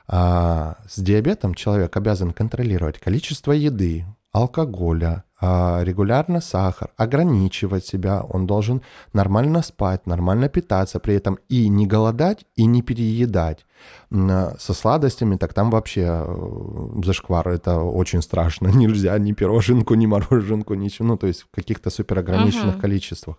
С 0.10 0.76
диабетом 0.96 1.54
человек 1.54 1.98
обязан 1.98 2.32
контролировать 2.32 2.98
количество 2.98 3.52
еды, 3.52 4.06
алкоголя, 4.32 5.24
а, 5.40 5.82
регулярно 5.84 6.42
сахар, 6.42 6.90
ограничивать 6.98 7.86
себя, 7.86 8.22
он 8.22 8.48
должен 8.48 8.82
нормально 9.14 9.62
спать, 9.62 10.08
нормально 10.08 10.50
питаться, 10.50 11.00
при 11.00 11.16
этом 11.16 11.38
и 11.48 11.70
не 11.70 11.86
голодать, 11.86 12.46
и 12.56 12.66
не 12.66 12.82
переедать. 12.82 13.66
А, 14.10 14.56
со 14.58 14.74
сладостями, 14.74 15.36
так 15.36 15.54
там 15.54 15.70
вообще 15.70 16.24
э, 16.26 17.02
зашквар, 17.04 17.50
это 17.50 17.80
очень 17.80 18.22
страшно. 18.22 18.68
Нельзя 18.74 19.18
ни 19.20 19.34
пироженку, 19.34 19.96
ни 19.96 20.06
мороженку, 20.06 20.76
ничего, 20.76 21.10
ну, 21.10 21.18
то 21.18 21.28
есть 21.28 21.42
в 21.42 21.56
каких-то 21.56 21.90
суперограниченных 21.90 22.76
uh-huh. 22.76 22.82
количествах. 22.82 23.38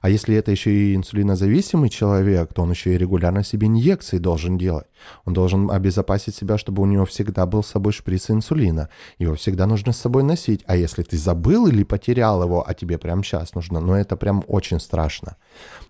А 0.00 0.08
если 0.08 0.34
это 0.36 0.50
еще 0.50 0.70
и 0.70 0.94
инсулинозависимый 0.94 1.90
человек, 1.90 2.54
то 2.54 2.62
он 2.62 2.70
еще 2.70 2.94
и 2.94 2.98
регулярно 2.98 3.44
себе 3.44 3.66
инъекции 3.66 4.18
должен 4.18 4.56
делать. 4.56 4.86
Он 5.24 5.34
должен 5.34 5.70
обезопасить 5.70 6.34
себя, 6.34 6.56
чтобы 6.56 6.82
у 6.82 6.86
него 6.86 7.04
всегда 7.04 7.44
был 7.44 7.62
с 7.62 7.68
собой 7.68 7.92
шприц 7.92 8.30
инсулина. 8.30 8.88
Его 9.18 9.34
всегда 9.34 9.66
нужно 9.66 9.92
с 9.92 9.98
собой 9.98 10.22
носить. 10.22 10.62
А 10.66 10.76
если 10.76 11.02
ты 11.02 11.18
забыл 11.18 11.66
или 11.66 11.84
потерял 11.84 12.42
его, 12.42 12.64
а 12.66 12.74
тебе 12.74 12.96
прямо 12.98 13.22
сейчас 13.22 13.54
нужно, 13.54 13.80
ну, 13.80 13.94
это 13.94 14.16
прям 14.16 14.42
очень 14.46 14.80
страшно. 14.80 15.36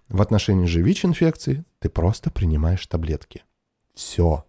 В 0.08 0.20
отношении 0.20 0.66
же 0.66 0.82
ВИЧ-инфекции 0.82 1.64
ты 1.78 1.88
просто 1.88 2.30
принимаешь 2.30 2.86
таблетки. 2.86 3.42
Все. 3.96 4.44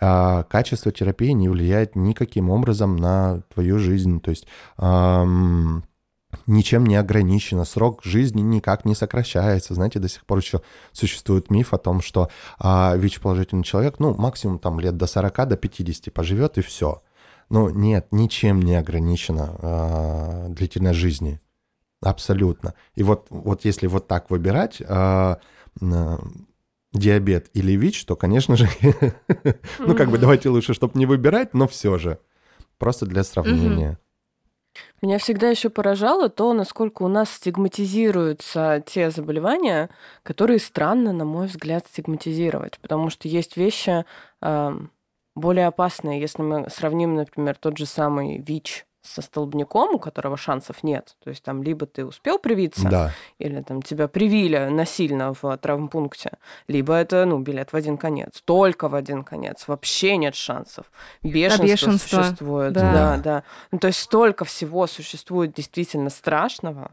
А 0.00 0.42
качество 0.44 0.90
терапии 0.90 1.30
не 1.30 1.48
влияет 1.48 1.94
никаким 1.94 2.50
образом 2.50 2.96
на 2.96 3.42
твою 3.52 3.78
жизнь. 3.78 4.20
То 4.20 4.30
есть 4.30 4.46
эм, 4.78 5.84
ничем 6.46 6.86
не 6.86 6.96
ограничено, 6.96 7.64
срок 7.64 8.02
жизни 8.02 8.40
никак 8.40 8.84
не 8.84 8.94
сокращается. 8.94 9.74
Знаете, 9.74 9.98
до 9.98 10.08
сих 10.08 10.24
пор 10.24 10.38
еще 10.38 10.62
существует 10.92 11.50
миф 11.50 11.74
о 11.74 11.78
том, 11.78 12.00
что 12.00 12.30
а, 12.58 12.96
ВИЧ-положительный 12.96 13.62
человек, 13.62 13.98
ну, 13.98 14.14
максимум 14.14 14.58
там 14.58 14.80
лет 14.80 14.96
до 14.96 15.06
40, 15.06 15.48
до 15.48 15.56
50 15.56 16.12
поживет 16.12 16.58
и 16.58 16.62
все. 16.62 17.02
Но 17.48 17.70
нет, 17.70 18.08
ничем 18.10 18.60
не 18.60 18.74
ограничена 18.74 19.56
а, 19.60 20.48
длительность 20.48 20.98
жизни. 20.98 21.40
Абсолютно. 22.02 22.74
И 22.94 23.02
вот, 23.02 23.26
вот 23.30 23.64
если 23.64 23.86
вот 23.86 24.08
так 24.08 24.30
выбирать, 24.30 24.82
а, 24.86 25.38
диабет 26.98 27.50
или 27.54 27.72
ВИЧ, 27.72 28.04
то, 28.04 28.16
конечно 28.16 28.56
же, 28.56 28.68
ну, 29.78 29.94
как 29.94 30.10
бы 30.10 30.18
давайте 30.18 30.48
лучше, 30.48 30.74
чтобы 30.74 30.98
не 30.98 31.06
выбирать, 31.06 31.54
но 31.54 31.66
все 31.66 31.98
же. 31.98 32.18
Просто 32.78 33.06
для 33.06 33.24
сравнения. 33.24 33.98
Меня 35.02 35.18
всегда 35.18 35.48
еще 35.48 35.70
поражало 35.70 36.28
то, 36.28 36.52
насколько 36.52 37.02
у 37.02 37.08
нас 37.08 37.30
стигматизируются 37.30 38.82
те 38.86 39.10
заболевания, 39.10 39.90
которые 40.22 40.58
странно, 40.58 41.12
на 41.12 41.24
мой 41.24 41.46
взгляд, 41.46 41.86
стигматизировать. 41.86 42.78
Потому 42.80 43.10
что 43.10 43.28
есть 43.28 43.56
вещи 43.56 44.04
э, 44.42 44.78
более 45.34 45.66
опасные. 45.66 46.20
Если 46.20 46.42
мы 46.42 46.68
сравним, 46.70 47.14
например, 47.14 47.56
тот 47.56 47.78
же 47.78 47.86
самый 47.86 48.38
ВИЧ 48.38 48.86
со 49.06 49.22
столбняком, 49.22 49.94
у 49.94 49.98
которого 49.98 50.36
шансов 50.36 50.82
нет. 50.82 51.16
То 51.22 51.30
есть 51.30 51.42
там 51.42 51.62
либо 51.62 51.86
ты 51.86 52.04
успел 52.04 52.38
привиться, 52.38 52.88
да. 52.88 53.12
или 53.38 53.62
там 53.62 53.82
тебя 53.82 54.08
привили 54.08 54.68
насильно 54.68 55.34
в 55.40 55.56
травмпункте, 55.58 56.32
либо 56.68 56.94
это, 56.94 57.24
ну, 57.24 57.38
билет 57.38 57.72
в 57.72 57.76
один 57.76 57.96
конец. 57.96 58.42
Только 58.44 58.88
в 58.88 58.94
один 58.94 59.24
конец. 59.24 59.68
Вообще 59.68 60.16
нет 60.16 60.34
шансов. 60.34 60.86
Бешенство, 61.22 61.64
бешенство. 61.66 62.22
существует. 62.22 62.72
Да. 62.72 62.92
да, 62.92 63.16
да. 63.16 63.42
Ну, 63.70 63.78
то 63.78 63.86
есть 63.86 64.00
столько 64.00 64.44
всего 64.44 64.86
существует 64.86 65.54
действительно 65.54 66.10
страшного, 66.10 66.90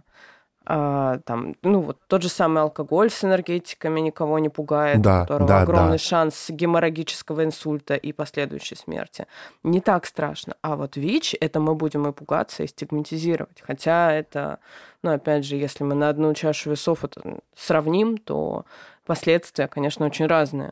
а, 0.65 1.19
там, 1.25 1.55
ну, 1.61 1.81
вот 1.81 1.99
тот 2.07 2.21
же 2.21 2.29
самый 2.29 2.63
алкоголь 2.63 3.09
с 3.09 3.23
энергетиками 3.23 3.99
никого 3.99 4.39
не 4.39 4.49
пугает, 4.49 5.01
да, 5.01 5.19
у 5.19 5.21
которого 5.23 5.47
да, 5.47 5.61
огромный 5.61 5.97
да. 5.97 5.97
шанс 5.97 6.49
геморрагического 6.49 7.43
инсульта 7.43 7.95
и 7.95 8.13
последующей 8.13 8.75
смерти. 8.75 9.27
Не 9.63 9.81
так 9.81 10.05
страшно. 10.05 10.55
А 10.61 10.77
вот 10.77 10.95
ВИЧ, 10.95 11.35
это 11.41 11.59
мы 11.59 11.75
будем 11.75 12.07
и 12.07 12.13
пугаться, 12.13 12.63
и 12.63 12.67
стигматизировать. 12.67 13.61
Хотя 13.61 14.13
это, 14.13 14.59
ну, 15.01 15.11
опять 15.11 15.45
же, 15.45 15.57
если 15.57 15.83
мы 15.83 15.95
на 15.95 16.07
одну 16.07 16.33
чашу 16.33 16.71
весов 16.71 17.03
это 17.03 17.39
сравним, 17.55 18.17
то 18.17 18.65
последствия, 19.05 19.67
конечно, 19.67 20.05
очень 20.05 20.27
разные 20.27 20.71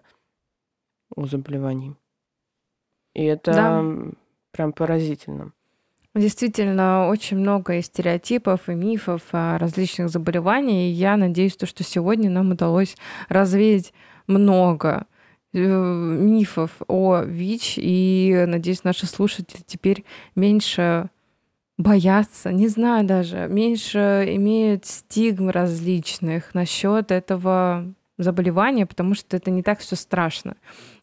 у 1.16 1.26
заболеваний. 1.26 1.96
И 3.14 3.26
это 3.26 3.52
да. 3.52 3.84
прям 4.52 4.72
поразительно. 4.72 5.52
Действительно, 6.14 7.08
очень 7.08 7.38
много 7.38 7.78
и 7.78 7.82
стереотипов, 7.82 8.68
и 8.68 8.74
мифов 8.74 9.22
о 9.32 9.58
различных 9.58 10.10
заболеваниях. 10.10 10.90
И 10.90 10.92
я 10.92 11.16
надеюсь, 11.16 11.56
то, 11.56 11.66
что 11.66 11.84
сегодня 11.86 12.30
нам 12.30 12.52
удалось 12.52 12.98
развеять 13.30 13.94
много 14.28 15.06
э, 15.54 15.58
мифов 15.60 16.72
о 16.90 17.22
ВИЧ, 17.22 17.76
и, 17.78 18.44
надеюсь, 18.46 18.84
наши 18.84 19.06
слушатели 19.06 19.62
теперь 19.66 20.04
меньше 20.36 21.10
боятся, 21.78 22.52
не 22.52 22.68
знаю 22.68 23.06
даже, 23.06 23.48
меньше 23.50 24.26
имеют 24.36 24.86
стигм 24.86 25.50
различных 25.50 26.54
насчет 26.54 27.12
этого 27.12 27.86
заболевания, 28.18 28.86
потому 28.86 29.16
что 29.16 29.38
это 29.38 29.50
не 29.50 29.64
так 29.64 29.80
все 29.80 29.96
страшно. 29.96 30.56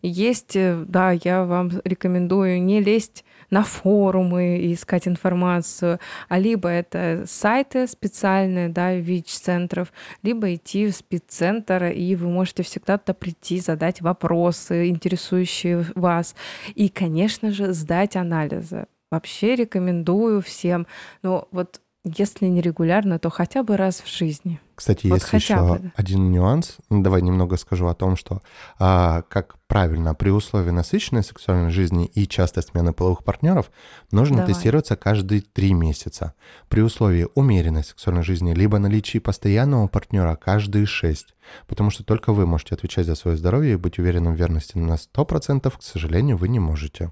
Есть, 0.02 0.55
э, 0.55 0.85
да, 0.86 1.12
я 1.12 1.44
вам 1.44 1.70
рекомендую 1.85 2.62
не 2.62 2.80
лезть 2.80 3.24
на 3.50 3.62
форумы 3.62 4.58
и 4.58 4.74
искать 4.74 5.08
информацию, 5.08 5.98
а 6.28 6.38
либо 6.38 6.68
это 6.68 7.24
сайты 7.26 7.86
специальные, 7.86 8.68
да, 8.68 8.94
ВИЧ-центров, 8.94 9.92
либо 10.22 10.54
идти 10.54 10.86
в 10.86 10.94
спеццентр, 10.94 11.84
и 11.84 12.14
вы 12.14 12.28
можете 12.28 12.62
всегда 12.62 12.98
туда 12.98 13.14
прийти, 13.14 13.60
задать 13.60 14.00
вопросы, 14.00 14.88
интересующие 14.88 15.86
вас, 15.94 16.34
и, 16.74 16.88
конечно 16.88 17.52
же, 17.52 17.72
сдать 17.72 18.16
анализы. 18.16 18.86
Вообще 19.10 19.54
рекомендую 19.54 20.42
всем. 20.42 20.86
Но 21.22 21.48
вот 21.50 21.80
если 22.04 22.46
не 22.46 22.60
регулярно, 22.60 23.18
то 23.18 23.30
хотя 23.30 23.62
бы 23.62 23.76
раз 23.76 24.00
в 24.00 24.08
жизни. 24.08 24.60
Кстати, 24.78 25.09
вот 25.09 25.16
есть 25.16 25.32
еще 25.32 25.56
бы. 25.56 25.90
один 25.96 26.30
нюанс. 26.30 26.76
Ну, 26.88 27.02
давай 27.02 27.20
немного 27.20 27.56
скажу 27.56 27.88
о 27.88 27.94
том, 27.94 28.16
что 28.16 28.42
а, 28.78 29.22
как 29.22 29.56
правильно 29.66 30.14
при 30.14 30.30
условии 30.30 30.70
насыщенной 30.70 31.24
сексуальной 31.24 31.70
жизни 31.70 32.06
и 32.06 32.28
частой 32.28 32.62
смены 32.62 32.92
половых 32.92 33.24
партнеров 33.24 33.72
нужно 34.12 34.36
давай. 34.36 34.55
тестироваться 34.55 34.94
каждые 34.94 35.40
три 35.40 35.72
месяца. 35.72 36.34
При 36.68 36.82
условии 36.82 37.26
умеренной 37.34 37.82
сексуальной 37.82 38.22
жизни 38.22 38.55
либо 38.55 38.78
наличии 38.78 39.18
постоянного 39.18 39.88
партнера 39.88 40.36
каждые 40.36 40.86
шесть. 40.86 41.34
Потому 41.66 41.90
что 41.90 42.05
только 42.05 42.32
вы 42.32 42.46
можете 42.46 42.76
отвечать 42.76 43.06
за 43.06 43.16
свое 43.16 43.36
здоровье 43.36 43.72
и 43.72 43.76
быть 43.76 43.98
уверенным 43.98 44.36
в 44.36 44.38
верности 44.38 44.78
на 44.78 44.94
100%, 44.94 45.76
к 45.76 45.82
сожалению, 45.82 46.36
вы 46.36 46.48
не 46.48 46.60
можете. 46.60 47.10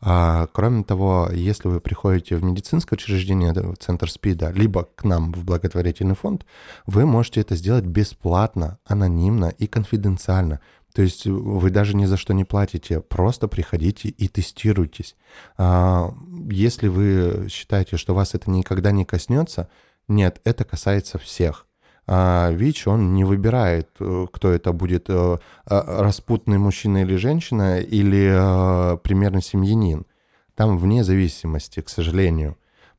А, 0.00 0.48
кроме 0.52 0.84
того, 0.84 1.28
если 1.32 1.68
вы 1.68 1.80
приходите 1.80 2.36
в 2.36 2.44
медицинское 2.44 2.96
учреждение, 2.96 3.52
в 3.52 3.76
центр 3.76 4.10
СПИДа, 4.10 4.50
либо 4.50 4.88
к 4.94 5.04
нам 5.04 5.32
в 5.32 5.44
благотворительный 5.44 6.14
фонд, 6.14 6.44
вы 6.86 7.06
можете 7.06 7.40
это 7.40 7.56
сделать 7.56 7.84
бесплатно, 7.84 8.78
анонимно 8.84 9.46
и 9.46 9.66
конфиденциально. 9.66 10.60
То 10.94 11.02
есть 11.02 11.26
вы 11.26 11.70
даже 11.70 11.96
ни 11.96 12.04
за 12.04 12.16
что 12.16 12.34
не 12.34 12.44
платите, 12.44 13.00
просто 13.00 13.48
приходите 13.48 14.08
и 14.08 14.28
тестируйтесь. 14.28 15.16
А, 15.56 16.12
если 16.50 16.88
вы 16.88 17.48
считаете, 17.50 17.96
что 17.96 18.14
вас 18.14 18.34
это 18.34 18.50
никогда 18.50 18.92
не 18.92 19.04
коснется, 19.04 19.68
нет, 20.06 20.40
это 20.44 20.64
касается 20.64 21.18
всех 21.18 21.66
а 22.06 22.50
ВИЧ, 22.50 22.88
он 22.88 23.14
не 23.14 23.24
выбирает, 23.24 23.88
э, 23.98 24.26
кто 24.30 24.50
это 24.50 24.72
будет, 24.72 25.06
э, 25.08 25.38
а, 25.66 26.02
распутный 26.02 26.58
мужчина 26.58 27.02
или 27.02 27.16
женщина, 27.16 27.80
или 27.80 28.30
э, 28.30 28.98
примерно 28.98 29.40
семьянин. 29.40 30.04
Там 30.54 30.76
вне 30.76 31.02
зависимости, 31.02 31.80
к 31.80 31.88
сожалению. 31.88 32.56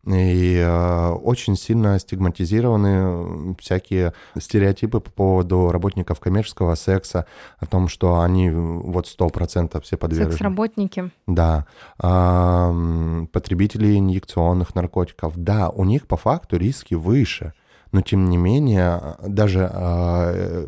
И 0.07 0.57
э, 0.57 1.09
очень 1.09 1.55
сильно 1.55 1.97
стигматизированы 1.99 3.55
всякие 3.59 4.13
стереотипы 4.39 4.99
по 4.99 5.11
поводу 5.11 5.71
работников 5.71 6.19
коммерческого 6.19 6.75
секса, 6.75 7.25
о 7.57 7.65
том, 7.65 7.87
что 7.87 8.21
они 8.21 8.49
вот 8.49 9.07
сто 9.07 9.29
процентов 9.29 9.83
все 9.83 9.97
подвержены. 9.97 10.31
Секс-работники. 10.31 11.11
Да. 11.27 11.65
Э, 12.01 13.25
потребители 13.31 13.97
инъекционных 13.97 14.73
наркотиков. 14.73 15.33
Да, 15.35 15.69
у 15.69 15.85
них 15.85 16.07
по 16.07 16.17
факту 16.17 16.57
риски 16.57 16.95
выше– 16.95 17.53
но 17.95 18.01
тем 18.01 18.29
не 18.29 18.35
менее 18.35 19.15
даже 19.25 19.71
э, 19.71 20.67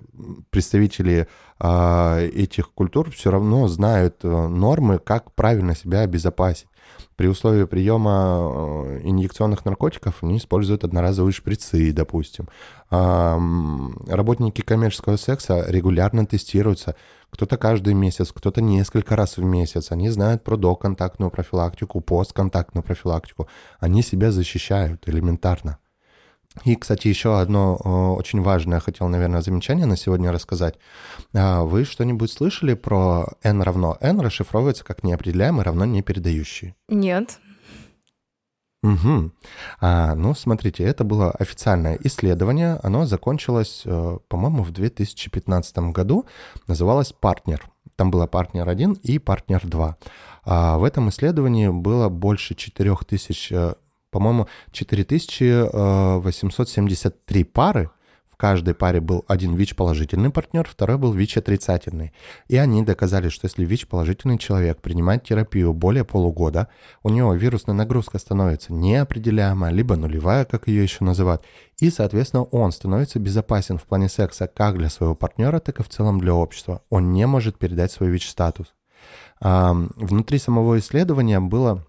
представители 0.50 1.28
э, 1.60 2.30
этих 2.34 2.72
культур 2.72 3.12
все 3.12 3.32
равно 3.32 3.68
знают 3.68 4.24
нормы, 4.24 4.98
как 4.98 5.36
правильно 5.36 5.76
себя 5.76 6.00
обезопасить. 6.04 6.70
При 7.18 7.28
условии 7.28 7.66
приема 7.66 9.02
инъекционных 9.04 9.66
наркотиков 9.66 10.24
они 10.24 10.38
используют 10.38 10.86
одноразовые 10.86 11.34
шприцы, 11.34 11.92
допустим. 11.92 12.48
Работники 12.90 14.62
коммерческого 14.62 15.18
секса 15.18 15.66
регулярно 15.68 16.26
тестируются. 16.26 16.96
Кто-то 17.30 17.58
каждый 17.58 17.94
месяц, 17.94 18.32
кто-то 18.32 18.62
несколько 18.62 19.18
раз 19.18 19.36
в 19.36 19.44
месяц. 19.44 19.92
Они 19.92 20.10
знают 20.10 20.46
про 20.46 20.56
доконтактную 20.56 21.30
профилактику, 21.30 22.00
постконтактную 22.00 22.84
профилактику. 22.84 23.50
Они 23.82 24.02
себя 24.02 24.32
защищают 24.32 25.10
элементарно. 25.10 25.80
И, 26.64 26.76
кстати, 26.76 27.08
еще 27.08 27.40
одно 27.40 27.76
очень 28.18 28.42
важное 28.42 28.80
хотел, 28.80 29.08
наверное, 29.08 29.42
замечание 29.42 29.86
на 29.86 29.98
сегодня 29.98 30.32
рассказать. 30.32 30.76
А, 31.34 31.64
вы 31.64 31.86
что-нибудь 31.86 32.32
слышали 32.32 32.74
про 32.74 33.28
n 33.44 33.62
равно 33.62 33.98
n 34.02 34.20
расшифровывается 34.20 34.84
как 34.84 35.04
неопределяемый 35.04 35.64
равно 35.64 35.86
непередающий? 35.86 36.76
Нет. 36.90 37.40
Угу. 38.84 39.32
А, 39.82 40.16
ну, 40.16 40.34
смотрите, 40.34 40.84
это 40.84 41.04
было 41.04 41.32
официальное 41.32 41.98
исследование. 42.04 42.80
Оно 42.84 43.06
закончилось, 43.06 43.82
э, 43.86 44.18
по-моему, 44.28 44.64
в 44.64 44.72
2015 44.72 45.92
году. 45.92 46.26
Называлось 46.68 47.12
«Партнер». 47.12 47.68
Там 47.96 48.12
было 48.12 48.28
партнер 48.28 48.70
1 48.70 48.94
и 49.04 49.18
партнер 49.18 49.66
2. 49.66 49.98
А 50.46 50.78
в 50.78 50.84
этом 50.84 51.10
исследовании 51.10 51.68
было 51.68 52.10
больше 52.10 52.54
4000, 52.54 53.54
э, 53.54 53.74
по-моему, 54.12 54.48
4873 54.72 57.44
пары 57.44 57.90
в 58.30 58.38
каждой 58.40 58.76
паре 58.76 59.02
был 59.02 59.26
один 59.28 59.56
ВИЧ-положительный 59.56 60.30
партнер, 60.30 60.68
второй 60.70 61.00
был 61.00 61.12
ВИЧ-отрицательный. 61.12 62.14
И 62.48 62.56
они 62.56 62.84
доказали, 62.84 63.30
что 63.30 63.48
если 63.48 63.66
ВИЧ-положительный 63.66 64.38
человек 64.38 64.80
принимает 64.80 65.24
терапию 65.24 65.74
более 65.74 66.06
полугода, 66.06 66.68
у 67.02 67.10
него 67.10 67.34
вирусная 67.34 67.74
нагрузка 67.74 68.20
становится 68.20 68.74
неопределяемая, 68.74 69.72
либо 69.72 69.96
нулевая, 69.96 70.46
как 70.46 70.68
ее 70.68 70.84
еще 70.84 71.04
называют, 71.04 71.42
и, 71.80 71.90
соответственно, 71.90 72.44
он 72.44 72.72
становится 72.72 73.18
безопасен 73.18 73.80
в 73.80 73.86
плане 73.86 74.08
секса 74.08 74.46
как 74.46 74.78
для 74.78 74.90
своего 74.90 75.16
партнера, 75.16 75.60
так 75.60 75.80
и 75.80 75.84
в 75.84 75.90
целом 75.90 76.20
для 76.20 76.36
общества. 76.36 76.84
Он 76.92 77.14
не 77.14 77.26
может 77.26 77.58
передать 77.58 77.92
свой 77.92 78.12
ВИЧ-статус. 78.12 78.76
Внутри 79.42 80.38
самого 80.38 80.78
исследования 80.78 81.40
было 81.40 81.88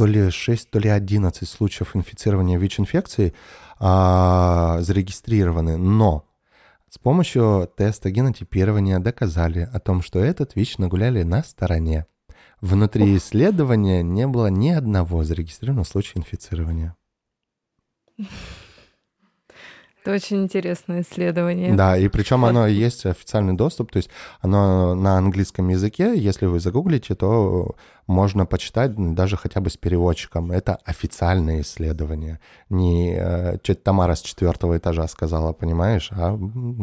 то 0.00 0.06
ли 0.06 0.30
6, 0.30 0.70
то 0.70 0.78
ли 0.78 0.88
11 0.88 1.46
случаев 1.46 1.94
инфицирования 1.94 2.58
ВИЧ-инфекцией 2.58 3.34
а, 3.78 4.78
зарегистрированы, 4.80 5.76
но 5.76 6.26
с 6.88 6.96
помощью 6.96 7.70
теста 7.76 8.10
генотипирования 8.10 8.98
доказали 8.98 9.68
о 9.70 9.78
том, 9.78 10.00
что 10.00 10.18
этот 10.18 10.56
ВИЧ 10.56 10.78
нагуляли 10.78 11.22
на 11.22 11.42
стороне. 11.42 12.06
Внутри 12.62 13.14
исследования 13.18 14.02
не 14.02 14.26
было 14.26 14.46
ни 14.46 14.70
одного 14.70 15.22
зарегистрированного 15.22 15.84
случая 15.84 16.20
инфицирования. 16.20 16.96
Это 20.02 20.14
очень 20.14 20.44
интересное 20.44 21.02
исследование. 21.02 21.74
Да, 21.74 21.96
и 21.96 22.08
причем 22.08 22.46
оно 22.46 22.66
есть 22.66 23.04
официальный 23.04 23.52
доступ, 23.52 23.92
то 23.92 23.98
есть 23.98 24.08
оно 24.40 24.94
на 24.94 25.18
английском 25.18 25.68
языке, 25.68 26.16
если 26.16 26.46
вы 26.46 26.58
загуглите, 26.58 27.14
то 27.14 27.74
можно 28.06 28.46
почитать 28.46 28.92
даже 29.14 29.36
хотя 29.36 29.60
бы 29.60 29.68
с 29.68 29.76
переводчиком. 29.76 30.52
Это 30.52 30.78
официальное 30.86 31.60
исследование. 31.60 32.40
Не 32.70 33.14
э, 33.14 33.58
что-то 33.62 33.82
Тамара 33.82 34.14
с 34.14 34.22
четвертого 34.22 34.78
этажа 34.78 35.06
сказала, 35.06 35.52
понимаешь, 35.52 36.08
а 36.12 36.38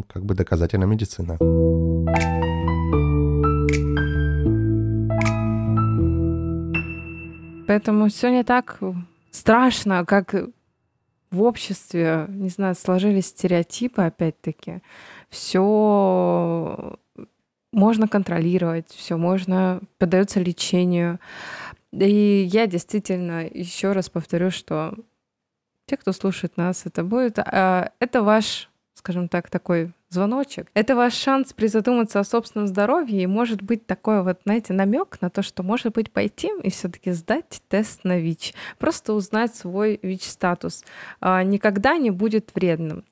как 0.08 0.24
бы 0.24 0.36
доказательная 0.36 0.88
медицина. 0.88 1.38
Поэтому 7.68 8.10
все 8.10 8.30
не 8.30 8.44
так 8.44 8.80
страшно, 9.32 10.06
как 10.06 10.36
в 11.32 11.42
обществе, 11.42 12.26
не 12.30 12.50
знаю, 12.50 12.76
сложились 12.76 13.28
стереотипы, 13.28 14.02
опять-таки, 14.02 14.82
все 15.30 16.98
можно 17.74 18.08
контролировать, 18.08 18.90
все 18.90 19.18
можно, 19.18 19.82
поддается 19.98 20.40
лечению. 20.40 21.20
И 21.92 22.48
я 22.52 22.68
действительно 22.68 23.46
еще 23.46 23.92
раз 23.92 24.10
повторю, 24.10 24.52
что 24.52 24.94
те, 25.86 25.98
кто 25.98 26.12
слушает 26.12 26.58
нас, 26.58 26.86
это 26.86 27.04
будет, 27.04 27.40
а, 27.40 27.92
это 28.00 28.24
ваш, 28.24 28.70
скажем 28.94 29.30
так, 29.30 29.50
такой 29.50 29.92
звоночек. 30.10 30.70
Это 30.74 30.96
ваш 30.96 31.14
шанс 31.14 31.54
призадуматься 31.54 32.20
о 32.20 32.24
собственном 32.24 32.68
здоровье 32.68 33.24
и 33.24 33.28
может 33.28 33.62
быть 33.62 33.86
такой 33.86 34.24
вот, 34.24 34.40
знаете, 34.46 34.74
намек 34.74 35.18
на 35.22 35.30
то, 35.30 35.42
что 35.42 35.64
может 35.64 35.94
быть 35.94 36.12
пойти 36.12 36.52
и 36.64 36.70
все-таки 36.70 37.12
сдать 37.12 37.62
тест 37.68 38.04
на 38.04 38.18
ВИЧ, 38.20 38.54
просто 38.78 39.14
узнать 39.14 39.56
свой 39.56 40.00
ВИЧ-статус. 40.02 40.84
А, 41.20 41.44
никогда 41.44 41.98
не 41.98 42.12
будет 42.12 42.52
вредным. 42.56 43.04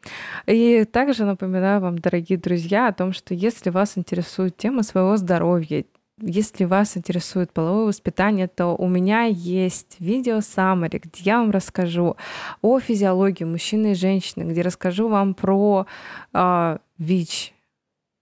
И 0.45 0.85
также 0.85 1.25
напоминаю 1.25 1.81
вам, 1.81 1.99
дорогие 1.99 2.37
друзья, 2.37 2.87
о 2.87 2.93
том, 2.93 3.13
что 3.13 3.33
если 3.33 3.69
вас 3.69 3.97
интересует 3.97 4.57
тема 4.57 4.83
своего 4.83 5.17
здоровья, 5.17 5.83
если 6.21 6.63
вас 6.63 6.95
интересует 6.95 7.51
половое 7.51 7.85
воспитание, 7.85 8.47
то 8.47 8.75
у 8.75 8.87
меня 8.87 9.23
есть 9.23 9.97
видео 9.99 10.41
саммари, 10.41 10.99
где 11.03 11.21
я 11.23 11.39
вам 11.39 11.51
расскажу 11.51 12.15
о 12.61 12.79
физиологии 12.79 13.43
мужчины 13.43 13.91
и 13.91 13.95
женщины, 13.95 14.43
где 14.49 14.61
расскажу 14.61 15.09
вам 15.09 15.33
про 15.33 15.87
э, 16.33 16.77
ВИЧ, 16.97 17.53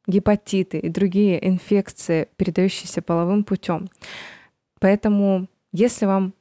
гепатиты 0.08 0.80
и 0.80 0.90
другие 0.90 1.48
инфекции, 1.48 2.30
передающиеся 2.36 3.02
половым 3.02 3.44
путем. 3.44 3.90
Поэтому, 4.80 5.48
если 5.72 6.06
вам 6.06 6.34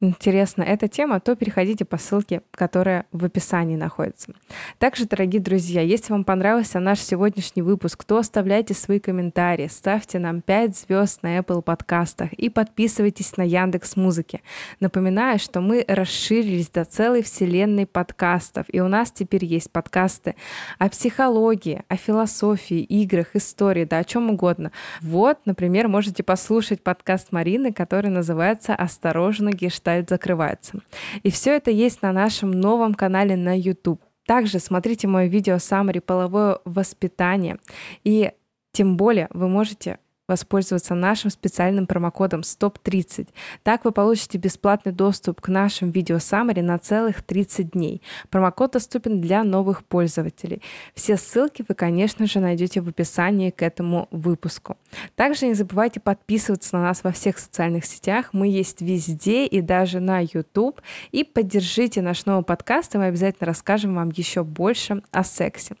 интересна 0.00 0.62
эта 0.62 0.88
тема, 0.88 1.20
то 1.20 1.36
переходите 1.36 1.84
по 1.84 1.96
ссылке, 1.96 2.42
которая 2.50 3.06
в 3.12 3.24
описании 3.24 3.76
находится. 3.76 4.32
Также, 4.78 5.06
дорогие 5.06 5.40
друзья, 5.40 5.80
если 5.80 6.12
вам 6.12 6.24
понравился 6.24 6.80
наш 6.80 7.00
сегодняшний 7.00 7.62
выпуск, 7.62 8.04
то 8.04 8.18
оставляйте 8.18 8.74
свои 8.74 8.98
комментарии, 8.98 9.68
ставьте 9.68 10.18
нам 10.18 10.40
5 10.42 10.76
звезд 10.76 11.22
на 11.22 11.38
Apple 11.38 11.62
подкастах 11.62 12.32
и 12.32 12.48
подписывайтесь 12.48 13.36
на 13.36 13.42
Яндекс 13.42 13.96
Музыки. 13.96 14.42
Напоминаю, 14.80 15.38
что 15.38 15.60
мы 15.60 15.84
расширились 15.86 16.68
до 16.68 16.84
целой 16.84 17.22
вселенной 17.22 17.86
подкастов, 17.86 18.66
и 18.68 18.80
у 18.80 18.88
нас 18.88 19.10
теперь 19.10 19.44
есть 19.44 19.70
подкасты 19.70 20.34
о 20.78 20.88
психологии, 20.88 21.82
о 21.88 21.96
философии, 21.96 22.80
играх, 22.80 23.34
истории, 23.34 23.84
да 23.84 23.98
о 23.98 24.04
чем 24.04 24.30
угодно. 24.30 24.72
Вот, 25.00 25.38
например, 25.44 25.88
можете 25.88 26.22
послушать 26.22 26.82
подкаст 26.82 27.32
Марины, 27.32 27.72
который 27.72 28.10
называется 28.10 28.74
«Осторожно, 28.74 29.50
гештальт 29.50 29.83
сайт 29.84 30.08
закрывается. 30.08 30.80
И 31.22 31.30
все 31.30 31.56
это 31.56 31.70
есть 31.70 32.02
на 32.02 32.12
нашем 32.12 32.50
новом 32.50 32.94
канале 32.94 33.36
на 33.36 33.56
YouTube. 33.58 34.00
Также 34.26 34.58
смотрите 34.58 35.06
мое 35.06 35.26
видео 35.26 35.58
«Саммари 35.58 35.98
половое 35.98 36.58
воспитание». 36.64 37.58
И 38.04 38.32
тем 38.72 38.96
более 38.96 39.28
вы 39.30 39.48
можете 39.48 39.98
воспользоваться 40.28 40.94
нашим 40.94 41.30
специальным 41.30 41.86
промокодом 41.86 42.40
STOP30. 42.40 43.28
Так 43.62 43.84
вы 43.84 43.92
получите 43.92 44.38
бесплатный 44.38 44.92
доступ 44.92 45.40
к 45.40 45.48
нашим 45.48 45.90
видео 45.90 46.16
Summary 46.16 46.62
на 46.62 46.78
целых 46.78 47.22
30 47.22 47.72
дней. 47.72 48.02
Промокод 48.30 48.72
доступен 48.72 49.20
для 49.20 49.44
новых 49.44 49.84
пользователей. 49.84 50.62
Все 50.94 51.16
ссылки 51.16 51.64
вы, 51.68 51.74
конечно 51.74 52.26
же, 52.26 52.40
найдете 52.40 52.80
в 52.80 52.88
описании 52.88 53.50
к 53.50 53.62
этому 53.62 54.08
выпуску. 54.10 54.76
Также 55.14 55.46
не 55.46 55.54
забывайте 55.54 56.00
подписываться 56.00 56.76
на 56.76 56.82
нас 56.82 57.04
во 57.04 57.12
всех 57.12 57.38
социальных 57.38 57.84
сетях. 57.84 58.30
Мы 58.32 58.48
есть 58.48 58.80
везде 58.80 59.46
и 59.46 59.60
даже 59.60 60.00
на 60.00 60.20
YouTube. 60.20 60.80
И 61.12 61.24
поддержите 61.24 62.00
наш 62.02 62.24
новый 62.26 62.44
подкаст, 62.44 62.94
и 62.94 62.98
мы 62.98 63.06
обязательно 63.06 63.46
расскажем 63.46 63.94
вам 63.94 64.10
еще 64.10 64.42
больше 64.42 65.02
о 65.10 65.24
сексе. 65.24 65.76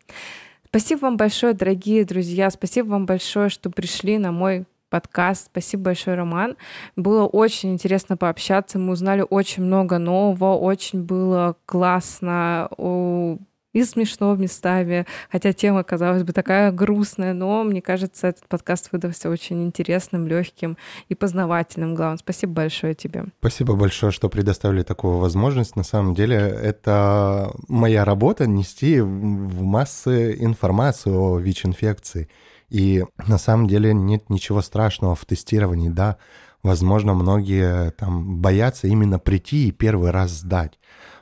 Спасибо 0.74 1.02
вам 1.02 1.16
большое, 1.16 1.54
дорогие 1.54 2.04
друзья. 2.04 2.50
Спасибо 2.50 2.88
вам 2.88 3.06
большое, 3.06 3.48
что 3.48 3.70
пришли 3.70 4.18
на 4.18 4.32
мой 4.32 4.64
подкаст. 4.90 5.46
Спасибо 5.52 5.84
большое, 5.84 6.16
Роман. 6.16 6.56
Было 6.96 7.26
очень 7.26 7.72
интересно 7.72 8.16
пообщаться. 8.16 8.80
Мы 8.80 8.94
узнали 8.94 9.24
очень 9.30 9.62
много 9.62 9.98
нового. 9.98 10.56
Очень 10.56 11.04
было 11.04 11.54
классно 11.64 12.68
и 13.74 13.84
смешно 13.84 14.34
местами, 14.36 15.04
хотя 15.30 15.52
тема, 15.52 15.82
казалось 15.82 16.22
бы, 16.22 16.32
такая 16.32 16.72
грустная, 16.72 17.34
но 17.34 17.62
мне 17.64 17.82
кажется, 17.82 18.28
этот 18.28 18.48
подкаст 18.48 18.88
выдался 18.92 19.28
очень 19.28 19.62
интересным, 19.62 20.26
легким 20.26 20.78
и 21.08 21.14
познавательным. 21.14 21.94
Главное, 21.94 22.18
спасибо 22.18 22.52
большое 22.52 22.94
тебе. 22.94 23.26
Спасибо 23.40 23.74
большое, 23.74 24.12
что 24.12 24.28
предоставили 24.28 24.82
такую 24.82 25.18
возможность. 25.18 25.76
На 25.76 25.82
самом 25.82 26.14
деле, 26.14 26.36
это 26.36 27.52
моя 27.68 28.04
работа 28.04 28.46
нести 28.46 29.00
в 29.00 29.62
массы 29.62 30.36
информацию 30.38 31.20
о 31.20 31.38
ВИЧ-инфекции. 31.38 32.28
И 32.70 33.04
на 33.26 33.38
самом 33.38 33.66
деле 33.66 33.92
нет 33.92 34.30
ничего 34.30 34.62
страшного 34.62 35.14
в 35.14 35.24
тестировании, 35.26 35.88
да. 35.88 36.16
Возможно, 36.62 37.12
многие 37.12 37.90
там 37.90 38.40
боятся 38.40 38.86
именно 38.86 39.18
прийти 39.18 39.68
и 39.68 39.72
первый 39.72 40.12
раз 40.12 40.30
сдать. 40.30 40.78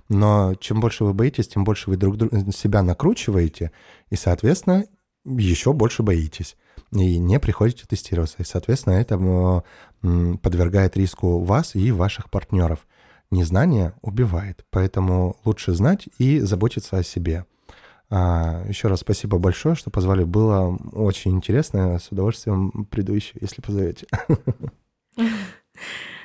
Но 0.08 0.54
чем 0.56 0.80
больше 0.80 1.04
вы 1.04 1.14
боитесь, 1.14 1.48
тем 1.48 1.64
больше 1.64 1.90
вы 1.90 1.96
друг 1.96 2.16
друга 2.16 2.52
себя 2.52 2.82
накручиваете, 2.82 3.72
и, 4.10 4.16
соответственно, 4.16 4.84
еще 5.24 5.72
больше 5.72 6.02
боитесь. 6.02 6.56
И 6.92 7.18
не 7.18 7.38
приходите 7.38 7.86
тестироваться. 7.86 8.36
И, 8.40 8.44
соответственно, 8.44 8.94
это 8.94 9.62
подвергает 10.42 10.96
риску 10.96 11.38
вас 11.38 11.74
и 11.74 11.90
ваших 11.90 12.30
партнеров. 12.30 12.86
Незнание 13.30 13.94
убивает, 14.02 14.66
поэтому 14.70 15.36
лучше 15.44 15.72
знать 15.72 16.08
и 16.18 16.40
заботиться 16.40 16.98
о 16.98 17.02
себе. 17.02 17.46
А, 18.10 18.62
еще 18.68 18.88
раз 18.88 19.00
спасибо 19.00 19.38
большое, 19.38 19.74
что 19.74 19.90
позвали. 19.90 20.22
Было 20.24 20.76
очень 20.92 21.30
интересно. 21.30 21.98
С 21.98 22.12
удовольствием 22.12 22.86
приду 22.90 23.14
еще, 23.14 23.32
если 23.40 23.62
позовете. 23.62 24.06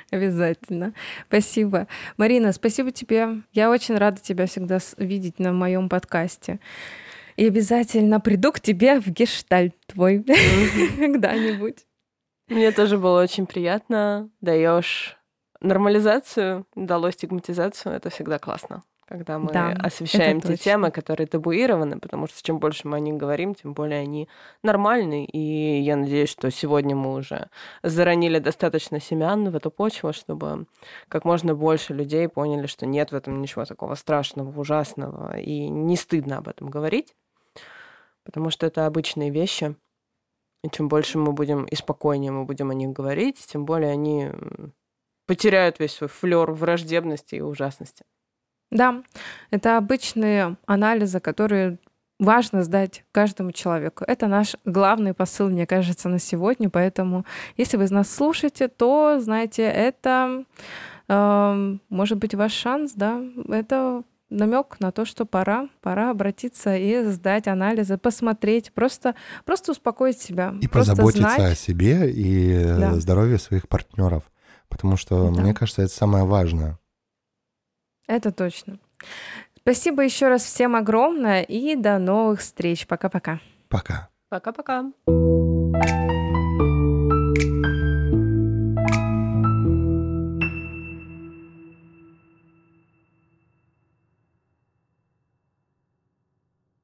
Обязательно. 0.10 0.94
Спасибо. 1.28 1.86
Марина, 2.16 2.52
спасибо 2.52 2.92
тебе. 2.92 3.42
Я 3.52 3.70
очень 3.70 3.96
рада 3.96 4.20
тебя 4.20 4.46
всегда 4.46 4.78
видеть 4.96 5.38
на 5.38 5.52
моем 5.52 5.88
подкасте. 5.88 6.60
И 7.36 7.46
обязательно 7.46 8.18
приду 8.20 8.52
к 8.52 8.60
тебе 8.60 9.00
в 9.00 9.06
гештальт 9.08 9.74
твой 9.86 10.24
когда-нибудь. 10.98 11.86
Мне 12.48 12.72
тоже 12.72 12.98
было 12.98 13.22
очень 13.22 13.46
приятно. 13.46 14.30
Даешь 14.40 15.16
нормализацию, 15.60 16.66
дало 16.74 17.10
стигматизацию. 17.10 17.94
Это 17.94 18.10
всегда 18.10 18.38
классно 18.38 18.82
когда 19.08 19.38
мы 19.38 19.50
да, 19.50 19.70
освещаем 19.72 20.42
те 20.42 20.56
темы, 20.56 20.90
которые 20.90 21.26
табуированы, 21.26 21.98
потому 21.98 22.26
что 22.26 22.42
чем 22.42 22.58
больше 22.58 22.86
мы 22.86 22.98
о 22.98 23.00
них 23.00 23.16
говорим, 23.16 23.54
тем 23.54 23.72
более 23.72 24.00
они 24.00 24.28
нормальны. 24.62 25.24
И 25.24 25.80
я 25.80 25.96
надеюсь, 25.96 26.28
что 26.28 26.50
сегодня 26.50 26.94
мы 26.94 27.14
уже 27.14 27.48
заронили 27.82 28.38
достаточно 28.38 29.00
семян 29.00 29.48
в 29.50 29.56
эту 29.56 29.70
почву, 29.70 30.12
чтобы 30.12 30.66
как 31.08 31.24
можно 31.24 31.54
больше 31.54 31.94
людей 31.94 32.28
поняли, 32.28 32.66
что 32.66 32.84
нет 32.84 33.10
в 33.10 33.14
этом 33.14 33.40
ничего 33.40 33.64
такого 33.64 33.94
страшного, 33.94 34.60
ужасного, 34.60 35.38
и 35.38 35.68
не 35.70 35.96
стыдно 35.96 36.38
об 36.38 36.48
этом 36.48 36.68
говорить, 36.68 37.14
потому 38.24 38.50
что 38.50 38.66
это 38.66 38.84
обычные 38.84 39.30
вещи. 39.30 39.74
И 40.62 40.68
чем 40.68 40.88
больше 40.88 41.16
мы 41.18 41.32
будем 41.32 41.64
и 41.64 41.74
спокойнее 41.76 42.32
мы 42.32 42.44
будем 42.44 42.70
о 42.70 42.74
них 42.74 42.90
говорить, 42.90 43.38
тем 43.46 43.64
более 43.64 43.90
они 43.90 44.30
потеряют 45.26 45.78
весь 45.78 45.94
свой 45.94 46.08
флер 46.08 46.50
враждебности 46.50 47.36
и 47.36 47.40
ужасности. 47.40 48.04
Да, 48.70 49.02
это 49.50 49.78
обычные 49.78 50.56
анализы, 50.66 51.20
которые 51.20 51.78
важно 52.18 52.62
сдать 52.62 53.04
каждому 53.12 53.52
человеку. 53.52 54.04
Это 54.06 54.26
наш 54.26 54.56
главный 54.64 55.14
посыл, 55.14 55.48
мне 55.48 55.66
кажется, 55.66 56.08
на 56.08 56.18
сегодня. 56.18 56.68
Поэтому, 56.68 57.24
если 57.56 57.76
вы 57.76 57.88
нас 57.88 58.10
слушаете, 58.10 58.68
то, 58.68 59.18
знаете, 59.20 59.62
это 59.62 60.44
э, 61.08 61.76
может 61.88 62.18
быть 62.18 62.34
ваш 62.34 62.52
шанс, 62.52 62.92
да, 62.94 63.22
это 63.48 64.02
намек 64.30 64.76
на 64.80 64.92
то, 64.92 65.04
что 65.04 65.24
пора, 65.24 65.68
пора 65.80 66.10
обратиться 66.10 66.76
и 66.76 67.02
сдать 67.04 67.48
анализы, 67.48 67.96
посмотреть, 67.96 68.72
просто, 68.72 69.14
просто 69.44 69.72
успокоить 69.72 70.20
себя. 70.20 70.54
И 70.60 70.68
позаботиться 70.68 71.20
знать. 71.20 71.52
о 71.52 71.54
себе 71.54 72.10
и 72.10 72.64
да. 72.64 72.94
здоровье 72.96 73.38
своих 73.38 73.68
партнеров. 73.68 74.24
Потому 74.68 74.96
что, 74.96 75.30
да. 75.30 75.40
мне 75.40 75.54
кажется, 75.54 75.82
это 75.82 75.92
самое 75.92 76.24
важное. 76.24 76.78
Это 78.08 78.32
точно. 78.32 78.78
Спасибо 79.58 80.02
еще 80.02 80.28
раз 80.28 80.42
всем 80.42 80.74
огромное 80.74 81.42
и 81.42 81.76
до 81.76 81.98
новых 81.98 82.40
встреч. 82.40 82.86
Пока-пока. 82.86 83.38
Пока. 83.68 84.08
Пока-пока. 84.30 84.86